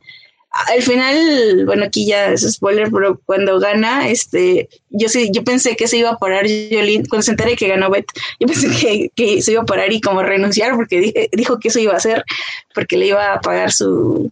Al 0.68 0.82
final, 0.82 1.64
bueno, 1.66 1.84
aquí 1.84 2.06
ya 2.06 2.26
es 2.26 2.42
spoiler, 2.42 2.88
pero 2.92 3.20
cuando 3.26 3.58
gana, 3.58 4.08
este, 4.08 4.68
yo 4.90 5.08
sí, 5.08 5.30
yo 5.32 5.42
pensé 5.42 5.74
que 5.74 5.88
se 5.88 5.96
iba 5.96 6.10
a 6.10 6.18
parar 6.18 6.46
Jolene, 6.46 7.08
cuando 7.08 7.22
se 7.22 7.32
enteré 7.32 7.56
que 7.56 7.66
ganó 7.66 7.90
Beth, 7.90 8.06
yo 8.38 8.46
pensé 8.46 8.68
que, 8.68 9.10
que 9.16 9.42
se 9.42 9.52
iba 9.52 9.62
a 9.62 9.66
parar 9.66 9.92
y 9.92 10.00
como 10.00 10.22
renunciar, 10.22 10.76
porque 10.76 11.28
dijo 11.32 11.58
que 11.58 11.68
eso 11.68 11.80
iba 11.80 11.94
a 11.94 11.96
hacer, 11.96 12.24
porque 12.72 12.96
le 12.96 13.06
iba 13.06 13.32
a 13.32 13.40
pagar 13.40 13.72
su, 13.72 14.30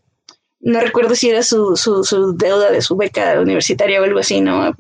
no 0.62 0.81
recuerdo 0.81 1.16
si 1.16 1.28
era 1.28 1.43
su, 1.43 1.77
su, 1.77 2.05
su 2.05 2.36
deuda 2.36 2.70
de 2.70 2.82
su 2.82 2.97
beca 2.97 3.40
universitaria 3.40 4.01
o 4.01 4.05
algo 4.05 4.20
así, 4.20 4.40
¿no? 4.40 4.73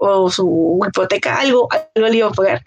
O 0.00 0.30
su 0.30 0.80
hipoteca, 0.88 1.38
algo, 1.38 1.68
algo 1.94 2.08
le 2.08 2.16
iba 2.16 2.28
a 2.28 2.32
pagar. 2.32 2.64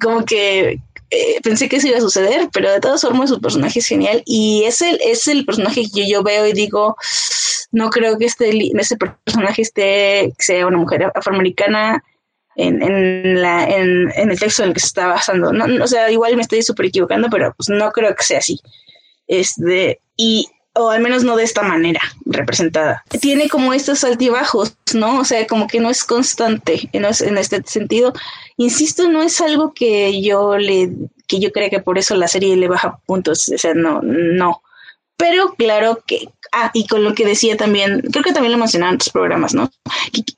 Como 0.00 0.24
que 0.24 0.78
eh, 1.10 1.40
pensé 1.42 1.68
que 1.68 1.76
eso 1.76 1.88
iba 1.88 1.96
a 1.96 2.02
suceder, 2.02 2.48
pero 2.52 2.70
de 2.70 2.80
todas 2.80 3.00
formas 3.00 3.30
su 3.30 3.40
personaje 3.40 3.78
es 3.78 3.86
genial 3.86 4.22
y 4.26 4.64
es 4.64 4.82
el, 4.82 5.00
es 5.02 5.26
el 5.26 5.46
personaje 5.46 5.84
que 5.92 6.08
yo 6.08 6.22
veo 6.22 6.46
y 6.46 6.52
digo, 6.52 6.96
no 7.72 7.88
creo 7.88 8.18
que 8.18 8.26
este, 8.26 8.50
ese 8.78 8.96
personaje 8.96 9.62
esté, 9.62 10.34
sea 10.38 10.66
una 10.66 10.76
mujer 10.76 11.10
afroamericana 11.14 12.04
en, 12.56 12.82
en, 12.82 13.40
la, 13.40 13.64
en, 13.64 14.12
en, 14.14 14.30
el 14.30 14.38
texto 14.38 14.62
en 14.62 14.68
el 14.68 14.74
que 14.74 14.80
se 14.80 14.88
está 14.88 15.06
basando. 15.06 15.50
No, 15.52 15.82
o 15.82 15.86
sea, 15.86 16.10
igual 16.10 16.36
me 16.36 16.42
estoy 16.42 16.62
súper 16.62 16.86
equivocando, 16.86 17.28
pero 17.30 17.54
pues 17.56 17.70
no 17.70 17.90
creo 17.90 18.14
que 18.14 18.24
sea 18.24 18.38
así. 18.38 18.60
Este, 19.28 20.00
y 20.16 20.48
o 20.78 20.90
al 20.90 21.00
menos 21.00 21.24
no 21.24 21.36
de 21.36 21.44
esta 21.44 21.62
manera 21.62 22.00
representada. 22.24 23.04
Tiene 23.20 23.48
como 23.48 23.72
estos 23.72 24.04
altibajos, 24.04 24.76
¿no? 24.94 25.20
O 25.20 25.24
sea, 25.24 25.46
como 25.46 25.66
que 25.66 25.80
no 25.80 25.90
es 25.90 26.04
constante 26.04 26.88
en, 26.92 27.04
este 27.04 27.62
sentido. 27.64 28.12
Insisto, 28.56 29.08
no 29.08 29.22
es 29.22 29.40
algo 29.40 29.72
que 29.74 30.22
yo 30.22 30.56
le, 30.56 30.90
que 31.26 31.40
yo 31.40 31.52
crea 31.52 31.70
que 31.70 31.80
por 31.80 31.98
eso 31.98 32.16
la 32.16 32.28
serie 32.28 32.56
le 32.56 32.68
baja 32.68 32.98
puntos, 33.06 33.48
o 33.48 33.58
sea, 33.58 33.74
no, 33.74 34.00
no. 34.02 34.62
Pero 35.16 35.54
claro 35.54 36.02
que, 36.06 36.28
ah, 36.52 36.70
y 36.74 36.86
con 36.86 37.02
lo 37.02 37.12
que 37.14 37.26
decía 37.26 37.56
también, 37.56 38.02
creo 38.12 38.22
que 38.22 38.32
también 38.32 38.52
lo 38.52 38.58
mencionaron 38.58 38.94
en 38.94 38.96
otros 38.96 39.12
programas, 39.12 39.52
¿no? 39.52 39.70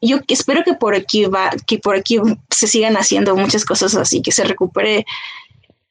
yo 0.01 0.21
espero 0.29 0.65
que 0.65 0.75
por 0.75 0.95
aquí 0.95 1.27
va, 1.27 1.51
que 1.67 1.79
por 1.79 1.97
aquí 1.97 2.19
se 2.51 2.67
sigan 2.67 2.97
haciendo 2.97 3.37
muchas 3.37 3.65
cosas 3.65 3.95
así, 3.95 4.23
que 4.23 4.33
se 4.33 4.45
recupere 4.45 5.05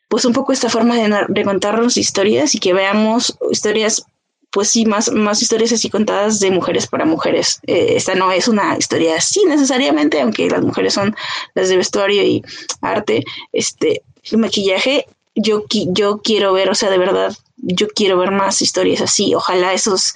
pues 0.07 0.26
un 0.26 0.34
poco 0.34 0.51
esta 0.51 0.69
forma 0.69 0.95
de, 0.95 1.26
de 1.27 1.43
contarnos 1.43 1.97
historias 1.97 2.55
y 2.55 2.59
que 2.59 2.73
veamos 2.73 3.38
historias 3.51 4.03
pues 4.51 4.69
sí, 4.69 4.85
más, 4.85 5.11
más 5.11 5.41
historias 5.41 5.71
así 5.71 5.89
contadas 5.89 6.39
de 6.39 6.51
mujeres 6.51 6.88
para 6.88 7.05
mujeres. 7.05 7.59
Eh, 7.67 7.93
esta 7.95 8.15
no 8.15 8.31
es 8.31 8.47
una 8.47 8.77
historia 8.77 9.15
así 9.15 9.43
necesariamente, 9.45 10.21
aunque 10.21 10.49
las 10.49 10.61
mujeres 10.61 10.93
son 10.93 11.15
las 11.53 11.69
de 11.69 11.77
vestuario 11.77 12.23
y 12.23 12.43
arte, 12.81 13.23
este, 13.51 14.01
maquillaje. 14.31 15.05
Yo, 15.35 15.63
yo 15.69 16.17
quiero 16.17 16.53
ver, 16.53 16.69
o 16.69 16.76
sea, 16.76 16.89
de 16.89 16.97
verdad, 16.97 17.35
yo 17.57 17.88
quiero 17.88 18.17
ver 18.17 18.31
más 18.31 18.61
historias 18.61 19.01
así. 19.01 19.35
Ojalá 19.35 19.73
esos, 19.73 20.13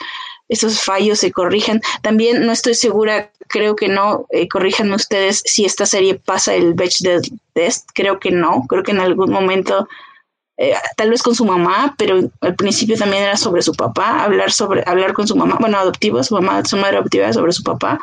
esos 0.50 0.82
fallos 0.82 1.20
se 1.20 1.32
corrijan. 1.32 1.82
También 2.02 2.46
no 2.46 2.52
estoy 2.52 2.74
segura, 2.74 3.32
creo 3.48 3.76
que 3.76 3.88
no, 3.88 4.26
eh, 4.32 4.48
corríjanme 4.48 4.96
ustedes 4.96 5.44
si 5.46 5.66
esta 5.66 5.86
serie 5.86 6.16
pasa 6.16 6.56
el 6.56 6.74
Bechdel 6.74 7.22
Test. 7.54 7.90
Creo 7.94 8.20
que 8.20 8.32
no, 8.32 8.66
creo 8.68 8.84
que 8.84 8.92
en 8.92 9.00
algún 9.00 9.32
momento 9.32 9.88
eh, 10.56 10.76
tal 10.96 11.10
vez 11.10 11.24
con 11.24 11.34
su 11.34 11.46
mamá, 11.46 11.96
pero 11.98 12.30
al 12.42 12.56
principio 12.56 12.96
también 12.96 13.24
era 13.24 13.38
sobre 13.38 13.64
su 13.64 13.74
papá, 13.74 14.24
hablar 14.24 14.52
sobre 14.52 14.84
hablar 14.86 15.14
con 15.14 15.28
su 15.28 15.36
mamá, 15.36 15.58
bueno, 15.60 15.80
adoptiva, 15.80 16.24
su 16.24 16.36
mamá, 16.36 16.64
su 16.64 16.78
madre 16.78 16.98
adoptiva 16.98 17.34
sobre 17.34 17.52
su 17.54 17.64
papá, 17.64 18.00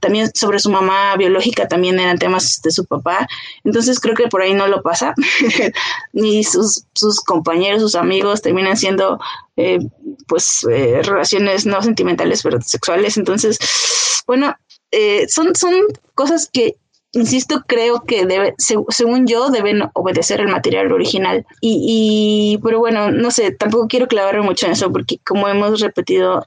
también 0.00 0.30
sobre 0.34 0.58
su 0.58 0.70
mamá 0.70 1.16
biológica 1.16 1.66
también 1.66 1.98
eran 1.98 2.18
temas 2.18 2.60
de 2.62 2.72
su 2.72 2.84
papá, 2.84 3.26
entonces 3.64 4.00
creo 4.00 4.14
que 4.14 4.28
por 4.28 4.42
ahí 4.42 4.52
no 4.52 4.68
lo 4.68 4.82
pasa, 4.82 5.14
ni 6.12 6.44
sus, 6.44 6.84
sus 6.94 7.20
compañeros, 7.20 7.80
sus 7.80 7.94
amigos 7.94 8.42
terminan 8.42 8.76
siendo 8.76 9.18
eh, 9.56 9.78
pues 10.26 10.66
eh, 10.70 11.00
relaciones 11.02 11.64
no 11.64 11.80
sentimentales 11.80 12.42
pero 12.42 12.60
sexuales, 12.60 13.16
entonces, 13.16 13.58
bueno, 14.26 14.54
son, 15.28 15.56
son 15.56 15.74
cosas 16.14 16.48
que 16.52 16.76
insisto, 17.14 17.64
creo 17.66 18.04
que 18.04 18.26
debe, 18.26 18.54
según 18.58 19.26
yo, 19.26 19.50
deben 19.50 19.82
obedecer 19.94 20.40
el 20.40 20.48
material 20.48 20.92
original. 20.92 21.46
Y, 21.60 22.58
pero 22.62 22.78
bueno, 22.78 23.10
no 23.10 23.30
sé, 23.30 23.52
tampoco 23.52 23.88
quiero 23.88 24.08
clavarme 24.08 24.42
mucho 24.42 24.66
en 24.66 24.72
eso 24.72 24.92
porque 24.92 25.18
como 25.24 25.48
hemos 25.48 25.80
repetido, 25.80 26.46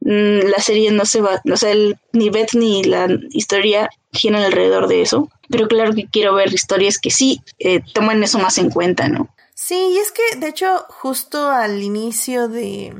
mm, 0.00 0.48
la 0.48 0.58
serie 0.58 0.90
no 0.90 1.04
se 1.04 1.20
va, 1.20 1.42
o 1.52 1.56
sea, 1.56 1.70
el, 1.70 1.98
ni 2.12 2.30
Beth 2.30 2.54
ni 2.54 2.84
la 2.84 3.08
historia 3.30 3.90
giran 4.12 4.42
alrededor 4.42 4.88
de 4.88 5.02
eso. 5.02 5.28
Pero 5.48 5.68
claro 5.68 5.92
que 5.92 6.06
quiero 6.06 6.34
ver 6.34 6.52
historias 6.52 6.98
que 6.98 7.10
sí 7.10 7.42
eh, 7.58 7.80
toman 7.92 8.22
eso 8.22 8.38
más 8.38 8.56
en 8.58 8.70
cuenta, 8.70 9.08
¿no? 9.08 9.28
Sí, 9.54 9.92
y 9.92 9.98
es 9.98 10.10
que 10.10 10.36
de 10.38 10.48
hecho 10.48 10.84
justo 10.88 11.48
al 11.48 11.82
inicio 11.82 12.48
de, 12.48 12.94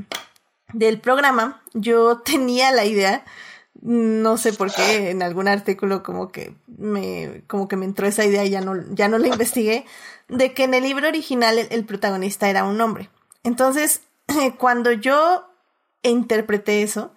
del 0.73 1.01
programa 1.01 1.63
yo 1.73 2.19
tenía 2.25 2.71
la 2.73 2.85
idea 2.85 3.25
no 3.85 4.39
sé 4.39 4.55
por 4.55 4.73
qué 4.73 5.11
en 5.11 5.23
algún 5.23 5.47
artículo 5.47 6.03
como 6.03 6.33
que 6.33 6.55
me 6.67 7.43
como 7.47 7.69
que 7.69 7.77
me 7.77 7.85
entró 7.85 8.07
esa 8.07 8.25
idea 8.25 8.43
y 8.43 8.49
ya 8.49 8.63
no 8.63 8.83
ya 8.95 9.09
no 9.09 9.19
la 9.19 9.29
investigué 9.29 9.85
de 10.29 10.55
que 10.55 10.65
en 10.65 10.73
el 10.73 10.85
libro 10.85 11.07
original 11.07 11.59
el, 11.59 11.85
protagonista 11.85 12.49
era 12.49 12.65
un 12.65 12.81
hombre. 12.81 13.11
Entonces, 13.43 14.01
cuando 14.59 14.91
yo 14.91 15.45
interpreté 16.03 16.83
eso, 16.83 17.13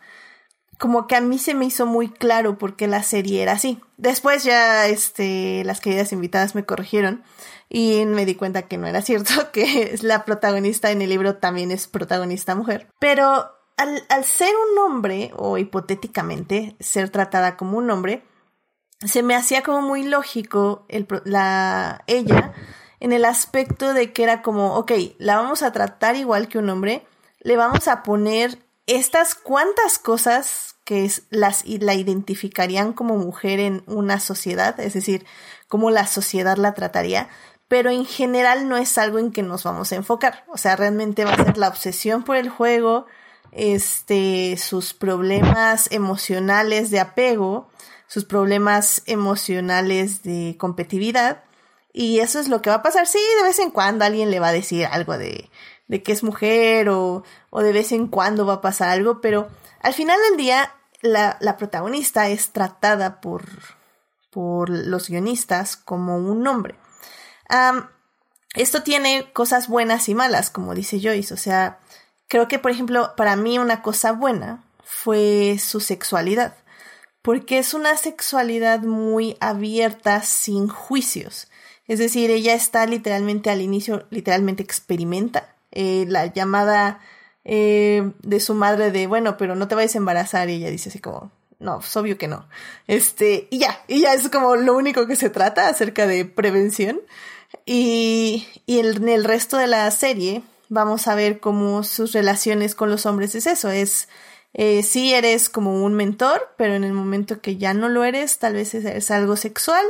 como 0.78 1.08
que 1.08 1.16
a 1.16 1.22
mí 1.22 1.40
se 1.40 1.54
me 1.54 1.64
hizo 1.64 1.86
muy 1.86 2.10
claro 2.10 2.58
por 2.58 2.76
qué 2.76 2.88
la 2.88 3.02
serie 3.02 3.42
era 3.42 3.54
así. 3.54 3.80
Después 3.96 4.44
ya 4.44 4.88
este 4.88 5.64
las 5.64 5.80
queridas 5.80 6.12
invitadas 6.12 6.54
me 6.54 6.66
corrigieron 6.66 7.24
y 7.70 8.06
me 8.06 8.26
di 8.26 8.36
cuenta 8.36 8.64
que 8.64 8.78
no 8.78 8.88
era 8.88 9.02
cierto, 9.02 9.32
que 9.54 9.98
la 10.02 10.26
protagonista 10.26 10.92
en 10.92 11.02
el 11.02 11.10
libro 11.10 11.38
también 11.38 11.72
es 11.72 11.88
protagonista 11.88 12.56
mujer. 12.56 12.88
Pero 13.00 13.57
al, 13.78 14.24
ser 14.24 14.54
un 14.72 14.80
hombre, 14.80 15.32
o 15.36 15.58
hipotéticamente 15.58 16.76
ser 16.80 17.10
tratada 17.10 17.56
como 17.56 17.78
un 17.78 17.90
hombre, 17.90 18.24
se 19.06 19.22
me 19.22 19.36
hacía 19.36 19.62
como 19.62 19.82
muy 19.82 20.04
lógico 20.04 20.86
el, 20.90 21.08
la, 21.24 22.04
ella 22.08 22.54
en 23.00 23.14
el 23.14 23.26
aspecto 23.26 23.94
de 23.94 24.12
que 24.12 24.24
era 24.24 24.42
como, 24.42 24.76
ok, 24.76 24.92
la 25.20 25.36
vamos 25.38 25.62
a 25.62 25.72
tratar 25.72 26.16
igual 26.16 26.48
que 26.48 26.58
un 26.58 26.70
hombre, 26.70 27.06
le 27.40 27.56
vamos 27.56 27.88
a 27.88 28.02
poner 28.02 28.58
estas 28.88 29.36
cuantas 29.36 30.00
cosas 30.00 30.76
que 30.84 31.12
las, 31.30 31.64
la 31.68 31.94
identificarían 31.94 32.94
como 32.94 33.18
mujer 33.18 33.60
en 33.60 33.84
una 33.86 34.20
sociedad, 34.20 34.80
es 34.80 34.94
decir, 34.94 35.26
cómo 35.68 35.92
la 35.92 36.08
sociedad 36.08 36.58
la 36.58 36.74
trataría, 36.74 37.30
pero 37.68 37.92
en 37.92 38.06
general 38.06 38.70
no 38.70 38.78
es 38.78 38.98
algo 38.98 39.20
en 39.20 39.32
que 39.32 39.44
nos 39.44 39.64
vamos 39.64 39.92
a 39.92 39.98
enfocar. 39.98 40.46
O 40.48 40.58
sea, 40.58 40.78
realmente 40.78 41.26
va 41.26 41.34
a 41.34 41.44
ser 41.44 41.58
la 41.58 41.68
obsesión 41.68 42.24
por 42.24 42.38
el 42.38 42.50
juego, 42.50 43.06
este, 43.58 44.56
sus 44.58 44.94
problemas 44.94 45.92
emocionales 45.92 46.92
de 46.92 47.00
apego, 47.00 47.68
sus 48.06 48.24
problemas 48.24 49.02
emocionales 49.08 50.22
de 50.22 50.56
competitividad. 50.60 51.44
Y 51.92 52.20
eso 52.20 52.40
es 52.40 52.48
lo 52.48 52.62
que 52.62 52.70
va 52.70 52.78
a 52.78 52.84
pasar. 52.84 53.08
Sí, 53.08 53.20
de 53.38 53.44
vez 53.44 53.58
en 53.58 53.72
cuando 53.72 54.06
alguien 54.06 54.30
le 54.30 54.40
va 54.40 54.50
a 54.50 54.54
decir 54.54 54.86
algo 54.86 55.18
de, 55.18 55.50
de 55.88 56.04
que 56.04 56.12
es 56.12 56.24
mujer 56.24 56.90
o, 56.90 57.24
o 57.50 57.62
de 57.62 57.74
vez 57.74 57.92
en 57.92 58.08
cuando 58.08 58.46
va 58.46 58.56
a 58.56 58.62
pasar 58.62 58.90
algo, 58.90 59.22
pero 59.22 59.48
al 59.82 59.94
final 59.94 60.20
del 60.30 60.38
día 60.38 60.72
la, 61.02 61.38
la 61.42 61.58
protagonista 61.58 62.30
es 62.30 62.52
tratada 62.52 63.20
por, 63.22 63.46
por 64.30 64.70
los 64.70 65.10
guionistas 65.10 65.78
como 65.78 66.18
un 66.18 66.46
hombre. 66.46 66.76
esto 68.54 68.84
tiene 68.84 69.32
cosas 69.34 69.68
buenas 69.68 70.10
y 70.10 70.14
malas, 70.14 70.52
como 70.52 70.76
dice 70.76 71.00
Joyce. 71.02 71.34
O 71.34 71.38
sea, 71.38 71.80
creo 72.28 72.48
que, 72.48 72.60
por 72.60 72.72
ejemplo, 72.72 73.14
para 73.16 73.36
mí 73.36 73.58
una 73.58 73.82
cosa 73.82 74.12
buena 74.12 74.64
fue 74.84 75.58
su 75.60 75.80
sexualidad. 75.80 76.56
Porque 77.22 77.58
es 77.58 77.74
una 77.74 77.98
sexualidad 77.98 78.80
muy 78.82 79.36
abierta, 79.40 80.22
sin 80.22 80.70
juicios. 80.70 81.50
Es 81.88 82.00
decir, 82.00 82.32
ella 82.32 82.54
está 82.54 82.86
literalmente 82.86 83.50
al 83.50 83.62
inicio, 83.62 84.06
literalmente 84.10 84.64
experimenta. 84.64 85.56
Eh, 85.72 86.06
la 86.08 86.28
llamada 86.28 87.02
eh, 87.44 88.12
de 88.22 88.40
su 88.40 88.54
madre 88.54 88.92
de, 88.92 89.08
bueno, 89.08 89.38
pero 89.38 89.56
no 89.56 89.68
te 89.68 89.76
vayas 89.76 89.96
a 89.96 89.98
embarazar. 89.98 90.50
Y 90.50 90.56
ella 90.56 90.70
dice 90.70 90.90
así 90.90 91.00
como, 91.00 91.32
no, 91.60 91.80
es 91.80 91.98
obvio 91.98 92.18
que 92.18 92.28
no. 92.28 92.48
Este, 92.88 93.48
y 93.50 93.60
ya, 93.60 93.82
y 93.88 94.02
ya 94.02 94.14
es 94.14 94.30
como 94.30 94.56
lo 94.56 94.76
único 94.76 95.08
que 95.08 95.16
se 95.16 95.30
trata 95.30 95.68
acerca 95.68 96.08
de 96.08 96.24
prevención. 96.24 97.02
Y, 97.66 98.48
y 98.66 98.80
en 98.80 99.10
el 99.10 99.24
resto 99.24 99.58
de 99.58 99.68
la 99.68 99.90
serie 99.92 100.44
vamos 100.70 101.08
a 101.08 101.16
ver 101.16 101.40
cómo 101.40 101.84
sus 101.84 102.12
relaciones 102.14 102.76
con 102.76 102.90
los 102.90 103.06
hombres 103.06 103.36
es 103.36 103.48
eso, 103.48 103.70
es 103.70 104.08
eh, 104.54 104.82
sí 104.82 105.14
eres 105.14 105.50
como 105.50 105.84
un 105.84 105.94
mentor, 105.94 106.50
pero 106.58 106.74
en 106.74 106.84
el 106.84 106.94
momento 106.94 107.42
que 107.42 107.58
ya 107.58 107.74
no 107.74 107.90
lo 107.90 108.04
eres, 108.04 108.40
tal 108.40 108.54
vez 108.54 108.74
es, 108.74 109.12
algo 109.12 109.36
sexual, 109.36 109.86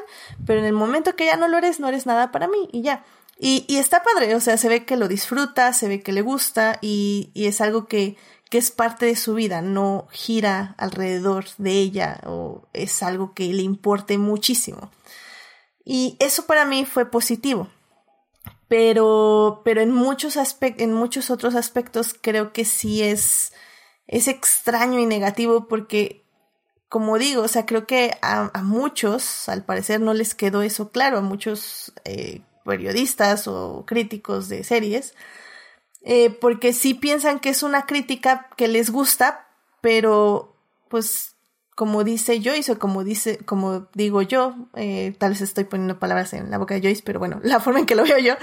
pero 0.45 0.59
en 0.59 0.65
el 0.65 0.73
momento 0.73 1.15
que 1.15 1.25
ya 1.25 1.37
no 1.37 1.47
lo 1.47 1.57
eres, 1.57 1.79
no 1.79 1.87
eres 1.87 2.05
nada 2.05 2.31
para 2.31 2.47
mí 2.47 2.67
y 2.71 2.81
ya. 2.81 3.05
Y, 3.39 3.65
y 3.67 3.77
está 3.77 4.03
padre, 4.03 4.35
o 4.35 4.39
sea, 4.39 4.57
se 4.57 4.67
ve 4.67 4.83
que 4.83 4.97
lo 4.97 5.07
disfruta, 5.07 5.71
se 5.71 5.87
ve 5.87 6.01
que 6.01 6.11
le 6.11 6.21
gusta 6.21 6.79
y, 6.81 7.29
y 7.33 7.45
es 7.45 7.61
algo 7.61 7.85
que, 7.87 8.17
que 8.49 8.57
es 8.57 8.71
parte 8.71 9.05
de 9.05 9.15
su 9.15 9.35
vida, 9.35 9.61
no 9.61 10.07
gira 10.11 10.75
alrededor 10.77 11.45
de 11.57 11.71
ella 11.71 12.19
o 12.25 12.63
es 12.73 13.03
algo 13.03 13.33
que 13.33 13.45
le 13.53 13.61
importe 13.61 14.17
muchísimo. 14.17 14.91
Y 15.85 16.17
eso 16.19 16.45
para 16.45 16.65
mí 16.65 16.85
fue 16.85 17.09
positivo. 17.09 17.69
Pero, 18.67 19.61
pero 19.63 19.81
en 19.81 19.91
muchos 19.91 20.35
aspectos, 20.35 20.83
en 20.83 20.93
muchos 20.93 21.29
otros 21.29 21.55
aspectos 21.55 22.13
creo 22.19 22.51
que 22.51 22.65
sí 22.65 23.01
es, 23.01 23.53
es 24.07 24.27
extraño 24.27 24.99
y 24.99 25.05
negativo 25.05 25.67
porque, 25.67 26.25
como 26.89 27.17
digo, 27.17 27.43
o 27.43 27.47
sea, 27.47 27.65
creo 27.65 27.87
que 27.87 28.17
a, 28.21 28.51
muchos, 28.63 29.47
al 29.47 29.63
parecer, 29.63 30.01
no 30.01 30.13
les 30.13 30.35
quedó 30.35 30.63
eso 30.63 30.91
claro, 30.91 31.17
a 31.17 31.21
muchos 31.21 31.93
eh, 32.03 32.41
periodistas 32.65 33.47
o 33.47 33.85
críticos 33.87 34.49
de 34.49 34.65
series, 34.65 35.15
eh, 36.03 36.29
porque 36.29 36.73
sí 36.73 36.93
piensan 36.93 37.39
que 37.39 37.49
es 37.49 37.63
una 37.63 37.85
crítica 37.85 38.49
que 38.57 38.67
les 38.67 38.89
gusta, 38.89 39.47
pero 39.81 40.57
pues 40.89 41.36
como 41.77 42.03
dice 42.03 42.41
Joyce 42.43 42.71
o 42.71 42.79
como 42.79 43.03
dice, 43.03 43.37
como 43.45 43.85
digo 43.93 44.23
yo, 44.23 44.55
eh, 44.73 45.13
tal 45.19 45.33
vez 45.33 45.41
estoy 45.41 45.65
poniendo 45.65 45.99
palabras 45.99 46.33
en 46.33 46.49
la 46.49 46.57
boca 46.57 46.73
de 46.73 46.81
Joyce, 46.81 47.03
pero 47.05 47.19
bueno, 47.19 47.39
la 47.43 47.59
forma 47.59 47.77
en 47.77 47.85
que 47.85 47.93
lo 47.93 48.03
veo 48.03 48.17
yo 48.17 48.33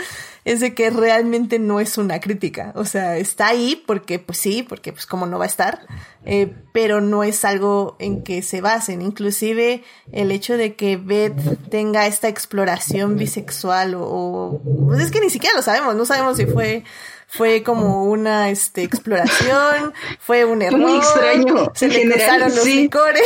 es 0.44 0.60
de 0.60 0.72
que 0.72 0.88
realmente 0.90 1.58
no 1.58 1.80
es 1.80 1.98
una 1.98 2.20
crítica, 2.20 2.70
o 2.76 2.84
sea, 2.84 3.16
está 3.16 3.48
ahí 3.48 3.82
porque 3.88 4.20
pues 4.20 4.38
sí, 4.38 4.62
porque 4.62 4.92
pues 4.92 5.04
como 5.04 5.26
no 5.26 5.40
va 5.40 5.46
a 5.46 5.48
estar, 5.48 5.84
eh, 6.24 6.54
pero 6.72 7.00
no 7.00 7.24
es 7.24 7.44
algo 7.44 7.96
en 7.98 8.22
que 8.22 8.40
se 8.40 8.60
basen, 8.60 9.02
inclusive 9.02 9.82
el 10.12 10.30
hecho 10.30 10.56
de 10.56 10.76
que 10.76 10.96
Beth 10.96 11.68
tenga 11.70 12.06
esta 12.06 12.28
exploración 12.28 13.16
bisexual 13.16 13.96
o, 13.96 14.04
o 14.04 14.62
pues 14.86 15.00
es 15.00 15.10
que 15.10 15.18
ni 15.18 15.28
siquiera 15.28 15.56
lo 15.56 15.62
sabemos, 15.62 15.96
no 15.96 16.06
sabemos 16.06 16.36
si 16.36 16.46
fue 16.46 16.84
fue 17.26 17.62
como 17.62 18.04
una 18.04 18.50
este, 18.50 18.82
exploración, 18.82 19.92
fue 20.20 20.44
un 20.44 20.62
error. 20.62 20.80
Muy 20.80 20.96
extraño. 20.96 21.72
Se 21.74 21.88
le 21.88 22.00
general, 22.00 22.40
los 22.40 22.64
licores. 22.64 23.22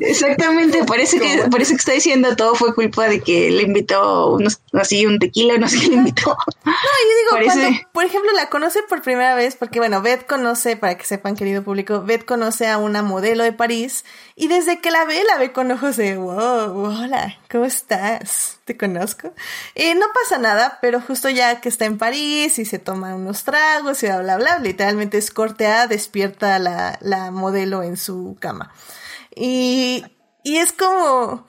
Exactamente, 0.00 0.84
parece 0.84 1.18
que, 1.18 1.44
parece 1.50 1.72
que 1.72 1.78
está 1.78 1.92
diciendo 1.92 2.36
todo 2.36 2.54
fue 2.54 2.74
culpa 2.74 3.08
de 3.08 3.20
que 3.20 3.50
le 3.50 3.62
invitó 3.62 4.32
unos, 4.34 4.60
así 4.72 5.06
un 5.06 5.18
tequila, 5.18 5.58
no 5.58 5.68
sé 5.68 5.80
qué 5.80 5.88
le 5.88 5.96
invitó. 5.96 6.36
No, 6.64 6.72
yo 6.72 7.38
digo, 7.40 7.52
cuando, 7.52 7.78
por 7.92 8.04
ejemplo, 8.04 8.30
la 8.32 8.48
conoce 8.48 8.82
por 8.88 9.02
primera 9.02 9.34
vez, 9.34 9.56
porque 9.56 9.78
bueno, 9.78 10.02
Beth 10.02 10.26
conoce, 10.26 10.76
para 10.76 10.96
que 10.96 11.04
sepan, 11.04 11.36
querido 11.36 11.62
público, 11.62 12.02
Beth 12.02 12.24
conoce 12.24 12.68
a 12.68 12.78
una 12.78 13.02
modelo 13.02 13.44
de 13.44 13.52
París 13.52 14.04
y 14.36 14.48
desde 14.48 14.80
que 14.80 14.90
la 14.90 15.04
ve, 15.04 15.22
la 15.24 15.38
ve 15.38 15.52
con 15.52 15.70
ojos 15.70 15.96
de, 15.96 16.16
wow, 16.16 16.72
hola, 16.86 17.38
¿cómo 17.50 17.64
estás? 17.64 18.58
Te 18.64 18.76
conozco. 18.78 19.32
Y 19.74 19.94
no 19.94 20.06
pasa 20.14 20.38
nada, 20.38 20.78
pero 20.80 21.00
justo 21.00 21.28
ya 21.28 21.60
que 21.60 21.68
está 21.68 21.84
en 21.84 21.98
París 21.98 22.58
y 22.58 22.64
se 22.64 22.78
toma 22.78 23.14
unos 23.14 23.44
tragos 23.44 24.02
y 24.02 24.06
bla, 24.06 24.22
bla, 24.22 24.36
bla, 24.36 24.58
literalmente 24.58 25.18
es 25.18 25.30
cortea, 25.30 25.86
despierta 25.86 26.58
la, 26.58 26.98
la 27.02 27.30
modelo 27.30 27.82
en 27.82 27.98
su 27.98 28.38
cama. 28.40 28.72
Y, 29.36 30.04
y 30.42 30.56
es 30.56 30.72
como, 30.72 31.46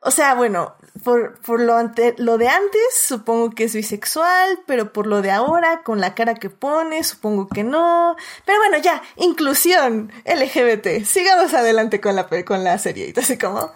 o 0.00 0.10
sea, 0.10 0.34
bueno, 0.34 0.74
por, 1.02 1.38
por 1.40 1.60
lo, 1.60 1.76
ante, 1.76 2.14
lo 2.16 2.38
de 2.38 2.48
antes 2.48 2.80
supongo 2.94 3.50
que 3.50 3.64
es 3.64 3.74
bisexual, 3.74 4.60
pero 4.66 4.92
por 4.92 5.06
lo 5.06 5.20
de 5.20 5.32
ahora, 5.32 5.82
con 5.82 6.00
la 6.00 6.14
cara 6.14 6.34
que 6.34 6.48
pone, 6.48 7.04
supongo 7.04 7.48
que 7.48 7.64
no. 7.64 8.16
Pero 8.46 8.58
bueno, 8.58 8.78
ya, 8.78 9.02
inclusión 9.16 10.12
LGBT. 10.24 11.04
Sigamos 11.04 11.52
adelante 11.52 12.00
con 12.00 12.16
la, 12.16 12.26
con 12.44 12.64
la 12.64 12.78
serie. 12.78 13.12
Y 13.14 13.18
así 13.20 13.36
como... 13.36 13.70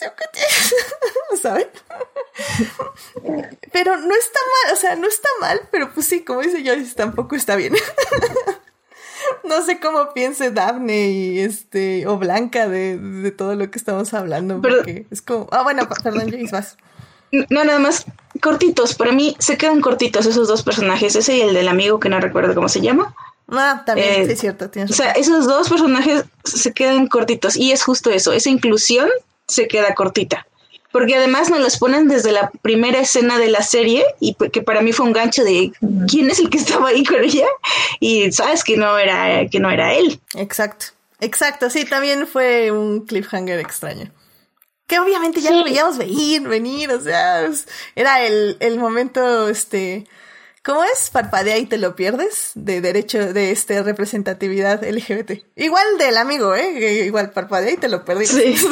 ¿Saben? 1.42 1.68
Pero 3.72 3.96
no 3.96 4.14
está 4.14 4.40
mal, 4.40 4.72
o 4.72 4.76
sea, 4.76 4.96
no 4.96 5.08
está 5.08 5.28
mal, 5.40 5.60
pero 5.70 5.92
pues 5.92 6.06
sí, 6.06 6.24
como 6.24 6.40
dice 6.40 6.62
Joyce, 6.64 6.94
tampoco 6.94 7.36
está 7.36 7.56
bien. 7.56 7.74
no 9.44 9.64
sé 9.64 9.80
cómo 9.80 10.12
piense 10.12 10.50
Daphne 10.50 11.10
y 11.10 11.40
este, 11.40 12.06
o 12.06 12.18
Blanca 12.18 12.68
de, 12.68 13.32
todo 13.36 13.54
lo 13.54 13.70
que 13.70 13.78
estamos 13.78 14.14
hablando. 14.14 14.60
Porque 14.60 15.06
es 15.10 15.22
como. 15.22 15.48
Ah, 15.50 15.62
bueno, 15.62 15.88
perdón, 16.02 16.28
James, 16.30 16.50
vas. 16.50 16.76
No, 17.30 17.64
nada 17.64 17.78
más 17.78 18.06
cortitos. 18.40 18.94
Para 18.94 19.12
mí 19.12 19.36
se 19.38 19.58
quedan 19.58 19.80
cortitos 19.80 20.24
esos 20.26 20.48
dos 20.48 20.62
personajes. 20.62 21.14
Ese 21.14 21.36
y 21.36 21.40
el 21.42 21.54
del 21.54 21.68
amigo 21.68 22.00
que 22.00 22.08
no 22.08 22.20
recuerdo 22.20 22.54
cómo 22.54 22.68
se 22.68 22.80
llama. 22.80 23.14
Ah, 23.50 23.82
también, 23.84 24.26
sí, 24.26 24.32
es 24.32 24.40
cierto. 24.40 24.70
o 24.84 24.92
sea, 24.92 25.12
esos 25.12 25.46
dos 25.46 25.68
personajes 25.68 26.24
se 26.44 26.72
quedan 26.72 27.06
cortitos. 27.06 27.56
Y 27.56 27.72
es 27.72 27.82
justo 27.82 28.10
eso. 28.10 28.32
Esa 28.32 28.48
inclusión 28.48 29.10
se 29.48 29.66
queda 29.66 29.94
cortita 29.94 30.46
porque 30.92 31.16
además 31.16 31.50
nos 31.50 31.60
las 31.60 31.78
ponen 31.78 32.08
desde 32.08 32.32
la 32.32 32.50
primera 32.62 32.98
escena 32.98 33.38
de 33.38 33.48
la 33.48 33.62
serie 33.62 34.04
y 34.20 34.34
que 34.34 34.62
para 34.62 34.80
mí 34.80 34.92
fue 34.92 35.06
un 35.06 35.12
gancho 35.12 35.44
de 35.44 35.72
quién 36.08 36.30
es 36.30 36.38
el 36.38 36.50
que 36.50 36.58
estaba 36.58 36.88
ahí 36.88 37.04
con 37.04 37.22
ella 37.22 37.46
y 38.00 38.32
sabes 38.32 38.64
que 38.64 38.76
no 38.76 38.98
era 38.98 39.46
que 39.48 39.60
no 39.60 39.70
era 39.70 39.94
él. 39.94 40.20
Exacto. 40.34 40.86
Exacto, 41.20 41.68
sí, 41.68 41.84
también 41.84 42.26
fue 42.28 42.70
un 42.70 43.04
cliffhanger 43.04 43.58
extraño. 43.58 44.12
Que 44.86 45.00
obviamente 45.00 45.40
ya 45.40 45.50
lo 45.50 45.64
veíamos 45.64 45.98
venir, 45.98 46.42
venir, 46.42 46.90
o 46.90 47.00
sea, 47.00 47.50
era 47.96 48.24
el, 48.24 48.56
el 48.60 48.78
momento, 48.78 49.48
este, 49.48 50.06
¿Cómo 50.68 50.84
es? 50.84 51.10
Parpadea 51.10 51.56
y 51.56 51.66
te 51.66 51.78
lo 51.78 51.96
pierdes 51.96 52.52
de 52.54 52.80
derecho 52.80 53.32
de 53.32 53.52
este 53.52 53.82
representatividad 53.82 54.84
LGBT. 54.84 55.44
Igual 55.56 55.86
del 55.98 56.18
amigo, 56.18 56.54
¿eh? 56.54 57.04
Igual 57.06 57.30
parpadea 57.30 57.72
y 57.72 57.76
te 57.78 57.88
lo 57.88 58.04
perdí. 58.04 58.26
Sí. 58.26 58.54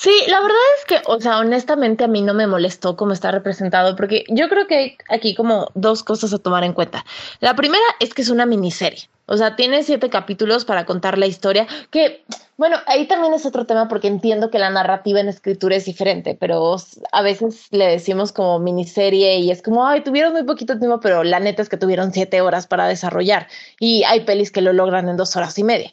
sí, 0.00 0.10
la 0.28 0.40
verdad 0.40 0.56
es 0.78 0.84
que, 0.86 1.02
o 1.06 1.20
sea, 1.20 1.38
honestamente 1.38 2.04
a 2.04 2.08
mí 2.08 2.22
no 2.22 2.32
me 2.32 2.46
molestó 2.46 2.96
cómo 2.96 3.12
está 3.12 3.30
representado, 3.30 3.96
porque 3.96 4.24
yo 4.28 4.48
creo 4.48 4.66
que 4.66 4.76
hay 4.76 4.96
aquí 5.10 5.34
como 5.34 5.70
dos 5.74 6.02
cosas 6.02 6.32
a 6.32 6.38
tomar 6.38 6.64
en 6.64 6.72
cuenta. 6.72 7.04
La 7.40 7.54
primera 7.54 7.84
es 8.00 8.14
que 8.14 8.22
es 8.22 8.30
una 8.30 8.46
miniserie. 8.46 9.10
O 9.26 9.36
sea, 9.36 9.56
tiene 9.56 9.82
siete 9.84 10.08
capítulos 10.08 10.64
para 10.64 10.86
contar 10.86 11.18
la 11.18 11.26
historia, 11.26 11.66
que, 11.90 12.24
bueno, 12.56 12.78
ahí 12.86 13.06
también 13.06 13.34
es 13.34 13.44
otro 13.44 13.66
tema 13.66 13.88
porque 13.88 14.08
entiendo 14.08 14.50
que 14.50 14.58
la 14.58 14.70
narrativa 14.70 15.20
en 15.20 15.28
escritura 15.28 15.76
es 15.76 15.84
diferente, 15.84 16.36
pero 16.40 16.76
a 17.12 17.22
veces 17.22 17.68
le 17.70 17.86
decimos 17.86 18.32
como 18.32 18.58
miniserie 18.58 19.36
y 19.36 19.50
es 19.50 19.62
como, 19.62 19.86
ay, 19.86 20.02
tuvieron 20.02 20.32
muy 20.32 20.44
poquito 20.44 20.78
tiempo, 20.78 20.98
pero 21.00 21.24
la 21.24 21.40
neta 21.40 21.62
es 21.62 21.68
que 21.68 21.76
tuvieron 21.76 22.12
siete 22.12 22.40
horas 22.40 22.66
para 22.66 22.88
desarrollar 22.88 23.46
y 23.78 24.02
hay 24.04 24.20
pelis 24.20 24.50
que 24.50 24.62
lo 24.62 24.72
logran 24.72 25.08
en 25.08 25.16
dos 25.16 25.36
horas 25.36 25.56
y 25.58 25.62
media. 25.62 25.92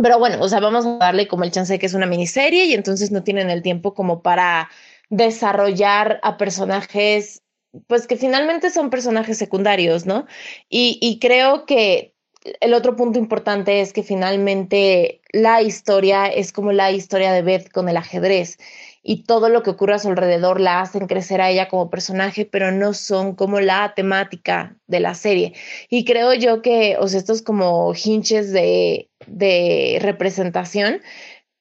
Pero 0.00 0.18
bueno, 0.18 0.38
o 0.40 0.48
sea, 0.48 0.60
vamos 0.60 0.86
a 0.86 0.96
darle 0.98 1.28
como 1.28 1.44
el 1.44 1.50
chance 1.50 1.72
de 1.72 1.78
que 1.78 1.86
es 1.86 1.94
una 1.94 2.06
miniserie 2.06 2.64
y 2.64 2.74
entonces 2.74 3.10
no 3.10 3.22
tienen 3.22 3.50
el 3.50 3.62
tiempo 3.62 3.94
como 3.94 4.22
para 4.22 4.70
desarrollar 5.10 6.18
a 6.22 6.38
personajes, 6.38 7.42
pues 7.86 8.06
que 8.06 8.16
finalmente 8.16 8.70
son 8.70 8.88
personajes 8.88 9.36
secundarios, 9.36 10.06
¿no? 10.06 10.26
Y, 10.70 10.98
y 11.02 11.18
creo 11.18 11.66
que 11.66 12.14
el 12.60 12.74
otro 12.74 12.96
punto 12.96 13.18
importante 13.18 13.80
es 13.80 13.92
que 13.92 14.02
finalmente 14.02 15.20
la 15.32 15.62
historia 15.62 16.26
es 16.26 16.52
como 16.52 16.72
la 16.72 16.90
historia 16.90 17.32
de 17.32 17.42
Beth 17.42 17.70
con 17.70 17.88
el 17.88 17.96
ajedrez 17.96 18.58
y 19.02 19.24
todo 19.24 19.48
lo 19.48 19.62
que 19.62 19.70
ocurre 19.70 19.94
a 19.94 19.98
su 19.98 20.08
alrededor 20.08 20.60
la 20.60 20.80
hacen 20.80 21.06
crecer 21.08 21.40
a 21.40 21.50
ella 21.50 21.68
como 21.68 21.90
personaje, 21.90 22.44
pero 22.44 22.70
no 22.70 22.94
son 22.94 23.34
como 23.34 23.60
la 23.60 23.94
temática 23.94 24.76
de 24.86 25.00
la 25.00 25.14
serie. 25.14 25.54
Y 25.90 26.04
creo 26.04 26.32
yo 26.34 26.62
que, 26.62 26.96
o 26.98 27.08
sea, 27.08 27.18
estos 27.18 27.42
como 27.42 27.92
hinches 27.94 28.52
de, 28.52 29.10
de 29.26 29.98
representación, 30.00 31.00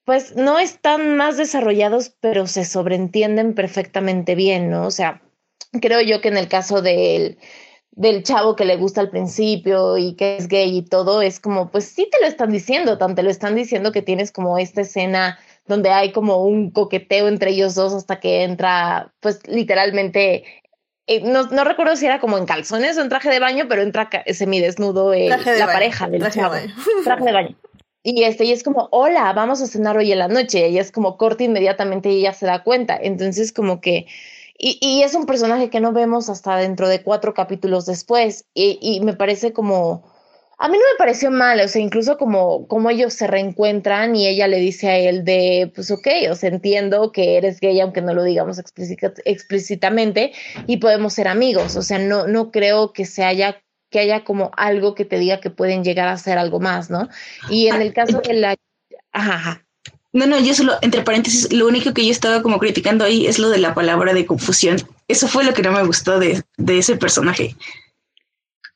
pues 0.06 0.36
no 0.36 0.60
están 0.60 1.18
más 1.18 1.38
desarrollados, 1.38 2.16
pero 2.20 2.46
se 2.46 2.66
sobreentienden 2.66 3.56
perfectamente 3.56 4.36
bien, 4.36 4.70
¿no? 4.70 4.86
O 4.86 4.92
sea, 4.92 5.22
creo 5.82 6.02
yo 6.02 6.22
que 6.22 6.28
en 6.30 6.38
el 6.38 6.48
caso 6.48 6.82
del 6.82 7.38
del 7.92 8.24
chavo 8.24 8.56
que 8.56 8.66
le 8.66 8.78
gusta 8.78 9.02
al 9.02 9.10
principio 9.10 9.98
y 9.98 10.16
que 10.16 10.38
es 10.38 10.48
gay 10.48 10.78
y 10.78 10.82
todo, 10.82 11.22
es 11.22 11.40
como, 11.40 11.70
pues 11.72 11.86
sí 11.86 12.08
te 12.10 12.22
lo 12.22 12.28
están 12.28 12.50
diciendo, 12.52 12.98
tan 12.98 13.16
te 13.16 13.24
lo 13.24 13.30
están 13.30 13.56
diciendo 13.56 13.92
que 13.92 14.02
tienes 14.02 14.32
como 14.32 14.58
esta 14.58 14.82
escena 14.82 15.38
donde 15.68 15.90
hay 15.90 16.12
como 16.12 16.44
un 16.44 16.72
coqueteo 16.72 17.28
entre 17.28 17.52
ellos 17.52 17.76
dos 17.76 17.94
hasta 17.94 18.20
que 18.20 18.44
entra, 18.44 19.14
pues 19.20 19.40
literalmente, 19.48 20.44
eh, 21.08 21.22
no, 21.22 21.44
no, 21.44 21.64
recuerdo 21.64 21.96
si 21.96 22.06
era 22.06 22.20
como 22.20 22.38
en 22.38 22.46
calzones 22.46 22.98
o 22.98 23.02
en 23.02 23.10
traje 23.10 23.30
de 23.30 23.40
baño, 23.40 23.66
pero 23.70 23.82
entra 23.82 24.10
semidesnudo 24.28 25.14
eh, 25.14 25.30
la 25.30 25.68
pareja 25.68 26.10
del 26.10 26.22
traje 26.22 26.40
chavo. 26.40 26.56
De 26.56 26.70
traje 27.04 27.24
de 27.24 27.32
baño. 27.32 27.58
Y 28.04 28.24
este, 28.24 28.46
y 28.46 28.52
es 28.52 28.64
como, 28.64 28.90
hola, 28.92 29.32
vamos 29.34 29.62
a 29.62 29.68
cenar 29.68 29.98
hoy 29.98 30.12
en 30.12 30.20
la 30.20 30.28
noche. 30.28 30.70
Y 30.70 30.80
es 30.80 30.92
como 30.92 31.18
corta 31.18 31.44
inmediatamente 31.44 32.10
y 32.10 32.20
ella 32.20 32.34
se 32.34 32.48
da 32.48 32.64
cuenta. 32.64 32.98
Entonces, 33.00 33.52
como 33.52 33.80
que, 33.80 34.08
y, 34.58 34.80
y 34.82 35.04
es 35.04 35.14
un 35.14 35.28
personaje 35.28 35.70
que 35.70 35.80
no 35.80 35.94
vemos 35.94 36.30
hasta 36.30 36.58
dentro 36.58 36.88
de 36.88 37.04
cuatro 37.04 37.34
capítulos 37.36 37.86
después. 37.86 38.46
Y, 38.56 38.80
y 38.82 39.02
me 39.02 39.14
parece 39.14 39.54
como, 39.54 40.11
a 40.62 40.68
mí 40.68 40.78
no 40.78 40.84
me 40.94 40.98
pareció 41.00 41.32
mal, 41.32 41.60
o 41.60 41.68
sea, 41.68 41.82
incluso 41.82 42.20
como, 42.20 42.68
como 42.68 42.92
ellos 42.92 43.16
se 43.16 43.26
reencuentran 43.26 44.16
y 44.16 44.28
ella 44.28 44.48
le 44.48 44.60
dice 44.60 44.90
a 44.90 44.98
él 44.98 45.26
de, 45.26 45.72
pues 45.74 45.90
ok, 45.90 46.08
o 46.30 46.36
sea, 46.36 46.50
entiendo 46.50 47.12
que 47.12 47.38
eres 47.38 47.60
gay 47.60 47.80
aunque 47.82 48.04
no 48.04 48.14
lo 48.14 48.24
digamos 48.24 48.60
explícitamente 49.26 50.34
y 50.68 50.78
podemos 50.78 51.14
ser 51.14 51.28
amigos, 51.28 51.76
o 51.76 51.82
sea, 51.82 51.98
no, 51.98 52.28
no 52.28 52.52
creo 52.52 52.94
que 52.94 53.06
se 53.06 53.24
haya 53.24 53.60
que 53.90 54.00
haya 54.00 54.24
como 54.24 54.52
algo 54.56 54.94
que 54.94 55.04
te 55.04 55.18
diga 55.18 55.42
que 55.42 55.50
pueden 55.50 55.84
llegar 55.84 56.08
a 56.08 56.18
ser 56.18 56.38
algo 56.38 56.60
más, 56.60 56.92
¿no? 56.92 57.10
Y 57.50 57.68
en 57.68 57.82
el 57.82 57.92
caso 57.92 58.22
de 58.22 58.34
la... 58.36 58.56
Ajá, 59.12 59.34
ajá. 59.34 59.66
No, 60.14 60.28
no, 60.28 60.40
yo 60.40 60.54
solo, 60.54 60.78
entre 60.82 61.02
paréntesis, 61.02 61.52
lo 61.52 61.68
único 61.68 61.94
que 61.94 62.06
yo 62.06 62.12
estaba 62.12 62.42
como 62.42 62.58
criticando 62.60 63.04
ahí 63.04 63.26
es 63.26 63.38
lo 63.38 63.50
de 63.50 63.58
la 63.58 63.74
palabra 63.74 64.14
de 64.14 64.26
confusión. 64.26 64.78
Eso 65.10 65.28
fue 65.28 65.44
lo 65.44 65.54
que 65.54 65.64
no 65.64 65.74
me 65.74 65.84
gustó 65.84 66.20
de, 66.20 66.42
de 66.58 66.78
ese 66.78 66.96
personaje 66.96 67.56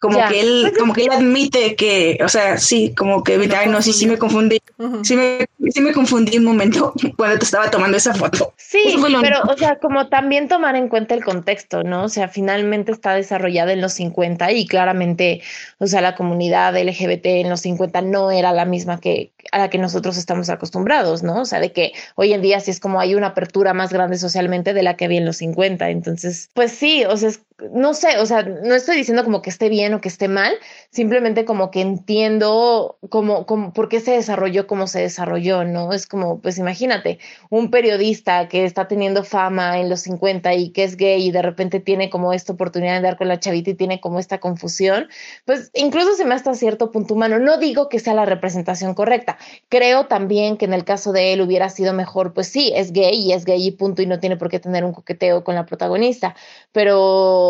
como 0.07 0.27
que 0.27 0.41
él, 0.41 0.59
pues 0.63 0.77
como 0.77 0.93
que 0.93 1.03
él 1.03 1.11
admite 1.11 1.75
que, 1.75 2.17
o 2.23 2.29
sea, 2.29 2.57
sí, 2.57 2.93
como 2.95 3.23
que, 3.23 3.33
ay, 3.55 3.69
no, 3.69 3.81
sí, 3.81 3.93
sí 3.93 4.07
me 4.07 4.17
confundí, 4.17 4.61
sí, 5.03 5.15
me, 5.15 5.47
sí 5.69 5.81
me 5.81 5.93
confundí 5.93 6.37
un 6.37 6.43
momento 6.43 6.93
cuando 7.17 7.39
te 7.39 7.45
estaba 7.45 7.69
tomando 7.71 7.97
esa 7.97 8.13
foto. 8.13 8.53
Sí, 8.57 8.97
pero, 9.21 9.41
o 9.43 9.57
sea, 9.57 9.77
como 9.79 10.07
también 10.07 10.47
tomar 10.47 10.75
en 10.75 10.89
cuenta 10.89 11.15
el 11.15 11.23
contexto, 11.23 11.83
¿no? 11.83 12.03
O 12.05 12.09
sea, 12.09 12.27
finalmente 12.27 12.91
está 12.91 13.13
desarrollada 13.13 13.73
en 13.73 13.81
los 13.81 13.93
50 13.93 14.51
y 14.51 14.67
claramente, 14.67 15.41
o 15.79 15.87
sea, 15.87 16.01
la 16.01 16.15
comunidad 16.15 16.75
LGBT 16.75 17.25
en 17.25 17.49
los 17.49 17.61
50 17.61 18.01
no 18.01 18.31
era 18.31 18.51
la 18.51 18.65
misma 18.65 18.99
que 18.99 19.31
a 19.51 19.59
la 19.59 19.69
que 19.69 19.77
nosotros 19.77 20.17
estamos 20.17 20.49
acostumbrados, 20.49 21.23
¿no? 21.23 21.41
O 21.41 21.45
sea, 21.45 21.59
de 21.59 21.71
que 21.71 21.93
hoy 22.15 22.33
en 22.33 22.41
día 22.41 22.59
sí 22.59 22.71
es 22.71 22.79
como 22.79 22.99
hay 22.99 23.15
una 23.15 23.27
apertura 23.27 23.73
más 23.73 23.93
grande 23.93 24.17
socialmente 24.17 24.73
de 24.73 24.83
la 24.83 24.95
que 24.95 25.05
había 25.05 25.19
en 25.19 25.25
los 25.25 25.37
50. 25.37 25.89
Entonces, 25.89 26.49
pues 26.53 26.71
sí, 26.71 27.05
o 27.05 27.15
sea, 27.17 27.29
es 27.29 27.41
no 27.71 27.93
sé, 27.93 28.17
o 28.17 28.25
sea, 28.25 28.43
no 28.43 28.75
estoy 28.75 28.97
diciendo 28.97 29.23
como 29.23 29.41
que 29.41 29.49
esté 29.49 29.69
bien 29.69 29.93
o 29.93 30.01
que 30.01 30.09
esté 30.09 30.27
mal, 30.27 30.53
simplemente 30.89 31.45
como 31.45 31.71
que 31.71 31.79
entiendo 31.79 32.97
cómo, 33.09 33.45
por 33.73 33.87
qué 33.87 34.01
se 34.01 34.11
desarrolló 34.11 34.67
como 34.67 34.87
se 34.87 34.99
desarrolló, 34.99 35.63
¿no? 35.63 35.93
Es 35.93 36.05
como, 36.05 36.41
pues 36.41 36.57
imagínate, 36.57 37.19
un 37.49 37.71
periodista 37.71 38.49
que 38.49 38.65
está 38.65 38.89
teniendo 38.89 39.23
fama 39.23 39.79
en 39.79 39.89
los 39.89 40.01
50 40.01 40.53
y 40.53 40.71
que 40.71 40.83
es 40.83 40.97
gay 40.97 41.27
y 41.27 41.31
de 41.31 41.41
repente 41.41 41.79
tiene 41.79 42.09
como 42.09 42.33
esta 42.33 42.51
oportunidad 42.53 42.91
de 42.91 42.97
andar 42.97 43.17
con 43.17 43.29
la 43.29 43.39
chavita 43.39 43.69
y 43.69 43.75
tiene 43.75 44.01
como 44.01 44.19
esta 44.19 44.39
confusión, 44.39 45.07
pues 45.45 45.71
incluso 45.73 46.13
se 46.15 46.25
me 46.25 46.35
hasta 46.35 46.53
cierto 46.55 46.91
punto 46.91 47.13
humano. 47.13 47.39
No 47.39 47.57
digo 47.57 47.87
que 47.87 47.99
sea 47.99 48.13
la 48.13 48.25
representación 48.25 48.95
correcta, 48.95 49.37
creo 49.69 50.07
también 50.07 50.57
que 50.57 50.65
en 50.65 50.73
el 50.73 50.83
caso 50.83 51.13
de 51.13 51.31
él 51.31 51.41
hubiera 51.41 51.69
sido 51.69 51.93
mejor, 51.93 52.33
pues 52.33 52.47
sí, 52.47 52.73
es 52.75 52.91
gay 52.91 53.15
y 53.15 53.31
es 53.31 53.45
gay 53.45 53.65
y 53.65 53.71
punto 53.71 54.01
y 54.01 54.07
no 54.07 54.19
tiene 54.19 54.35
por 54.35 54.49
qué 54.49 54.59
tener 54.59 54.83
un 54.83 54.91
coqueteo 54.91 55.45
con 55.45 55.55
la 55.55 55.65
protagonista, 55.65 56.35
pero 56.73 57.44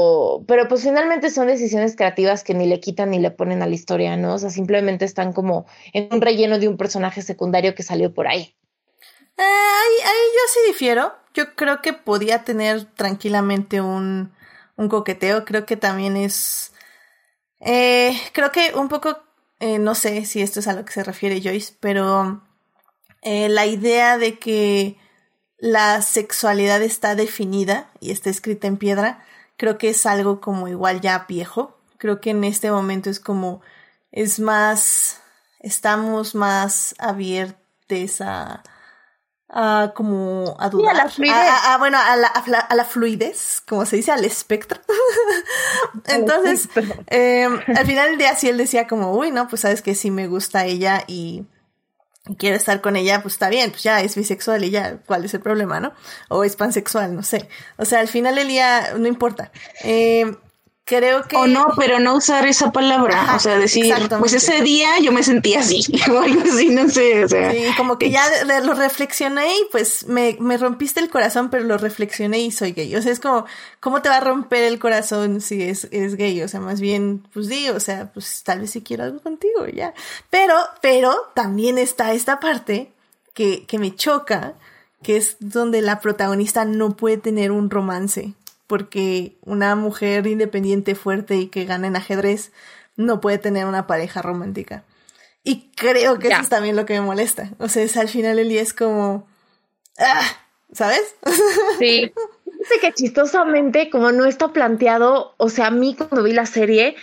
pero, 0.47 0.67
pues 0.67 0.83
finalmente 0.83 1.29
son 1.29 1.47
decisiones 1.47 1.95
creativas 1.95 2.43
que 2.43 2.53
ni 2.53 2.67
le 2.67 2.79
quitan 2.79 3.11
ni 3.11 3.19
le 3.19 3.31
ponen 3.31 3.61
a 3.61 3.67
la 3.67 3.75
historia, 3.75 4.17
¿no? 4.17 4.35
O 4.35 4.37
sea, 4.37 4.49
simplemente 4.49 5.05
están 5.05 5.33
como 5.33 5.65
en 5.93 6.07
un 6.11 6.21
relleno 6.21 6.59
de 6.59 6.67
un 6.67 6.77
personaje 6.77 7.21
secundario 7.21 7.75
que 7.75 7.83
salió 7.83 8.13
por 8.13 8.27
ahí. 8.27 8.55
Eh, 9.37 9.41
ahí, 9.41 10.25
yo 10.33 10.41
sí 10.53 10.59
difiero. 10.67 11.13
Yo 11.33 11.55
creo 11.55 11.81
que 11.81 11.93
podía 11.93 12.43
tener 12.43 12.85
tranquilamente 12.85 13.81
un, 13.81 14.33
un 14.77 14.89
coqueteo. 14.89 15.45
Creo 15.45 15.65
que 15.65 15.77
también 15.77 16.15
es. 16.17 16.71
Eh, 17.59 18.17
creo 18.33 18.51
que 18.51 18.73
un 18.75 18.87
poco. 18.87 19.23
Eh, 19.59 19.79
no 19.79 19.95
sé 19.95 20.25
si 20.25 20.41
esto 20.41 20.59
es 20.59 20.67
a 20.67 20.73
lo 20.73 20.85
que 20.85 20.93
se 20.93 21.03
refiere 21.03 21.41
Joyce, 21.41 21.73
pero 21.79 22.43
la 23.23 23.65
idea 23.65 24.19
de 24.19 24.37
que 24.37 24.97
la 25.57 26.01
sexualidad 26.01 26.81
está 26.83 27.15
definida 27.15 27.89
y 27.99 28.11
está 28.11 28.29
escrita 28.29 28.67
en 28.67 28.77
piedra 28.77 29.25
creo 29.57 29.77
que 29.77 29.89
es 29.89 30.05
algo 30.05 30.41
como 30.41 30.67
igual 30.67 31.01
ya 31.01 31.25
viejo. 31.27 31.77
Creo 31.97 32.19
que 32.21 32.31
en 32.31 32.43
este 32.43 32.71
momento 32.71 33.09
es 33.09 33.19
como, 33.19 33.61
es 34.11 34.39
más, 34.39 35.21
estamos 35.59 36.35
más 36.35 36.95
abiertos 36.99 38.21
a, 38.21 38.63
a 39.49 39.93
como 39.95 40.55
a 40.59 40.69
dudar. 40.69 40.95
a 40.95 41.03
la 41.05 41.09
fluidez. 41.09 41.35
A, 41.35 41.77
bueno, 41.77 41.97
a 41.97 42.15
la, 42.15 42.27
a 42.27 42.75
la, 42.75 42.85
fluidez, 42.85 43.61
como 43.67 43.85
se 43.85 43.95
dice, 43.97 44.11
al 44.11 44.25
espectro. 44.25 44.81
Entonces, 46.07 46.67
em, 47.07 47.59
al 47.75 47.85
final 47.85 48.09
del 48.09 48.17
día 48.17 48.35
sí 48.35 48.49
él 48.49 48.57
decía 48.57 48.87
como, 48.87 49.11
uy, 49.11 49.31
no, 49.31 49.47
pues 49.47 49.61
sabes 49.61 49.81
que 49.81 49.95
sí 49.95 50.11
me 50.11 50.27
gusta 50.27 50.65
ella 50.65 51.03
y 51.07 51.45
quiero 52.37 52.55
estar 52.55 52.81
con 52.81 52.95
ella, 52.95 53.21
pues 53.21 53.35
está 53.35 53.49
bien, 53.49 53.71
pues 53.71 53.83
ya 53.83 54.01
es 54.01 54.15
bisexual 54.15 54.63
y 54.63 54.71
ya, 54.71 54.97
¿cuál 55.05 55.25
es 55.25 55.33
el 55.33 55.41
problema, 55.41 55.79
no? 55.79 55.93
O 56.29 56.43
es 56.43 56.55
pansexual, 56.55 57.15
no 57.15 57.23
sé. 57.23 57.47
O 57.77 57.85
sea, 57.85 57.99
al 57.99 58.07
final 58.07 58.37
el 58.37 58.47
día 58.47 58.93
no 58.97 59.07
importa. 59.07 59.51
Eh, 59.83 60.35
creo 60.85 61.23
que... 61.23 61.35
O 61.35 61.47
no, 61.47 61.67
pero 61.75 61.99
no 61.99 62.15
usar 62.15 62.45
esa 62.45 62.71
palabra, 62.71 63.35
o 63.35 63.39
sea, 63.39 63.57
decir, 63.57 63.91
pues 64.19 64.33
ese 64.33 64.61
día 64.61 64.99
yo 65.01 65.11
me 65.11 65.23
sentí 65.23 65.55
así, 65.55 65.83
o 66.11 66.19
algo 66.19 66.41
así, 66.41 66.69
no 66.69 66.87
sé, 66.87 67.25
o 67.25 67.27
sea... 67.27 67.51
Sí, 67.51 67.65
como 67.75 67.97
que 67.97 68.11
ya 68.11 68.23
lo 68.45 68.73
reflexioné 68.75 69.47
y 69.47 69.67
pues 69.71 70.07
me, 70.07 70.37
me 70.39 70.57
rompiste 70.57 70.99
el 70.99 71.09
corazón, 71.09 71.49
pero 71.49 71.63
lo 71.63 71.79
reflexioné 71.79 72.39
y 72.39 72.51
soy 72.51 72.73
gay, 72.73 72.95
o 72.95 73.01
sea, 73.01 73.11
es 73.11 73.19
como, 73.19 73.45
¿cómo 73.79 74.03
te 74.03 74.09
va 74.09 74.17
a 74.17 74.21
romper 74.21 74.63
el 74.63 74.77
corazón 74.77 75.41
si 75.41 75.63
es, 75.63 75.87
es 75.91 76.15
gay? 76.15 76.41
O 76.43 76.47
sea, 76.47 76.59
más 76.59 76.79
bien, 76.79 77.27
pues 77.33 77.47
di, 77.47 77.67
o 77.69 77.79
sea, 77.79 78.11
pues 78.13 78.43
tal 78.43 78.61
vez 78.61 78.69
si 78.69 78.81
quiero 78.81 79.05
algo 79.05 79.19
contigo, 79.19 79.65
ya. 79.65 79.93
Pero, 80.29 80.55
pero 80.81 81.15
también 81.33 81.79
está 81.79 82.13
esta 82.13 82.39
parte 82.39 82.91
que, 83.33 83.65
que 83.65 83.79
me 83.79 83.95
choca, 83.95 84.53
que 85.01 85.17
es 85.17 85.37
donde 85.39 85.81
la 85.81 85.99
protagonista 85.99 86.63
no 86.63 86.95
puede 86.95 87.17
tener 87.17 87.51
un 87.51 87.71
romance 87.71 88.35
porque 88.67 89.37
una 89.41 89.75
mujer 89.75 90.27
independiente, 90.27 90.95
fuerte 90.95 91.35
y 91.37 91.47
que 91.47 91.65
gana 91.65 91.87
en 91.87 91.95
ajedrez 91.95 92.51
no 92.95 93.21
puede 93.21 93.37
tener 93.37 93.65
una 93.65 93.87
pareja 93.87 94.21
romántica. 94.21 94.83
Y 95.43 95.69
creo 95.75 96.17
que 96.17 96.29
eso 96.29 96.41
es 96.41 96.49
también 96.49 96.75
lo 96.75 96.85
que 96.85 96.93
me 96.93 97.01
molesta. 97.01 97.51
O 97.59 97.69
sea, 97.69 97.83
es 97.83 97.95
al 97.97 98.09
final 98.09 98.39
el 98.39 98.49
día 98.49 98.61
es 98.61 98.73
como... 98.73 99.27
¡Ah! 99.99 100.23
¿Sabes? 100.73 101.15
Sí. 101.79 102.11
Sé 102.67 102.79
que 102.81 102.93
chistosamente, 102.93 103.91
como 103.91 104.11
no 104.11 104.25
está 104.25 104.51
planteado, 104.51 105.35
o 105.37 105.49
sea, 105.49 105.67
a 105.67 105.71
mí 105.71 105.95
cuando 105.95 106.23
vi 106.23 106.33
la 106.33 106.47
serie, 106.47 106.95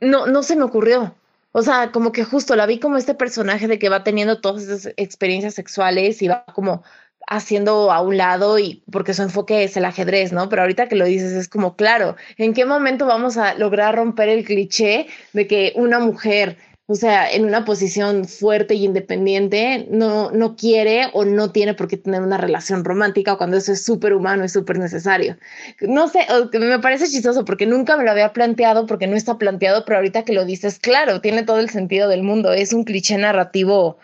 no, 0.00 0.26
no 0.26 0.44
se 0.44 0.54
me 0.54 0.62
ocurrió. 0.62 1.16
O 1.50 1.62
sea, 1.62 1.90
como 1.90 2.12
que 2.12 2.24
justo 2.24 2.54
la 2.54 2.66
vi 2.66 2.78
como 2.78 2.96
este 2.96 3.14
personaje 3.14 3.66
de 3.66 3.78
que 3.80 3.88
va 3.88 4.04
teniendo 4.04 4.40
todas 4.40 4.62
esas 4.62 4.94
experiencias 4.96 5.54
sexuales 5.54 6.22
y 6.22 6.28
va 6.28 6.44
como 6.54 6.84
haciendo 7.28 7.92
a 7.92 8.00
un 8.00 8.16
lado 8.16 8.58
y 8.58 8.82
porque 8.90 9.14
su 9.14 9.22
enfoque 9.22 9.64
es 9.64 9.76
el 9.76 9.84
ajedrez, 9.84 10.32
¿no? 10.32 10.48
Pero 10.48 10.62
ahorita 10.62 10.88
que 10.88 10.96
lo 10.96 11.04
dices 11.04 11.32
es 11.32 11.48
como, 11.48 11.76
claro, 11.76 12.16
¿en 12.36 12.54
qué 12.54 12.64
momento 12.64 13.06
vamos 13.06 13.36
a 13.36 13.54
lograr 13.54 13.96
romper 13.96 14.28
el 14.28 14.44
cliché 14.44 15.06
de 15.32 15.46
que 15.46 15.72
una 15.76 15.98
mujer, 15.98 16.58
o 16.86 16.94
sea, 16.94 17.30
en 17.30 17.44
una 17.44 17.64
posición 17.64 18.26
fuerte 18.26 18.74
y 18.74 18.84
independiente, 18.84 19.86
no, 19.90 20.30
no 20.30 20.56
quiere 20.56 21.08
o 21.12 21.24
no 21.24 21.52
tiene 21.52 21.74
por 21.74 21.88
qué 21.88 21.96
tener 21.96 22.22
una 22.22 22.38
relación 22.38 22.84
romántica 22.84 23.36
cuando 23.36 23.56
eso 23.56 23.72
es 23.72 23.84
súper 23.84 24.12
humano 24.14 24.44
y 24.44 24.48
súper 24.48 24.78
necesario? 24.78 25.36
No 25.80 26.08
sé, 26.08 26.26
me 26.52 26.78
parece 26.80 27.08
chistoso 27.08 27.44
porque 27.44 27.66
nunca 27.66 27.96
me 27.96 28.04
lo 28.04 28.10
había 28.10 28.32
planteado 28.32 28.86
porque 28.86 29.06
no 29.06 29.16
está 29.16 29.38
planteado, 29.38 29.84
pero 29.84 29.98
ahorita 29.98 30.24
que 30.24 30.32
lo 30.32 30.44
dices, 30.44 30.78
claro, 30.78 31.20
tiene 31.20 31.42
todo 31.44 31.60
el 31.60 31.70
sentido 31.70 32.08
del 32.08 32.22
mundo, 32.22 32.52
es 32.52 32.72
un 32.72 32.84
cliché 32.84 33.16
narrativo 33.18 33.98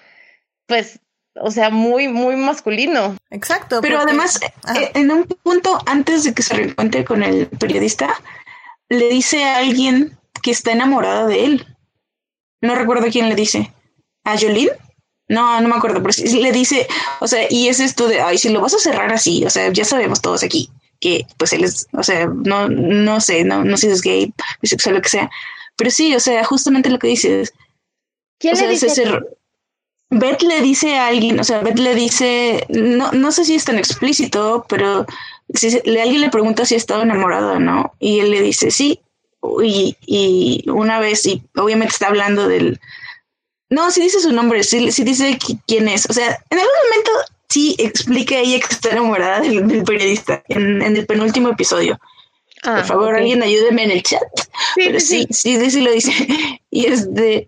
pues, 0.69 1.01
o 1.41 1.51
sea, 1.51 1.71
muy, 1.71 2.09
muy 2.09 2.37
masculino. 2.37 3.17
Exacto. 3.31 3.81
Pero 3.81 4.01
además, 4.01 4.41
eh, 4.43 4.91
en 4.95 5.11
un 5.11 5.25
punto 5.25 5.79
antes 5.87 6.25
de 6.25 6.35
que 6.35 6.43
se 6.43 6.55
reencuentre 6.55 7.05
con 7.05 7.23
el 7.23 7.47
periodista, 7.47 8.21
le 8.89 9.09
dice 9.09 9.45
a 9.45 9.59
alguien 9.59 10.19
que 10.43 10.51
está 10.51 10.73
enamorada 10.73 11.27
de 11.27 11.45
él. 11.45 11.67
No 12.61 12.75
recuerdo 12.75 13.07
quién 13.11 13.29
le 13.29 13.35
dice. 13.35 13.73
¿A 14.25 14.37
Jolene? 14.37 14.73
No, 15.29 15.61
no 15.61 15.69
me 15.69 15.77
acuerdo, 15.77 16.03
pero 16.03 16.15
le 16.41 16.53
dice, 16.53 16.87
o 17.21 17.29
sea, 17.29 17.47
y 17.51 17.69
es 17.69 17.81
esto 17.81 18.09
de, 18.09 18.23
ay, 18.23 18.39
si 18.39 18.49
lo 18.49 18.63
vas 18.63 18.73
a 18.73 18.79
cerrar 18.79 19.13
así, 19.13 19.45
o 19.45 19.51
sea, 19.51 19.71
ya 19.71 19.85
sabemos 19.85 20.23
todos 20.23 20.43
aquí 20.43 20.71
que 21.01 21.27
pues 21.37 21.53
él 21.53 21.65
es, 21.65 21.87
o 21.93 22.03
sea, 22.03 22.27
no, 22.27 22.69
no 22.69 23.21
sé, 23.21 23.45
no, 23.45 23.65
no 23.65 23.77
sé 23.77 23.87
si 23.87 23.93
es 23.93 24.01
gay, 24.01 24.35
bisexual, 24.63 24.97
lo 24.97 25.03
que 25.03 25.09
sea, 25.09 25.31
pero 25.77 25.91
sí, 25.91 26.15
o 26.15 26.21
sea, 26.21 26.45
justamente 26.45 26.91
lo 26.91 26.99
que 26.99 27.09
dices. 27.09 27.55
¿Quién 28.39 28.57
le 28.57 28.69
dice? 28.69 28.89
Beth 30.11 30.43
le 30.43 30.61
dice 30.63 30.97
a 30.97 31.09
alguien, 31.09 31.39
o 31.39 31.45
sea, 31.45 31.61
Beth 31.61 31.79
le 31.79 31.95
dice, 31.95 32.67
no, 32.69 33.13
no 33.13 33.31
sé 33.31 33.45
si 33.45 33.55
es 33.55 33.65
tan 33.65 33.79
explícito, 33.79 34.65
pero 34.69 35.05
si 35.53 35.77
alguien 35.77 36.21
le 36.21 36.31
pregunta 36.31 36.65
si 36.65 36.75
ha 36.75 36.79
estado 36.79 37.03
enamorado 37.03 37.59
no, 37.59 37.93
y 37.99 38.21
él 38.21 38.31
le 38.31 38.43
dice 38.43 38.71
sí, 38.71 39.01
y, 39.63 39.97
y 40.07 40.69
una 40.71 40.99
vez, 40.99 41.27
y 41.27 41.43
obviamente 41.57 41.93
está 41.93 42.09
hablando 42.09 42.49
del, 42.49 42.81
no, 43.71 43.91
si 43.91 44.01
dice 44.01 44.21
su 44.21 44.33
nombre, 44.33 44.63
si, 44.63 44.91
si 44.93 45.05
dice 45.05 45.39
quién 45.67 45.89
es, 45.89 46.09
o 46.09 46.13
sea, 46.13 46.39
en 46.51 46.59
algún 46.59 46.75
momento 46.89 47.11
sí 47.49 47.77
explica 47.79 48.39
ella 48.39 48.61
que 48.61 48.75
está 48.75 48.91
enamorada 48.91 49.41
del, 49.41 49.85
periodista 49.85 50.43
en, 50.49 50.83
el 50.83 51.07
penúltimo 51.07 51.51
episodio. 51.51 51.99
Ah, 52.65 52.77
Por 52.77 52.85
favor, 52.87 53.17
alguien 53.17 53.43
ayúdeme 53.43 53.85
en 53.85 53.91
el 53.93 54.03
chat. 54.03 54.23
Sí, 54.75 54.83
Pero 54.85 55.01
sí, 55.01 55.27
sí, 55.31 55.59
sí, 55.59 55.71
sí, 55.71 55.81
lo 55.81 55.93
dice. 55.93 56.13
Y 56.71 56.87
es 56.87 57.13
de, 57.15 57.47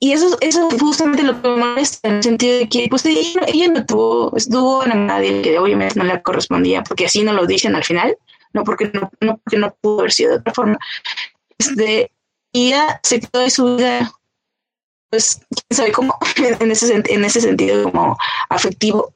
y 0.00 0.12
eso, 0.12 0.36
eso 0.40 0.68
es 0.68 0.80
justamente 0.80 1.22
lo 1.22 1.40
que 1.40 1.48
me 1.48 1.56
molesta, 1.56 2.08
en 2.08 2.16
el 2.16 2.22
sentido 2.22 2.58
de 2.58 2.68
que 2.68 2.86
pues 2.88 3.04
ella, 3.06 3.68
no 3.68 3.86
tuvo, 3.86 4.36
estuvo 4.36 4.84
enamorada 4.84 5.20
de 5.20 5.42
que 5.42 5.58
obviamente 5.58 5.98
no 5.98 6.04
le 6.04 6.22
correspondía, 6.22 6.82
porque 6.82 7.04
así 7.04 7.22
no 7.22 7.32
lo 7.32 7.46
dicen 7.46 7.76
al 7.76 7.84
final, 7.84 8.16
no 8.52 8.64
porque 8.64 8.90
no, 8.92 9.10
no, 9.20 9.38
porque 9.38 9.58
no 9.58 9.74
pudo 9.80 10.00
haber 10.00 10.12
sido 10.12 10.30
de 10.30 10.38
otra 10.38 10.54
forma. 10.54 10.78
Este, 11.58 12.10
y 12.52 12.68
ella 12.68 12.98
se 13.02 13.20
quedó 13.20 13.42
de 13.42 13.50
su 13.50 13.76
vida, 13.76 14.10
pues, 15.10 15.42
quién 15.50 15.76
sabe 15.76 15.92
cómo, 15.92 16.18
en 16.36 16.70
ese, 16.70 17.02
en 17.06 17.24
ese 17.24 17.40
sentido 17.40 17.92
como 17.92 18.16
afectivo, 18.48 19.14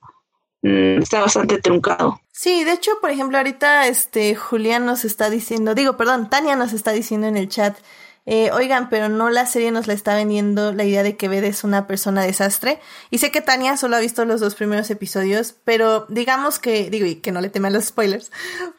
Mm, 0.64 1.02
está 1.02 1.20
bastante 1.20 1.60
truncado. 1.60 2.22
Sí, 2.32 2.64
de 2.64 2.72
hecho, 2.72 2.92
por 3.02 3.10
ejemplo, 3.10 3.36
ahorita 3.36 3.86
este 3.86 4.34
Julián 4.34 4.86
nos 4.86 5.04
está 5.04 5.28
diciendo, 5.28 5.74
digo, 5.74 5.98
perdón, 5.98 6.30
Tania 6.30 6.56
nos 6.56 6.72
está 6.72 6.92
diciendo 6.92 7.26
en 7.26 7.36
el 7.36 7.50
chat, 7.50 7.76
eh, 8.26 8.50
oigan, 8.52 8.88
pero 8.88 9.08
no 9.08 9.30
la 9.30 9.46
serie 9.46 9.70
nos 9.70 9.86
la 9.86 9.92
está 9.92 10.14
vendiendo 10.14 10.72
la 10.72 10.84
idea 10.84 11.02
de 11.02 11.16
que 11.16 11.28
Bed 11.28 11.44
es 11.44 11.64
una 11.64 11.86
persona 11.86 12.22
desastre. 12.22 12.80
Y 13.10 13.18
sé 13.18 13.30
que 13.30 13.40
Tania 13.40 13.76
solo 13.76 13.96
ha 13.96 14.00
visto 14.00 14.24
los 14.24 14.40
dos 14.40 14.54
primeros 14.54 14.90
episodios, 14.90 15.54
pero 15.64 16.06
digamos 16.08 16.58
que, 16.58 16.90
digo, 16.90 17.06
y 17.06 17.16
que 17.16 17.32
no 17.32 17.40
le 17.40 17.50
teme 17.50 17.68
a 17.68 17.70
los 17.70 17.84
spoilers, 17.86 18.32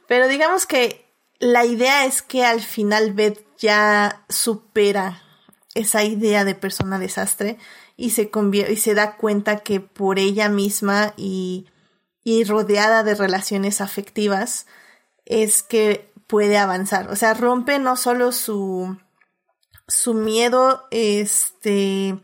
pero 0.07 0.27
digamos 0.27 0.65
que 0.65 1.05
la 1.39 1.65
idea 1.65 2.05
es 2.05 2.22
que 2.22 2.45
al 2.45 2.61
final 2.61 3.13
Beth 3.13 3.45
ya 3.57 4.23
supera 4.30 5.22
esa 5.73 6.03
idea 6.03 6.45
de 6.45 6.55
persona 6.55 6.99
desastre 6.99 7.57
y 7.97 8.11
se 8.11 8.31
y 8.69 8.76
se 8.77 8.93
da 8.93 9.17
cuenta 9.17 9.57
que 9.57 9.80
por 9.80 10.19
ella 10.19 10.49
misma 10.49 11.13
y 11.17 11.67
y 12.26 12.43
rodeada 12.43 13.03
de 13.03 13.15
relaciones 13.15 13.80
afectivas 13.80 14.65
es 15.26 15.61
que 15.61 16.11
puede 16.27 16.57
avanzar. 16.57 17.09
O 17.09 17.15
sea, 17.15 17.35
rompe 17.35 17.77
no 17.77 17.95
solo 17.95 18.31
su, 18.31 18.97
su 19.88 20.14
miedo 20.14 20.88
este, 20.91 22.18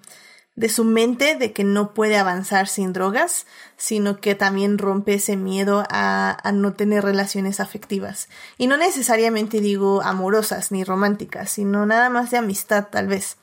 de 0.56 0.70
su 0.70 0.84
mente 0.84 1.36
de 1.36 1.54
que 1.54 1.64
no 1.64 1.94
puede 1.94 2.18
avanzar 2.18 2.68
sin 2.68 2.94
drogas, 2.94 3.46
sino 3.78 4.20
que 4.20 4.36
también 4.36 4.78
rompe 4.78 5.16
ese 5.16 5.38
miedo 5.38 5.84
a, 5.90 6.38
a 6.44 6.52
no 6.52 6.74
tener 6.74 7.04
relaciones 7.04 7.60
afectivas. 7.60 8.30
Y 8.58 8.68
no 8.68 8.78
necesariamente 8.78 9.62
digo 9.62 10.02
amorosas 10.02 10.72
ni 10.72 10.84
románticas, 10.84 11.52
sino 11.52 11.86
nada 11.86 12.10
más 12.10 12.32
de 12.32 12.38
amistad 12.38 12.88
tal 12.92 13.08
vez. 13.08 13.38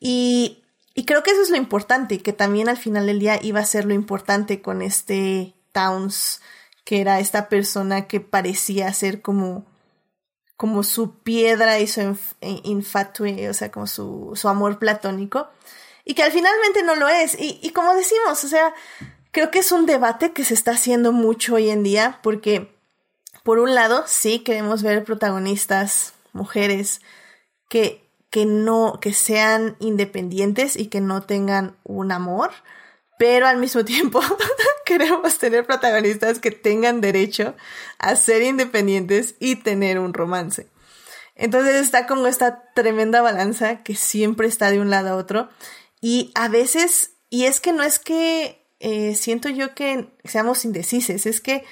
Y, 0.00 0.62
y 0.94 1.04
creo 1.04 1.22
que 1.22 1.30
eso 1.30 1.42
es 1.42 1.50
lo 1.50 1.56
importante, 1.56 2.20
que 2.20 2.32
también 2.32 2.68
al 2.68 2.76
final 2.76 3.06
del 3.06 3.18
día 3.18 3.38
iba 3.42 3.60
a 3.60 3.66
ser 3.66 3.84
lo 3.84 3.94
importante 3.94 4.62
con 4.62 4.82
este 4.82 5.54
Towns, 5.72 6.40
que 6.84 7.00
era 7.00 7.20
esta 7.20 7.48
persona 7.48 8.06
que 8.06 8.20
parecía 8.20 8.92
ser 8.92 9.20
como, 9.20 9.66
como 10.56 10.82
su 10.82 11.18
piedra 11.18 11.78
y 11.80 11.86
su 11.86 12.00
eh, 12.40 12.60
infatué, 12.64 13.48
o 13.48 13.54
sea, 13.54 13.70
como 13.70 13.86
su, 13.86 14.32
su 14.34 14.48
amor 14.48 14.78
platónico, 14.78 15.48
y 16.04 16.14
que 16.14 16.22
al 16.22 16.32
finalmente 16.32 16.82
no 16.82 16.94
lo 16.94 17.08
es. 17.08 17.38
Y, 17.38 17.58
y 17.62 17.70
como 17.70 17.94
decimos, 17.94 18.42
o 18.44 18.48
sea, 18.48 18.74
creo 19.32 19.50
que 19.50 19.58
es 19.58 19.72
un 19.72 19.86
debate 19.86 20.32
que 20.32 20.44
se 20.44 20.54
está 20.54 20.72
haciendo 20.72 21.12
mucho 21.12 21.56
hoy 21.56 21.68
en 21.68 21.82
día, 21.82 22.20
porque 22.22 22.76
por 23.46 23.60
un 23.60 23.76
lado, 23.76 24.02
sí 24.08 24.40
queremos 24.40 24.82
ver 24.82 25.04
protagonistas, 25.04 26.14
mujeres, 26.32 27.00
que, 27.68 28.04
que 28.28 28.44
no, 28.44 28.98
que 29.00 29.12
sean 29.12 29.76
independientes 29.78 30.74
y 30.74 30.86
que 30.86 31.00
no 31.00 31.22
tengan 31.22 31.76
un 31.84 32.10
amor, 32.10 32.50
pero 33.18 33.46
al 33.46 33.58
mismo 33.58 33.84
tiempo 33.84 34.20
queremos 34.84 35.38
tener 35.38 35.66
protagonistas 35.66 36.38
que 36.38 36.50
tengan 36.50 37.00
derecho 37.00 37.54
a 37.98 38.16
ser 38.16 38.42
independientes 38.42 39.34
y 39.38 39.56
tener 39.56 39.98
un 39.98 40.14
romance. 40.14 40.68
Entonces 41.34 41.76
está 41.76 42.06
como 42.06 42.26
esta 42.26 42.72
tremenda 42.74 43.20
balanza 43.20 43.82
que 43.82 43.94
siempre 43.94 44.48
está 44.48 44.70
de 44.70 44.80
un 44.80 44.90
lado 44.90 45.10
a 45.10 45.16
otro 45.16 45.50
y 46.00 46.30
a 46.34 46.48
veces, 46.48 47.12
y 47.30 47.44
es 47.44 47.60
que 47.60 47.72
no 47.72 47.82
es 47.82 47.98
que 47.98 48.66
eh, 48.80 49.14
siento 49.14 49.48
yo 49.48 49.74
que 49.74 50.08
seamos 50.24 50.64
indecises, 50.64 51.26
es 51.26 51.40
que 51.40 51.64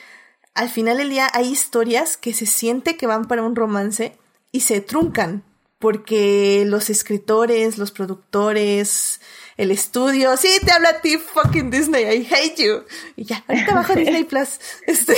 al 0.55 0.69
final 0.69 0.99
del 0.99 1.11
día 1.11 1.29
hay 1.33 1.49
historias 1.49 2.17
que 2.17 2.33
se 2.33 2.47
siente 2.47 2.97
que 2.97 3.07
van 3.07 3.27
para 3.27 3.43
un 3.43 3.57
romance 3.57 4.17
y 4.53 4.61
se 4.61 4.81
truncan 4.81 5.45
porque 5.79 6.65
los 6.67 6.91
escritores, 6.91 7.77
los 7.77 7.91
productores, 7.91 9.21
el 9.57 9.71
estudio, 9.71 10.37
sí, 10.37 10.49
te 10.65 10.73
habla 10.73 10.91
a 10.91 11.01
ti, 11.01 11.17
fucking 11.17 11.71
Disney, 11.71 12.05
I 12.05 12.29
hate 12.31 12.63
you. 12.63 12.85
Y 13.17 13.25
ya, 13.25 13.45
ahorita 13.47 13.75
bajo 13.75 13.95
Disney 13.97 14.25
Plus. 14.25 14.59
Este, 14.87 15.17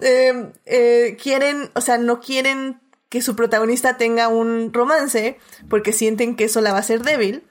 em, 0.00 0.52
eh, 0.66 1.16
quieren, 1.20 1.70
o 1.74 1.80
sea, 1.80 1.98
no 1.98 2.20
quieren 2.20 2.80
que 3.08 3.22
su 3.22 3.36
protagonista 3.36 3.96
tenga 3.96 4.28
un 4.28 4.72
romance 4.72 5.38
porque 5.68 5.92
sienten 5.92 6.36
que 6.36 6.44
eso 6.44 6.60
la 6.60 6.72
va 6.72 6.78
a 6.78 6.80
hacer 6.80 7.02
débil. 7.02 7.44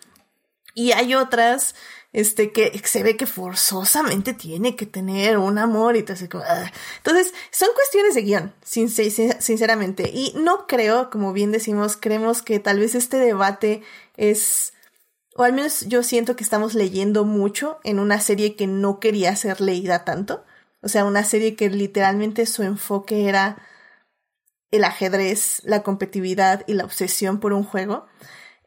Y 0.73 0.91
hay 0.91 1.15
otras, 1.15 1.75
este, 2.13 2.51
que 2.51 2.79
se 2.83 3.03
ve 3.03 3.17
que 3.17 3.25
forzosamente 3.25 4.33
tiene 4.33 4.75
que 4.75 4.85
tener 4.85 5.37
un 5.37 5.57
amor 5.57 5.95
y 5.95 6.03
todo 6.03 6.13
así 6.13 6.27
como, 6.27 6.43
ah. 6.47 6.71
Entonces, 6.97 7.33
son 7.51 7.69
cuestiones 7.73 8.15
de 8.15 8.21
guion, 8.21 8.53
sinceramente. 8.63 10.09
Y 10.13 10.33
no 10.35 10.67
creo, 10.67 11.09
como 11.09 11.33
bien 11.33 11.51
decimos, 11.51 11.97
creemos 11.97 12.41
que 12.41 12.59
tal 12.59 12.79
vez 12.79 12.95
este 12.95 13.17
debate 13.17 13.81
es 14.15 14.73
o 15.39 15.43
al 15.43 15.53
menos 15.53 15.85
yo 15.87 16.03
siento 16.03 16.35
que 16.35 16.43
estamos 16.43 16.73
leyendo 16.73 17.23
mucho 17.23 17.79
en 17.85 17.99
una 17.99 18.19
serie 18.19 18.57
que 18.57 18.67
no 18.67 18.99
quería 18.99 19.33
ser 19.37 19.61
leída 19.61 20.03
tanto. 20.03 20.43
O 20.81 20.89
sea, 20.89 21.05
una 21.05 21.23
serie 21.23 21.55
que 21.55 21.69
literalmente 21.69 22.45
su 22.45 22.61
enfoque 22.61 23.29
era 23.29 23.57
el 24.69 24.83
ajedrez, 24.83 25.61
la 25.63 25.81
competitividad 25.81 26.65
y 26.67 26.73
la 26.73 26.83
obsesión 26.83 27.39
por 27.39 27.53
un 27.53 27.63
juego. 27.63 28.05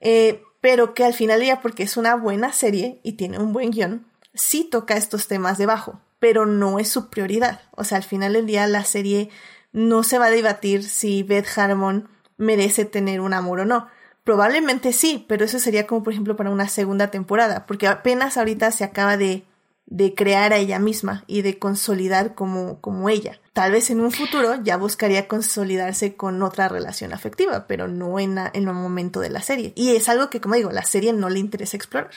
Eh, 0.01 0.43
pero 0.63 0.95
que 0.95 1.05
al 1.05 1.13
final 1.13 1.43
ya 1.45 1.61
porque 1.61 1.83
es 1.83 1.99
una 1.99 2.15
buena 2.15 2.55
serie 2.55 3.01
y 3.03 3.19
tiene 3.19 3.39
un 3.39 3.53
buen 3.53 3.71
guion, 3.71 4.07
sí 4.33 4.65
toca 4.65 4.97
estos 4.97 5.29
temas 5.29 5.59
debajo, 5.59 6.01
pero 6.21 6.47
no 6.47 6.79
es 6.79 6.89
su 6.89 7.11
prioridad. 7.11 7.61
O 7.73 7.85
sea, 7.85 7.99
al 7.99 8.05
final 8.05 8.33
del 8.33 8.47
día 8.47 8.67
la 8.67 8.87
serie 8.87 9.29
no 9.73 10.05
se 10.05 10.19
va 10.19 10.29
a 10.29 10.31
debatir 10.31 10.85
si 10.85 11.23
Beth 11.23 11.59
Harmon 11.59 12.09
merece 12.39 12.87
tener 12.87 13.21
un 13.21 13.35
amor 13.35 13.61
o 13.61 13.67
no 13.67 13.89
Probablemente 14.25 14.93
sí, 14.93 15.25
pero 15.29 15.45
eso 15.45 15.59
sería 15.59 15.87
como 15.87 16.03
por 16.03 16.13
ejemplo 16.13 16.37
para 16.37 16.51
una 16.51 16.69
segunda 16.69 17.11
temporada, 17.11 17.67
porque 17.67 17.89
apenas 17.89 18.37
ahorita 18.37 18.71
se 18.71 18.85
acaba 18.85 19.17
de, 19.17 19.45
de 19.87 20.15
crear 20.15 20.53
a 20.53 20.59
ella 20.59 20.79
misma 20.79 21.25
y 21.27 21.43
de 21.43 21.59
consolidar 21.59 22.35
como, 22.35 22.81
como 22.81 23.09
ella. 23.09 23.41
Tal 23.53 23.73
vez 23.73 23.91
en 23.91 24.01
un 24.01 24.13
futuro 24.13 24.63
ya 24.63 24.77
buscaría 24.77 25.27
consolidarse 25.27 26.15
con 26.15 26.43
otra 26.43 26.69
relación 26.69 27.13
afectiva, 27.13 27.67
pero 27.67 27.89
no 27.89 28.19
en, 28.21 28.39
en 28.53 28.69
un 28.69 28.77
momento 28.77 29.21
de 29.21 29.31
la 29.31 29.43
serie. 29.43 29.73
Y 29.75 29.97
es 29.97 30.09
algo 30.09 30.31
que, 30.31 30.41
como 30.41 30.55
digo, 30.55 30.71
la 30.71 30.85
serie 30.85 31.13
no 31.13 31.29
le 31.29 31.41
interesa 31.41 31.77
explorar. 31.77 32.11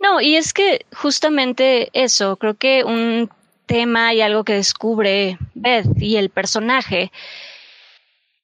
No, 0.00 0.20
y 0.20 0.36
es 0.36 0.52
que 0.52 0.84
justamente 0.92 1.90
eso, 1.92 2.36
creo 2.36 2.54
que 2.56 2.82
un 2.82 3.30
tema 3.66 4.12
y 4.12 4.20
algo 4.20 4.42
que 4.42 4.54
descubre 4.54 5.38
Beth 5.54 5.86
y 5.96 6.16
el 6.16 6.30
personaje 6.30 7.12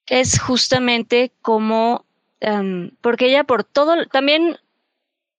es 0.06 0.40
justamente 0.40 1.32
cómo 1.42 2.04
Em, 2.40 2.92
porque 3.00 3.26
ella 3.26 3.44
por 3.44 3.64
todo, 3.64 4.06
también 4.06 4.58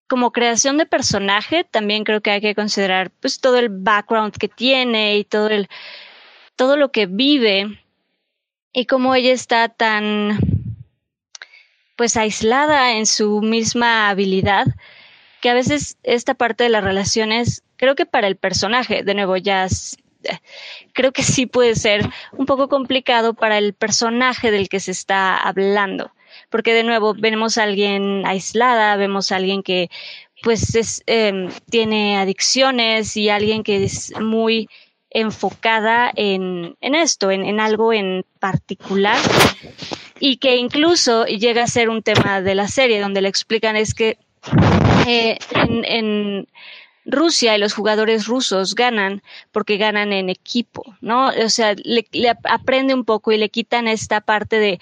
como 0.07 0.31
creación 0.31 0.77
de 0.77 0.85
personaje, 0.85 1.63
también 1.63 2.03
creo 2.03 2.21
que 2.21 2.31
hay 2.31 2.41
que 2.41 2.55
considerar 2.55 3.11
pues 3.21 3.39
todo 3.39 3.57
el 3.57 3.69
background 3.69 4.35
que 4.35 4.47
tiene 4.47 5.17
y 5.17 5.23
todo 5.23 5.49
el, 5.49 5.69
todo 6.55 6.77
lo 6.77 6.91
que 6.91 7.05
vive 7.05 7.79
y 8.73 8.85
cómo 8.85 9.15
ella 9.15 9.31
está 9.31 9.69
tan 9.69 10.39
pues 11.95 12.17
aislada 12.17 12.93
en 12.93 13.05
su 13.05 13.41
misma 13.41 14.09
habilidad 14.09 14.67
que 15.41 15.49
a 15.49 15.53
veces 15.53 15.97
esta 16.03 16.33
parte 16.33 16.63
de 16.63 16.69
las 16.69 16.83
relaciones, 16.83 17.63
creo 17.77 17.95
que 17.95 18.05
para 18.05 18.27
el 18.27 18.35
personaje, 18.35 19.03
de 19.03 19.13
nuevo, 19.13 19.37
ya 19.37 19.67
creo 20.93 21.11
que 21.11 21.23
sí 21.23 21.45
puede 21.45 21.75
ser 21.75 22.09
un 22.33 22.45
poco 22.45 22.67
complicado 22.67 23.33
para 23.33 23.57
el 23.57 23.73
personaje 23.73 24.51
del 24.51 24.69
que 24.69 24.79
se 24.79 24.91
está 24.91 25.37
hablando, 25.37 26.11
porque 26.49 26.73
de 26.73 26.83
nuevo 26.83 27.13
vemos 27.13 27.57
a 27.57 27.63
alguien 27.63 28.25
aislada, 28.25 28.95
vemos 28.95 29.31
a 29.31 29.37
alguien 29.37 29.63
que 29.63 29.89
pues 30.41 30.75
es, 30.75 31.03
em, 31.05 31.49
tiene 31.69 32.17
adicciones 32.17 33.17
y 33.17 33.29
alguien 33.29 33.63
que 33.63 33.83
es 33.83 34.13
muy 34.19 34.69
enfocada 35.09 36.11
en, 36.15 36.77
en 36.81 36.95
esto, 36.95 37.31
en, 37.31 37.43
en, 37.43 37.59
algo 37.59 37.93
en 37.93 38.25
particular 38.39 39.17
y 40.19 40.37
que 40.37 40.57
incluso 40.57 41.25
llega 41.25 41.63
a 41.63 41.67
ser 41.67 41.89
un 41.89 42.03
tema 42.03 42.41
de 42.41 42.55
la 42.55 42.67
serie 42.67 43.01
donde 43.01 43.21
le 43.21 43.29
explican 43.29 43.75
es 43.75 43.93
que 43.93 44.17
eh, 45.07 45.37
en, 45.53 46.47
Rusia 47.05 47.55
y 47.55 47.59
los 47.59 47.73
jugadores 47.73 48.27
rusos 48.27 48.75
ganan 48.75 49.23
porque 49.51 49.77
ganan 49.77 50.13
en 50.13 50.29
equipo, 50.29 50.83
¿no? 51.01 51.29
O 51.29 51.49
sea, 51.49 51.73
le 51.73 52.05
aprende 52.43 52.93
un 52.93 53.03
poco 53.03 53.31
y 53.31 53.37
le 53.37 53.49
quitan 53.49 53.87
esta 53.87 54.21
parte 54.21 54.59
de 54.59 54.79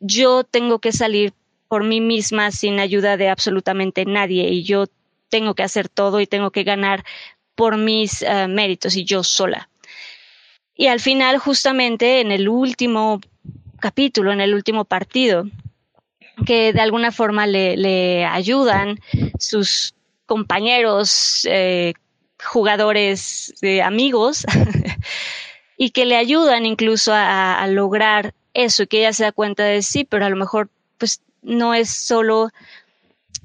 yo 0.00 0.44
tengo 0.44 0.78
que 0.78 0.92
salir 0.92 1.32
por 1.68 1.84
mí 1.84 2.00
misma 2.00 2.50
sin 2.50 2.80
ayuda 2.80 3.16
de 3.16 3.28
absolutamente 3.28 4.04
nadie 4.04 4.48
y 4.48 4.62
yo 4.62 4.86
tengo 5.28 5.54
que 5.54 5.62
hacer 5.62 5.88
todo 5.88 6.20
y 6.20 6.26
tengo 6.26 6.50
que 6.50 6.64
ganar 6.64 7.04
por 7.54 7.76
mis 7.76 8.22
uh, 8.22 8.48
méritos 8.48 8.96
y 8.96 9.04
yo 9.04 9.22
sola. 9.22 9.68
Y 10.74 10.86
al 10.86 11.00
final, 11.00 11.38
justamente 11.38 12.20
en 12.20 12.30
el 12.30 12.48
último 12.48 13.20
capítulo, 13.80 14.32
en 14.32 14.40
el 14.40 14.54
último 14.54 14.84
partido, 14.84 15.44
que 16.46 16.72
de 16.72 16.80
alguna 16.80 17.10
forma 17.10 17.46
le, 17.46 18.24
ayudan 18.24 19.00
sus 19.38 19.94
compañeros, 20.26 21.46
eh, 21.50 21.94
jugadores, 22.42 23.54
eh, 23.62 23.82
amigos, 23.82 24.46
y 25.76 25.90
que 25.90 26.06
le 26.06 26.16
ayudan 26.16 26.66
incluso 26.66 27.12
a, 27.14 27.66
lograr 27.68 28.34
eso, 28.64 28.86
que 28.86 29.00
ella 29.00 29.12
se 29.12 29.24
da 29.24 29.32
cuenta 29.32 29.64
de 29.64 29.82
sí, 29.82 30.04
pero 30.04 30.24
a 30.24 30.30
lo 30.30 30.36
mejor 30.36 30.68
pues 30.98 31.22
no 31.42 31.74
es 31.74 31.90
solo 31.90 32.50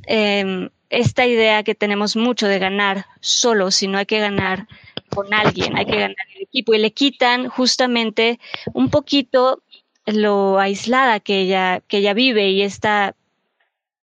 eh, 0.07 0.69
esta 0.89 1.25
idea 1.25 1.63
que 1.63 1.75
tenemos 1.75 2.15
mucho 2.15 2.47
de 2.47 2.59
ganar 2.59 3.05
solo, 3.19 3.71
sino 3.71 3.97
hay 3.97 4.05
que 4.05 4.19
ganar 4.19 4.67
con 5.09 5.33
alguien, 5.33 5.77
hay 5.77 5.85
que 5.85 5.99
ganar 5.99 6.15
el 6.35 6.43
equipo 6.43 6.73
y 6.73 6.79
le 6.79 6.91
quitan 6.91 7.47
justamente 7.47 8.39
un 8.73 8.89
poquito 8.89 9.61
lo 10.05 10.59
aislada 10.59 11.19
que 11.19 11.41
ella, 11.41 11.81
que 11.87 11.97
ella 11.97 12.13
vive 12.13 12.49
y 12.49 12.61
está, 12.61 13.15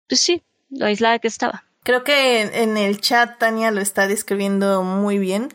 pues 0.09 0.21
sí, 0.21 0.43
lo 0.71 0.87
aislada 0.87 1.19
que 1.19 1.29
estaba. 1.29 1.65
Creo 1.83 2.03
que 2.03 2.41
en 2.41 2.77
el 2.77 3.01
chat 3.01 3.39
Tania 3.39 3.71
lo 3.71 3.81
está 3.81 4.07
describiendo 4.07 4.83
muy 4.83 5.19
bien. 5.19 5.51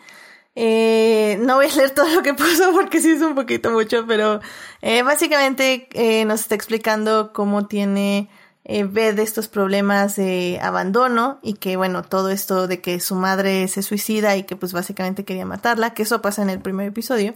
Eh, 0.61 1.37
no 1.39 1.55
voy 1.55 1.67
a 1.67 1.73
leer 1.73 1.91
todo 1.91 2.13
lo 2.13 2.21
que 2.21 2.33
puso 2.33 2.73
porque 2.73 2.99
sí 2.99 3.11
es 3.11 3.21
un 3.21 3.33
poquito 3.33 3.71
mucho, 3.71 4.05
pero 4.05 4.41
eh, 4.81 5.03
básicamente 5.03 5.87
eh, 5.93 6.25
nos 6.25 6.41
está 6.41 6.55
explicando 6.55 7.31
cómo 7.31 7.67
tiene 7.67 8.27
eh, 8.65 8.83
ve 8.83 9.13
de 9.13 9.23
estos 9.23 9.47
problemas 9.47 10.17
de 10.17 10.59
abandono 10.61 11.39
y 11.41 11.53
que 11.53 11.77
bueno, 11.77 12.03
todo 12.03 12.29
esto 12.29 12.67
de 12.67 12.81
que 12.81 12.99
su 12.99 13.15
madre 13.15 13.69
se 13.69 13.81
suicida 13.83 14.35
y 14.35 14.43
que 14.43 14.57
pues 14.57 14.73
básicamente 14.73 15.23
quería 15.23 15.45
matarla, 15.45 15.93
que 15.93 16.03
eso 16.03 16.21
pasa 16.21 16.41
en 16.41 16.49
el 16.49 16.59
primer 16.59 16.89
episodio, 16.89 17.35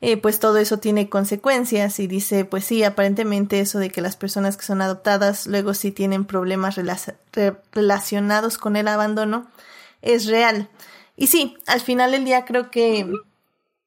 eh, 0.00 0.16
pues 0.16 0.40
todo 0.40 0.58
eso 0.58 0.78
tiene 0.78 1.08
consecuencias 1.08 2.00
y 2.00 2.08
dice 2.08 2.44
pues 2.44 2.64
sí, 2.64 2.82
aparentemente 2.82 3.60
eso 3.60 3.78
de 3.78 3.90
que 3.90 4.00
las 4.00 4.16
personas 4.16 4.56
que 4.56 4.66
son 4.66 4.82
adoptadas 4.82 5.46
luego 5.46 5.72
sí 5.72 5.92
tienen 5.92 6.24
problemas 6.24 6.76
relacionados 7.72 8.58
con 8.58 8.74
el 8.74 8.88
abandono 8.88 9.46
es 10.02 10.26
real. 10.26 10.68
Y 11.16 11.26
sí, 11.28 11.56
al 11.66 11.80
final 11.80 12.12
del 12.12 12.24
día 12.24 12.44
creo 12.44 12.70
que... 12.70 13.06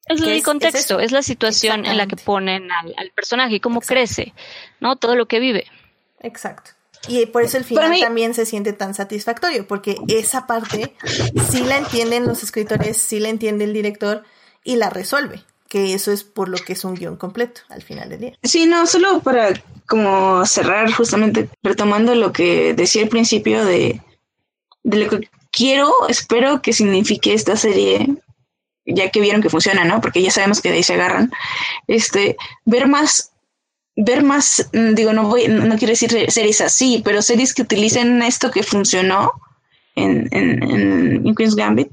Es 0.06 0.20
el 0.20 0.42
contexto, 0.42 0.98
es, 0.98 1.12
la 1.12 1.22
situación 1.22 1.86
en 1.86 1.96
la 1.96 2.08
que 2.08 2.16
ponen 2.16 2.72
al, 2.72 2.94
al 2.96 3.10
personaje 3.12 3.56
y 3.56 3.60
cómo 3.60 3.78
Exacto. 3.78 3.94
crece, 3.94 4.34
¿no? 4.80 4.96
Todo 4.96 5.14
lo 5.14 5.28
que 5.28 5.38
vive. 5.38 5.66
Exacto. 6.20 6.72
Y 7.08 7.26
por 7.26 7.42
eso 7.42 7.56
el 7.56 7.64
final 7.64 7.90
mí, 7.90 8.00
también 8.00 8.34
se 8.34 8.44
siente 8.44 8.72
tan 8.72 8.94
satisfactorio, 8.94 9.66
porque 9.66 9.96
esa 10.08 10.46
parte 10.46 10.94
sí 11.50 11.62
la 11.62 11.78
entienden 11.78 12.26
los 12.26 12.42
escritores, 12.42 12.98
sí 12.98 13.20
la 13.20 13.28
entiende 13.28 13.64
el 13.64 13.72
director 13.72 14.22
y 14.64 14.76
la 14.76 14.90
resuelve, 14.90 15.42
que 15.68 15.94
eso 15.94 16.12
es 16.12 16.24
por 16.24 16.48
lo 16.48 16.58
que 16.58 16.74
es 16.74 16.84
un 16.84 16.94
guion 16.94 17.16
completo 17.16 17.62
al 17.70 17.82
final 17.82 18.10
del 18.10 18.20
día. 18.20 18.38
Sí, 18.42 18.66
no, 18.66 18.86
solo 18.86 19.20
para 19.20 19.52
como 19.86 20.44
cerrar 20.44 20.92
justamente 20.92 21.48
retomando 21.62 22.14
lo 22.14 22.32
que 22.32 22.74
decía 22.74 23.02
al 23.02 23.08
principio 23.08 23.64
de, 23.64 24.02
de 24.82 24.96
lo 24.98 25.08
que 25.08 25.30
quiero, 25.50 25.92
espero 26.08 26.62
que 26.62 26.72
signifique 26.72 27.34
esta 27.34 27.56
serie 27.56 28.06
ya 28.86 29.10
que 29.10 29.20
vieron 29.20 29.42
que 29.42 29.50
funciona, 29.50 29.84
¿no? 29.84 30.00
Porque 30.00 30.22
ya 30.22 30.30
sabemos 30.30 30.60
que 30.60 30.70
de 30.70 30.76
ahí 30.76 30.82
se 30.82 30.94
agarran, 30.94 31.30
este, 31.86 32.36
ver 32.64 32.88
más 32.88 33.30
ver 33.96 34.22
más, 34.22 34.68
mm, 34.72 34.94
digo, 34.94 35.12
no 35.12 35.28
voy, 35.28 35.48
no 35.48 35.76
quiero 35.76 35.92
decir 35.92 36.30
series 36.30 36.60
así, 36.60 37.02
pero 37.04 37.22
series 37.22 37.54
que 37.54 37.62
utilicen 37.62 38.22
esto 38.22 38.50
que 38.50 38.62
funcionó 38.62 39.32
en, 39.94 40.28
en, 40.30 40.62
en 41.26 41.34
Queen's 41.34 41.56
Gambit 41.56 41.88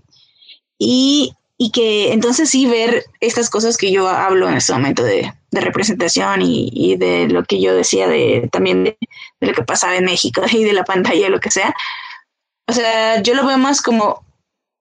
y, 0.78 1.34
y, 1.58 1.72
que 1.72 2.14
entonces 2.14 2.50
sí 2.50 2.66
ver 2.66 3.06
estas 3.20 3.50
cosas 3.50 3.78
que 3.78 3.92
yo 3.92 4.08
hablo 4.08 4.48
en 4.48 4.56
este 4.56 4.74
momento 4.74 5.04
de, 5.04 5.34
de 5.52 5.62
representación 5.62 6.42
y, 6.42 6.70
y, 6.72 6.96
de 6.98 7.28
lo 7.28 7.44
que 7.44 7.60
yo 7.60 7.76
decía 7.76 8.08
de 8.08 8.48
también 8.52 8.84
de, 8.84 8.98
de, 9.42 9.48
lo 9.48 9.54
que 9.54 9.64
pasaba 9.64 9.96
en 9.96 10.06
México 10.06 10.44
y 10.52 10.64
de 10.64 10.74
la 10.74 10.86
pantalla, 10.86 11.30
lo 11.30 11.40
que 11.40 11.52
sea. 11.52 11.74
O 12.68 12.74
sea, 12.74 13.22
yo 13.22 13.34
lo 13.34 13.46
veo 13.46 13.58
más 13.58 13.82
como 13.82 14.24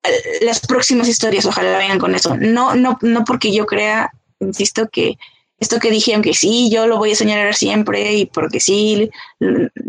eh, 0.03 0.45
las 0.45 0.61
próximas 0.61 1.09
historias, 1.09 1.47
ojalá 1.47 1.79
vengan 1.79 1.99
con 1.99 2.15
eso. 2.15 2.37
No, 2.37 2.75
no, 2.75 2.99
no 3.01 3.25
porque 3.25 3.53
yo 3.53 3.67
crea, 3.67 4.13
insisto, 4.41 4.89
que 4.89 5.17
esto 5.59 5.79
que 5.79 5.91
dije, 5.91 6.15
aunque 6.15 6.35
sí, 6.35 6.69
yo 6.71 6.87
lo 6.87 6.99
voy 6.99 7.13
a 7.13 7.17
soñar 7.17 7.55
siempre 7.55 8.13
y 8.15 8.27
porque 8.27 8.61
sí, 8.61 9.11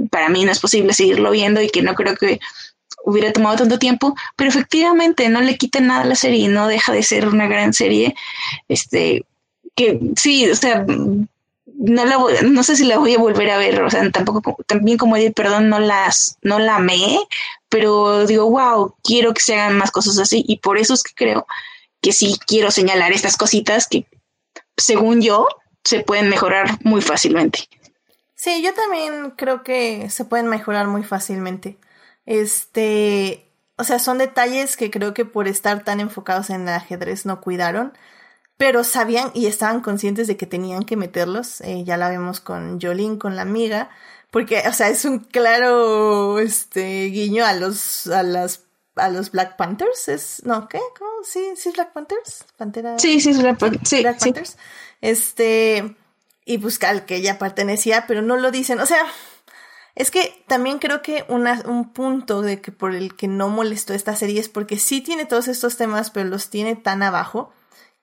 para 0.09 0.29
mí 0.29 0.45
no 0.45 0.51
es 0.51 0.59
posible 0.59 0.93
seguirlo 0.93 1.31
viendo 1.31 1.61
y 1.61 1.69
que 1.69 1.81
no 1.81 1.93
creo 1.93 2.15
que 2.15 2.39
hubiera 3.03 3.33
tomado 3.33 3.57
tanto 3.57 3.79
tiempo, 3.79 4.15
pero 4.35 4.49
efectivamente 4.49 5.29
no 5.29 5.41
le 5.41 5.57
quita 5.57 5.79
nada 5.79 6.01
a 6.03 6.05
la 6.05 6.15
serie 6.15 6.45
y 6.45 6.47
no 6.47 6.67
deja 6.67 6.93
de 6.93 7.03
ser 7.03 7.27
una 7.27 7.47
gran 7.47 7.73
serie, 7.73 8.15
este, 8.67 9.25
que 9.75 9.99
sí, 10.15 10.49
o 10.49 10.55
sea, 10.55 10.85
no 11.77 12.05
la 12.05 12.17
voy, 12.17 12.33
no 12.43 12.63
sé 12.63 12.75
si 12.75 12.85
la 12.85 12.97
voy 12.97 13.13
a 13.13 13.19
volver 13.19 13.49
a 13.51 13.57
ver, 13.57 13.81
o 13.83 13.89
sea, 13.89 14.09
tampoco, 14.11 14.57
también 14.65 14.97
como 14.97 15.15
Edith, 15.15 15.35
perdón, 15.35 15.69
no 15.69 15.79
las, 15.79 16.37
no 16.41 16.59
la 16.59 16.77
amé, 16.77 17.19
pero 17.69 18.25
digo, 18.25 18.49
wow, 18.49 18.95
quiero 19.03 19.33
que 19.33 19.41
se 19.41 19.55
hagan 19.55 19.77
más 19.77 19.91
cosas 19.91 20.17
así 20.17 20.43
y 20.47 20.57
por 20.57 20.77
eso 20.77 20.93
es 20.93 21.03
que 21.03 21.13
creo 21.13 21.45
que 22.01 22.11
sí 22.11 22.37
quiero 22.47 22.71
señalar 22.71 23.11
estas 23.11 23.37
cositas 23.37 23.87
que 23.87 24.07
según 24.75 25.21
yo, 25.21 25.47
se 25.83 26.01
pueden 26.01 26.29
mejorar 26.29 26.79
muy 26.83 27.01
fácilmente. 27.01 27.69
Sí, 28.35 28.61
yo 28.61 28.73
también 28.73 29.31
creo 29.31 29.63
que 29.63 30.09
se 30.09 30.25
pueden 30.25 30.47
mejorar 30.47 30.87
muy 30.87 31.03
fácilmente. 31.03 31.77
Este, 32.25 33.49
o 33.77 33.83
sea, 33.83 33.99
son 33.99 34.17
detalles 34.17 34.77
que 34.77 34.91
creo 34.91 35.13
que 35.13 35.25
por 35.25 35.47
estar 35.47 35.83
tan 35.83 35.99
enfocados 35.99 36.49
en 36.49 36.63
el 36.63 36.75
ajedrez 36.75 37.25
no 37.25 37.41
cuidaron, 37.41 37.97
pero 38.57 38.83
sabían 38.83 39.31
y 39.33 39.45
estaban 39.45 39.81
conscientes 39.81 40.27
de 40.27 40.35
que 40.35 40.47
tenían 40.47 40.83
que 40.83 40.97
meterlos. 40.97 41.61
Eh, 41.61 41.83
ya 41.83 41.95
la 41.97 42.09
vemos 42.09 42.39
con 42.39 42.81
Jolene, 42.81 43.19
con 43.19 43.35
la 43.35 43.43
amiga, 43.43 43.89
porque, 44.31 44.63
o 44.67 44.73
sea, 44.73 44.89
es 44.89 45.05
un 45.05 45.19
claro, 45.19 46.39
este, 46.39 47.05
guiño 47.05 47.45
a 47.45 47.53
los, 47.53 48.07
a 48.07 48.23
las 48.23 48.63
a 48.95 49.09
los 49.09 49.31
Black 49.31 49.57
Panthers, 49.57 50.07
es, 50.07 50.41
no, 50.43 50.67
¿qué? 50.67 50.79
¿Cómo? 50.97 51.11
Sí, 51.23 51.53
sí 51.55 51.69
es 51.69 51.75
Black 51.75 51.93
Panthers, 51.93 52.45
Pantera. 52.57 52.97
Sí, 52.97 53.19
sí 53.19 53.29
es 53.29 53.39
Black, 53.39 53.59
sí, 53.83 54.01
Black 54.01 54.17
sí. 54.19 54.25
Panthers. 54.31 54.57
Este, 55.01 55.95
y 56.45 56.57
buscar 56.57 56.89
al 56.89 57.05
que 57.05 57.17
ella 57.17 57.37
pertenecía, 57.37 58.05
pero 58.07 58.23
no 58.23 58.37
lo 58.37 58.49
dicen, 58.49 58.79
o 58.79 58.87
sea, 58.87 59.05
es 59.95 60.11
que 60.11 60.43
también 60.47 60.79
creo 60.79 61.01
que 61.01 61.25
una, 61.27 61.61
un 61.65 61.93
punto 61.93 62.41
de 62.41 62.61
que 62.61 62.71
por 62.71 62.95
el 62.95 63.15
que 63.15 63.27
no 63.27 63.49
molestó 63.49 63.93
esta 63.93 64.15
serie 64.15 64.39
es 64.39 64.49
porque 64.49 64.79
sí 64.79 65.01
tiene 65.01 65.25
todos 65.25 65.47
estos 65.47 65.77
temas, 65.77 66.11
pero 66.11 66.27
los 66.27 66.49
tiene 66.49 66.75
tan 66.75 67.03
abajo 67.03 67.53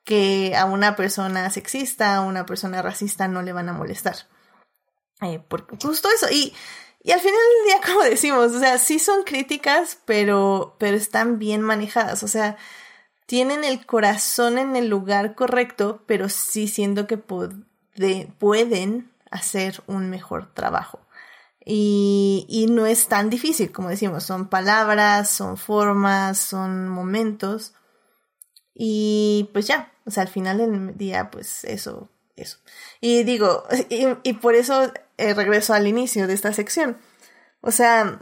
que 0.05 0.55
a 0.56 0.66
una 0.66 0.97
persona 0.97 1.51
sexista, 1.51 2.16
a 2.16 2.20
una 2.20 2.47
persona 2.47 2.82
racista 2.82 3.28
no 3.28 3.43
le 3.43 3.52
van 3.52 3.68
a 3.68 3.72
molestar. 3.72 4.16
Eh, 5.22 5.40
porque 5.48 5.76
justo 5.81 6.09
eso. 6.14 6.26
Y 6.31 6.55
y 7.05 7.12
al 7.12 7.20
final 7.20 7.35
del 7.35 7.66
día, 7.66 7.86
como 7.93 8.02
decimos, 8.02 8.52
o 8.52 8.59
sea, 8.59 8.78
sí 8.78 8.98
son 8.98 9.22
críticas, 9.22 9.98
pero, 10.06 10.74
pero 10.78 10.97
están 10.97 11.39
bien 11.39 11.60
manejadas. 11.60 12.22
O 12.24 12.28
sea, 12.28 12.56
tienen 13.26 13.62
el 13.62 13.86
corazón 13.86 14.59
en 14.59 14.74
el 14.74 14.89
lugar 14.89 15.35
correcto, 15.35 16.02
pero 16.06 16.28
sí 16.31 16.66
siento 16.66 17.06
que 17.06 17.18
puede, 17.18 18.32
pueden 18.39 19.12
hacer 19.31 19.82
un 19.86 20.09
mejor 20.10 20.52
trabajo. 20.55 21.01
Y, 21.66 22.47
y 22.48 22.66
no 22.66 22.86
es 22.86 23.06
tan 23.06 23.31
difícil, 23.31 23.70
como 23.72 23.90
decimos, 23.90 24.24
son 24.24 24.48
palabras, 24.48 25.31
son 25.31 25.59
formas, 25.59 26.39
son 26.39 26.89
momentos. 26.89 27.74
Y 28.74 29.51
pues 29.52 29.66
ya, 29.66 29.93
o 30.06 30.10
sea, 30.10 30.22
al 30.22 30.28
final 30.28 30.59
del 30.59 30.97
día, 30.97 31.31
pues 31.31 31.64
eso, 31.64 32.09
eso. 32.36 32.59
Y 33.01 33.22
digo, 33.24 33.64
y, 33.89 34.32
por 34.35 34.55
eso 34.55 34.93
eh, 35.16 35.35
regreso 35.35 35.74
al 35.74 35.86
inicio 35.86 36.26
de 36.26 36.35
esta 36.35 36.52
sección. 36.52 36.98
O 37.60 37.70
sea, 37.70 38.20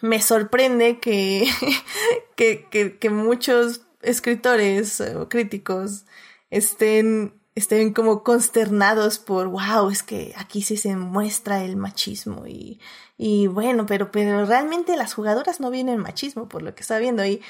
me 0.00 0.20
sorprende 0.20 1.00
que, 1.00 1.48
que, 2.36 2.68
que, 2.70 2.98
que 2.98 3.10
muchos 3.10 3.82
escritores 4.02 5.00
o 5.00 5.28
críticos 5.28 6.04
estén, 6.50 7.34
estén 7.54 7.92
como 7.92 8.22
consternados 8.22 9.18
por, 9.18 9.48
wow, 9.48 9.90
es 9.90 10.02
que 10.02 10.34
aquí 10.36 10.62
sí 10.62 10.76
se 10.76 10.94
muestra 10.94 11.64
el 11.64 11.76
machismo 11.76 12.46
y, 12.46 12.80
y 13.16 13.46
bueno, 13.48 13.86
pero, 13.86 14.12
pero 14.12 14.44
realmente 14.44 14.96
las 14.96 15.14
jugadoras 15.14 15.58
no 15.58 15.70
vienen 15.70 15.98
machismo 15.98 16.48
por 16.48 16.62
lo 16.62 16.74
que 16.74 16.82
está 16.82 16.98
viendo 16.98 17.24
y, 17.24 17.42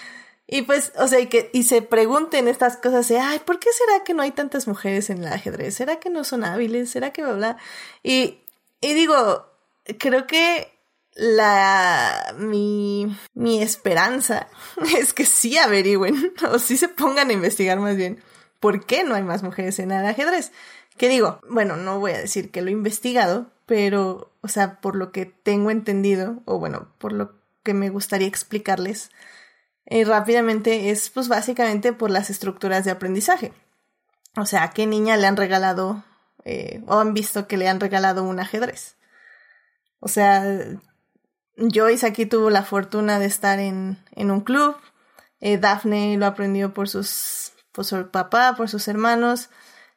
y 0.47 0.63
pues, 0.63 0.93
o 0.97 1.09
sea, 1.09 1.21
y 1.21 1.29
que, 1.29 1.51
y 1.53 1.63
se 1.63 1.81
pregunten 1.81 2.49
estas 2.49 2.77
cosas 2.77 3.09
de, 3.09 3.19
ay, 3.19 3.41
¿por 3.41 3.59
qué 3.59 3.71
será 3.73 4.05
que 4.05 4.13
no 4.15 4.23
hay 4.23 4.31
tantas 4.31 4.69
mujeres 4.69 5.09
en 5.09 5.19
el 5.19 5.33
ajedrez? 5.33 5.75
¿Será 5.75 6.01
que 6.01 6.11
no 6.11 6.23
son 6.25 6.45
hábiles? 6.45 6.91
¿Será 6.91 7.13
que 7.13 7.23
bla, 7.23 7.33
bla? 7.33 7.57
Y, 8.03 8.41
y 8.81 8.93
digo, 8.93 9.47
creo 9.99 10.27
que 10.27 10.71
la 11.15 12.35
mi, 12.39 13.17
mi 13.35 13.63
esperanza 13.63 14.49
es 14.99 15.15
que 15.15 15.25
sí 15.25 15.57
averigüen 15.57 16.35
o 16.51 16.59
sí 16.59 16.77
se 16.77 16.89
pongan 16.89 17.31
a 17.31 17.35
investigar 17.35 17.79
más 17.79 17.97
bien 17.97 18.23
por 18.61 18.85
qué 18.85 19.05
no 19.05 19.15
hay 19.15 19.23
más 19.23 19.43
mujeres 19.43 19.79
en 19.79 19.93
el 19.93 20.07
ajedrez. 20.07 20.53
Que 20.97 21.09
digo, 21.09 21.41
bueno, 21.49 21.77
no 21.77 21.99
voy 21.99 22.13
a 22.13 22.19
decir 22.19 22.51
que 22.51 22.63
lo 22.63 22.69
he 22.69 22.73
investigado, 22.73 23.51
pero, 23.67 24.31
o 24.43 24.49
sea, 24.49 24.81
por 24.81 24.95
lo 24.95 25.11
que 25.11 25.27
tengo 25.27 25.71
entendido, 25.71 26.41
o 26.45 26.59
bueno, 26.59 26.89
por 26.99 27.13
lo 27.13 27.33
que 27.63 27.75
me 27.75 27.91
gustaría 27.91 28.29
explicarles 28.29 29.11
eh, 29.87 30.05
rápidamente, 30.05 30.91
es 30.91 31.11
pues 31.11 31.29
básicamente 31.29 31.93
por 31.93 32.11
las 32.11 32.31
estructuras 32.31 32.85
de 32.85 32.91
aprendizaje. 32.91 33.53
O 34.37 34.47
sea, 34.47 34.65
¿a 34.65 34.71
qué 34.71 34.87
niña 34.87 35.17
le 35.17 35.27
han 35.27 35.37
regalado 35.37 36.05
eh, 36.45 36.83
o 36.87 36.99
han 36.99 37.15
visto 37.15 37.47
que 37.47 37.57
le 37.57 37.69
han 37.69 37.81
regalado 37.81 38.25
un 38.25 38.41
ajedrez? 38.41 38.97
O 40.01 40.09
sea, 40.09 40.45
Joyce 41.57 42.07
aquí 42.07 42.27
tuvo 42.27 42.51
la 42.51 42.63
fortuna 42.63 43.19
de 43.19 43.27
estar 43.27 43.59
en, 43.59 43.99
en 44.13 44.31
un 44.31 44.41
club. 44.41 44.77
Eh, 45.41 45.59
Daphne 45.59 46.17
lo 46.17 46.27
aprendió 46.27 46.73
por 46.73 46.89
sus 46.89 47.53
por 47.73 47.85
su 47.85 48.09
papá, 48.11 48.55
por 48.57 48.69
sus 48.69 48.87
hermanos. 48.89 49.51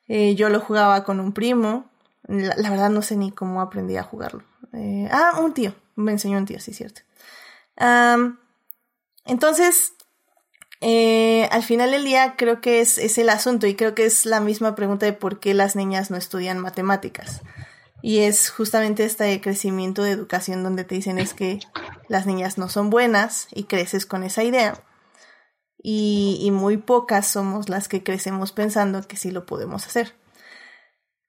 Eh, 0.07 0.35
yo 0.35 0.49
lo 0.49 0.59
jugaba 0.59 1.03
con 1.03 1.19
un 1.19 1.31
primo. 1.31 1.89
La, 2.27 2.69
verdad 2.69 2.89
no 2.89 3.01
sé 3.01 3.15
ni 3.15 3.31
cómo 3.31 3.61
aprendí 3.61 3.97
a 3.97 4.03
jugarlo. 4.03 4.43
Eh, 4.73 5.07
ah, 5.11 5.39
un 5.39 5.53
tío. 5.53 5.73
Me 5.95 6.11
enseñó 6.11 6.38
un 6.38 6.45
tío, 6.45 6.59
sí, 6.59 6.73
cierto. 6.73 7.01
Entonces, 9.27 9.93
eh, 10.81 11.47
al 11.51 11.63
final 11.63 11.91
del 11.91 12.03
día 12.03 12.35
creo 12.37 12.61
que 12.61 12.81
es, 12.81 12.97
es 12.97 13.17
el 13.17 13.29
asunto 13.29 13.67
y 13.67 13.75
creo 13.75 13.95
que 13.95 14.05
es 14.05 14.25
la 14.25 14.39
misma 14.39 14.75
pregunta 14.75 15.05
de 15.05 15.13
por 15.13 15.39
qué 15.39 15.53
las 15.53 15.75
niñas 15.75 16.11
no 16.11 16.17
estudian 16.17 16.59
matemáticas. 16.59 17.41
Y 18.01 18.19
es 18.19 18.49
justamente 18.49 19.03
este 19.05 19.41
crecimiento 19.41 20.03
de 20.03 20.11
educación 20.11 20.63
donde 20.63 20.83
te 20.83 20.95
dicen 20.95 21.17
es 21.17 21.33
que 21.33 21.59
las 22.07 22.27
niñas 22.27 22.57
no 22.57 22.69
son 22.69 22.89
buenas 22.89 23.47
y 23.51 23.63
creces 23.63 24.05
con 24.05 24.23
esa 24.23 24.43
idea. 24.43 24.83
Y, 25.81 26.37
y 26.41 26.51
muy 26.51 26.77
pocas 26.77 27.27
somos 27.27 27.69
las 27.69 27.87
que 27.87 28.03
crecemos 28.03 28.51
pensando 28.51 29.01
que 29.01 29.17
sí 29.17 29.31
lo 29.31 29.45
podemos 29.45 29.87
hacer. 29.87 30.15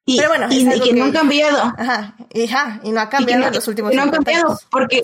Y, 0.08 0.16
Pero 0.16 0.30
bueno, 0.30 0.46
y, 0.48 0.64
que, 0.80 0.94
no 0.94 1.04
han 1.04 1.12
cambiado. 1.12 1.74
Ajá, 1.76 2.14
y, 2.32 2.44
y 2.82 2.92
no 2.92 3.00
ha 3.02 3.10
cambiado 3.10 3.46
en 3.46 3.52
los 3.52 3.68
últimos 3.68 3.92
No 3.92 4.00
han 4.00 4.10
cambiado 4.10 4.58
porque, 4.70 5.02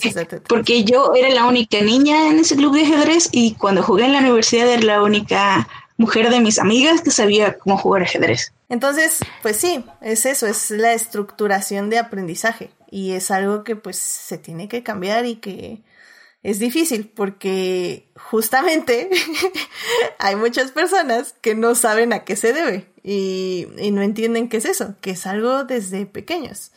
porque 0.48 0.82
yo 0.84 1.12
era 1.14 1.28
la 1.28 1.44
única 1.44 1.78
niña 1.82 2.30
en 2.30 2.38
ese 2.38 2.56
club 2.56 2.74
de 2.74 2.84
ajedrez 2.84 3.28
y 3.30 3.52
cuando 3.52 3.82
jugué 3.82 4.06
en 4.06 4.14
la 4.14 4.20
universidad 4.20 4.66
era 4.66 4.82
la 4.82 5.02
única 5.02 5.68
mujer 5.98 6.30
de 6.30 6.40
mis 6.40 6.58
amigas 6.58 7.02
que 7.02 7.10
sabía 7.10 7.58
cómo 7.58 7.76
jugar 7.76 8.00
ajedrez. 8.00 8.54
Entonces, 8.70 9.18
pues 9.42 9.58
sí, 9.58 9.84
es 10.00 10.24
eso, 10.24 10.46
es 10.46 10.70
la 10.70 10.94
estructuración 10.94 11.90
de 11.90 11.98
aprendizaje 11.98 12.70
y 12.90 13.12
es 13.12 13.30
algo 13.30 13.62
que 13.62 13.76
pues 13.76 13.98
se 13.98 14.38
tiene 14.38 14.68
que 14.68 14.82
cambiar 14.82 15.26
y 15.26 15.36
que 15.36 15.82
es 16.42 16.58
difícil 16.58 17.12
porque 17.14 18.08
justamente 18.16 19.10
hay 20.18 20.36
muchas 20.36 20.70
personas 20.70 21.34
que 21.42 21.54
no 21.54 21.74
saben 21.74 22.14
a 22.14 22.24
qué 22.24 22.36
se 22.36 22.54
debe 22.54 22.93
y, 23.04 23.66
no 23.92 24.02
entienden 24.02 24.48
qué 24.48 24.56
es 24.56 24.64
eso, 24.64 24.96
que 25.00 25.10
es 25.12 25.26
algo 25.26 25.64
desde 25.64 26.06
pequeños. 26.06 26.72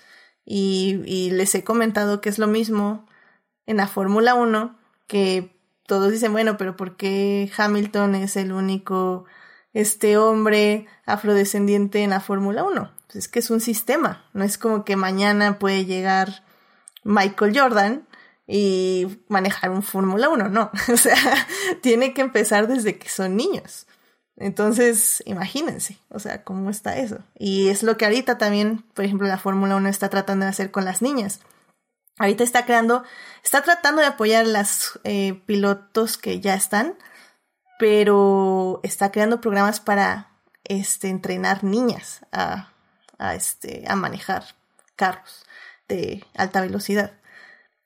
Y, 0.45 1.01
y 1.05 1.31
les 1.31 1.55
he 1.55 1.63
comentado 1.63 2.21
que 2.21 2.29
es 2.29 2.37
lo 2.37 2.47
mismo 2.47 3.07
en 3.65 3.77
la 3.77 3.87
Fórmula 3.87 4.35
1, 4.35 4.77
que 5.07 5.57
todos 5.87 6.11
dicen, 6.11 6.33
bueno, 6.33 6.57
pero 6.57 6.75
¿por 6.75 6.97
qué 6.97 7.49
Hamilton 7.57 8.15
es 8.15 8.35
el 8.35 8.51
único 8.51 9.25
este 9.73 10.17
hombre 10.17 10.85
afrodescendiente 11.05 12.03
en 12.03 12.11
la 12.11 12.19
Fórmula 12.19 12.63
1? 12.63 12.91
Pues 13.07 13.15
es 13.15 13.27
que 13.29 13.39
es 13.39 13.49
un 13.49 13.61
sistema, 13.61 14.25
no 14.33 14.43
es 14.43 14.57
como 14.57 14.83
que 14.83 14.97
mañana 14.97 15.59
puede 15.59 15.85
llegar 15.85 16.43
Michael 17.05 17.57
Jordan 17.57 18.07
y 18.45 19.19
manejar 19.29 19.71
un 19.71 19.81
Fórmula 19.81 20.27
1, 20.27 20.49
no, 20.49 20.71
o 20.93 20.97
sea, 20.97 21.15
tiene 21.81 22.13
que 22.13 22.21
empezar 22.21 22.67
desde 22.67 22.99
que 22.99 23.07
son 23.07 23.37
niños. 23.37 23.86
Entonces, 24.37 25.23
imagínense, 25.25 25.97
o 26.09 26.19
sea, 26.19 26.43
cómo 26.43 26.69
está 26.69 26.97
eso. 26.97 27.19
Y 27.37 27.69
es 27.69 27.83
lo 27.83 27.97
que 27.97 28.05
ahorita 28.05 28.37
también, 28.37 28.83
por 28.93 29.03
ejemplo, 29.03 29.27
la 29.27 29.39
Fórmula 29.39 29.75
1 29.75 29.89
está 29.89 30.09
tratando 30.09 30.45
de 30.45 30.51
hacer 30.51 30.71
con 30.71 30.85
las 30.85 31.01
niñas 31.01 31.41
ahorita 32.17 32.43
está 32.43 32.65
creando, 32.65 33.03
está 33.43 33.61
tratando 33.61 34.01
de 34.01 34.07
apoyar 34.07 34.45
a 34.45 34.47
las 34.47 34.99
eh, 35.03 35.41
pilotos 35.45 36.17
que 36.17 36.39
ya 36.39 36.55
están, 36.55 36.95
pero 37.79 38.79
está 38.83 39.11
creando 39.11 39.41
programas 39.41 39.79
para 39.79 40.31
este, 40.63 41.09
entrenar 41.09 41.63
niñas 41.63 42.21
a, 42.31 42.71
a, 43.17 43.35
este, 43.35 43.85
a 43.87 43.95
manejar 43.95 44.43
carros 44.95 45.45
de 45.87 46.25
alta 46.35 46.61
velocidad. 46.61 47.13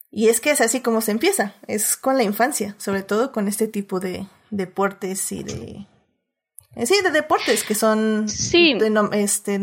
Y 0.10 0.28
es 0.28 0.42
que 0.42 0.52
es 0.52 0.60
así 0.60 0.82
como 0.82 1.02
se 1.02 1.12
empieza, 1.12 1.54
es 1.68 1.96
con 1.96 2.18
la 2.18 2.24
infancia, 2.24 2.76
sobre 2.78 3.04
todo 3.04 3.32
con 3.32 3.48
este 3.48 3.68
tipo 3.68 4.00
de 4.00 4.28
deportes 4.50 5.32
y 5.32 5.44
de 5.44 5.88
sí, 6.86 7.02
de 7.04 7.12
deportes 7.12 7.64
que 7.64 7.76
son 7.76 8.30
sí. 8.30 8.78
este, 9.12 9.60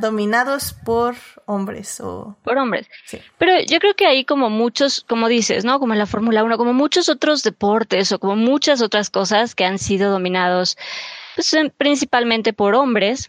dominados 0.00 0.74
por 0.84 1.14
hombres 1.46 2.00
o 2.00 2.36
por 2.42 2.56
hombres. 2.56 2.88
Sí. 3.06 3.20
Pero 3.38 3.60
yo 3.60 3.78
creo 3.78 3.94
que 3.94 4.06
hay 4.06 4.24
como 4.24 4.48
muchos, 4.50 5.04
como 5.06 5.28
dices, 5.28 5.64
¿no? 5.64 5.78
Como 5.78 5.92
en 5.92 5.98
la 5.98 6.06
Fórmula 6.06 6.42
1, 6.42 6.56
como 6.56 6.72
muchos 6.72 7.08
otros 7.08 7.42
deportes 7.42 8.12
o 8.12 8.18
como 8.18 8.36
muchas 8.36 8.80
otras 8.80 9.10
cosas 9.10 9.54
que 9.54 9.64
han 9.64 9.78
sido 9.78 10.10
dominados 10.10 10.78
pues, 11.34 11.54
principalmente 11.76 12.52
por 12.52 12.74
hombres. 12.74 13.28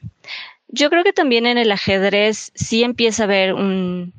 Yo 0.68 0.90
creo 0.90 1.04
que 1.04 1.14
también 1.14 1.46
en 1.46 1.58
el 1.58 1.72
ajedrez 1.72 2.52
sí 2.56 2.84
empieza 2.84 3.24
a 3.24 3.26
haber 3.26 3.54
un, 3.54 4.14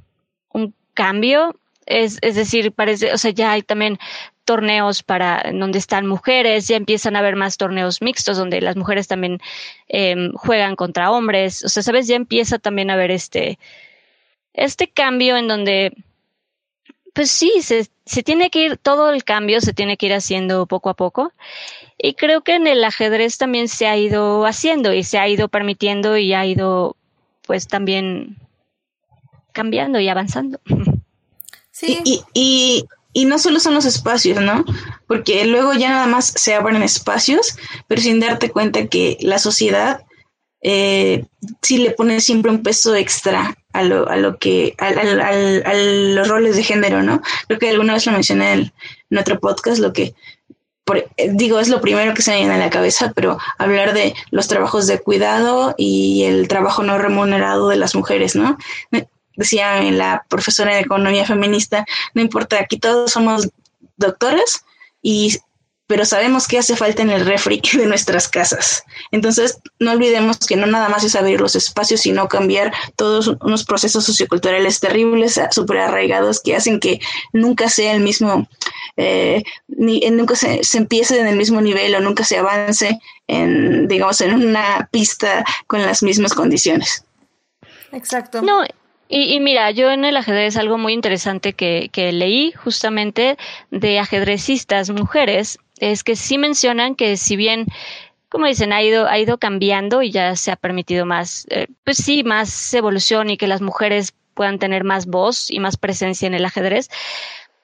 un 0.53 0.75
cambio 0.95 1.59
es, 1.87 2.19
es 2.23 2.35
decir, 2.35 2.73
parece, 2.73 3.13
o 3.13 3.19
sea, 3.19 3.31
ya 3.31 3.53
hay 3.53 3.63
también 3.63 3.99
torneos 4.45 5.03
para 5.03 5.45
donde 5.53 5.79
están 5.79 6.07
mujeres, 6.07 6.69
ya 6.69 6.77
empiezan 6.77 7.17
a 7.17 7.21
haber 7.21 7.37
más 7.37 7.57
torneos 7.57 8.03
mixtos 8.03 8.37
donde 8.37 8.61
las 8.61 8.77
mujeres 8.77 9.09
también 9.09 9.41
eh, 9.89 10.31
juegan 10.35 10.77
contra 10.77 11.11
hombres, 11.11 11.65
o 11.65 11.69
sea, 11.69 11.83
sabes, 11.83 12.07
ya 12.07 12.17
empieza 12.17 12.59
también 12.59 12.91
a 12.91 12.95
haber 12.95 13.11
este, 13.11 13.59
este 14.55 14.89
cambio 14.89 15.37
en 15.37 15.49
donde, 15.49 15.93
pues 17.13 17.31
sí, 17.31 17.53
se, 17.61 17.89
se 18.05 18.23
tiene 18.23 18.51
que 18.51 18.65
ir, 18.65 18.77
todo 18.77 19.11
el 19.13 19.25
cambio 19.25 19.61
se 19.61 19.73
tiene 19.73 19.97
que 19.97 20.07
ir 20.07 20.15
haciendo 20.15 20.67
poco 20.67 20.91
a 20.91 20.95
poco. 20.95 21.33
Y 21.99 22.15
creo 22.15 22.43
que 22.43 22.55
en 22.55 22.67
el 22.67 22.85
ajedrez 22.85 23.39
también 23.39 23.69
se 23.69 23.87
ha 23.87 23.97
ido 23.97 24.47
haciendo 24.47 24.93
y 24.93 25.03
se 25.03 25.19
ha 25.19 25.29
ido 25.29 25.49
permitiendo 25.49 26.17
y 26.17 26.35
ha 26.35 26.45
ido, 26.47 26.97
pues 27.47 27.69
también 27.69 28.37
cambiando 29.53 29.99
y 29.99 30.09
avanzando. 30.09 30.61
Sí. 31.79 32.01
Y, 32.05 32.23
y, 32.33 32.85
y 33.13 33.25
no 33.27 33.39
solo 33.39 33.61
son 33.61 33.75
los 33.75 33.85
espacios, 33.85 34.41
¿no? 34.41 34.65
Porque 35.07 35.45
luego 35.45 35.75
ya 35.75 35.91
nada 35.91 36.07
más 36.07 36.33
se 36.35 36.55
abren 36.55 36.83
espacios, 36.83 37.55
pero 37.87 38.01
sin 38.01 38.19
darte 38.19 38.51
cuenta 38.51 38.87
que 38.87 39.19
la 39.21 39.39
sociedad 39.39 40.01
eh, 40.63 41.27
sí 41.61 41.77
le 41.77 41.91
pone 41.91 42.23
siempre 42.23 42.51
un 42.51 42.63
peso 42.63 42.95
extra 42.95 43.59
a 43.75 43.83
lo, 43.83 44.09
a 44.09 44.17
lo 44.17 44.39
que, 44.39 44.75
a, 44.79 44.87
a, 44.87 45.75
los 45.75 46.29
roles 46.29 46.57
de 46.57 46.63
género, 46.63 47.03
¿no? 47.03 47.21
Creo 47.47 47.59
que 47.59 47.69
alguna 47.69 47.93
vez 47.93 48.07
lo 48.07 48.13
mencioné 48.13 48.53
en, 48.55 48.73
en 49.11 49.19
otro 49.19 49.39
podcast, 49.39 49.79
lo 49.79 49.93
que 49.93 50.15
por, 50.85 51.05
digo, 51.33 51.61
es 51.61 51.69
lo 51.69 51.83
primero 51.83 52.15
que 52.15 52.23
se 52.23 52.31
me 52.31 52.39
viene 52.39 52.55
a 52.55 52.59
la 52.59 52.71
cabeza, 52.71 53.13
pero 53.15 53.39
hablar 53.59 53.93
de 53.93 54.15
los 54.31 54.49
trabajos 54.49 54.87
de 54.87 55.01
cuidado 55.01 55.75
y 55.77 56.23
el 56.23 56.49
trabajo 56.49 56.85
no 56.85 56.97
remunerado 56.97 57.69
de 57.69 57.77
las 57.77 57.95
mujeres, 57.95 58.35
¿no? 58.35 58.57
Decía 59.37 59.83
la 59.83 60.25
profesora 60.29 60.75
de 60.75 60.81
economía 60.81 61.25
feminista, 61.25 61.85
no 62.15 62.23
importa, 62.23 62.59
aquí 62.61 62.79
todos 62.79 63.13
somos 63.13 63.49
doctores 63.97 64.65
y 65.03 65.39
pero 65.87 66.05
sabemos 66.05 66.49
que 66.49 66.59
hace 66.59 66.77
falta 66.77 67.03
en 67.03 67.11
el 67.11 67.25
refri 67.25 67.61
de 67.75 67.87
nuestras 67.87 68.29
casas. 68.29 68.85
Entonces, 69.13 69.61
no 69.79 69.93
olvidemos 69.93 70.39
que 70.39 70.57
no 70.57 70.67
nada 70.67 70.89
más 70.89 71.05
es 71.05 71.15
abrir 71.15 71.41
los 71.41 71.55
espacios, 71.55 72.01
sino 72.01 72.29
cambiar 72.29 72.73
todos 72.97 73.29
unos 73.41 73.65
procesos 73.65 74.05
socioculturales 74.05 74.81
terribles, 74.81 75.41
súper 75.51 75.79
arraigados, 75.79 76.41
que 76.41 76.57
hacen 76.57 76.81
que 76.81 77.01
nunca 77.33 77.69
sea 77.69 77.93
el 77.93 78.01
mismo, 78.01 78.49
eh, 78.97 79.45
ni, 79.69 80.01
nunca 80.11 80.35
se, 80.35 80.65
se, 80.65 80.79
empiece 80.79 81.21
en 81.21 81.27
el 81.27 81.37
mismo 81.37 81.61
nivel 81.61 81.95
o 81.95 82.01
nunca 82.01 82.25
se 82.25 82.39
avance 82.39 82.99
en, 83.29 83.87
digamos, 83.87 84.21
en 84.21 84.35
una 84.35 84.89
pista 84.91 85.45
con 85.67 85.83
las 85.83 86.03
mismas 86.03 86.35
condiciones. 86.35 87.05
Exacto. 87.93 88.43
No, 88.43 88.63
Y, 89.09 89.39
mira, 89.41 89.71
yo 89.71 89.91
en 89.93 90.05
el 90.05 90.17
ajedrez 90.17 90.57
algo 90.57 90.79
muy 90.79 90.93
interesante 90.93 91.53
que, 91.53 91.91
que 91.93 92.11
leí 92.13 92.53
justamente 92.53 93.37
de 93.71 94.01
ajedrecistas 94.01 94.91
mujeres 94.91 95.59
es 95.79 96.03
que 96.03 96.17
sí 96.17 96.39
mencionan 96.39 96.97
que 96.97 97.17
si 97.17 97.37
bien 97.37 97.67
como 98.29 98.47
dicen, 98.47 98.73
ha 98.73 98.83
ido, 98.83 99.07
ha 99.07 99.19
ido 99.19 99.39
cambiando 99.39 100.03
y 100.03 100.11
ya 100.11 100.37
se 100.37 100.51
ha 100.51 100.57
permitido 100.57 101.07
más, 101.07 101.47
eh, 101.49 101.69
pues 101.85 101.99
sí, 101.99 102.25
más 102.25 102.75
evolución 102.75 103.31
y 103.31 103.37
que 103.37 103.47
las 103.47 103.63
mujeres 103.63 104.15
puedan 104.35 104.59
tener 104.59 104.85
más 104.85 105.07
voz 105.07 105.51
y 105.51 105.61
más 105.61 105.77
presencia 105.77 106.27
en 106.27 106.35
el 106.35 106.45
ajedrez. 106.45 106.91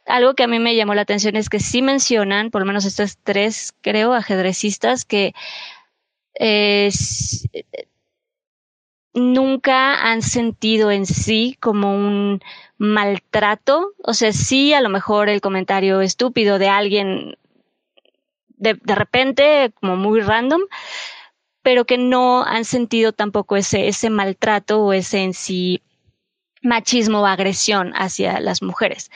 Algo 0.07 0.35
que 0.35 0.45
a 0.45 0.47
mí 0.47 0.59
me 0.59 0.75
llamó 0.75 0.95
la 0.95 1.03
atención 1.03 1.37
es 1.37 1.49
que 1.49 1.61
sí 1.61 1.83
mencionan, 1.83 2.51
por 2.51 2.63
lo 2.63 2.67
menos 2.67 2.85
estos 2.85 3.19
tres, 3.23 3.75
creo, 3.83 4.15
ajedrecistas, 4.15 5.05
que 5.05 5.35
eh, 6.39 6.91
nunca 9.15 9.95
han 10.11 10.23
sentido 10.23 10.91
en 10.91 11.07
sí 11.07 11.57
como 11.61 11.95
un 11.95 12.41
maltrato. 12.79 13.93
O 14.03 14.15
sea, 14.15 14.33
sí, 14.33 14.73
a 14.75 14.81
lo 14.81 14.89
mejor 14.89 15.29
el 15.29 15.41
comentario 15.41 16.01
estúpido 16.01 16.59
de 16.59 16.69
alguien 16.69 17.37
de, 18.49 18.75
de 18.75 18.95
repente, 18.95 19.73
como 19.75 19.97
muy 19.97 20.21
random, 20.21 20.63
pero 21.63 21.85
que 21.85 21.99
no 21.99 22.45
han 22.45 22.65
sentido 22.65 23.13
tampoco 23.13 23.57
ese, 23.57 23.89
ese 23.89 24.11
maltrato 24.11 24.83
o 24.83 24.93
ese 24.93 25.23
en 25.23 25.35
sí 25.35 25.83
machismo 26.63 27.21
o 27.21 27.27
agresión 27.27 27.93
hacia 27.95 28.41
las 28.41 28.63
mujeres. 28.63 29.11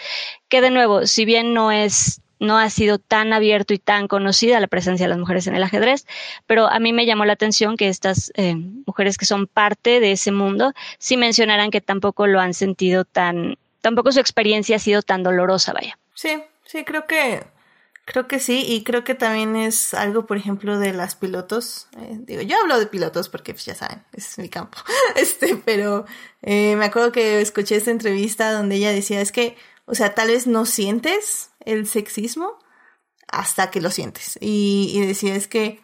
Que 0.48 0.60
de 0.60 0.70
nuevo, 0.70 1.06
si 1.06 1.24
bien 1.24 1.54
no 1.54 1.70
es 1.70 2.20
no 2.38 2.58
ha 2.58 2.68
sido 2.70 2.98
tan 2.98 3.32
abierto 3.32 3.74
y 3.74 3.78
tan 3.78 4.08
conocida 4.08 4.60
la 4.60 4.66
presencia 4.66 5.04
de 5.04 5.10
las 5.10 5.18
mujeres 5.18 5.46
en 5.46 5.54
el 5.54 5.62
ajedrez, 5.62 6.06
pero 6.46 6.66
a 6.66 6.78
mí 6.78 6.92
me 6.92 7.06
llamó 7.06 7.24
la 7.24 7.32
atención 7.32 7.76
que 7.76 7.88
estas 7.88 8.32
eh, 8.36 8.54
mujeres 8.54 9.18
que 9.18 9.26
son 9.26 9.46
parte 9.46 10.00
de 10.00 10.12
ese 10.12 10.32
mundo 10.32 10.72
sí 10.98 11.16
mencionaran 11.16 11.70
que 11.70 11.80
tampoco 11.80 12.26
lo 12.26 12.40
han 12.40 12.54
sentido 12.54 13.04
tan, 13.04 13.56
tampoco 13.80 14.12
su 14.12 14.20
experiencia 14.20 14.76
ha 14.76 14.80
sido 14.80 15.02
tan 15.02 15.22
dolorosa, 15.22 15.72
vaya. 15.72 15.98
Sí, 16.14 16.42
sí, 16.64 16.84
creo 16.84 17.06
que 17.06 17.42
Creo 18.06 18.28
que 18.28 18.38
sí, 18.38 18.64
y 18.64 18.84
creo 18.84 19.02
que 19.02 19.16
también 19.16 19.56
es 19.56 19.92
algo, 19.92 20.26
por 20.26 20.36
ejemplo, 20.36 20.78
de 20.78 20.92
las 20.92 21.16
pilotos. 21.16 21.88
Eh, 21.98 22.18
digo, 22.20 22.40
yo 22.42 22.56
hablo 22.56 22.78
de 22.78 22.86
pilotos 22.86 23.28
porque 23.28 23.52
pues, 23.52 23.64
ya 23.64 23.74
saben, 23.74 24.04
es 24.12 24.38
mi 24.38 24.48
campo. 24.48 24.78
este, 25.16 25.56
pero 25.56 26.06
eh, 26.40 26.76
me 26.76 26.84
acuerdo 26.84 27.10
que 27.10 27.40
escuché 27.40 27.74
esta 27.74 27.90
entrevista 27.90 28.52
donde 28.52 28.76
ella 28.76 28.92
decía, 28.92 29.20
es 29.20 29.32
que, 29.32 29.56
o 29.86 29.96
sea, 29.96 30.14
tal 30.14 30.28
vez 30.28 30.46
no 30.46 30.66
sientes 30.66 31.50
el 31.66 31.86
sexismo 31.86 32.58
hasta 33.28 33.70
que 33.70 33.82
lo 33.82 33.90
sientes. 33.90 34.38
Y, 34.40 34.92
y 34.94 35.28
es 35.28 35.48
que, 35.48 35.80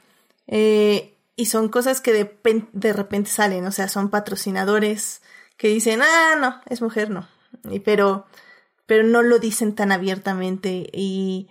eh, 0.46 1.18
y 1.36 1.46
son 1.46 1.68
cosas 1.68 2.00
que 2.00 2.12
de, 2.12 2.66
de 2.72 2.92
repente 2.94 3.30
salen, 3.30 3.66
o 3.66 3.72
sea, 3.72 3.88
son 3.88 4.08
patrocinadores 4.08 5.20
que 5.58 5.68
dicen, 5.68 6.00
ah, 6.02 6.36
no, 6.40 6.60
es 6.66 6.80
mujer, 6.80 7.10
no. 7.10 7.28
Y, 7.70 7.80
pero, 7.80 8.26
pero 8.86 9.04
no 9.04 9.22
lo 9.22 9.38
dicen 9.38 9.74
tan 9.74 9.92
abiertamente 9.92 10.88
y 10.92 11.50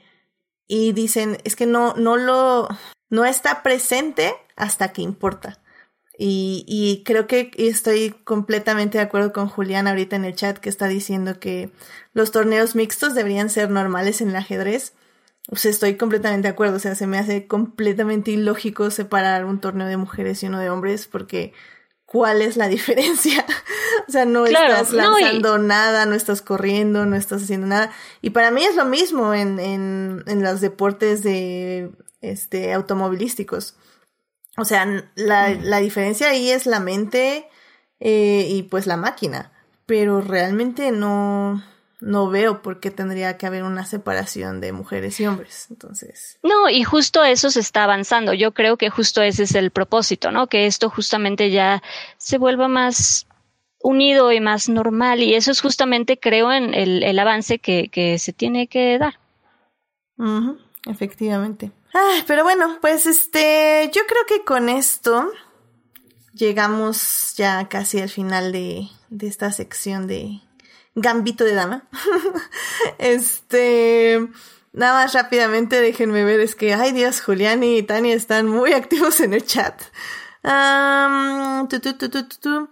y 0.73 0.93
dicen, 0.93 1.37
es 1.43 1.57
que 1.57 1.65
no, 1.65 1.95
no 1.95 2.15
lo, 2.15 2.69
no 3.09 3.25
está 3.25 3.61
presente 3.61 4.33
hasta 4.55 4.93
que 4.93 5.01
importa. 5.01 5.59
Y, 6.23 6.65
y 6.67 7.01
creo 7.03 7.25
que 7.25 7.49
estoy 7.57 8.11
completamente 8.11 8.99
de 8.99 9.03
acuerdo 9.03 9.33
con 9.33 9.47
Julián 9.47 9.87
ahorita 9.87 10.15
en 10.15 10.25
el 10.25 10.35
chat 10.35 10.59
que 10.59 10.69
está 10.69 10.87
diciendo 10.87 11.39
que 11.39 11.71
los 12.13 12.29
torneos 12.29 12.75
mixtos 12.75 13.15
deberían 13.15 13.49
ser 13.49 13.71
normales 13.71 14.21
en 14.21 14.29
el 14.29 14.35
ajedrez. 14.35 14.93
O 15.49 15.55
sea, 15.55 15.71
estoy 15.71 15.97
completamente 15.97 16.47
de 16.47 16.53
acuerdo. 16.53 16.75
O 16.75 16.79
sea, 16.79 16.93
se 16.93 17.07
me 17.07 17.17
hace 17.17 17.47
completamente 17.47 18.29
ilógico 18.29 18.91
separar 18.91 19.45
un 19.45 19.59
torneo 19.59 19.87
de 19.87 19.97
mujeres 19.97 20.43
y 20.43 20.45
uno 20.45 20.59
de 20.59 20.69
hombres 20.69 21.07
porque 21.07 21.53
cuál 22.05 22.43
es 22.43 22.55
la 22.55 22.67
diferencia. 22.67 23.43
o 24.07 24.11
sea, 24.11 24.25
no 24.25 24.45
estás 24.45 24.93
lanzando 24.93 25.57
nada, 25.57 26.05
no 26.05 26.13
estás 26.13 26.43
corriendo, 26.43 27.07
no 27.07 27.15
estás 27.15 27.41
haciendo 27.41 27.65
nada. 27.65 27.91
Y 28.21 28.29
para 28.29 28.51
mí 28.51 28.63
es 28.63 28.75
lo 28.75 28.85
mismo 28.85 29.33
en, 29.33 29.59
en, 29.59 30.23
en 30.27 30.43
los 30.43 30.61
deportes 30.61 31.23
de 31.23 31.89
este 32.21 32.73
automovilísticos. 32.73 33.75
O 34.57 34.65
sea, 34.65 34.85
la, 35.15 35.49
mm. 35.49 35.63
la 35.63 35.77
diferencia 35.79 36.29
ahí 36.29 36.49
es 36.49 36.65
la 36.65 36.79
mente 36.79 37.47
eh, 37.99 38.47
y 38.49 38.63
pues 38.63 38.87
la 38.87 38.97
máquina. 38.97 39.51
Pero 39.85 40.21
realmente 40.21 40.91
no, 40.91 41.63
no 42.01 42.29
veo 42.29 42.61
por 42.61 42.79
qué 42.79 42.91
tendría 42.91 43.37
que 43.37 43.45
haber 43.45 43.63
una 43.63 43.85
separación 43.85 44.59
de 44.59 44.73
mujeres 44.73 45.19
y 45.19 45.27
hombres. 45.27 45.67
Entonces. 45.69 46.39
No, 46.43 46.69
y 46.69 46.83
justo 46.83 47.23
eso 47.23 47.49
se 47.49 47.59
está 47.59 47.83
avanzando. 47.83 48.33
Yo 48.33 48.53
creo 48.53 48.77
que 48.77 48.89
justo 48.89 49.21
ese 49.21 49.43
es 49.43 49.55
el 49.55 49.71
propósito, 49.71 50.31
¿no? 50.31 50.47
Que 50.47 50.65
esto 50.65 50.89
justamente 50.89 51.51
ya 51.51 51.81
se 52.17 52.37
vuelva 52.37 52.67
más 52.67 53.27
unido 53.79 54.31
y 54.31 54.39
más 54.39 54.67
normal. 54.67 55.21
Y 55.21 55.35
eso 55.35 55.51
es 55.51 55.61
justamente, 55.61 56.19
creo, 56.19 56.51
en 56.51 56.73
el, 56.73 57.03
el 57.03 57.19
avance 57.19 57.59
que, 57.59 57.89
que, 57.89 58.17
se 58.19 58.33
tiene 58.33 58.67
que 58.67 58.97
dar. 58.97 59.19
efectivamente. 60.87 61.71
Ah, 61.93 62.23
pero 62.27 62.43
bueno, 62.43 62.77
pues 62.81 63.05
este, 63.05 63.89
yo 63.93 64.01
creo 64.07 64.25
que 64.27 64.45
con 64.45 64.69
esto 64.69 65.29
llegamos 66.33 67.33
ya 67.35 67.67
casi 67.67 67.99
al 67.99 68.09
final 68.09 68.51
de, 68.51 68.87
de 69.09 69.27
esta 69.27 69.51
sección 69.51 70.07
de 70.07 70.41
Gambito 70.95 71.43
de 71.43 71.53
Dama. 71.53 71.87
este. 72.97 74.27
Nada 74.73 75.03
más 75.03 75.13
rápidamente, 75.13 75.81
déjenme 75.81 76.23
ver, 76.23 76.39
es 76.39 76.55
que, 76.55 76.73
ay 76.73 76.93
Dios, 76.93 77.21
Julián 77.21 77.61
y 77.61 77.83
Tania 77.83 78.15
están 78.15 78.47
muy 78.47 78.71
activos 78.73 79.19
en 79.19 79.33
el 79.33 79.45
chat. 79.45 79.81
Um, 80.43 81.67
tu, 81.67 81.79
tu, 81.79 81.93
tu, 81.97 82.69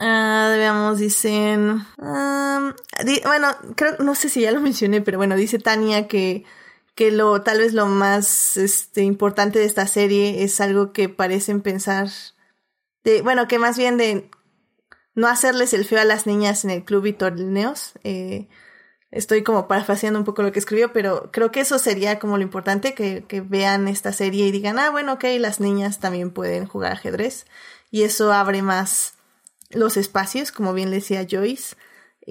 ah, 0.00 0.52
veamos, 0.56 0.98
dicen. 0.98 1.86
bueno, 1.96 3.56
creo, 3.76 3.96
no 4.00 4.14
sé 4.16 4.28
si 4.28 4.40
ya 4.40 4.50
lo 4.50 4.60
mencioné, 4.60 5.00
pero 5.00 5.16
bueno, 5.18 5.36
dice 5.36 5.60
Tania 5.60 6.08
que, 6.08 6.44
que 6.94 7.10
lo, 7.10 7.42
tal 7.42 7.58
vez 7.58 7.72
lo 7.72 7.86
más 7.86 8.56
este, 8.56 9.02
importante 9.02 9.58
de 9.58 9.64
esta 9.64 9.86
serie 9.86 10.42
es 10.44 10.60
algo 10.60 10.92
que 10.92 11.08
parecen 11.08 11.62
pensar. 11.62 12.08
De, 13.04 13.22
bueno, 13.22 13.48
que 13.48 13.58
más 13.58 13.78
bien 13.78 13.96
de 13.96 14.30
no 15.14 15.28
hacerles 15.28 15.72
el 15.72 15.84
feo 15.84 16.00
a 16.00 16.04
las 16.04 16.26
niñas 16.26 16.64
en 16.64 16.70
el 16.70 16.84
club 16.84 17.06
y 17.06 17.12
torneos. 17.12 17.92
Eh, 18.04 18.48
estoy 19.10 19.42
como 19.42 19.68
parafraseando 19.68 20.18
un 20.18 20.24
poco 20.24 20.42
lo 20.42 20.52
que 20.52 20.58
escribió, 20.58 20.92
pero 20.92 21.30
creo 21.32 21.50
que 21.50 21.60
eso 21.60 21.78
sería 21.78 22.18
como 22.18 22.36
lo 22.36 22.42
importante, 22.42 22.94
que, 22.94 23.24
que 23.26 23.40
vean 23.40 23.88
esta 23.88 24.12
serie 24.12 24.46
y 24.46 24.50
digan, 24.52 24.78
ah, 24.78 24.90
bueno, 24.90 25.14
ok, 25.14 25.24
las 25.38 25.60
niñas 25.60 26.00
también 26.00 26.30
pueden 26.30 26.66
jugar 26.66 26.92
ajedrez. 26.92 27.46
Y 27.90 28.02
eso 28.02 28.32
abre 28.32 28.62
más 28.62 29.14
los 29.70 29.96
espacios, 29.96 30.52
como 30.52 30.72
bien 30.74 30.90
decía 30.90 31.26
Joyce. 31.28 31.76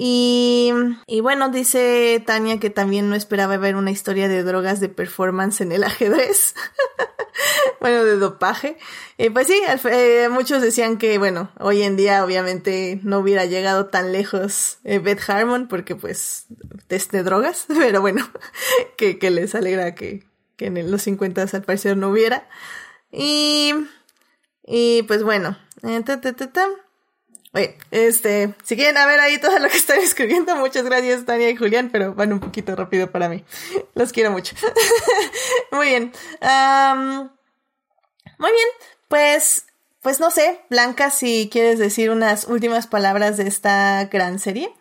Y, 0.02 0.72
y, 1.08 1.20
bueno, 1.20 1.50
dice 1.50 2.24
Tania 2.26 2.58
que 2.58 2.70
también 2.70 3.10
no 3.10 3.18
esperaba 3.18 3.58
ver 3.58 3.76
una 3.76 3.92
historia 3.92 4.30
de 4.30 4.44
drogas 4.44 4.80
de 4.80 4.88
performance 4.88 5.60
en 5.60 5.74
el 5.74 5.84
ajedrez. 5.84 6.56
bueno, 7.82 8.06
de 8.06 8.16
dopaje. 8.16 8.78
Eh, 9.18 9.30
pues 9.30 9.48
sí, 9.48 9.62
eh, 9.92 10.30
muchos 10.32 10.62
decían 10.62 10.98
que, 10.98 11.18
bueno, 11.18 11.52
hoy 11.60 11.82
en 11.82 11.98
día 11.98 12.24
obviamente 12.24 13.02
no 13.04 13.20
hubiera 13.20 13.44
llegado 13.44 13.88
tan 13.88 14.14
lejos 14.14 14.78
eh, 14.86 15.00
Beth 15.00 15.30
Harmon 15.30 15.68
porque 15.68 15.98
pues 15.98 16.46
test 16.88 17.14
drogas, 17.14 17.66
pero 17.68 18.00
bueno, 18.00 18.26
que, 18.98 19.20
que 19.20 19.32
les 19.32 19.54
alegra 19.54 19.96
que, 19.96 20.24
que 20.56 20.68
en 20.68 20.90
los 20.90 21.02
50 21.02 21.42
al 21.52 21.64
parecer 21.64 21.98
no 21.98 22.08
hubiera. 22.08 22.48
Y, 23.12 23.74
y 24.66 25.04
pues 25.04 25.24
bueno, 25.24 25.58
eh, 25.84 26.02
Oye, 27.52 27.78
este, 27.90 28.54
si 28.64 28.76
quieren 28.76 28.98
a 28.98 29.08
ver 29.08 29.20
ahí 29.20 29.40
todo 29.40 29.58
lo 29.58 29.70
que 29.70 29.78
están 29.78 30.00
escribiendo, 30.00 30.56
muchas 30.56 30.84
gracias 30.84 31.26
Tania 31.26 31.50
y 31.50 31.56
Julián, 31.56 31.90
pero 31.92 32.14
van 32.14 32.32
un 32.32 32.40
poquito 32.40 32.76
rápido 32.76 33.12
para 33.12 33.28
mí. 33.28 33.44
Los 33.96 34.12
quiero 34.12 34.32
mucho. 34.32 34.56
Muy 35.72 35.88
bien. 35.88 36.12
muy 38.38 38.52
bien, 38.52 38.68
pues, 39.08 39.66
pues 40.02 40.20
no 40.20 40.32
sé, 40.32 40.62
Blanca, 40.70 41.10
si 41.10 41.50
quieres 41.52 41.80
decir 41.80 42.10
unas 42.12 42.46
últimas 42.46 42.88
palabras 42.88 43.38
de 43.38 43.48
esta 43.48 44.06
gran 44.06 44.40
serie, 44.40 44.74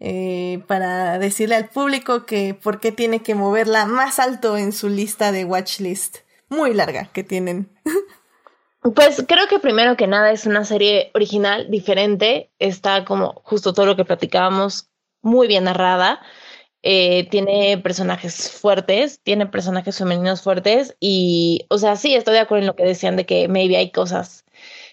eh, 0.00 0.62
para 0.66 1.18
decirle 1.18 1.54
al 1.54 1.68
público 1.68 2.26
que 2.26 2.54
por 2.54 2.80
qué 2.80 2.92
tiene 2.92 3.22
que 3.22 3.34
moverla 3.34 3.86
más 3.86 4.18
alto 4.18 4.56
en 4.56 4.72
su 4.72 4.88
lista 4.88 5.32
de 5.32 5.44
watchlist 5.44 6.18
muy 6.48 6.74
larga 6.74 7.10
que 7.12 7.24
tienen. 7.24 7.70
Pues 8.92 9.24
creo 9.26 9.46
que 9.48 9.58
primero 9.60 9.96
que 9.96 10.06
nada 10.06 10.30
es 10.30 10.44
una 10.44 10.66
serie 10.66 11.10
original, 11.14 11.70
diferente, 11.70 12.50
está 12.58 13.06
como 13.06 13.32
justo 13.42 13.72
todo 13.72 13.86
lo 13.86 13.96
que 13.96 14.04
platicábamos, 14.04 14.90
muy 15.22 15.48
bien 15.48 15.64
narrada, 15.64 16.20
eh, 16.82 17.26
tiene 17.30 17.78
personajes 17.78 18.50
fuertes, 18.50 19.20
tiene 19.22 19.46
personajes 19.46 19.96
femeninos 19.96 20.42
fuertes 20.42 20.96
y, 21.00 21.64
o 21.70 21.78
sea, 21.78 21.96
sí, 21.96 22.14
estoy 22.14 22.34
de 22.34 22.40
acuerdo 22.40 22.60
en 22.60 22.66
lo 22.66 22.76
que 22.76 22.84
decían 22.84 23.16
de 23.16 23.24
que 23.24 23.48
maybe 23.48 23.78
hay 23.78 23.90
cosas 23.90 24.44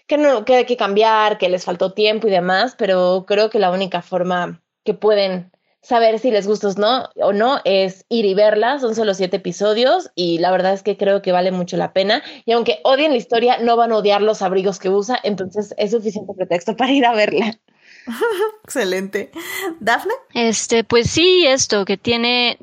que, 0.07 0.17
no, 0.17 0.45
que 0.45 0.55
hay 0.55 0.65
que 0.65 0.77
cambiar, 0.77 1.37
que 1.37 1.49
les 1.49 1.65
faltó 1.65 1.91
tiempo 1.91 2.29
y 2.29 2.31
demás, 2.31 2.75
pero 2.77 3.25
creo 3.27 3.49
que 3.49 3.59
la 3.59 3.71
única 3.71 4.01
forma 4.01 4.61
que 4.85 4.93
pueden 4.93 5.51
saber 5.81 6.19
si 6.19 6.31
les 6.31 6.47
gusta 6.47 6.69
¿no? 6.77 7.09
o 7.15 7.33
no 7.33 7.59
es 7.65 8.05
ir 8.09 8.25
y 8.25 8.33
verla. 8.33 8.79
Son 8.79 8.95
solo 8.95 9.13
siete 9.13 9.37
episodios 9.37 10.11
y 10.15 10.37
la 10.37 10.51
verdad 10.51 10.73
es 10.73 10.83
que 10.83 10.97
creo 10.97 11.21
que 11.21 11.31
vale 11.31 11.51
mucho 11.51 11.77
la 11.77 11.93
pena. 11.93 12.23
Y 12.45 12.51
aunque 12.51 12.79
odien 12.83 13.11
la 13.11 13.17
historia, 13.17 13.57
no 13.57 13.75
van 13.75 13.91
a 13.91 13.97
odiar 13.97 14.21
los 14.21 14.41
abrigos 14.41 14.79
que 14.79 14.89
usa, 14.89 15.19
entonces 15.23 15.73
es 15.77 15.91
suficiente 15.91 16.33
pretexto 16.33 16.75
para 16.75 16.91
ir 16.91 17.05
a 17.05 17.13
verla. 17.13 17.57
Excelente. 18.63 19.31
¿Dafne? 19.79 20.13
Este, 20.33 20.83
pues 20.83 21.09
sí, 21.09 21.45
esto 21.47 21.85
que 21.85 21.97
tiene, 21.97 22.57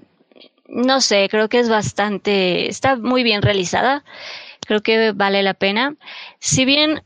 no 0.66 1.01
sé, 1.01 1.28
creo 1.31 1.49
que 1.49 1.59
es 1.61 1.69
bastante, 1.69 2.69
está 2.69 2.97
muy 2.97 3.23
bien 3.23 3.43
realizada. 3.43 4.05
Creo 4.66 4.82
que 4.82 5.12
vale 5.12 5.43
la 5.43 5.55
pena. 5.55 5.97
Si 6.40 6.65
bien 6.65 7.03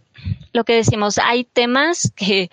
lo 0.52 0.64
que 0.64 0.74
decimos, 0.74 1.18
hay 1.18 1.44
temas 1.44 2.12
que, 2.16 2.50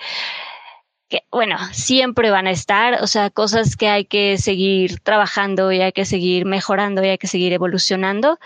que, 1.10 1.24
bueno, 1.32 1.58
siempre 1.72 2.30
van 2.30 2.48
a 2.48 2.52
estar, 2.52 3.02
o 3.02 3.08
sea, 3.08 3.30
cosas 3.30 3.76
que 3.76 3.90
hay 3.90 4.06
que 4.06 4.38
seguir 4.38 5.00
trabajando 5.00 5.72
y 5.72 5.82
hay 5.82 5.92
que 5.92 6.06
seguir 6.06 6.46
mejorando 6.46 7.04
y 7.04 7.10
hay 7.10 7.18
que 7.18 7.28
seguir 7.28 7.52
evolucionando, 7.52 8.40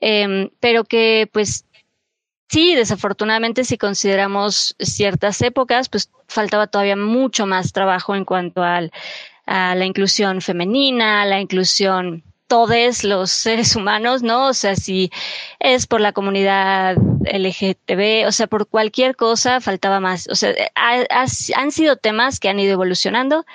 eh, 0.00 0.50
pero 0.60 0.84
que 0.84 1.28
pues 1.32 1.64
sí, 2.48 2.74
desafortunadamente 2.74 3.64
si 3.64 3.78
consideramos 3.78 4.76
ciertas 4.78 5.40
épocas, 5.40 5.88
pues 5.88 6.10
faltaba 6.28 6.66
todavía 6.66 6.96
mucho 6.96 7.46
más 7.46 7.72
trabajo 7.72 8.14
en 8.14 8.24
cuanto 8.24 8.62
al, 8.62 8.92
a 9.46 9.74
la 9.74 9.86
inclusión 9.86 10.42
femenina, 10.42 11.24
la 11.24 11.40
inclusión 11.40 12.22
todos 12.52 13.02
los 13.02 13.30
seres 13.30 13.76
humanos, 13.76 14.22
¿no? 14.22 14.48
O 14.48 14.52
sea, 14.52 14.76
si 14.76 15.10
es 15.58 15.86
por 15.86 16.02
la 16.02 16.12
comunidad 16.12 16.98
LGTB, 17.24 18.26
o 18.28 18.32
sea, 18.32 18.46
por 18.46 18.68
cualquier 18.68 19.16
cosa 19.16 19.62
faltaba 19.62 20.00
más. 20.00 20.28
O 20.28 20.34
sea, 20.34 20.52
ha, 20.74 20.96
ha, 21.08 21.24
han 21.56 21.70
sido 21.70 21.96
temas 21.96 22.40
que 22.40 22.50
han 22.50 22.60
ido 22.60 22.74
evolucionando, 22.74 23.46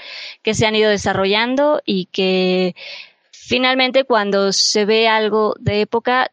que 0.41 0.56
se 0.56 0.65
han 0.65 0.74
ido 0.74 0.90
desarrollando 0.90 1.80
y 1.86 2.06
que 2.06 2.76
finalmente 3.30 4.03
cuando 4.03 4.52
se 4.52 4.86
ve 4.86 5.07
algo 5.07 5.53
de 5.60 5.82
época, 5.82 6.32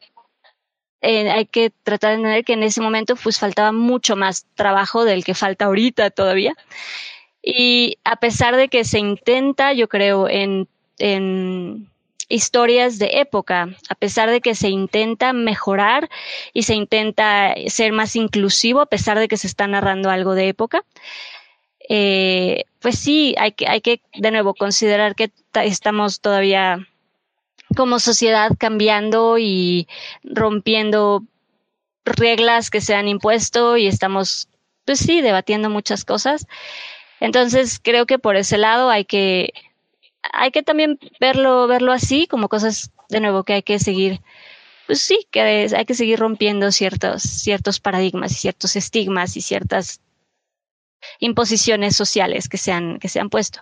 eh, 1.02 1.28
hay 1.28 1.44
que 1.44 1.70
tratar 1.82 2.12
de 2.12 2.16
entender 2.16 2.44
que 2.46 2.54
en 2.54 2.62
ese 2.62 2.80
momento 2.80 3.14
pues 3.14 3.38
faltaba 3.38 3.72
mucho 3.72 4.16
más 4.16 4.46
trabajo 4.54 5.04
del 5.04 5.22
que 5.22 5.34
falta 5.34 5.66
ahorita 5.66 6.08
todavía. 6.08 6.54
Y 7.42 7.98
a 8.04 8.16
pesar 8.16 8.56
de 8.56 8.68
que 8.68 8.84
se 8.84 9.00
intenta, 9.00 9.74
yo 9.74 9.86
creo, 9.86 10.30
en, 10.30 10.66
en 10.96 11.90
historias 12.28 12.98
de 12.98 13.20
época, 13.20 13.68
a 13.88 13.94
pesar 13.94 14.30
de 14.30 14.40
que 14.40 14.54
se 14.54 14.68
intenta 14.68 15.32
mejorar 15.32 16.08
y 16.52 16.62
se 16.62 16.74
intenta 16.74 17.54
ser 17.68 17.92
más 17.92 18.16
inclusivo, 18.16 18.80
a 18.80 18.86
pesar 18.86 19.18
de 19.18 19.28
que 19.28 19.36
se 19.36 19.46
está 19.46 19.66
narrando 19.66 20.10
algo 20.10 20.34
de 20.34 20.48
época, 20.48 20.84
eh, 21.88 22.64
pues 22.80 22.98
sí, 22.98 23.34
hay 23.38 23.52
que, 23.52 23.68
hay 23.68 23.80
que 23.80 24.00
de 24.14 24.30
nuevo 24.30 24.54
considerar 24.54 25.14
que 25.14 25.30
estamos 25.54 26.20
todavía 26.20 26.86
como 27.76 27.98
sociedad 27.98 28.52
cambiando 28.58 29.38
y 29.38 29.88
rompiendo 30.22 31.24
reglas 32.04 32.70
que 32.70 32.80
se 32.80 32.94
han 32.94 33.08
impuesto 33.08 33.76
y 33.76 33.86
estamos, 33.86 34.48
pues 34.84 34.98
sí, 34.98 35.20
debatiendo 35.20 35.70
muchas 35.70 36.04
cosas. 36.04 36.46
Entonces 37.20 37.80
creo 37.82 38.06
que 38.06 38.18
por 38.18 38.36
ese 38.36 38.58
lado 38.58 38.90
hay 38.90 39.04
que, 39.04 39.52
hay 40.32 40.50
que 40.50 40.62
también 40.62 40.98
verlo, 41.20 41.66
verlo 41.66 41.92
así, 41.92 42.26
como 42.26 42.48
cosas 42.48 42.92
de 43.08 43.20
nuevo 43.20 43.44
que 43.44 43.54
hay 43.54 43.62
que 43.62 43.78
seguir, 43.78 44.20
pues 44.86 45.00
sí, 45.00 45.26
que 45.30 45.40
hay 45.40 45.84
que 45.84 45.94
seguir 45.94 46.18
rompiendo 46.18 46.70
ciertos, 46.72 47.22
ciertos 47.22 47.80
paradigmas 47.80 48.32
y 48.32 48.36
ciertos 48.36 48.76
estigmas 48.76 49.36
y 49.36 49.40
ciertas 49.40 50.00
imposiciones 51.18 51.96
sociales 51.96 52.48
que 52.48 52.56
se 52.56 52.72
han, 52.72 52.98
que 52.98 53.08
se 53.08 53.20
han 53.20 53.30
puesto. 53.30 53.60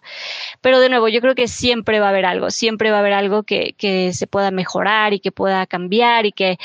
Pero 0.60 0.80
de 0.80 0.88
nuevo, 0.88 1.08
yo 1.08 1.20
creo 1.20 1.34
que 1.34 1.48
siempre 1.48 2.00
va 2.00 2.06
a 2.06 2.10
haber 2.10 2.24
algo, 2.24 2.50
siempre 2.50 2.90
va 2.90 2.98
a 2.98 3.00
haber 3.00 3.12
algo 3.14 3.42
que, 3.42 3.74
que 3.76 4.12
se 4.12 4.26
pueda 4.26 4.50
mejorar 4.50 5.12
y 5.12 5.20
que 5.20 5.32
pueda 5.32 5.66
cambiar 5.66 6.26
y 6.26 6.32
que, 6.32 6.58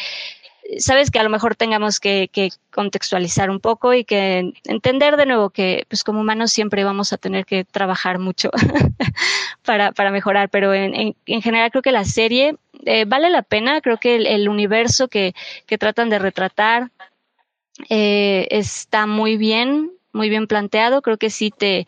sabes 0.79 1.11
que 1.11 1.19
a 1.19 1.23
lo 1.23 1.29
mejor 1.29 1.55
tengamos 1.55 1.99
que, 1.99 2.29
contextualizar 2.71 3.49
un 3.49 3.59
poco 3.59 3.93
y 3.93 4.03
que 4.03 4.51
entender 4.65 5.17
de 5.17 5.25
nuevo 5.25 5.49
que 5.49 5.85
pues 5.87 6.03
como 6.03 6.21
humanos 6.21 6.51
siempre 6.51 6.83
vamos 6.83 7.13
a 7.13 7.17
tener 7.17 7.45
que 7.45 7.63
trabajar 7.63 8.19
mucho 8.19 8.51
para, 9.65 9.91
para 9.91 10.11
mejorar, 10.11 10.49
pero 10.49 10.73
en, 10.73 10.93
en, 10.93 11.15
en, 11.25 11.41
general 11.41 11.71
creo 11.71 11.81
que 11.81 11.91
la 11.91 12.05
serie 12.05 12.55
eh, 12.85 13.05
vale 13.05 13.29
la 13.29 13.41
pena, 13.41 13.81
creo 13.81 13.97
que 13.97 14.15
el, 14.15 14.27
el 14.27 14.49
universo 14.49 15.07
que, 15.07 15.33
que, 15.65 15.77
tratan 15.77 16.09
de 16.09 16.19
retratar 16.19 16.91
eh, 17.89 18.47
está 18.51 19.07
muy 19.07 19.37
bien, 19.37 19.91
muy 20.13 20.29
bien 20.29 20.47
planteado, 20.47 21.01
creo 21.01 21.17
que 21.17 21.29
sí 21.29 21.51
te, 21.51 21.87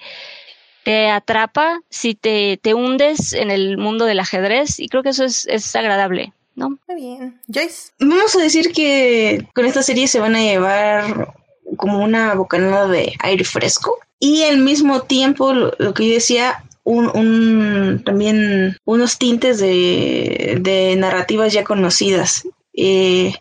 te 0.84 1.10
atrapa, 1.10 1.82
sí 1.90 2.16
te, 2.16 2.58
te 2.58 2.74
hundes 2.74 3.34
en 3.34 3.52
el 3.52 3.78
mundo 3.78 4.06
del 4.06 4.20
ajedrez 4.20 4.80
y 4.80 4.88
creo 4.88 5.04
que 5.04 5.10
eso 5.10 5.24
es, 5.24 5.46
es 5.48 5.76
agradable. 5.76 6.34
¿No? 6.60 6.78
Muy 6.88 6.96
bien. 6.96 7.42
Joyce. 7.48 7.92
Vamos 8.00 8.36
a 8.36 8.42
decir 8.42 8.72
que 8.72 9.48
con 9.56 9.66
esta 9.66 9.82
serie 9.82 10.08
se 10.08 10.20
van 10.20 10.36
a 10.36 10.44
llevar 10.44 11.34
como 11.78 12.04
una 12.04 12.36
bocanada 12.36 12.88
de 12.88 13.14
aire 13.20 13.44
fresco 13.44 13.98
y 14.20 14.44
al 14.44 14.58
mismo 14.58 15.02
tiempo 15.02 15.54
lo, 15.54 15.74
lo 15.80 15.94
que 15.94 16.08
yo 16.08 16.14
decía 16.14 16.64
un, 16.84 17.08
un, 17.16 18.04
también 18.04 18.78
unos 18.86 19.18
tintes 19.18 19.60
de, 19.60 20.58
de 20.62 20.96
narrativas 20.98 21.54
ya 21.54 21.64
conocidas 21.64 22.44
eh, 22.74 23.34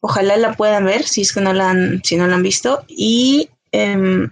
ojalá 0.00 0.36
la 0.36 0.54
puedan 0.54 0.84
ver 0.84 1.02
si 1.02 1.22
es 1.22 1.32
que 1.32 1.40
no 1.40 1.52
la 1.52 1.70
han 1.70 2.00
si 2.04 2.16
no 2.16 2.26
la 2.26 2.36
han 2.36 2.42
visto 2.42 2.84
y 2.86 3.50
eh, 3.72 4.28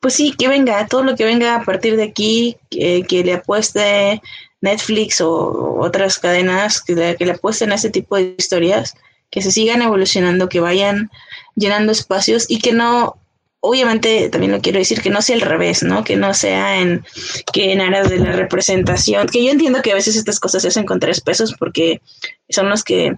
pues 0.00 0.14
sí 0.14 0.32
que 0.36 0.48
venga 0.48 0.86
todo 0.86 1.04
lo 1.04 1.14
que 1.14 1.24
venga 1.24 1.54
a 1.54 1.64
partir 1.64 1.96
de 1.96 2.04
aquí 2.04 2.56
que, 2.70 3.04
que 3.08 3.22
le 3.22 3.34
apueste 3.34 4.20
Netflix 4.62 5.20
o 5.20 5.78
otras 5.80 6.18
cadenas 6.18 6.80
que 6.80 6.94
le, 6.94 7.30
apuesten 7.32 7.72
a 7.72 7.74
ese 7.74 7.90
tipo 7.90 8.16
de 8.16 8.34
historias, 8.38 8.94
que 9.30 9.42
se 9.42 9.50
sigan 9.50 9.82
evolucionando, 9.82 10.48
que 10.48 10.60
vayan 10.60 11.10
llenando 11.56 11.92
espacios 11.92 12.46
y 12.48 12.60
que 12.60 12.72
no, 12.72 13.16
obviamente 13.60 14.28
también 14.30 14.52
lo 14.52 14.60
quiero 14.60 14.78
decir, 14.78 15.02
que 15.02 15.10
no 15.10 15.20
sea 15.20 15.36
al 15.36 15.42
revés, 15.42 15.82
¿no? 15.82 16.04
Que 16.04 16.16
no 16.16 16.32
sea 16.32 16.80
en, 16.80 17.04
que 17.52 17.72
en 17.72 17.80
aras 17.80 18.08
de 18.08 18.18
la 18.18 18.32
representación, 18.32 19.26
que 19.26 19.44
yo 19.44 19.50
entiendo 19.50 19.82
que 19.82 19.92
a 19.92 19.96
veces 19.96 20.16
estas 20.16 20.38
cosas 20.38 20.62
se 20.62 20.68
hacen 20.68 20.86
con 20.86 21.00
tres 21.00 21.20
pesos 21.20 21.54
porque 21.58 22.00
son 22.48 22.70
los 22.70 22.84
que 22.84 23.16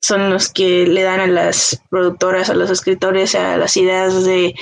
son 0.00 0.30
los 0.30 0.50
que 0.50 0.86
le 0.86 1.02
dan 1.02 1.18
a 1.18 1.26
las 1.26 1.80
productoras, 1.90 2.48
a 2.48 2.54
los 2.54 2.70
escritores, 2.70 3.34
a 3.34 3.56
las 3.56 3.76
ideas 3.76 4.24
de 4.24 4.54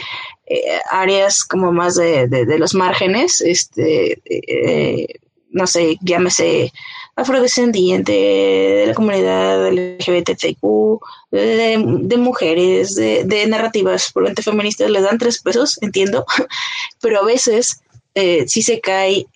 eh, 0.46 0.78
áreas 0.90 1.44
como 1.44 1.70
más 1.70 1.96
de, 1.96 2.28
de, 2.28 2.46
de, 2.46 2.58
los 2.58 2.74
márgenes, 2.74 3.42
este, 3.42 4.22
eh, 4.24 5.06
no 5.54 5.66
sé, 5.66 5.96
llámese 6.02 6.72
afrodescendiente, 7.16 8.12
de 8.12 8.84
la 8.88 8.94
comunidad 8.94 9.70
LGBTQ, 9.72 11.00
de, 11.30 12.16
mujeres, 12.18 12.96
de, 12.96 13.46
narrativas 13.46 14.12
puramente 14.12 14.42
feministas, 14.42 14.90
les 14.90 15.04
dan 15.04 15.18
tres 15.18 15.40
pesos, 15.40 15.80
entiendo, 15.80 16.26
pero 17.00 17.20
a 17.20 17.24
veces 17.24 17.80
eh, 18.16 18.44
sí 18.48 18.62
se 18.62 18.80
cae 18.80 19.26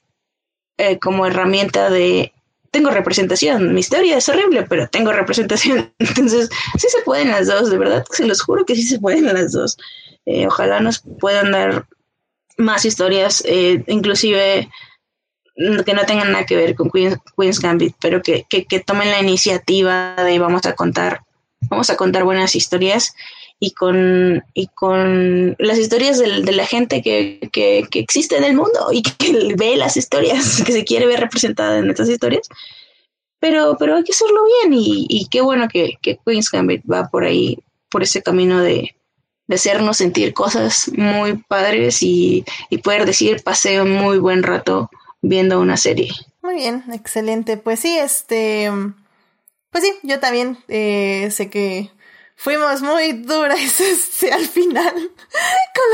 eh, 0.77 0.99
como 0.99 1.25
herramienta 1.25 1.89
de 1.89 2.33
tengo 2.71 2.91
representación, 2.91 3.73
mi 3.73 3.81
historia 3.81 4.19
es 4.19 4.29
horrible, 4.29 4.67
pero 4.69 4.89
tengo 4.89 5.11
representación. 5.11 5.91
Entonces, 5.99 6.51
sí 6.79 6.87
se 6.91 7.01
pueden 7.03 7.29
las 7.29 7.47
dos, 7.47 7.71
de 7.71 7.79
verdad, 7.79 8.05
se 8.11 8.27
los 8.27 8.43
juro 8.43 8.67
que 8.67 8.75
sí 8.75 8.83
se 8.83 8.99
pueden 8.99 9.25
las 9.25 9.53
dos. 9.53 9.79
Eh, 10.27 10.47
ojalá 10.47 10.81
nos 10.81 10.99
puedan 10.99 11.53
dar 11.53 11.87
más 12.59 12.85
historias, 12.85 13.43
inclusive 13.87 14.69
que 15.85 15.95
no 15.95 16.07
tengan 16.07 16.33
nada 16.33 16.47
que 16.47 16.57
ver 16.57 16.75
con 16.75 16.91
Queen's, 16.91 17.19
Queen's 17.37 17.61
Gambit, 17.61 17.95
pero 18.01 18.23
que, 18.23 18.45
que, 18.49 18.65
que, 18.65 18.81
tomen 18.81 19.11
la 19.11 19.21
iniciativa 19.21 20.15
de 20.15 20.39
vamos 20.39 20.65
a 20.67 20.75
contar, 20.75 21.23
vamos 21.69 21.91
a 21.91 21.97
contar 21.97 22.23
buenas 22.23 22.55
historias 22.55 23.15
y 23.59 23.73
con, 23.73 24.45
y 24.55 24.69
con 24.69 25.57
las 25.59 25.79
historias 25.79 26.19
de, 26.19 26.43
de 26.43 26.53
la 26.53 26.65
gente 26.65 27.03
que, 27.03 27.41
que, 27.53 27.85
que, 27.91 27.99
existe 27.99 28.37
en 28.37 28.45
el 28.45 28.55
mundo 28.55 28.89
y 28.93 29.03
que 29.03 29.55
ve 29.57 29.77
las 29.77 29.97
historias, 29.97 30.63
que 30.67 30.73
se 30.73 30.85
quiere 30.85 31.07
ver 31.07 31.21
representada 31.21 31.79
en 31.79 31.91
estas 31.91 32.09
historias. 32.09 32.49
Pero, 33.41 33.77
pero 33.79 33.97
hay 33.97 34.05
que 34.05 34.13
hacerlo 34.13 34.41
bien 34.63 34.75
y, 34.75 35.07
y 35.09 35.27
qué 35.29 35.41
bueno 35.41 35.69
que, 35.69 35.95
que 36.03 36.19
Queen's 36.25 36.51
Gambit 36.51 36.83
va 36.91 37.09
por 37.09 37.25
ahí, 37.25 37.59
por 37.89 38.03
ese 38.03 38.23
camino 38.23 38.61
de, 38.61 38.95
de 39.49 39.55
hacernos 39.55 39.97
sentir 39.97 40.35
cosas 40.35 40.91
muy 40.97 41.39
padres 41.49 42.03
y, 42.03 42.45
y 42.71 42.79
poder 42.79 43.07
decir 43.07 43.43
pasé 43.43 43.81
un 43.81 43.93
muy 43.93 44.19
buen 44.19 44.43
rato 44.43 44.91
viendo 45.23 45.61
una 45.61 45.77
serie. 45.77 46.11
Muy 46.43 46.57
bien, 46.57 46.85
excelente. 46.93 47.57
Pues 47.57 47.81
sí, 47.81 47.99
este, 47.99 48.71
pues 49.71 49.85
sí, 49.85 49.93
yo 50.03 50.21
también 50.21 50.59
eh, 50.69 51.29
sé 51.31 51.51
que 51.51 51.91
fuimos 52.37 52.83
muy 52.83 53.13
duras 53.13 53.81
este, 53.81 54.33
al 54.33 54.47
final 54.47 54.95
con 54.95 55.05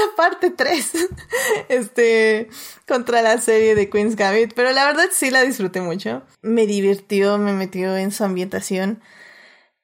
la 0.00 0.16
parte 0.16 0.50
3, 0.50 0.92
este, 1.68 2.48
contra 2.86 3.22
la 3.22 3.40
serie 3.40 3.74
de 3.74 3.88
Queen's 3.88 4.16
Gambit, 4.16 4.52
pero 4.54 4.70
la 4.72 4.84
verdad 4.84 5.08
sí 5.10 5.30
la 5.30 5.42
disfruté 5.42 5.80
mucho. 5.80 6.22
Me 6.42 6.66
divirtió, 6.66 7.38
me 7.38 7.52
metió 7.52 7.96
en 7.96 8.12
su 8.12 8.24
ambientación. 8.24 9.02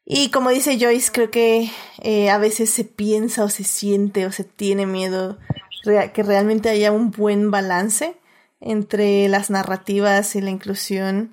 Y 0.05 0.31
como 0.31 0.51
dice 0.51 0.79
Joyce, 0.81 1.12
creo 1.12 1.31
que 1.31 1.71
eh, 2.03 2.31
a 2.31 2.39
veces 2.39 2.71
se 2.71 2.85
piensa 2.85 3.45
o 3.45 3.49
se 3.49 3.65
siente 3.65 4.27
o 4.27 4.33
se 4.33 4.45
tiene 4.45 4.87
miedo 4.87 5.39
que 5.85 6.23
realmente 6.23 6.69
haya 6.69 6.93
un 6.93 7.11
buen 7.11 7.51
balance 7.51 8.19
entre 8.61 9.28
las 9.28 9.51
narrativas 9.51 10.37
y 10.37 10.41
la 10.41 10.51
inclusión, 10.51 11.32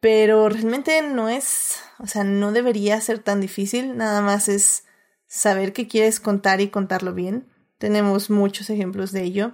pero 0.00 0.48
realmente 0.48 1.02
no 1.02 1.28
es, 1.28 1.76
o 1.98 2.06
sea, 2.06 2.24
no 2.24 2.52
debería 2.52 3.00
ser 3.00 3.18
tan 3.18 3.40
difícil, 3.40 3.96
nada 3.96 4.20
más 4.20 4.48
es 4.48 4.84
saber 5.26 5.72
qué 5.72 5.88
quieres 5.88 6.20
contar 6.20 6.60
y 6.60 6.68
contarlo 6.68 7.14
bien. 7.14 7.48
Tenemos 7.78 8.30
muchos 8.30 8.70
ejemplos 8.70 9.12
de 9.12 9.22
ello. 9.22 9.52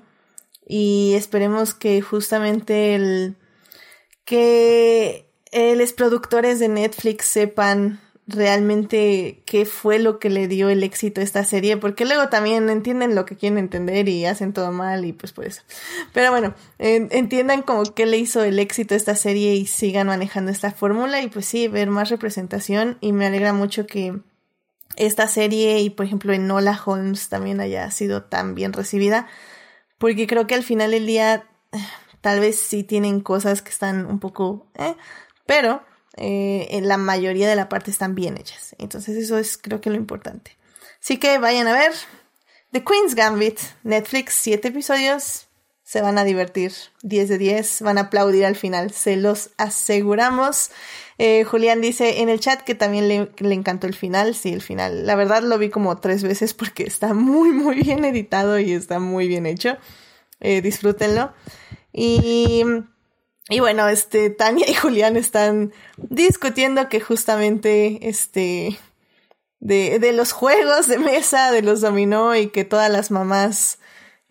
Y 0.66 1.14
esperemos 1.14 1.72
que 1.72 2.02
justamente 2.02 2.94
el 2.94 3.36
que 4.24 5.30
los 5.52 5.92
productores 5.94 6.58
de 6.58 6.68
Netflix 6.68 7.24
sepan 7.24 8.00
realmente 8.28 9.42
qué 9.46 9.64
fue 9.64 9.98
lo 9.98 10.18
que 10.18 10.28
le 10.28 10.48
dio 10.48 10.68
el 10.68 10.82
éxito 10.82 11.20
a 11.20 11.24
esta 11.24 11.44
serie, 11.44 11.78
porque 11.78 12.04
luego 12.04 12.28
también 12.28 12.68
entienden 12.68 13.14
lo 13.14 13.24
que 13.24 13.36
quieren 13.36 13.58
entender 13.58 14.08
y 14.08 14.26
hacen 14.26 14.52
todo 14.52 14.70
mal 14.70 15.06
y 15.06 15.14
pues 15.14 15.32
por 15.32 15.46
eso. 15.46 15.62
Pero 16.12 16.30
bueno, 16.30 16.54
entiendan 16.78 17.62
como 17.62 17.82
qué 17.94 18.04
le 18.04 18.18
hizo 18.18 18.44
el 18.44 18.58
éxito 18.58 18.92
a 18.92 18.98
esta 18.98 19.16
serie 19.16 19.54
y 19.54 19.66
sigan 19.66 20.08
manejando 20.08 20.50
esta 20.50 20.70
fórmula 20.70 21.22
y 21.22 21.28
pues 21.28 21.46
sí, 21.46 21.68
ver 21.68 21.88
más 21.88 22.10
representación 22.10 22.98
y 23.00 23.12
me 23.12 23.26
alegra 23.26 23.54
mucho 23.54 23.86
que 23.86 24.20
esta 24.96 25.26
serie 25.26 25.80
y 25.80 25.90
por 25.90 26.04
ejemplo 26.04 26.32
en 26.34 26.46
Nola 26.46 26.78
Holmes 26.84 27.30
también 27.30 27.60
haya 27.60 27.90
sido 27.90 28.24
tan 28.24 28.54
bien 28.54 28.74
recibida, 28.74 29.26
porque 29.96 30.26
creo 30.26 30.46
que 30.46 30.54
al 30.54 30.62
final 30.62 30.90
del 30.90 31.06
día 31.06 31.48
tal 32.20 32.40
vez 32.40 32.60
sí 32.60 32.84
tienen 32.84 33.20
cosas 33.20 33.62
que 33.62 33.70
están 33.70 34.04
un 34.04 34.20
poco, 34.20 34.66
eh, 34.74 34.96
pero 35.46 35.82
eh, 36.18 36.68
en 36.70 36.88
la 36.88 36.96
mayoría 36.96 37.48
de 37.48 37.56
la 37.56 37.68
parte 37.68 37.90
están 37.90 38.14
bien 38.14 38.36
hechas. 38.36 38.74
Entonces 38.78 39.16
eso 39.16 39.38
es 39.38 39.56
creo 39.56 39.80
que 39.80 39.90
lo 39.90 39.96
importante. 39.96 40.56
Así 41.00 41.18
que 41.18 41.38
vayan 41.38 41.66
a 41.68 41.72
ver 41.72 41.92
The 42.72 42.84
Queen's 42.84 43.14
Gambit, 43.14 43.58
Netflix, 43.82 44.34
siete 44.34 44.68
episodios. 44.68 45.46
Se 45.82 46.02
van 46.02 46.18
a 46.18 46.24
divertir 46.24 46.72
10 47.02 47.30
de 47.30 47.38
10, 47.38 47.80
van 47.80 47.96
a 47.96 48.02
aplaudir 48.02 48.44
al 48.44 48.56
final, 48.56 48.90
se 48.92 49.16
los 49.16 49.50
aseguramos. 49.56 50.70
Eh, 51.16 51.44
Julián 51.44 51.80
dice 51.80 52.20
en 52.20 52.28
el 52.28 52.40
chat 52.40 52.60
que 52.60 52.74
también 52.74 53.08
le, 53.08 53.30
le, 53.38 53.54
encantó 53.54 53.86
el 53.86 53.94
final, 53.94 54.34
sí, 54.34 54.52
el 54.52 54.60
final. 54.60 55.06
La 55.06 55.14
verdad 55.14 55.42
lo 55.42 55.56
vi 55.56 55.70
como 55.70 55.96
tres 55.96 56.22
veces 56.22 56.52
porque 56.52 56.82
está 56.82 57.14
muy, 57.14 57.52
muy 57.52 57.76
bien 57.76 58.04
editado 58.04 58.58
y 58.58 58.72
está 58.72 58.98
muy 58.98 59.28
bien 59.28 59.46
hecho. 59.46 59.78
Eh, 60.40 60.60
disfrútenlo. 60.60 61.32
Y 61.92 62.64
y 63.48 63.60
bueno, 63.60 63.88
este, 63.88 64.30
Tania 64.30 64.68
y 64.68 64.74
Julián 64.74 65.16
están 65.16 65.72
discutiendo 65.96 66.88
que 66.88 67.00
justamente, 67.00 68.08
este, 68.08 68.78
de, 69.60 69.98
de 69.98 70.12
los 70.12 70.32
juegos 70.32 70.86
de 70.86 70.98
mesa, 70.98 71.50
de 71.50 71.62
los 71.62 71.80
dominó 71.80 72.36
y 72.36 72.48
que 72.48 72.64
todas 72.64 72.90
las 72.90 73.10
mamás 73.10 73.78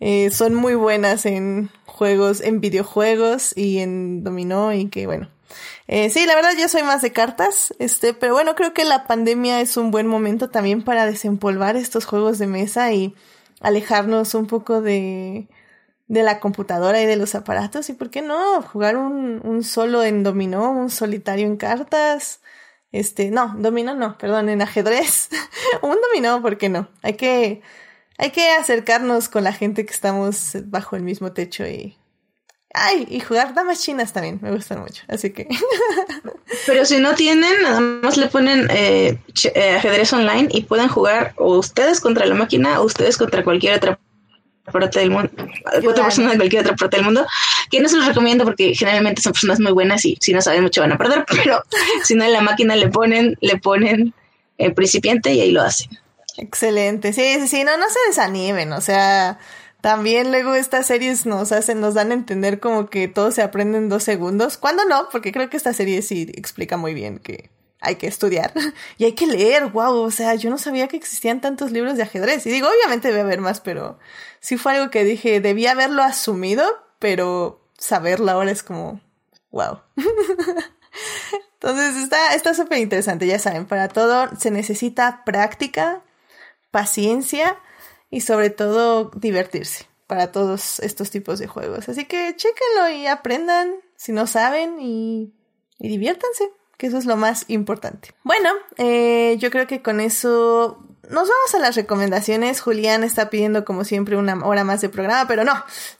eh, 0.00 0.30
son 0.30 0.54
muy 0.54 0.74
buenas 0.74 1.26
en 1.26 1.70
juegos, 1.86 2.40
en 2.40 2.60
videojuegos 2.60 3.56
y 3.56 3.78
en 3.78 4.22
dominó 4.22 4.72
y 4.72 4.88
que 4.88 5.06
bueno. 5.06 5.28
Eh, 5.88 6.10
sí, 6.10 6.26
la 6.26 6.34
verdad 6.34 6.52
yo 6.58 6.68
soy 6.68 6.82
más 6.82 7.00
de 7.02 7.12
cartas, 7.12 7.74
este, 7.78 8.12
pero 8.12 8.34
bueno, 8.34 8.54
creo 8.54 8.74
que 8.74 8.84
la 8.84 9.06
pandemia 9.06 9.60
es 9.60 9.76
un 9.76 9.90
buen 9.90 10.06
momento 10.06 10.50
también 10.50 10.84
para 10.84 11.06
desempolvar 11.06 11.76
estos 11.76 12.04
juegos 12.04 12.38
de 12.38 12.46
mesa 12.46 12.92
y 12.92 13.14
alejarnos 13.60 14.34
un 14.34 14.46
poco 14.46 14.82
de, 14.82 15.48
de 16.08 16.22
la 16.22 16.40
computadora 16.40 17.00
y 17.00 17.06
de 17.06 17.16
los 17.16 17.34
aparatos. 17.34 17.88
¿Y 17.90 17.92
por 17.92 18.10
qué 18.10 18.22
no? 18.22 18.62
Jugar 18.62 18.96
un, 18.96 19.40
un 19.44 19.62
solo 19.62 20.02
en 20.02 20.22
dominó, 20.22 20.72
un 20.72 20.90
solitario 20.90 21.46
en 21.46 21.56
cartas. 21.56 22.40
Este, 22.90 23.30
no, 23.30 23.54
dominó 23.58 23.94
no, 23.94 24.16
perdón, 24.16 24.48
en 24.48 24.62
ajedrez. 24.62 25.28
un 25.82 25.96
dominó, 26.00 26.40
¿por 26.42 26.56
qué 26.58 26.68
no? 26.68 26.88
Hay 27.02 27.14
que, 27.14 27.62
hay 28.16 28.30
que 28.30 28.50
acercarnos 28.52 29.28
con 29.28 29.44
la 29.44 29.52
gente 29.52 29.84
que 29.84 29.92
estamos 29.92 30.56
bajo 30.64 30.96
el 30.96 31.02
mismo 31.02 31.32
techo 31.32 31.66
y. 31.66 31.96
Ay, 32.74 33.06
y 33.10 33.20
jugar 33.20 33.54
damas 33.54 33.82
chinas 33.82 34.12
también, 34.12 34.38
me 34.42 34.52
gustan 34.52 34.80
mucho, 34.80 35.02
así 35.08 35.30
que. 35.30 35.48
Pero 36.66 36.84
si 36.84 36.98
no 36.98 37.14
tienen, 37.14 37.62
nada 37.62 37.80
más 37.80 38.16
le 38.18 38.28
ponen 38.28 38.68
eh, 38.70 39.18
eh, 39.54 39.76
ajedrez 39.76 40.12
online 40.12 40.48
y 40.50 40.64
pueden 40.64 40.88
jugar 40.88 41.34
o 41.36 41.56
ustedes 41.58 42.00
contra 42.00 42.26
la 42.26 42.34
máquina 42.34 42.80
o 42.80 42.84
ustedes 42.84 43.16
contra 43.16 43.42
cualquier 43.42 43.76
otra 43.76 43.98
parte 44.70 45.00
del 45.00 45.10
mundo, 45.10 45.30
otra 45.86 46.04
persona 46.04 46.30
de 46.30 46.36
cualquier 46.36 46.62
otra 46.62 46.76
parte 46.76 46.96
del 46.96 47.04
mundo, 47.04 47.26
que 47.70 47.80
no 47.80 47.88
se 47.88 47.96
los 47.96 48.06
recomiendo 48.06 48.44
porque 48.44 48.74
generalmente 48.74 49.22
son 49.22 49.32
personas 49.32 49.60
muy 49.60 49.72
buenas 49.72 50.04
y 50.04 50.16
si 50.20 50.32
no 50.32 50.40
saben 50.40 50.62
mucho 50.62 50.80
van 50.80 50.92
a 50.92 50.98
perder, 50.98 51.24
pero 51.44 51.62
si 52.04 52.14
no 52.14 52.24
en 52.24 52.32
la 52.32 52.40
máquina 52.40 52.76
le 52.76 52.88
ponen, 52.88 53.36
le 53.40 53.56
ponen 53.56 54.14
el 54.58 54.74
principiante 54.74 55.32
y 55.32 55.40
ahí 55.40 55.52
lo 55.52 55.62
hacen. 55.62 55.90
Excelente, 56.36 57.12
sí, 57.12 57.22
sí, 57.40 57.48
sí, 57.48 57.64
no, 57.64 57.76
no 57.76 57.86
se 57.88 57.98
desanimen, 58.08 58.72
o 58.72 58.80
sea, 58.80 59.38
también 59.80 60.30
luego 60.30 60.54
estas 60.54 60.86
series 60.86 61.26
nos 61.26 61.52
hacen, 61.52 61.80
nos 61.80 61.94
dan 61.94 62.10
a 62.10 62.14
entender 62.14 62.60
como 62.60 62.88
que 62.88 63.08
todo 63.08 63.30
se 63.32 63.42
aprende 63.42 63.78
en 63.78 63.88
dos 63.88 64.04
segundos, 64.04 64.56
cuando 64.56 64.84
no, 64.84 65.08
porque 65.10 65.32
creo 65.32 65.50
que 65.50 65.56
esta 65.56 65.72
serie 65.72 66.02
sí 66.02 66.30
explica 66.34 66.76
muy 66.76 66.94
bien 66.94 67.18
que 67.18 67.50
hay 67.80 67.96
que 67.96 68.06
estudiar 68.06 68.52
y 68.98 69.04
hay 69.04 69.12
que 69.12 69.26
leer, 69.26 69.66
wow, 69.66 69.94
o 69.94 70.10
sea, 70.10 70.34
yo 70.34 70.50
no 70.50 70.58
sabía 70.58 70.88
que 70.88 70.96
existían 70.96 71.40
tantos 71.40 71.70
libros 71.70 71.96
de 71.96 72.02
ajedrez. 72.02 72.46
Y 72.46 72.50
digo, 72.50 72.68
obviamente 72.68 73.08
debe 73.08 73.20
haber 73.20 73.40
más, 73.40 73.60
pero 73.60 73.98
sí 74.40 74.56
fue 74.56 74.76
algo 74.76 74.90
que 74.90 75.04
dije, 75.04 75.40
debía 75.40 75.72
haberlo 75.72 76.02
asumido, 76.02 76.64
pero 76.98 77.60
saberlo 77.76 78.30
ahora 78.30 78.50
es 78.50 78.62
como, 78.62 79.00
wow. 79.50 79.80
Entonces 81.54 82.08
está 82.34 82.54
súper 82.54 82.78
interesante, 82.78 83.26
ya 83.26 83.38
saben, 83.38 83.66
para 83.66 83.88
todo 83.88 84.28
se 84.38 84.50
necesita 84.50 85.24
práctica, 85.24 86.02
paciencia 86.70 87.58
y 88.10 88.20
sobre 88.20 88.50
todo 88.50 89.10
divertirse 89.16 89.86
para 90.06 90.32
todos 90.32 90.80
estos 90.80 91.10
tipos 91.10 91.38
de 91.38 91.48
juegos. 91.48 91.88
Así 91.88 92.04
que 92.04 92.34
chéquenlo 92.36 92.90
y 92.90 93.06
aprendan 93.06 93.74
si 93.96 94.12
no 94.12 94.26
saben 94.26 94.78
y 94.80 95.34
diviértanse 95.78 96.50
que 96.78 96.86
eso 96.86 96.96
es 96.96 97.04
lo 97.04 97.16
más 97.16 97.44
importante. 97.48 98.14
Bueno, 98.22 98.50
eh, 98.78 99.36
yo 99.38 99.50
creo 99.50 99.66
que 99.66 99.82
con 99.82 100.00
eso 100.00 100.82
nos 101.10 101.28
vamos 101.28 101.54
a 101.54 101.58
las 101.58 101.74
recomendaciones. 101.74 102.60
Julián 102.60 103.02
está 103.04 103.30
pidiendo 103.30 103.64
como 103.64 103.84
siempre 103.84 104.16
una 104.16 104.34
hora 104.46 104.64
más 104.64 104.80
de 104.80 104.88
programa, 104.88 105.26
pero 105.26 105.44
no, 105.44 105.52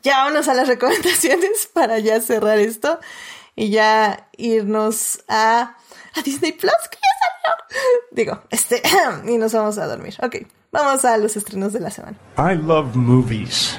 ya 0.02 0.18
vámonos 0.18 0.48
a 0.48 0.54
las 0.54 0.68
recomendaciones 0.74 1.68
para 1.72 1.98
ya 1.98 2.20
cerrar 2.20 2.58
esto 2.58 2.98
y 3.56 3.70
ya 3.70 4.28
irnos 4.36 5.24
a, 5.28 5.76
a 6.14 6.22
Disney 6.24 6.52
Plus, 6.52 6.72
que 6.90 6.98
ya 6.98 7.08
salió. 7.20 7.64
Digo, 8.12 8.42
este, 8.50 8.82
y 9.26 9.36
nos 9.36 9.52
vamos 9.52 9.78
a 9.78 9.86
dormir. 9.86 10.14
Ok, 10.22 10.36
vamos 10.70 11.04
a 11.04 11.16
los 11.16 11.36
estrenos 11.36 11.72
de 11.72 11.80
la 11.80 11.90
semana. 11.90 12.16
I 12.36 12.54
love 12.54 12.94
movies. 12.94 13.76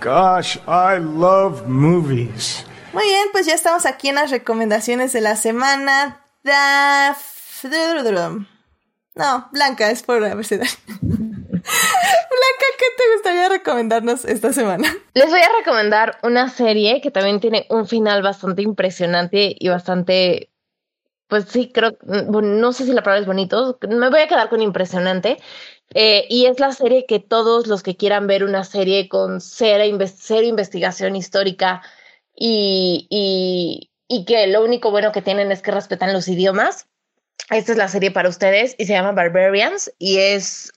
Gosh, 0.00 0.56
I 0.66 0.98
love 0.98 1.66
movies. 1.68 2.64
Muy 2.92 3.04
bien, 3.04 3.28
pues 3.32 3.46
ya 3.46 3.54
estamos 3.54 3.84
aquí 3.86 4.08
en 4.08 4.14
las 4.14 4.30
recomendaciones 4.30 5.12
de 5.12 5.20
la 5.20 5.36
semana. 5.36 6.24
No, 9.14 9.48
Blanca, 9.52 9.90
es 9.90 10.02
por 10.02 10.24
abecedario. 10.24 10.72
Blanca, 11.00 12.66
¿qué 12.78 12.86
te 12.96 13.12
gustaría 13.14 13.48
recomendarnos 13.48 14.24
esta 14.24 14.52
semana? 14.52 14.94
Les 15.12 15.28
voy 15.28 15.40
a 15.40 15.50
recomendar 15.58 16.18
una 16.22 16.48
serie 16.48 17.00
que 17.00 17.10
también 17.10 17.40
tiene 17.40 17.66
un 17.68 17.86
final 17.86 18.22
bastante 18.22 18.62
impresionante 18.62 19.54
y 19.58 19.68
bastante, 19.68 20.50
pues 21.26 21.44
sí, 21.48 21.70
creo, 21.72 21.98
no 22.02 22.72
sé 22.72 22.84
si 22.84 22.92
la 22.92 23.02
palabra 23.02 23.20
es 23.20 23.26
bonito, 23.26 23.78
me 23.88 24.08
voy 24.08 24.20
a 24.20 24.28
quedar 24.28 24.48
con 24.48 24.62
impresionante. 24.62 25.38
Eh, 25.94 26.26
y 26.28 26.46
es 26.46 26.60
la 26.60 26.72
serie 26.72 27.06
que 27.06 27.18
todos 27.18 27.66
los 27.66 27.82
que 27.82 27.96
quieran 27.96 28.26
ver 28.26 28.44
una 28.44 28.64
serie 28.64 29.08
con 29.08 29.40
cero, 29.40 29.84
cero 30.14 30.46
investigación 30.46 31.16
histórica, 31.16 31.82
y, 32.38 33.88
y, 34.08 34.24
que 34.24 34.46
lo 34.46 34.64
único 34.64 34.90
bueno 34.90 35.12
que 35.12 35.22
tienen 35.22 35.50
es 35.50 35.62
que 35.62 35.70
respetan 35.70 36.12
los 36.12 36.28
idiomas. 36.28 36.86
Esta 37.50 37.72
es 37.72 37.78
la 37.78 37.88
serie 37.88 38.10
para 38.10 38.28
ustedes 38.28 38.74
y 38.78 38.86
se 38.86 38.92
llama 38.92 39.12
Barbarians 39.12 39.92
y 39.98 40.18
es 40.18 40.72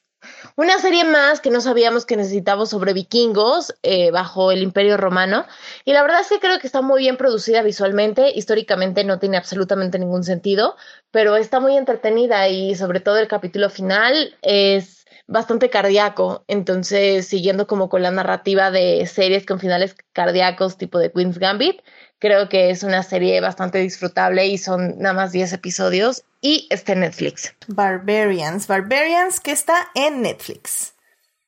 una 0.55 0.79
serie 0.79 1.03
más 1.03 1.39
que 1.39 1.49
no 1.49 1.61
sabíamos 1.61 2.05
que 2.05 2.15
necesitábamos 2.15 2.69
sobre 2.69 2.93
vikingos 2.93 3.73
eh, 3.83 4.11
bajo 4.11 4.51
el 4.51 4.61
Imperio 4.61 4.97
Romano. 4.97 5.45
Y 5.85 5.93
la 5.93 6.01
verdad 6.01 6.21
es 6.21 6.29
que 6.29 6.39
creo 6.39 6.59
que 6.59 6.67
está 6.67 6.81
muy 6.81 7.01
bien 7.01 7.17
producida 7.17 7.61
visualmente. 7.61 8.31
Históricamente 8.35 9.03
no 9.03 9.19
tiene 9.19 9.38
absolutamente 9.38 9.99
ningún 9.99 10.23
sentido, 10.23 10.75
pero 11.09 11.35
está 11.35 11.59
muy 11.59 11.75
entretenida 11.75 12.47
y 12.47 12.75
sobre 12.75 12.99
todo 12.99 13.17
el 13.17 13.27
capítulo 13.27 13.69
final 13.69 14.35
es 14.41 15.00
bastante 15.31 15.69
cardíaco, 15.69 16.43
entonces 16.47 17.27
siguiendo 17.27 17.65
como 17.65 17.89
con 17.89 18.01
la 18.03 18.11
narrativa 18.11 18.69
de 18.69 19.05
series 19.07 19.45
con 19.45 19.59
finales 19.59 19.95
cardíacos 20.13 20.77
tipo 20.77 20.99
de 20.99 21.11
Queen's 21.11 21.39
Gambit, 21.39 21.81
creo 22.19 22.49
que 22.49 22.69
es 22.69 22.83
una 22.83 23.01
serie 23.01 23.39
bastante 23.39 23.79
disfrutable 23.79 24.45
y 24.47 24.57
son 24.57 24.99
nada 24.99 25.13
más 25.13 25.31
10 25.31 25.53
episodios 25.53 26.23
y 26.41 26.67
está 26.69 26.93
en 26.93 26.99
Netflix. 27.01 27.55
Barbarians, 27.67 28.67
Barbarians 28.67 29.39
que 29.39 29.51
está 29.51 29.89
en 29.95 30.21
Netflix. 30.21 30.93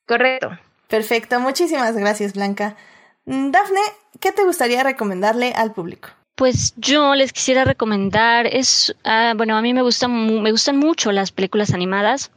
Correcto. 0.08 0.58
Perfecto, 0.88 1.40
muchísimas 1.40 1.96
gracias 1.96 2.34
Blanca. 2.34 2.78
Mm, 3.26 3.52
Dafne, 3.52 3.82
¿qué 4.22 4.32
te 4.32 4.46
gustaría 4.46 4.82
recomendarle 4.84 5.54
al 5.54 5.74
público? 5.74 6.10
Pues 6.36 6.74
yo 6.78 7.14
les 7.14 7.32
quisiera 7.32 7.64
recomendar, 7.64 8.48
es, 8.48 8.96
ah, 9.04 9.34
bueno, 9.36 9.56
a 9.56 9.62
mí 9.62 9.74
me 9.74 9.84
gustan, 9.84 10.42
me 10.42 10.52
gustan 10.52 10.78
mucho 10.78 11.12
las 11.12 11.32
películas 11.32 11.74
animadas 11.74 12.32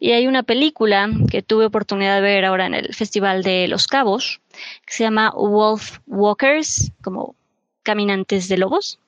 y 0.00 0.12
hay 0.12 0.26
una 0.26 0.42
película 0.42 1.10
que 1.30 1.42
tuve 1.42 1.66
oportunidad 1.66 2.16
de 2.16 2.22
ver 2.22 2.46
ahora 2.46 2.66
en 2.66 2.74
el 2.74 2.94
Festival 2.94 3.42
de 3.42 3.68
Los 3.68 3.86
Cabos, 3.86 4.40
que 4.86 4.94
se 4.94 5.04
llama 5.04 5.30
Wolf 5.36 5.98
Walkers, 6.06 6.90
como 7.02 7.36
caminantes 7.82 8.48
de 8.48 8.56
lobos. 8.56 8.98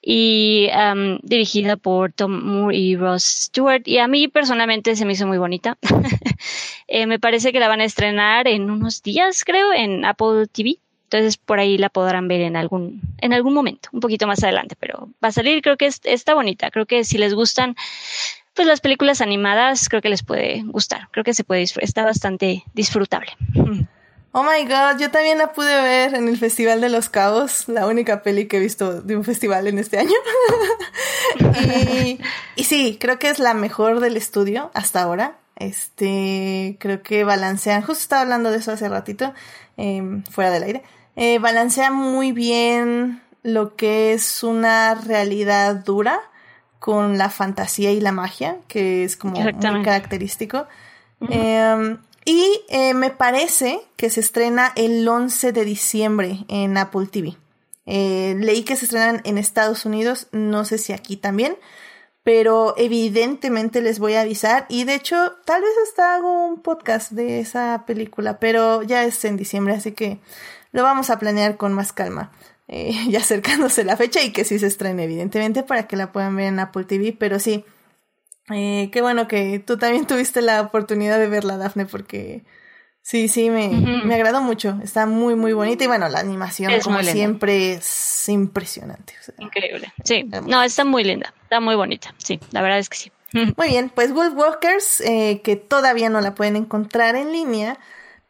y 0.00 0.70
dirigida 1.22 1.76
por 1.76 2.12
Tom 2.12 2.42
Moore 2.42 2.76
y 2.76 2.96
Ross 2.96 3.24
Stewart. 3.24 3.82
Y 3.84 3.98
a 3.98 4.08
mí 4.08 4.26
personalmente 4.26 4.96
se 4.96 5.04
me 5.04 5.12
hizo 5.12 5.26
muy 5.26 5.38
bonita. 5.38 5.78
Eh, 6.88 7.06
me 7.06 7.18
parece 7.18 7.52
que 7.52 7.60
la 7.60 7.68
van 7.68 7.80
a 7.80 7.84
estrenar 7.84 8.46
en 8.46 8.68
unos 8.68 9.02
días, 9.02 9.44
creo, 9.44 9.72
en 9.72 10.04
Apple 10.04 10.46
TV. 10.52 10.76
Entonces 11.04 11.38
por 11.38 11.58
ahí 11.58 11.78
la 11.78 11.88
podrán 11.88 12.28
ver 12.28 12.42
en 12.42 12.54
algún, 12.54 13.00
en 13.18 13.32
algún 13.32 13.54
momento, 13.54 13.88
un 13.92 14.00
poquito 14.00 14.26
más 14.26 14.42
adelante, 14.44 14.76
pero 14.78 15.08
va 15.24 15.28
a 15.28 15.32
salir, 15.32 15.62
creo 15.62 15.78
que 15.78 15.86
está 15.86 16.34
bonita. 16.34 16.70
Creo 16.70 16.84
que 16.84 17.04
si 17.04 17.16
les 17.16 17.32
gustan 17.32 17.76
pues 18.54 18.68
las 18.68 18.80
películas 18.80 19.20
animadas, 19.20 19.88
creo 19.88 20.02
que 20.02 20.08
les 20.08 20.22
puede 20.22 20.62
gustar. 20.64 21.08
Creo 21.10 21.24
que 21.24 21.34
se 21.34 21.44
puede 21.44 21.62
está 21.62 22.04
bastante 22.04 22.64
disfrutable. 22.74 23.32
Oh 24.34 24.42
my 24.44 24.64
god, 24.64 24.98
yo 24.98 25.10
también 25.10 25.36
la 25.36 25.52
pude 25.52 25.82
ver 25.82 26.14
en 26.14 26.26
el 26.26 26.38
Festival 26.38 26.80
de 26.80 26.88
los 26.88 27.10
Cabos, 27.10 27.68
la 27.68 27.86
única 27.86 28.22
peli 28.22 28.48
que 28.48 28.56
he 28.56 28.60
visto 28.60 29.02
de 29.02 29.14
un 29.14 29.24
festival 29.24 29.66
en 29.66 29.78
este 29.78 29.98
año. 29.98 30.14
y, 32.56 32.64
sí, 32.64 32.96
creo 32.98 33.18
que 33.18 33.28
es 33.28 33.38
la 33.38 33.52
mejor 33.52 34.00
del 34.00 34.16
estudio 34.16 34.70
hasta 34.72 35.02
ahora. 35.02 35.36
Este, 35.56 36.78
creo 36.80 37.02
que 37.02 37.24
balancean, 37.24 37.82
justo 37.82 38.00
estaba 38.00 38.22
hablando 38.22 38.50
de 38.50 38.56
eso 38.56 38.72
hace 38.72 38.88
ratito, 38.88 39.34
em, 39.76 40.24
fuera 40.24 40.50
del 40.50 40.62
aire. 40.62 40.82
Eh, 41.14 41.38
balancea 41.38 41.90
muy 41.90 42.32
bien 42.32 43.22
lo 43.42 43.76
que 43.76 44.14
es 44.14 44.42
una 44.42 44.94
realidad 44.94 45.74
dura 45.74 46.31
con 46.82 47.16
la 47.16 47.30
fantasía 47.30 47.92
y 47.92 48.00
la 48.00 48.10
magia, 48.10 48.56
que 48.66 49.04
es 49.04 49.16
como 49.16 49.40
muy 49.40 49.82
característico. 49.84 50.66
Y 52.24 52.60
eh, 52.68 52.92
me 52.92 53.10
parece 53.10 53.80
que 53.96 54.10
se 54.10 54.18
estrena 54.18 54.72
el 54.74 55.06
11 55.06 55.52
de 55.52 55.64
diciembre 55.64 56.44
en 56.48 56.76
Apple 56.76 57.06
TV. 57.06 57.36
Eh, 57.86 58.34
leí 58.40 58.64
que 58.64 58.74
se 58.74 58.86
estrenan 58.86 59.20
en 59.22 59.38
Estados 59.38 59.84
Unidos, 59.84 60.26
no 60.32 60.64
sé 60.64 60.78
si 60.78 60.92
aquí 60.92 61.16
también, 61.16 61.56
pero 62.24 62.74
evidentemente 62.76 63.80
les 63.80 64.00
voy 64.00 64.14
a 64.14 64.22
avisar 64.22 64.66
y 64.68 64.82
de 64.82 64.96
hecho 64.96 65.36
tal 65.44 65.62
vez 65.62 65.72
hasta 65.86 66.16
hago 66.16 66.46
un 66.46 66.62
podcast 66.62 67.12
de 67.12 67.38
esa 67.38 67.84
película, 67.86 68.40
pero 68.40 68.82
ya 68.82 69.04
es 69.04 69.24
en 69.24 69.36
diciembre, 69.36 69.74
así 69.74 69.92
que 69.92 70.18
lo 70.72 70.82
vamos 70.82 71.10
a 71.10 71.20
planear 71.20 71.56
con 71.56 71.72
más 71.72 71.92
calma, 71.92 72.32
eh, 72.68 72.92
ya 73.10 73.20
acercándose 73.20 73.84
la 73.84 73.96
fecha 73.96 74.22
y 74.22 74.32
que 74.32 74.44
sí 74.44 74.58
se 74.58 74.66
estrene 74.66 75.04
evidentemente 75.04 75.62
para 75.62 75.86
que 75.86 75.96
la 75.96 76.12
puedan 76.12 76.36
ver 76.36 76.46
en 76.46 76.58
Apple 76.58 76.84
TV, 76.84 77.16
pero 77.18 77.38
sí, 77.38 77.64
eh, 78.50 78.90
qué 78.92 79.00
bueno 79.02 79.28
que 79.28 79.58
tú 79.58 79.78
también 79.78 80.06
tuviste 80.06 80.42
la 80.42 80.60
oportunidad 80.60 81.18
de 81.18 81.28
verla, 81.28 81.56
Dafne, 81.56 81.86
porque 81.86 82.44
sí, 83.00 83.28
sí, 83.28 83.50
me, 83.50 83.68
me 83.68 84.14
agradó 84.14 84.42
mucho. 84.42 84.78
Está 84.82 85.06
muy, 85.06 85.34
muy 85.34 85.52
bonita 85.52 85.84
y 85.84 85.86
bueno, 85.86 86.08
la 86.08 86.20
animación, 86.20 86.72
como 86.82 87.02
siempre, 87.02 87.74
es 87.74 88.28
impresionante. 88.28 89.14
Increíble. 89.38 89.92
Sí, 90.04 90.24
no, 90.24 90.62
está 90.62 90.84
muy 90.84 91.04
linda, 91.04 91.34
está 91.42 91.60
muy 91.60 91.74
bonita. 91.74 92.14
Sí, 92.18 92.40
la 92.50 92.62
verdad 92.62 92.78
es 92.78 92.88
que 92.88 92.96
sí. 92.96 93.12
Muy 93.56 93.68
bien, 93.68 93.90
pues 93.94 94.12
Wolf 94.12 94.34
Walkers, 94.34 95.00
eh, 95.00 95.40
que 95.42 95.56
todavía 95.56 96.10
no 96.10 96.20
la 96.20 96.34
pueden 96.34 96.54
encontrar 96.54 97.16
en 97.16 97.32
línea, 97.32 97.78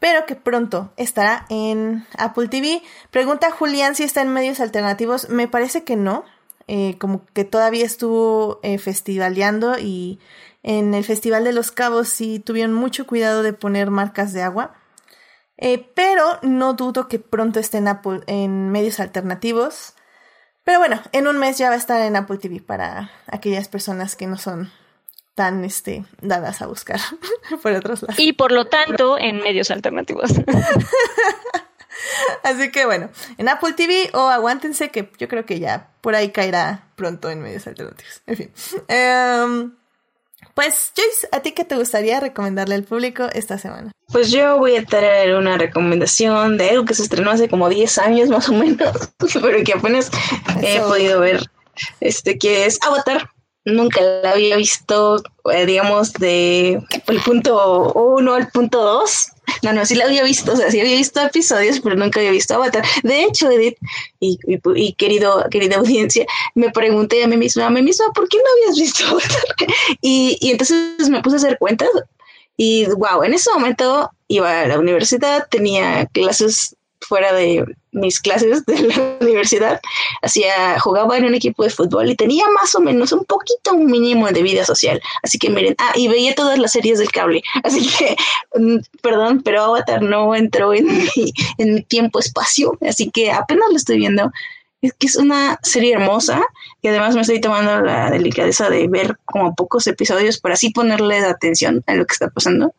pero 0.03 0.27
que 0.27 0.35
pronto 0.35 0.93
estará 0.97 1.47
en 1.49 2.05
Apple 2.19 2.49
TV. 2.49 2.83
Pregunta 3.13 3.53
Julián 3.53 3.95
si 3.95 4.03
está 4.03 4.21
en 4.23 4.33
medios 4.33 4.59
alternativos. 4.59 5.29
Me 5.29 5.47
parece 5.47 5.85
que 5.85 5.95
no. 5.95 6.25
Eh, 6.67 6.99
como 6.99 7.25
que 7.27 7.45
todavía 7.45 7.85
estuvo 7.85 8.59
eh, 8.65 8.79
festivaleando 8.79 9.79
y 9.79 10.19
en 10.65 10.95
el 10.95 11.05
Festival 11.05 11.45
de 11.45 11.53
los 11.53 11.71
Cabos 11.71 12.09
sí 12.09 12.41
tuvieron 12.41 12.75
mucho 12.75 13.07
cuidado 13.07 13.45
de 13.45 13.53
poner 13.53 13.91
marcas 13.91 14.33
de 14.33 14.43
agua. 14.43 14.75
Eh, 15.57 15.89
pero 15.95 16.41
no 16.43 16.75
dudo 16.75 17.07
que 17.07 17.21
pronto 17.21 17.61
esté 17.61 17.79
en, 17.79 17.87
Apple, 17.87 18.23
en 18.27 18.71
medios 18.71 18.99
alternativos. 18.99 19.95
Pero 20.65 20.81
bueno, 20.81 21.01
en 21.13 21.29
un 21.29 21.39
mes 21.39 21.59
ya 21.59 21.69
va 21.69 21.77
a 21.77 21.79
estar 21.79 22.03
en 22.03 22.17
Apple 22.17 22.39
TV 22.39 22.61
para 22.61 23.13
aquellas 23.29 23.69
personas 23.69 24.17
que 24.17 24.27
no 24.27 24.37
son 24.37 24.73
tan 25.35 25.65
este, 25.65 26.05
dadas 26.21 26.63
a 26.63 26.67
buscar 26.67 27.01
por 27.63 27.73
otros 27.73 28.03
lados. 28.03 28.19
Y 28.19 28.33
por 28.33 28.53
lo 28.53 28.67
tanto, 28.67 29.19
en 29.19 29.41
medios 29.41 29.71
alternativos. 29.71 30.31
Así 32.43 32.71
que 32.71 32.85
bueno, 32.87 33.11
en 33.39 33.49
Apple 33.49 33.73
TV 33.75 34.11
o 34.15 34.29
aguántense 34.29 34.91
que 34.91 35.11
yo 35.19 35.29
creo 35.29 35.47
que 35.47 35.61
ya 35.61 35.91
por 36.01 36.15
ahí 36.15 36.31
caerá 36.31 36.89
pronto 36.97 37.31
en 37.31 37.41
medios 37.41 37.67
alternativos. 37.67 38.23
En 38.27 38.37
fin. 38.37 38.53
Em, 38.89 39.73
pues 40.55 40.93
Joyce, 40.97 41.29
¿a 41.33 41.41
ti 41.41 41.53
qué 41.53 41.65
te 41.65 41.77
gustaría 41.77 42.21
recomendarle 42.21 42.75
al 42.75 42.85
público 42.85 43.29
esta 43.33 43.57
semana? 43.59 43.93
Pues 44.09 44.31
yo 44.31 44.59
voy 44.59 44.77
a 44.77 44.85
traer 44.85 45.35
una 45.35 45.57
recomendación 45.57 46.59
de 46.59 46.71
algo 46.71 46.85
que 46.85 46.95
se 46.95 47.03
estrenó 47.03 47.31
hace 47.31 47.49
como 47.49 47.69
10 47.69 47.99
años 47.99 48.29
más 48.29 48.49
o 48.49 48.53
menos, 48.53 49.13
pero 49.41 49.65
que 49.65 49.73
apenas 49.73 50.11
he 50.63 50.81
podido 50.81 51.21
ver, 51.21 51.49
este 52.01 52.39
que 52.39 52.67
es 52.67 52.79
Avatar 52.83 53.31
nunca 53.65 54.01
la 54.01 54.33
había 54.33 54.57
visto, 54.57 55.23
eh, 55.53 55.67
digamos, 55.67 56.13
de 56.15 56.83
el 57.07 57.21
punto 57.23 57.93
uno 57.93 58.35
al 58.35 58.49
punto 58.49 58.83
dos. 58.83 59.29
No, 59.63 59.73
no, 59.73 59.85
sí 59.85 59.95
la 59.95 60.05
había 60.05 60.23
visto, 60.25 60.53
o 60.53 60.57
sea, 60.57 60.71
sí 60.71 60.81
había 60.81 60.97
visto 60.97 61.21
episodios, 61.21 61.81
pero 61.81 61.97
nunca 61.97 62.21
había 62.21 62.31
visto 62.31 62.55
Avatar. 62.55 62.85
De 63.03 63.25
hecho, 63.25 63.51
Edith 63.51 63.77
y, 64.21 64.39
y, 64.77 64.93
querido, 64.95 65.45
querida 65.51 65.77
audiencia, 65.77 66.27
me 66.55 66.71
pregunté 66.71 67.23
a 67.23 67.27
mí 67.27 67.37
misma, 67.37 67.67
a 67.67 67.71
mí 67.71 67.83
misma, 67.83 68.13
¿por 68.13 68.29
qué 68.29 68.39
no 68.39 68.45
habías 68.53 68.79
visto 68.79 69.05
Avatar? 69.07 69.43
Y, 70.01 70.39
y 70.41 70.51
entonces 70.53 71.09
me 71.11 71.23
puse 71.23 71.37
a 71.37 71.39
hacer 71.39 71.59
cuentas 71.59 71.91
y 72.57 72.87
wow, 72.87 73.23
en 73.25 73.35
ese 73.35 73.51
momento 73.53 74.11
iba 74.29 74.63
a 74.63 74.67
la 74.67 74.79
universidad, 74.79 75.49
tenía 75.51 76.07
clases 76.07 76.77
fuera 77.03 77.33
de 77.33 77.65
mis 77.93 78.21
clases 78.21 78.65
de 78.67 78.81
la 78.81 79.17
universidad, 79.21 79.81
hacía, 80.23 80.79
jugaba 80.81 81.17
en 81.17 81.25
un 81.25 81.35
equipo 81.35 81.63
de 81.63 81.71
fútbol 81.71 82.11
y 82.11 82.17
tenía 82.17 82.45
más 82.61 82.75
o 82.75 82.81
menos 82.81 83.13
un 83.13 83.25
poquito, 83.25 83.75
un 83.75 83.87
mínimo 83.87 84.29
de 84.29 84.43
vida 84.43 84.65
social. 84.65 85.01
Así 85.23 85.39
que 85.39 85.51
miren, 85.51 85.75
ah, 85.79 85.93
y 85.95 86.09
veía 86.09 86.35
todas 86.35 86.59
las 86.59 86.73
series 86.73 86.99
del 86.99 87.13
cable. 87.13 87.43
Así 87.65 87.87
que, 87.87 88.17
mm, 88.55 88.79
perdón, 89.03 89.43
pero 89.43 89.63
Avatar 89.63 90.03
no 90.03 90.35
entró 90.35 90.75
en 90.75 90.87
mi, 91.17 91.33
en 91.59 91.75
mi 91.75 91.83
tiempo-espacio. 91.83 92.79
Así 92.87 93.11
que 93.11 93.31
apenas 93.31 93.69
lo 93.71 93.77
estoy 93.77 93.99
viendo. 93.99 94.31
Es 94.81 94.93
que 94.95 95.07
es 95.07 95.15
una 95.15 95.61
serie 95.63 95.95
hermosa 95.95 96.43
y 96.81 96.89
además 96.89 97.15
me 97.15 97.21
estoy 97.21 97.41
tomando 97.41 97.83
la 97.83 98.11
delicadeza 98.11 98.69
de 98.69 98.89
ver 98.89 99.17
como 99.27 99.55
pocos 99.55 99.87
episodios 99.87 100.41
para 100.41 100.55
así 100.55 100.71
ponerle 100.71 101.19
atención 101.19 101.85
a 101.87 101.95
lo 101.95 102.05
que 102.05 102.15
está 102.15 102.31
pasando 102.31 102.75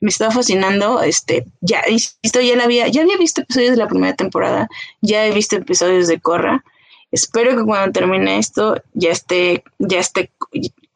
me 0.00 0.10
estaba 0.10 0.30
fascinando, 0.30 1.02
este, 1.02 1.44
ya, 1.60 1.82
insisto, 1.88 2.40
ya 2.40 2.56
la 2.56 2.64
había, 2.64 2.88
ya 2.88 3.02
había 3.02 3.16
visto 3.16 3.40
episodios 3.40 3.72
de 3.72 3.78
la 3.78 3.88
primera 3.88 4.14
temporada, 4.14 4.68
ya 5.00 5.26
he 5.26 5.32
visto 5.32 5.56
episodios 5.56 6.06
de 6.06 6.20
Corra. 6.20 6.64
Espero 7.10 7.56
que 7.56 7.64
cuando 7.64 7.92
termine 7.92 8.38
esto 8.38 8.76
ya 8.92 9.10
esté, 9.10 9.64
ya 9.78 9.98
esté 9.98 10.30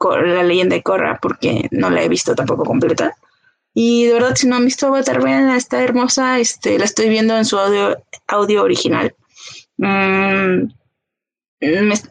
la 0.04 0.42
leyenda 0.42 0.76
de 0.76 0.82
Corra, 0.82 1.18
porque 1.20 1.68
no 1.70 1.90
la 1.90 2.02
he 2.02 2.08
visto 2.08 2.34
tampoco 2.34 2.64
completa. 2.64 3.16
Y 3.74 4.04
de 4.04 4.14
verdad, 4.14 4.36
si 4.36 4.46
no 4.46 4.56
han 4.56 4.64
visto 4.64 4.86
Avatar, 4.86 5.22
vean, 5.22 5.50
está 5.50 5.82
hermosa, 5.82 6.38
este, 6.38 6.78
la 6.78 6.84
estoy 6.84 7.08
viendo 7.08 7.36
en 7.36 7.44
su 7.44 7.58
audio, 7.58 8.02
audio 8.26 8.62
original. 8.62 9.14
Mm, 9.78 10.70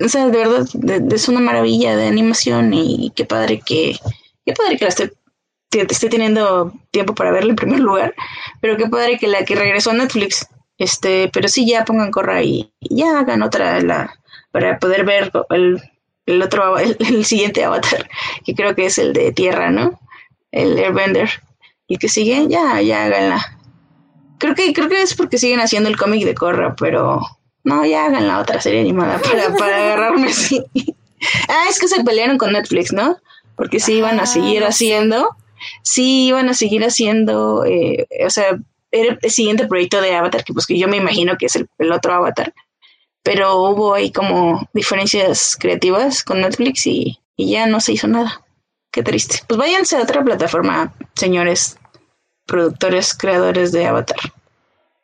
o 0.04 0.10
sea, 0.10 0.28
de 0.28 0.38
verdad, 0.38 0.66
es 1.14 1.28
una 1.28 1.40
maravilla 1.40 1.96
de 1.96 2.08
animación 2.08 2.74
y 2.74 3.12
qué 3.16 3.26
padre 3.26 3.62
que, 3.64 3.98
qué 4.46 4.54
padre 4.54 4.78
que 4.78 4.86
la 4.86 4.90
esté 4.90 5.14
esté 5.80 6.10
teniendo 6.10 6.73
tiempo 6.91 7.15
para 7.15 7.31
verla 7.31 7.52
en 7.52 7.56
primer 7.56 7.80
lugar, 7.80 8.14
pero 8.60 8.77
qué 8.77 8.88
padre 8.88 9.18
que 9.18 9.27
la 9.27 9.45
que 9.45 9.56
regresó 9.56 9.91
a 9.91 9.95
Netflix, 9.95 10.48
este, 10.77 11.30
pero 11.31 11.48
sí 11.48 11.68
ya 11.68 11.85
pongan 11.85 12.11
corra 12.11 12.41
y, 12.43 12.73
ya 12.81 13.19
hagan 13.19 13.41
otra 13.41 13.80
la, 13.81 14.14
para 14.52 14.80
poder 14.80 15.06
ver 15.06 15.31
el, 15.49 15.81
el 16.26 16.41
otro, 16.41 16.77
el, 16.80 17.26
siguiente 17.26 17.64
avatar, 17.64 18.10
que 18.45 18.53
creo 18.53 18.76
que 18.76 18.85
es 18.85 18.98
el 18.98 19.14
de 19.14 19.31
tierra, 19.31 19.72
¿no? 19.72 19.99
El 20.52 20.77
Airbender. 20.77 21.30
Y 21.88 21.98
que 21.98 22.07
sigue, 22.07 22.48
ya, 22.48 22.81
ya 22.81 23.06
háganla. 23.06 23.57
Creo 24.38 24.56
que, 24.56 24.73
creo 24.73 24.88
que 24.88 25.02
es 25.02 25.14
porque 25.14 25.38
siguen 25.38 25.60
haciendo 25.60 25.89
el 25.89 25.98
cómic 25.98 26.23
de 26.23 26.34
Corra, 26.34 26.73
pero 26.76 27.22
no, 27.64 27.85
ya 27.85 28.06
hagan 28.06 28.27
la 28.27 28.39
otra 28.39 28.61
serie 28.61 28.80
animada 28.80 29.19
para, 29.19 29.53
para 29.57 29.76
agarrarme 29.77 30.30
así. 30.30 30.64
ah, 31.49 31.65
es 31.69 31.80
que 31.80 31.89
se 31.89 32.03
pelearon 32.03 32.38
con 32.38 32.53
Netflix, 32.53 32.93
¿no? 32.93 33.18
Porque 33.57 33.80
sí 33.81 33.95
iban 33.95 34.19
a 34.22 34.26
seguir 34.26 34.64
ah, 34.64 34.69
haciendo 34.69 35.35
sí 35.84 36.28
iban 36.28 36.50
a 36.50 36.54
seguir 36.54 36.84
haciendo, 36.84 37.66
eh, 37.66 38.08
o 38.26 38.30
sea, 38.30 38.60
era 38.92 39.18
el 39.22 39.32
siguiente 39.32 39.68
proyecto 39.68 40.02
de 40.02 40.16
Avatar, 40.16 40.44
que 40.44 40.54
pues 40.54 40.66
que 40.66 40.78
yo 40.78 40.88
me 40.88 40.98
imagino 40.98 41.38
que 41.38 41.46
es 41.46 41.56
el, 41.56 41.92
otro 41.92 42.14
Avatar, 42.14 42.54
pero 43.24 43.62
hubo 43.62 43.94
ahí 43.94 44.12
como 44.12 44.68
diferencias 44.74 45.56
creativas 45.60 46.24
con 46.24 46.42
Netflix 46.42 46.86
y, 46.88 47.18
ya 47.38 47.66
no 47.66 47.80
se 47.80 47.94
hizo 47.94 48.08
nada. 48.08 48.46
Qué 48.92 49.02
triste. 49.02 49.40
Pues 49.48 49.58
váyanse 49.58 49.98
a 49.98 50.04
otra 50.04 50.24
plataforma, 50.24 50.94
señores 51.16 51.80
productores, 52.46 53.16
creadores 53.16 53.72
de 53.72 53.88
Avatar. 53.88 54.20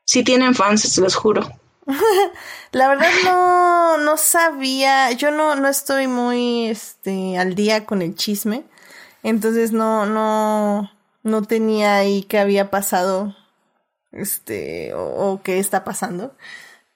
Si 0.06 0.24
tienen 0.24 0.54
fans, 0.54 0.82
se 0.82 1.02
los 1.02 1.16
juro. 1.16 1.50
La 2.72 2.90
verdad 2.90 3.10
no, 3.24 3.98
no 3.98 4.18
sabía, 4.18 5.12
yo 5.14 5.32
no, 5.32 5.56
no 5.56 5.68
estoy 5.68 6.08
muy 6.08 6.68
este, 6.68 7.38
al 7.38 7.56
día 7.56 7.86
con 7.86 8.04
el 8.04 8.16
chisme. 8.16 8.66
Entonces 9.28 9.74
no, 9.74 10.06
no, 10.06 10.90
no 11.22 11.42
tenía 11.42 11.98
ahí 11.98 12.24
qué 12.24 12.40
había 12.40 12.72
pasado, 12.72 13.36
este, 14.14 14.94
o, 14.94 15.42
qué 15.44 15.60
está 15.60 15.84
pasando. 15.84 16.34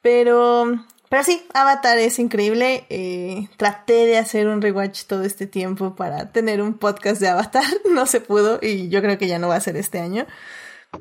Pero, 0.01 0.85
pero 1.09 1.23
sí, 1.25 1.45
Avatar 1.53 1.97
es 1.97 2.19
increíble. 2.19 2.85
Eh, 2.89 3.49
traté 3.57 4.05
de 4.05 4.17
hacer 4.17 4.47
un 4.47 4.61
rewatch 4.61 5.03
todo 5.07 5.23
este 5.23 5.45
tiempo 5.45 5.93
para 5.95 6.31
tener 6.31 6.61
un 6.61 6.75
podcast 6.75 7.19
de 7.19 7.27
Avatar. 7.27 7.65
No 7.91 8.05
se 8.05 8.21
pudo 8.21 8.59
y 8.61 8.87
yo 8.87 9.01
creo 9.01 9.17
que 9.17 9.27
ya 9.27 9.37
no 9.37 9.49
va 9.49 9.57
a 9.57 9.59
ser 9.59 9.75
este 9.75 9.99
año. 9.99 10.25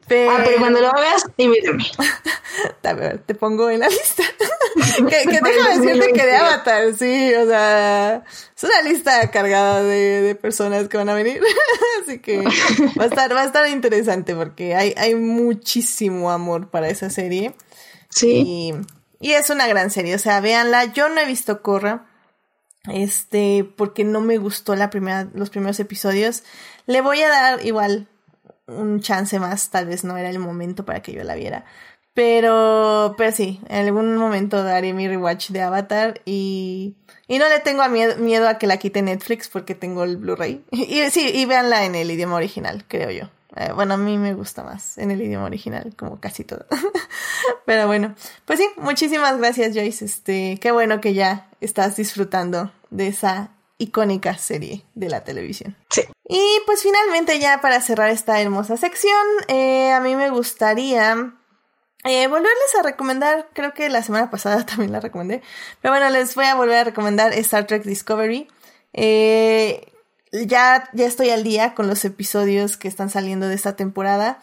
Pero... 0.07 0.31
Ah, 0.31 0.43
pero 0.45 0.59
cuando 0.59 0.81
lo 0.81 0.89
hagas, 0.89 1.25
invítame. 1.37 1.85
A 2.85 2.93
ver, 2.93 3.19
te 3.19 3.35
pongo 3.35 3.71
en 3.71 3.81
la 3.81 3.89
lista. 3.89 4.23
que, 4.97 5.31
que 5.31 5.41
déjame 5.41 5.79
decirte 5.79 6.13
que 6.13 6.27
de 6.27 6.37
Avatar, 6.37 6.95
sí, 6.95 7.35
o 7.35 7.47
sea, 7.47 8.25
es 8.57 8.63
una 8.63 8.83
lista 8.83 9.31
cargada 9.31 9.83
de, 9.83 10.23
de 10.23 10.35
personas 10.37 10.89
que 10.89 10.97
van 10.97 11.09
a 11.09 11.15
venir. 11.15 11.43
Así 12.03 12.21
que 12.21 12.43
va 12.99 13.05
a 13.05 13.07
estar, 13.07 13.35
va 13.35 13.43
a 13.43 13.47
estar 13.47 13.67
interesante 13.69 14.35
porque 14.35 14.77
hay, 14.77 14.95
hay 14.97 15.17
muchísimo 15.17 16.31
amor 16.31 16.71
para 16.71 16.89
esa 16.89 17.11
serie. 17.11 17.55
Sí. 18.11 18.43
Y, 18.47 18.75
y 19.29 19.33
es 19.33 19.51
una 19.51 19.67
gran 19.67 19.91
serie, 19.91 20.15
o 20.15 20.19
sea, 20.19 20.41
véanla. 20.41 20.85
Yo 20.87 21.09
no 21.09 21.21
he 21.21 21.27
visto 21.27 21.63
Corra. 21.63 22.07
Este, 22.89 23.71
porque 23.77 24.05
no 24.05 24.21
me 24.23 24.39
gustó 24.39 24.75
la 24.75 24.89
primera, 24.89 25.29
los 25.35 25.51
primeros 25.51 25.79
episodios. 25.81 26.45
Le 26.87 27.03
voy 27.03 27.21
a 27.21 27.29
dar 27.29 27.67
igual 27.67 28.09
un 28.71 29.01
chance 29.01 29.39
más, 29.39 29.71
tal 29.71 29.87
vez 29.87 30.05
no 30.05 30.17
era 30.17 30.31
el 30.31 30.39
momento 30.39 30.85
para 30.85 31.01
que 31.01 31.13
yo 31.13 31.25
la 31.25 31.35
viera. 31.35 31.65
Pero, 32.15 33.15
pero 33.17 33.33
sí, 33.33 33.61
en 33.69 33.87
algún 33.87 34.17
momento 34.17 34.63
daré 34.63 34.93
mi 34.93 35.07
rewatch 35.07 35.51
de 35.51 35.63
Avatar 35.63 36.21
y, 36.25 36.97
y 37.29 37.39
no 37.39 37.49
le 37.49 37.61
tengo 37.61 37.83
a 37.83 37.89
miedo, 37.89 38.17
miedo 38.17 38.49
a 38.49 38.59
que 38.59 38.67
la 38.67 38.79
quite 38.79 39.01
Netflix 39.03 39.49
porque 39.49 39.75
tengo 39.75 40.05
el 40.05 40.17
Blu-ray. 40.17 40.65
Y, 40.73 41.09
sí, 41.11 41.31
y 41.33 41.45
véanla 41.47 41.85
en 41.85 41.95
el 41.95 42.11
idioma 42.11 42.37
original, 42.37 42.85
creo 42.89 43.11
yo. 43.11 43.29
Eh, 43.57 43.73
bueno, 43.73 43.95
a 43.95 43.97
mí 43.97 44.19
me 44.19 44.35
gusta 44.35 44.63
más 44.63 44.99
en 44.99 45.11
el 45.11 45.23
idioma 45.23 45.47
original, 45.47 45.95
como 45.97 46.21
casi 46.21 46.45
todo. 46.45 46.67
pero 47.65 47.87
bueno, 47.87 48.15
pues 48.45 48.59
sí, 48.59 48.69
muchísimas 48.77 49.39
gracias 49.39 49.75
Joyce. 49.75 50.05
Este, 50.05 50.59
qué 50.61 50.73
bueno 50.73 51.01
que 51.01 51.15
ya 51.15 51.49
estás 51.61 51.97
disfrutando 51.97 52.73
de 52.91 53.09
esa 53.09 53.51
icónica 53.81 54.37
serie 54.37 54.85
de 54.95 55.09
la 55.09 55.25
televisión. 55.25 55.77
Sí. 55.89 56.03
Y 56.29 56.61
pues 56.67 56.83
finalmente 56.83 57.41
ya 57.41 57.61
para 57.61 57.81
cerrar 57.81 58.11
esta 58.11 58.41
hermosa 58.41 58.77
sección, 58.77 59.27
eh, 59.49 59.91
a 59.91 60.01
mí 60.01 60.15
me 60.15 60.31
gustaría 60.31 61.35
eh, 62.05 62.29
volverles 62.29 62.75
a 62.79 62.83
recomendar, 62.83 63.49
creo 63.53 63.75
que 63.75 63.89
la 63.89 64.03
semana 64.03 64.31
pasada 64.31 64.65
también 64.67 64.93
la 64.93 65.01
recomendé, 65.01 65.43
pero 65.81 65.93
bueno, 65.93 66.09
les 66.11 66.35
voy 66.35 66.45
a 66.45 66.55
volver 66.55 66.77
a 66.77 66.85
recomendar 66.85 67.33
Star 67.33 67.67
Trek 67.67 67.83
Discovery. 67.83 68.49
Eh, 68.93 69.93
ya, 70.33 70.89
ya 70.93 71.07
estoy 71.07 71.31
al 71.31 71.43
día 71.43 71.75
con 71.75 71.89
los 71.89 72.05
episodios 72.05 72.77
que 72.77 72.87
están 72.87 73.11
saliendo 73.11 73.49
de 73.49 73.55
esta 73.55 73.75
temporada 73.75 74.41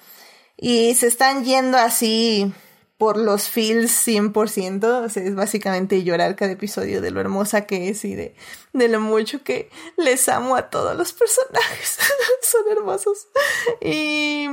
y 0.57 0.95
se 0.95 1.07
están 1.07 1.45
yendo 1.45 1.77
así 1.77 2.51
por 2.97 3.17
los 3.17 3.47
feels 3.47 3.91
100%, 4.07 4.83
o 4.83 5.05
es 5.05 5.35
básicamente 5.35 6.03
llorar 6.03 6.35
cada 6.35 6.53
episodio 6.53 7.01
de 7.01 7.11
lo 7.11 7.21
hermosa 7.21 7.65
que 7.65 7.89
es 7.89 8.03
y 8.05 8.15
de, 8.15 8.35
de 8.73 8.87
lo 8.87 8.99
mucho 8.99 9.43
que 9.43 9.69
les 9.97 10.27
amo 10.29 10.55
a 10.55 10.69
todos 10.69 10.97
los 10.97 11.13
personajes, 11.13 11.99
son 12.41 12.71
hermosos. 12.71 13.27
Y, 13.81 14.47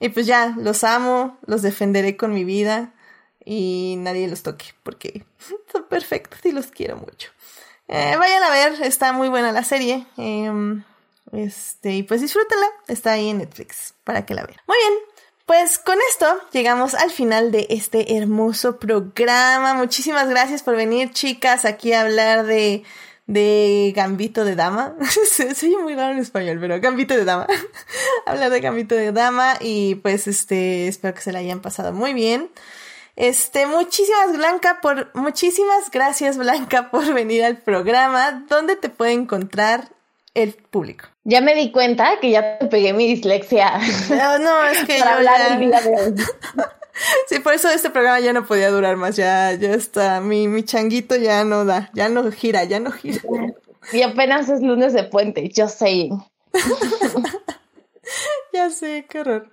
y 0.00 0.08
pues 0.08 0.26
ya, 0.26 0.54
los 0.58 0.82
amo, 0.82 1.38
los 1.46 1.62
defenderé 1.62 2.16
con 2.16 2.32
mi 2.34 2.44
vida 2.44 2.94
y 3.44 3.96
nadie 3.98 4.26
los 4.26 4.42
toque 4.42 4.74
porque 4.82 5.24
son 5.72 5.84
perfectos 5.84 6.40
y 6.44 6.52
los 6.52 6.66
quiero 6.66 6.96
mucho. 6.96 7.30
Eh, 7.86 8.16
vayan 8.16 8.42
a 8.42 8.50
ver, 8.50 8.82
está 8.82 9.12
muy 9.12 9.28
buena 9.28 9.52
la 9.52 9.62
serie. 9.62 10.06
Eh, 10.16 10.50
este, 11.32 11.92
y 11.92 12.02
pues 12.02 12.20
disfrútenla, 12.20 12.66
está 12.88 13.12
ahí 13.12 13.28
en 13.28 13.38
Netflix 13.38 13.94
para 14.04 14.24
que 14.24 14.34
la 14.34 14.44
vean. 14.44 14.60
Muy 14.66 14.76
bien, 14.78 14.94
pues 15.46 15.78
con 15.78 15.98
esto 16.10 16.26
llegamos 16.52 16.94
al 16.94 17.10
final 17.10 17.52
de 17.52 17.66
este 17.70 18.16
hermoso 18.16 18.78
programa. 18.78 19.74
Muchísimas 19.74 20.28
gracias 20.28 20.62
por 20.62 20.76
venir, 20.76 21.10
chicas, 21.10 21.64
aquí 21.64 21.92
a 21.92 22.00
hablar 22.00 22.46
de, 22.46 22.82
de 23.26 23.92
Gambito 23.94 24.44
de 24.44 24.56
Dama. 24.56 24.96
Soy 25.54 25.76
muy 25.76 25.94
raro 25.94 26.14
en 26.14 26.20
español, 26.20 26.58
pero 26.60 26.80
Gambito 26.80 27.14
de 27.14 27.24
Dama. 27.24 27.46
hablar 28.26 28.50
de 28.50 28.60
Gambito 28.60 28.94
de 28.94 29.12
Dama 29.12 29.56
y 29.60 29.96
pues 29.96 30.26
este, 30.26 30.88
espero 30.88 31.14
que 31.14 31.20
se 31.20 31.32
la 31.32 31.40
hayan 31.40 31.60
pasado 31.60 31.92
muy 31.92 32.14
bien. 32.14 32.50
Este, 33.16 33.66
muchísimas 33.66 34.36
Blanca 34.36 34.80
por, 34.80 35.14
muchísimas 35.14 35.90
gracias 35.90 36.36
Blanca 36.38 36.90
por 36.90 37.12
venir 37.12 37.44
al 37.44 37.58
programa. 37.58 38.44
¿Dónde 38.48 38.76
te 38.76 38.88
puede 38.88 39.12
encontrar 39.12 39.90
el 40.34 40.54
público? 40.54 41.13
Ya 41.24 41.40
me 41.40 41.54
di 41.54 41.72
cuenta 41.72 42.20
que 42.20 42.30
ya 42.30 42.58
te 42.58 42.66
pegué 42.66 42.92
mi 42.92 43.08
dislexia. 43.08 43.80
No, 44.10 44.38
no, 44.38 44.64
es 44.66 44.78
que 44.86 44.98
para 44.98 45.14
hablar 45.14 45.52
el 45.52 45.70
día 45.70 45.80
de 45.80 45.88
hoy. 45.88 46.14
Sí, 47.28 47.40
por 47.40 47.54
eso 47.54 47.68
este 47.70 47.90
programa 47.90 48.20
ya 48.20 48.32
no 48.32 48.46
podía 48.46 48.70
durar 48.70 48.96
más, 48.96 49.16
ya, 49.16 49.52
ya 49.54 49.72
está, 49.72 50.20
mi, 50.20 50.46
mi 50.46 50.62
changuito 50.62 51.16
ya 51.16 51.42
no 51.42 51.64
da, 51.64 51.90
ya 51.92 52.08
no 52.08 52.30
gira, 52.30 52.62
ya 52.62 52.78
no 52.78 52.92
gira. 52.92 53.20
Y 53.92 54.02
apenas 54.02 54.48
es 54.48 54.62
lunes 54.62 54.92
de 54.92 55.02
puente, 55.02 55.50
just 55.54 55.78
saying. 55.78 56.22
ya 58.52 58.70
sé, 58.70 59.06
qué 59.08 59.20
horror. 59.20 59.50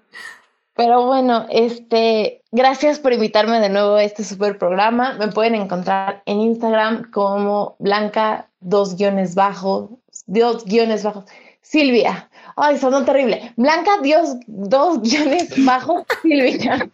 Pero 0.75 1.05
bueno, 1.05 1.47
este, 1.49 2.43
gracias 2.51 2.99
por 2.99 3.11
invitarme 3.11 3.59
de 3.59 3.69
nuevo 3.69 3.95
a 3.95 4.03
este 4.03 4.23
super 4.23 4.57
programa. 4.57 5.15
Me 5.19 5.27
pueden 5.27 5.55
encontrar 5.55 6.23
en 6.25 6.39
Instagram 6.39 7.11
como 7.11 7.75
Blanca 7.79 8.47
dos 8.61 8.95
guiones 8.95 9.35
bajos, 9.35 9.89
dos 10.27 10.63
guiones 10.65 11.03
bajos. 11.03 11.25
Silvia. 11.71 12.29
Ay, 12.57 12.77
sonó 12.77 13.05
terrible. 13.05 13.53
Blanca, 13.55 13.91
Dios, 14.03 14.35
dos 14.45 15.01
guiones 15.01 15.53
bajos, 15.65 16.03
Silvia. 16.21 16.91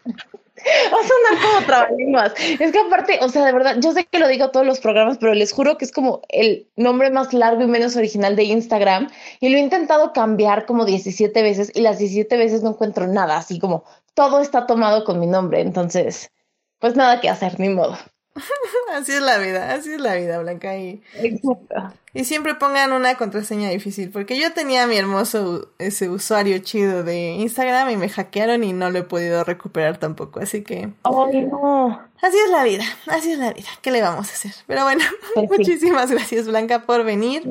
Va 0.92 0.98
a 0.98 1.08
sonar 1.08 1.42
como 1.42 1.66
trabalenguas. 1.66 2.32
Es 2.60 2.70
que 2.70 2.78
aparte, 2.78 3.18
o 3.20 3.28
sea, 3.28 3.44
de 3.44 3.52
verdad, 3.52 3.76
yo 3.80 3.92
sé 3.92 4.04
que 4.04 4.20
lo 4.20 4.28
digo 4.28 4.50
todos 4.50 4.64
los 4.64 4.78
programas, 4.78 5.18
pero 5.18 5.34
les 5.34 5.52
juro 5.52 5.78
que 5.78 5.84
es 5.84 5.90
como 5.90 6.22
el 6.28 6.68
nombre 6.76 7.10
más 7.10 7.32
largo 7.32 7.62
y 7.62 7.66
menos 7.66 7.96
original 7.96 8.36
de 8.36 8.44
Instagram. 8.44 9.08
Y 9.40 9.48
lo 9.48 9.56
he 9.56 9.60
intentado 9.60 10.12
cambiar 10.12 10.64
como 10.64 10.84
17 10.84 11.42
veces 11.42 11.72
y 11.74 11.80
las 11.80 11.98
17 11.98 12.36
veces 12.36 12.62
no 12.62 12.70
encuentro 12.70 13.08
nada, 13.08 13.36
así 13.36 13.58
como 13.58 13.82
todo 14.14 14.40
está 14.40 14.66
tomado 14.66 15.02
con 15.02 15.18
mi 15.18 15.26
nombre. 15.26 15.60
Entonces, 15.60 16.30
pues 16.78 16.94
nada 16.94 17.20
que 17.20 17.28
hacer, 17.28 17.58
ni 17.58 17.68
modo. 17.68 17.98
así 18.94 19.12
es 19.12 19.22
la 19.22 19.38
vida, 19.38 19.74
así 19.74 19.92
es 19.92 20.00
la 20.00 20.14
vida, 20.14 20.38
Blanca. 20.38 20.76
Y, 20.76 21.02
Exacto. 21.14 21.92
y 22.14 22.24
siempre 22.24 22.54
pongan 22.54 22.92
una 22.92 23.16
contraseña 23.16 23.70
difícil, 23.70 24.10
porque 24.10 24.38
yo 24.38 24.52
tenía 24.52 24.86
mi 24.86 24.96
hermoso 24.96 25.70
ese 25.78 26.08
usuario 26.08 26.58
chido 26.58 27.02
de 27.04 27.30
Instagram 27.32 27.90
y 27.90 27.96
me 27.96 28.08
hackearon 28.08 28.64
y 28.64 28.72
no 28.72 28.90
lo 28.90 28.98
he 28.98 29.02
podido 29.04 29.44
recuperar 29.44 29.98
tampoco, 29.98 30.40
así 30.40 30.62
que 30.62 30.90
Ay, 31.04 31.40
no. 31.42 32.00
así 32.22 32.36
es 32.44 32.50
la 32.50 32.64
vida, 32.64 32.84
así 33.06 33.32
es 33.32 33.38
la 33.38 33.52
vida. 33.52 33.68
¿Qué 33.82 33.90
le 33.90 34.02
vamos 34.02 34.28
a 34.30 34.32
hacer? 34.32 34.52
Pero 34.66 34.84
bueno, 34.84 35.04
Pues 35.34 35.48
sí. 35.50 35.56
muchísimas 35.58 36.10
gracias 36.10 36.46
Blanca 36.46 36.82
por 36.86 37.04
venir. 37.04 37.42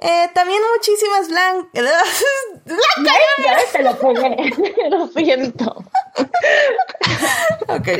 Eh, 0.00 0.28
también 0.32 0.60
muchísimas 0.76 1.28
Blanca. 1.28 1.68
Blanca. 1.72 3.12
Ya 3.44 3.58
te 3.72 3.82
lo 3.82 3.98
pegué. 3.98 4.52
lo 4.90 5.08
siento. 5.08 5.84
Ok. 7.68 7.88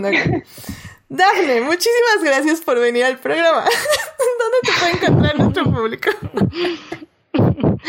Ok. 0.00 0.44
Dafne, 1.10 1.60
muchísimas 1.62 2.22
gracias 2.22 2.60
por 2.60 2.78
venir 2.78 3.04
al 3.04 3.18
programa. 3.18 3.64
¿Dónde 4.38 4.56
te 4.62 4.72
puede 4.78 4.92
encontrar 4.92 5.38
nuestro 5.38 5.64
público? 5.64 6.10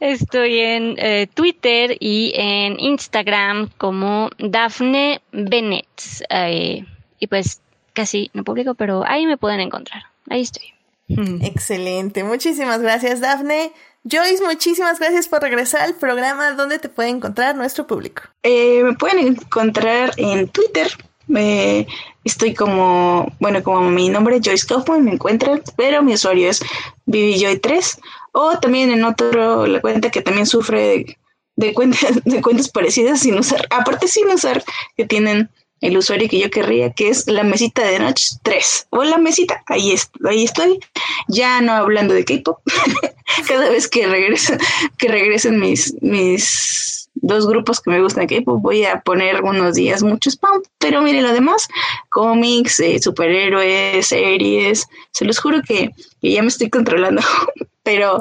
Estoy 0.00 0.58
en 0.58 0.94
eh, 0.98 1.26
Twitter 1.32 1.96
y 1.98 2.32
en 2.36 2.78
Instagram 2.78 3.70
como 3.78 4.28
Dafne 4.38 5.22
Bennett. 5.32 5.86
Eh, 6.28 6.84
y 7.18 7.26
pues 7.28 7.62
casi 7.94 8.30
no 8.34 8.44
publico, 8.44 8.74
pero 8.74 9.04
ahí 9.06 9.24
me 9.24 9.38
pueden 9.38 9.60
encontrar. 9.60 10.02
Ahí 10.28 10.42
estoy. 10.42 10.74
Excelente, 11.08 12.24
muchísimas 12.24 12.80
gracias 12.82 13.20
Dafne. 13.20 13.72
Joyce, 14.08 14.44
muchísimas 14.44 15.00
gracias 15.00 15.26
por 15.26 15.42
regresar 15.42 15.80
al 15.80 15.94
programa. 15.94 16.52
¿Dónde 16.52 16.78
te 16.78 16.88
puede 16.88 17.08
encontrar 17.08 17.56
nuestro 17.56 17.88
público? 17.88 18.22
Eh, 18.44 18.84
me 18.84 18.94
pueden 18.94 19.26
encontrar 19.26 20.12
en 20.16 20.46
Twitter. 20.48 20.88
Eh, 21.34 21.88
estoy 22.22 22.54
como, 22.54 23.32
bueno, 23.40 23.64
como 23.64 23.90
mi 23.90 24.08
nombre 24.08 24.36
es 24.36 24.42
Joyce 24.44 24.66
Kaufman, 24.66 25.04
me 25.04 25.12
encuentran, 25.12 25.60
pero 25.76 26.04
mi 26.04 26.14
usuario 26.14 26.48
es 26.48 26.60
ViviJoy3. 27.06 27.98
O 28.30 28.58
también 28.60 28.92
en 28.92 29.02
otro, 29.02 29.66
la 29.66 29.80
cuenta 29.80 30.10
que 30.10 30.22
también 30.22 30.46
sufre 30.46 30.80
de, 30.80 31.18
de 31.56 31.74
cuentas, 31.74 32.00
de 32.24 32.42
cuentas 32.42 32.68
parecidas 32.68 33.20
sin 33.20 33.36
usar, 33.36 33.66
aparte 33.70 34.06
sin 34.06 34.28
usar, 34.28 34.62
que 34.96 35.04
tienen 35.04 35.50
el 35.80 35.96
usuario 35.96 36.28
que 36.28 36.38
yo 36.38 36.50
querría, 36.50 36.92
que 36.92 37.08
es 37.08 37.26
la 37.26 37.42
mesita 37.42 37.84
de 37.84 37.98
noche 37.98 38.36
3. 38.42 38.86
O 38.90 39.04
la 39.04 39.18
mesita, 39.18 39.62
ahí, 39.66 39.92
es, 39.92 40.10
ahí 40.24 40.44
estoy. 40.44 40.80
Ya 41.28 41.60
no 41.60 41.72
hablando 41.72 42.14
de 42.14 42.24
K-pop. 42.24 42.58
Cada 43.48 43.68
vez 43.70 43.88
que 43.88 44.06
regresen, 44.06 44.58
que 44.98 45.08
regresen 45.08 45.60
mis, 45.60 45.94
mis 46.00 47.10
dos 47.14 47.46
grupos 47.46 47.80
que 47.80 47.90
me 47.90 48.00
gustan 48.00 48.26
de 48.26 48.38
K-pop, 48.38 48.60
voy 48.60 48.84
a 48.84 49.00
poner 49.00 49.36
algunos 49.36 49.74
días 49.74 50.02
mucho 50.02 50.30
spam. 50.30 50.62
Pero 50.78 51.02
miren 51.02 51.24
lo 51.24 51.32
demás, 51.32 51.68
cómics, 52.08 52.80
eh, 52.80 52.98
superhéroes, 53.00 54.06
series. 54.06 54.86
Se 55.10 55.24
los 55.24 55.38
juro 55.38 55.60
que 55.66 55.90
ya 56.22 56.42
me 56.42 56.48
estoy 56.48 56.70
controlando. 56.70 57.22
pero, 57.86 58.20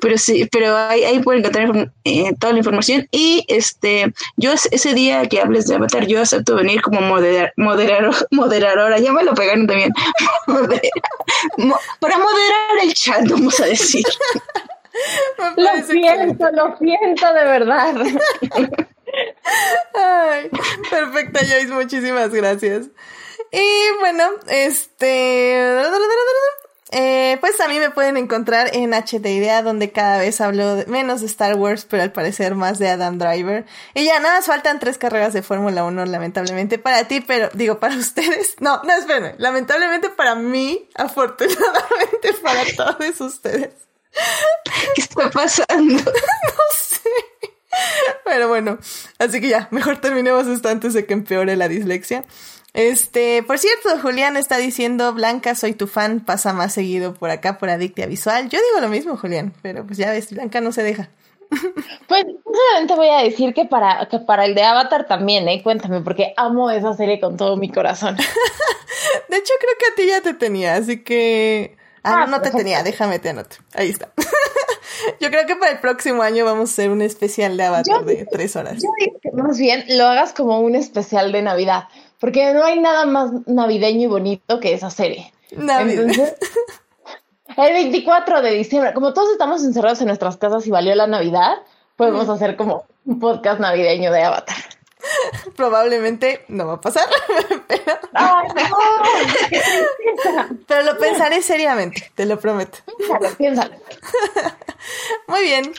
pero 0.00 0.16
sí, 0.16 0.48
pero 0.50 0.74
ahí, 0.74 1.04
ahí 1.04 1.20
pueden 1.20 1.40
encontrar 1.40 1.90
eh, 2.04 2.32
toda 2.40 2.54
la 2.54 2.58
información. 2.60 3.06
Y 3.10 3.44
este, 3.48 4.14
yo 4.38 4.52
ese 4.52 4.94
día 4.94 5.28
que 5.28 5.42
hables 5.42 5.66
de 5.66 5.74
Avatar, 5.74 6.06
yo 6.06 6.22
acepto 6.22 6.56
venir 6.56 6.80
como 6.80 7.02
moderar, 7.02 7.52
moderador, 7.58 8.14
moderadora, 8.30 8.98
ya 8.98 9.12
me 9.12 9.22
lo 9.22 9.34
pegaron 9.34 9.66
también, 9.66 9.92
para 12.00 12.18
moderar 12.18 12.78
el 12.82 12.94
chat, 12.94 13.28
vamos 13.28 13.60
a 13.60 13.66
decir. 13.66 14.06
lo 15.56 15.86
siento, 15.86 16.50
lo 16.52 16.78
siento 16.78 17.34
de 17.34 17.44
verdad. 17.44 17.94
Ay, 19.92 20.50
perfecta, 20.90 21.40
Joyce, 21.40 21.74
muchísimas 21.74 22.32
gracias. 22.32 22.86
Y 23.52 23.98
bueno, 24.00 24.30
este... 24.48 25.60
Eh, 26.96 27.38
pues 27.40 27.60
a 27.60 27.66
mí 27.66 27.80
me 27.80 27.90
pueden 27.90 28.16
encontrar 28.16 28.70
en 28.72 28.94
HD 28.94 29.26
Idea, 29.26 29.62
donde 29.62 29.90
cada 29.90 30.18
vez 30.18 30.40
hablo 30.40 30.84
menos 30.86 31.22
de 31.22 31.26
Star 31.26 31.56
Wars, 31.56 31.86
pero 31.90 32.04
al 32.04 32.12
parecer 32.12 32.54
más 32.54 32.78
de 32.78 32.88
Adam 32.88 33.18
Driver. 33.18 33.66
Y 33.94 34.04
ya 34.04 34.20
nada 34.20 34.36
más 34.36 34.46
faltan 34.46 34.78
tres 34.78 34.96
carreras 34.96 35.32
de 35.32 35.42
Fórmula 35.42 35.82
1, 35.82 36.06
lamentablemente 36.06 36.78
para 36.78 37.08
ti, 37.08 37.20
pero 37.20 37.48
digo 37.52 37.80
para 37.80 37.96
ustedes. 37.98 38.54
No, 38.60 38.80
no, 38.84 38.92
espérenme. 38.92 39.34
Lamentablemente 39.38 40.08
para 40.08 40.36
mí, 40.36 40.88
afortunadamente 40.94 42.32
para 42.42 42.62
todos 42.76 43.20
ustedes. 43.20 43.74
¿Qué 44.94 45.00
está 45.00 45.30
pasando? 45.30 45.94
no 45.96 46.64
sé. 46.76 47.10
Pero 48.24 48.46
bueno, 48.46 48.78
así 49.18 49.40
que 49.40 49.48
ya, 49.48 49.66
mejor 49.72 50.00
terminemos 50.00 50.46
esto 50.46 50.68
antes 50.68 50.94
de 50.94 51.06
que 51.06 51.14
empeore 51.14 51.56
la 51.56 51.66
dislexia. 51.66 52.24
Este, 52.74 53.44
por 53.44 53.58
cierto, 53.58 53.88
Julián 54.02 54.36
está 54.36 54.56
diciendo, 54.56 55.12
Blanca, 55.14 55.54
soy 55.54 55.74
tu 55.74 55.86
fan, 55.86 56.18
pasa 56.18 56.52
más 56.52 56.74
seguido 56.74 57.14
por 57.14 57.30
acá 57.30 57.56
por 57.56 57.70
Adictia 57.70 58.06
Visual. 58.06 58.48
Yo 58.48 58.58
digo 58.58 58.80
lo 58.80 58.88
mismo, 58.88 59.16
Julián, 59.16 59.54
pero 59.62 59.86
pues 59.86 59.96
ya 59.96 60.10
ves, 60.10 60.32
Blanca 60.32 60.60
no 60.60 60.72
se 60.72 60.82
deja. 60.82 61.08
Pues 62.08 62.24
solamente 62.44 62.94
voy 62.96 63.08
a 63.08 63.18
decir 63.18 63.54
que 63.54 63.64
para, 63.64 64.06
que 64.10 64.18
para 64.18 64.44
el 64.44 64.54
de 64.54 64.62
Avatar 64.62 65.06
también, 65.06 65.48
¿eh? 65.48 65.62
Cuéntame, 65.62 66.00
porque 66.00 66.34
amo 66.36 66.70
esa 66.70 66.94
serie 66.94 67.20
con 67.20 67.36
todo 67.36 67.56
mi 67.56 67.70
corazón. 67.70 68.16
de 69.28 69.36
hecho, 69.36 69.52
creo 69.60 69.72
que 69.78 69.86
a 69.86 69.94
ti 69.94 70.06
ya 70.08 70.20
te 70.20 70.34
tenía, 70.34 70.74
así 70.74 71.02
que... 71.02 71.76
Ah, 72.02 72.26
no, 72.26 72.38
no 72.38 72.42
te 72.42 72.50
tenía, 72.50 72.82
déjame 72.82 73.18
te 73.18 73.30
anoto. 73.30 73.56
Ahí 73.72 73.88
está. 73.88 74.12
Yo 75.20 75.30
creo 75.30 75.46
que 75.46 75.56
para 75.56 75.72
el 75.72 75.78
próximo 75.78 76.22
año 76.22 76.44
vamos 76.44 76.70
a 76.70 76.72
hacer 76.72 76.90
un 76.90 77.02
especial 77.02 77.56
de 77.56 77.64
Avatar 77.64 78.04
de 78.04 78.26
tres 78.30 78.56
horas. 78.56 78.82
Yo 78.82 78.90
digo 78.98 79.18
que 79.22 79.30
más 79.32 79.58
bien 79.58 79.84
lo 79.88 80.04
hagas 80.06 80.32
como 80.32 80.60
un 80.60 80.74
especial 80.74 81.32
de 81.32 81.42
Navidad, 81.42 81.84
porque 82.24 82.54
no 82.54 82.64
hay 82.64 82.80
nada 82.80 83.04
más 83.04 83.32
navideño 83.44 84.04
y 84.04 84.06
bonito 84.06 84.58
que 84.58 84.72
esa 84.72 84.88
serie. 84.88 85.30
Navidad. 85.54 86.06
el 87.58 87.72
24 87.74 88.40
de 88.40 88.50
diciembre, 88.52 88.94
como 88.94 89.12
todos 89.12 89.30
estamos 89.30 89.62
encerrados 89.62 90.00
en 90.00 90.06
nuestras 90.06 90.38
casas 90.38 90.66
y 90.66 90.70
valió 90.70 90.94
la 90.94 91.06
Navidad, 91.06 91.56
podemos 91.96 92.26
hacer 92.30 92.56
como 92.56 92.86
un 93.04 93.20
podcast 93.20 93.60
navideño 93.60 94.10
de 94.10 94.22
Avatar. 94.22 94.56
Probablemente 95.56 96.44
no 96.48 96.66
va 96.66 96.74
a 96.74 96.80
pasar, 96.80 97.08
pero... 97.68 97.98
pero 100.66 100.82
lo 100.82 100.98
pensaré 100.98 101.42
seriamente, 101.42 102.10
te 102.14 102.26
lo 102.26 102.38
prometo. 102.38 102.78
Piénsalo, 102.98 103.36
piénsalo. 103.36 103.74
Muy 105.28 105.42
bien. 105.42 105.72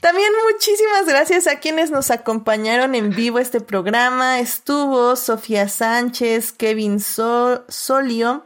También 0.00 0.30
muchísimas 0.52 1.06
gracias 1.06 1.48
a 1.48 1.58
quienes 1.58 1.90
nos 1.90 2.12
acompañaron 2.12 2.94
en 2.94 3.10
vivo 3.10 3.40
este 3.40 3.60
programa. 3.60 4.38
Estuvo 4.38 5.16
Sofía 5.16 5.68
Sánchez, 5.68 6.52
Kevin 6.52 7.00
Solio, 7.00 8.44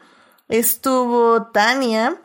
estuvo 0.48 1.42
Tania, 1.48 2.16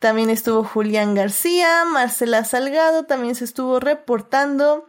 también 0.00 0.30
estuvo 0.30 0.64
Julián 0.64 1.14
García, 1.14 1.84
Marcela 1.84 2.44
Salgado, 2.44 3.04
también 3.04 3.36
se 3.36 3.44
estuvo 3.44 3.78
reportando. 3.78 4.88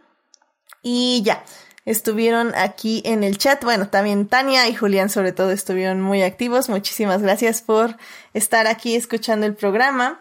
Y 0.82 1.22
ya, 1.22 1.44
estuvieron 1.84 2.54
aquí 2.54 3.02
en 3.04 3.24
el 3.24 3.38
chat. 3.38 3.62
Bueno, 3.62 3.88
también 3.88 4.26
Tania 4.28 4.68
y 4.68 4.74
Julián 4.74 5.10
sobre 5.10 5.32
todo 5.32 5.50
estuvieron 5.50 6.00
muy 6.00 6.22
activos. 6.22 6.68
Muchísimas 6.68 7.22
gracias 7.22 7.62
por 7.62 7.96
estar 8.32 8.66
aquí 8.66 8.94
escuchando 8.96 9.46
el 9.46 9.54
programa. 9.54 10.20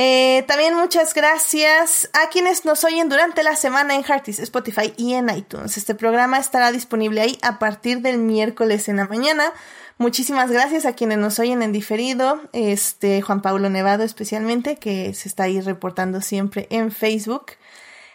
Eh, 0.00 0.44
también 0.46 0.76
muchas 0.76 1.12
gracias 1.12 2.08
a 2.12 2.28
quienes 2.28 2.64
nos 2.64 2.84
oyen 2.84 3.08
durante 3.08 3.42
la 3.42 3.56
semana 3.56 3.96
en 3.96 4.04
Heartis, 4.04 4.38
Spotify 4.38 4.92
y 4.96 5.14
en 5.14 5.28
iTunes. 5.28 5.76
Este 5.76 5.96
programa 5.96 6.38
estará 6.38 6.70
disponible 6.70 7.20
ahí 7.20 7.36
a 7.42 7.58
partir 7.58 8.00
del 8.00 8.18
miércoles 8.18 8.88
en 8.88 8.98
la 8.98 9.08
mañana. 9.08 9.52
Muchísimas 9.96 10.52
gracias 10.52 10.86
a 10.86 10.92
quienes 10.92 11.18
nos 11.18 11.40
oyen 11.40 11.60
en 11.62 11.72
diferido, 11.72 12.40
este 12.52 13.20
Juan 13.22 13.42
Pablo 13.42 13.68
Nevado 13.68 14.04
especialmente, 14.04 14.76
que 14.76 15.12
se 15.14 15.28
está 15.28 15.44
ahí 15.44 15.60
reportando 15.60 16.20
siempre 16.20 16.68
en 16.70 16.92
Facebook. 16.92 17.46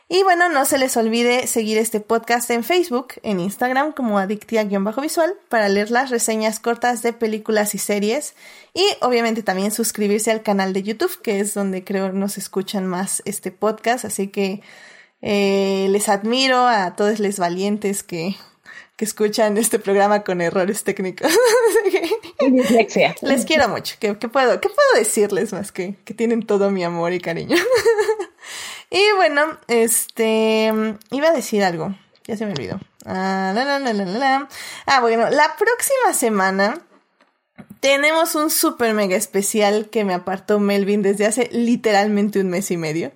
Y 0.09 0.21
bueno, 0.23 0.49
no 0.49 0.65
se 0.65 0.77
les 0.77 0.95
olvide 0.97 1.47
seguir 1.47 1.77
este 1.77 1.99
podcast 1.99 2.49
en 2.51 2.63
Facebook, 2.63 3.13
en 3.23 3.39
Instagram 3.39 3.93
como 3.93 4.19
Adictia-Visual 4.19 5.33
para 5.49 5.69
leer 5.69 5.91
las 5.91 6.09
reseñas 6.09 6.59
cortas 6.59 7.01
de 7.01 7.13
películas 7.13 7.73
y 7.73 7.77
series. 7.77 8.35
Y 8.73 8.85
obviamente 9.01 9.43
también 9.43 9.71
suscribirse 9.71 10.29
al 10.29 10.43
canal 10.43 10.73
de 10.73 10.83
YouTube, 10.83 11.21
que 11.21 11.39
es 11.39 11.53
donde 11.53 11.83
creo 11.83 12.11
nos 12.11 12.37
escuchan 12.37 12.85
más 12.85 13.23
este 13.25 13.51
podcast. 13.51 14.03
Así 14.05 14.27
que 14.27 14.61
eh, 15.21 15.87
les 15.89 16.09
admiro 16.09 16.67
a 16.67 16.95
todos 16.95 17.19
los 17.19 17.39
valientes 17.39 18.03
que, 18.03 18.35
que 18.97 19.05
escuchan 19.05 19.57
este 19.57 19.79
programa 19.79 20.23
con 20.23 20.41
errores 20.41 20.83
técnicos. 20.83 21.31
les 23.21 23.45
quiero 23.45 23.69
mucho. 23.69 23.95
¿Qué, 23.99 24.13
puedo, 24.13 24.59
¿Qué 24.59 24.67
puedo 24.67 25.03
decirles 25.03 25.53
más 25.53 25.71
que 25.71 25.95
que 26.03 26.13
tienen 26.13 26.45
todo 26.45 26.69
mi 26.71 26.83
amor 26.83 27.13
y 27.13 27.21
cariño? 27.21 27.55
Y 28.93 29.11
bueno, 29.15 29.57
este, 29.67 30.71
iba 31.09 31.27
a 31.29 31.33
decir 31.33 31.63
algo, 31.63 31.95
ya 32.27 32.37
se 32.37 32.45
me 32.45 32.51
olvidó. 32.51 32.79
Ah, 33.07 33.51
ah, 34.85 34.99
bueno, 35.01 35.31
la 35.31 35.55
próxima 35.57 36.13
semana 36.13 36.79
tenemos 37.79 38.35
un 38.35 38.51
super 38.51 38.93
mega 38.93 39.15
especial 39.15 39.89
que 39.89 40.05
me 40.05 40.13
apartó 40.13 40.59
Melvin 40.59 41.01
desde 41.01 41.25
hace 41.25 41.49
literalmente 41.51 42.39
un 42.39 42.51
mes 42.51 42.69
y 42.69 42.77
medio. 42.77 43.11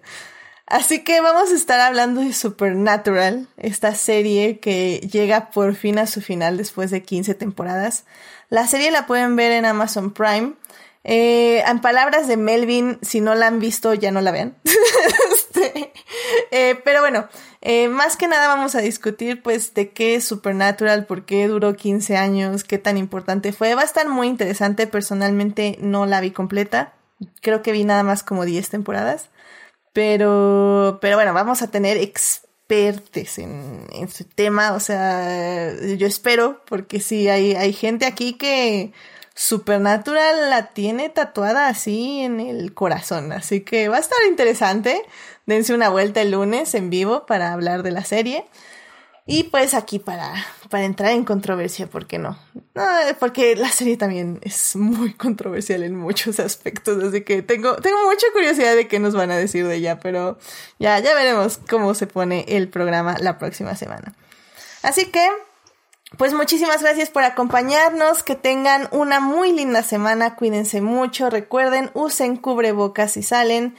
Así 0.66 1.04
que 1.04 1.22
vamos 1.22 1.52
a 1.52 1.56
estar 1.56 1.80
hablando 1.80 2.22
de 2.22 2.34
Supernatural, 2.34 3.48
esta 3.58 3.94
serie 3.94 4.60
que 4.60 5.08
llega 5.12 5.52
por 5.52 5.76
fin 5.76 5.99
a 5.99 6.08
su 6.08 6.22
final 6.22 6.58
después 6.58 6.90
de 6.90 7.04
15 7.04 7.36
temporadas. 7.36 8.06
La 8.49 8.66
serie 8.66 8.90
la 8.90 9.06
pueden 9.06 9.36
ver 9.36 9.52
en 9.52 9.66
Amazon 9.66 10.12
Prime. 10.12 10.54
Eh, 11.09 11.63
en 11.65 11.79
palabras 11.79 12.27
de 12.27 12.35
Melvin, 12.35 12.99
si 13.01 13.21
no 13.21 13.34
la 13.34 13.47
han 13.47 13.59
visto, 13.59 13.93
ya 13.93 14.11
no 14.11 14.21
la 14.21 14.31
vean. 14.31 14.55
Eh, 16.51 16.79
pero 16.85 17.01
bueno, 17.01 17.27
eh, 17.61 17.88
más 17.88 18.15
que 18.15 18.27
nada 18.27 18.47
vamos 18.47 18.75
a 18.75 18.79
discutir 18.79 19.41
pues 19.41 19.73
de 19.73 19.89
qué 19.89 20.15
es 20.15 20.25
Supernatural, 20.25 21.05
por 21.05 21.25
qué 21.25 21.47
duró 21.47 21.75
15 21.75 22.15
años, 22.15 22.63
qué 22.63 22.77
tan 22.77 22.97
importante 22.97 23.51
fue. 23.51 23.75
Va 23.75 23.81
a 23.81 23.85
estar 23.85 24.07
muy 24.07 24.27
interesante, 24.27 24.88
personalmente 24.88 25.77
no 25.81 26.05
la 26.05 26.21
vi 26.21 26.31
completa, 26.31 26.93
creo 27.41 27.63
que 27.63 27.71
vi 27.71 27.84
nada 27.84 28.03
más 28.03 28.23
como 28.23 28.45
10 28.45 28.69
temporadas, 28.69 29.29
pero, 29.93 30.99
pero 31.01 31.17
bueno, 31.17 31.34
vamos 31.34 31.61
a 31.61 31.71
tener 31.71 31.97
expertos 31.97 33.38
en, 33.38 33.88
en 33.91 34.07
su 34.09 34.23
tema, 34.23 34.73
o 34.73 34.79
sea, 34.79 35.73
yo 35.97 36.07
espero, 36.07 36.61
porque 36.65 36.99
sí, 36.99 37.27
hay, 37.29 37.55
hay 37.55 37.73
gente 37.73 38.05
aquí 38.05 38.34
que... 38.34 38.93
Supernatural 39.39 40.49
la 40.49 40.73
tiene 40.73 41.09
tatuada 41.09 41.68
así 41.68 42.22
en 42.22 42.39
el 42.39 42.73
corazón, 42.73 43.31
así 43.31 43.61
que 43.61 43.88
va 43.88 43.97
a 43.97 43.99
estar 43.99 44.18
interesante 44.27 44.99
dense 45.45 45.76
una 45.76 45.89
vuelta 45.89 46.23
el 46.23 46.31
lunes 46.31 46.73
en 46.73 46.89
vivo 46.89 47.27
para 47.27 47.53
hablar 47.53 47.84
de 47.84 47.91
la 47.91 48.03
serie. 48.03 48.45
Y 49.27 49.43
pues 49.43 49.76
aquí 49.76 49.99
para, 49.99 50.34
para 50.72 50.85
entrar 50.85 51.11
en 51.11 51.23
controversia, 51.23 51.85
¿por 51.85 52.07
qué 52.07 52.18
no? 52.18 52.39
no? 52.73 52.84
Porque 53.19 53.55
la 53.55 53.69
serie 53.69 53.95
también 53.95 54.39
es 54.41 54.76
muy 54.76 55.14
controversial 55.14 55.84
en 55.84 55.95
muchos 55.95 56.39
aspectos, 56.39 57.03
así 57.03 57.22
que 57.22 57.43
tengo, 57.43 57.76
tengo 57.76 58.05
mucha 58.05 58.26
curiosidad 58.34 58.76
de 58.76 58.88
qué 58.88 58.97
nos 58.97 59.14
van 59.14 59.30
a 59.30 59.38
decir 59.38 59.68
de 59.68 59.76
ella, 59.76 59.99
pero 59.99 60.39
ya, 60.80 60.97
ya 60.97 61.14
veremos 61.14 61.59
cómo 61.69 61.93
se 61.93 62.07
pone 62.07 62.45
el 62.47 62.69
programa 62.69 63.18
la 63.19 63.38
próxima 63.38 63.76
semana. 63.76 64.15
Así 64.81 65.11
que, 65.11 65.27
pues 66.15 66.34
muchísimas 66.34 66.81
gracias 66.81 67.09
por 67.09 67.23
acompañarnos, 67.23 68.23
que 68.23 68.35
tengan 68.35 68.88
una 68.91 69.19
muy 69.19 69.51
linda 69.51 69.84
semana, 69.84 70.35
cuídense 70.35 70.79
mucho, 70.79 71.29
recuerden, 71.29 71.91
usen 71.93 72.38
cubrebocas 72.38 73.11
si 73.11 73.23
salen. 73.23 73.75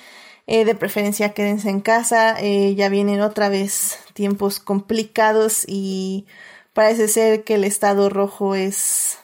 Eh, 0.51 0.65
de 0.65 0.75
preferencia 0.75 1.35
quédense 1.35 1.69
en 1.69 1.83
casa, 1.83 2.35
eh, 2.41 2.75
ya 2.75 2.89
vienen 2.89 3.21
otra 3.21 3.51
vez 3.51 3.99
tiempos 4.15 4.61
complicados 4.61 5.65
y 5.67 6.27
parece 6.73 7.07
ser 7.09 7.45
que 7.45 7.57
el 7.57 7.65
estado 7.65 8.09
rojo 8.09 8.55
es... 8.55 9.19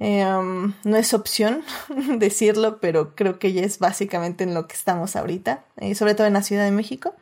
Eh, 0.00 0.24
no 0.24 0.96
es 0.96 1.14
opción 1.14 1.62
decirlo, 2.18 2.80
pero 2.80 3.14
creo 3.14 3.38
que 3.38 3.52
ya 3.52 3.62
es 3.62 3.78
básicamente 3.78 4.44
en 4.44 4.54
lo 4.54 4.66
que 4.66 4.74
estamos 4.74 5.16
ahorita, 5.16 5.64
sobre 5.94 6.14
todo 6.14 6.26
en 6.26 6.32
la 6.32 6.42
Ciudad 6.42 6.64
de 6.64 6.72
México. 6.72 7.14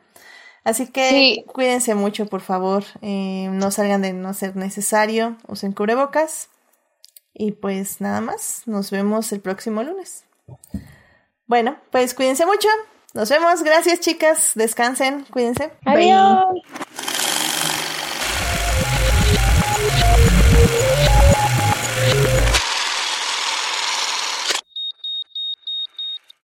Así 0.63 0.87
que 0.87 1.43
cuídense 1.47 1.95
mucho, 1.95 2.27
por 2.27 2.41
favor. 2.41 2.83
no 3.01 3.71
salgan 3.71 4.01
de 4.01 4.13
no 4.13 4.33
ser 4.33 4.55
necesario. 4.55 5.37
Usen 5.47 5.71
cubrebocas. 5.71 6.49
Y 7.33 7.53
pues 7.53 8.01
nada 8.01 8.21
más. 8.21 8.63
Nos 8.65 8.91
vemos 8.91 9.31
el 9.31 9.41
próximo 9.41 9.83
lunes. 9.83 10.25
Bueno, 11.47 11.77
pues 11.91 12.13
cuídense 12.13 12.45
mucho. 12.45 12.67
Nos 13.13 13.29
vemos. 13.29 13.63
Gracias, 13.63 13.99
chicas. 13.99 14.51
Descansen. 14.55 15.25
Cuídense. 15.31 15.71
Adiós. 15.85 16.45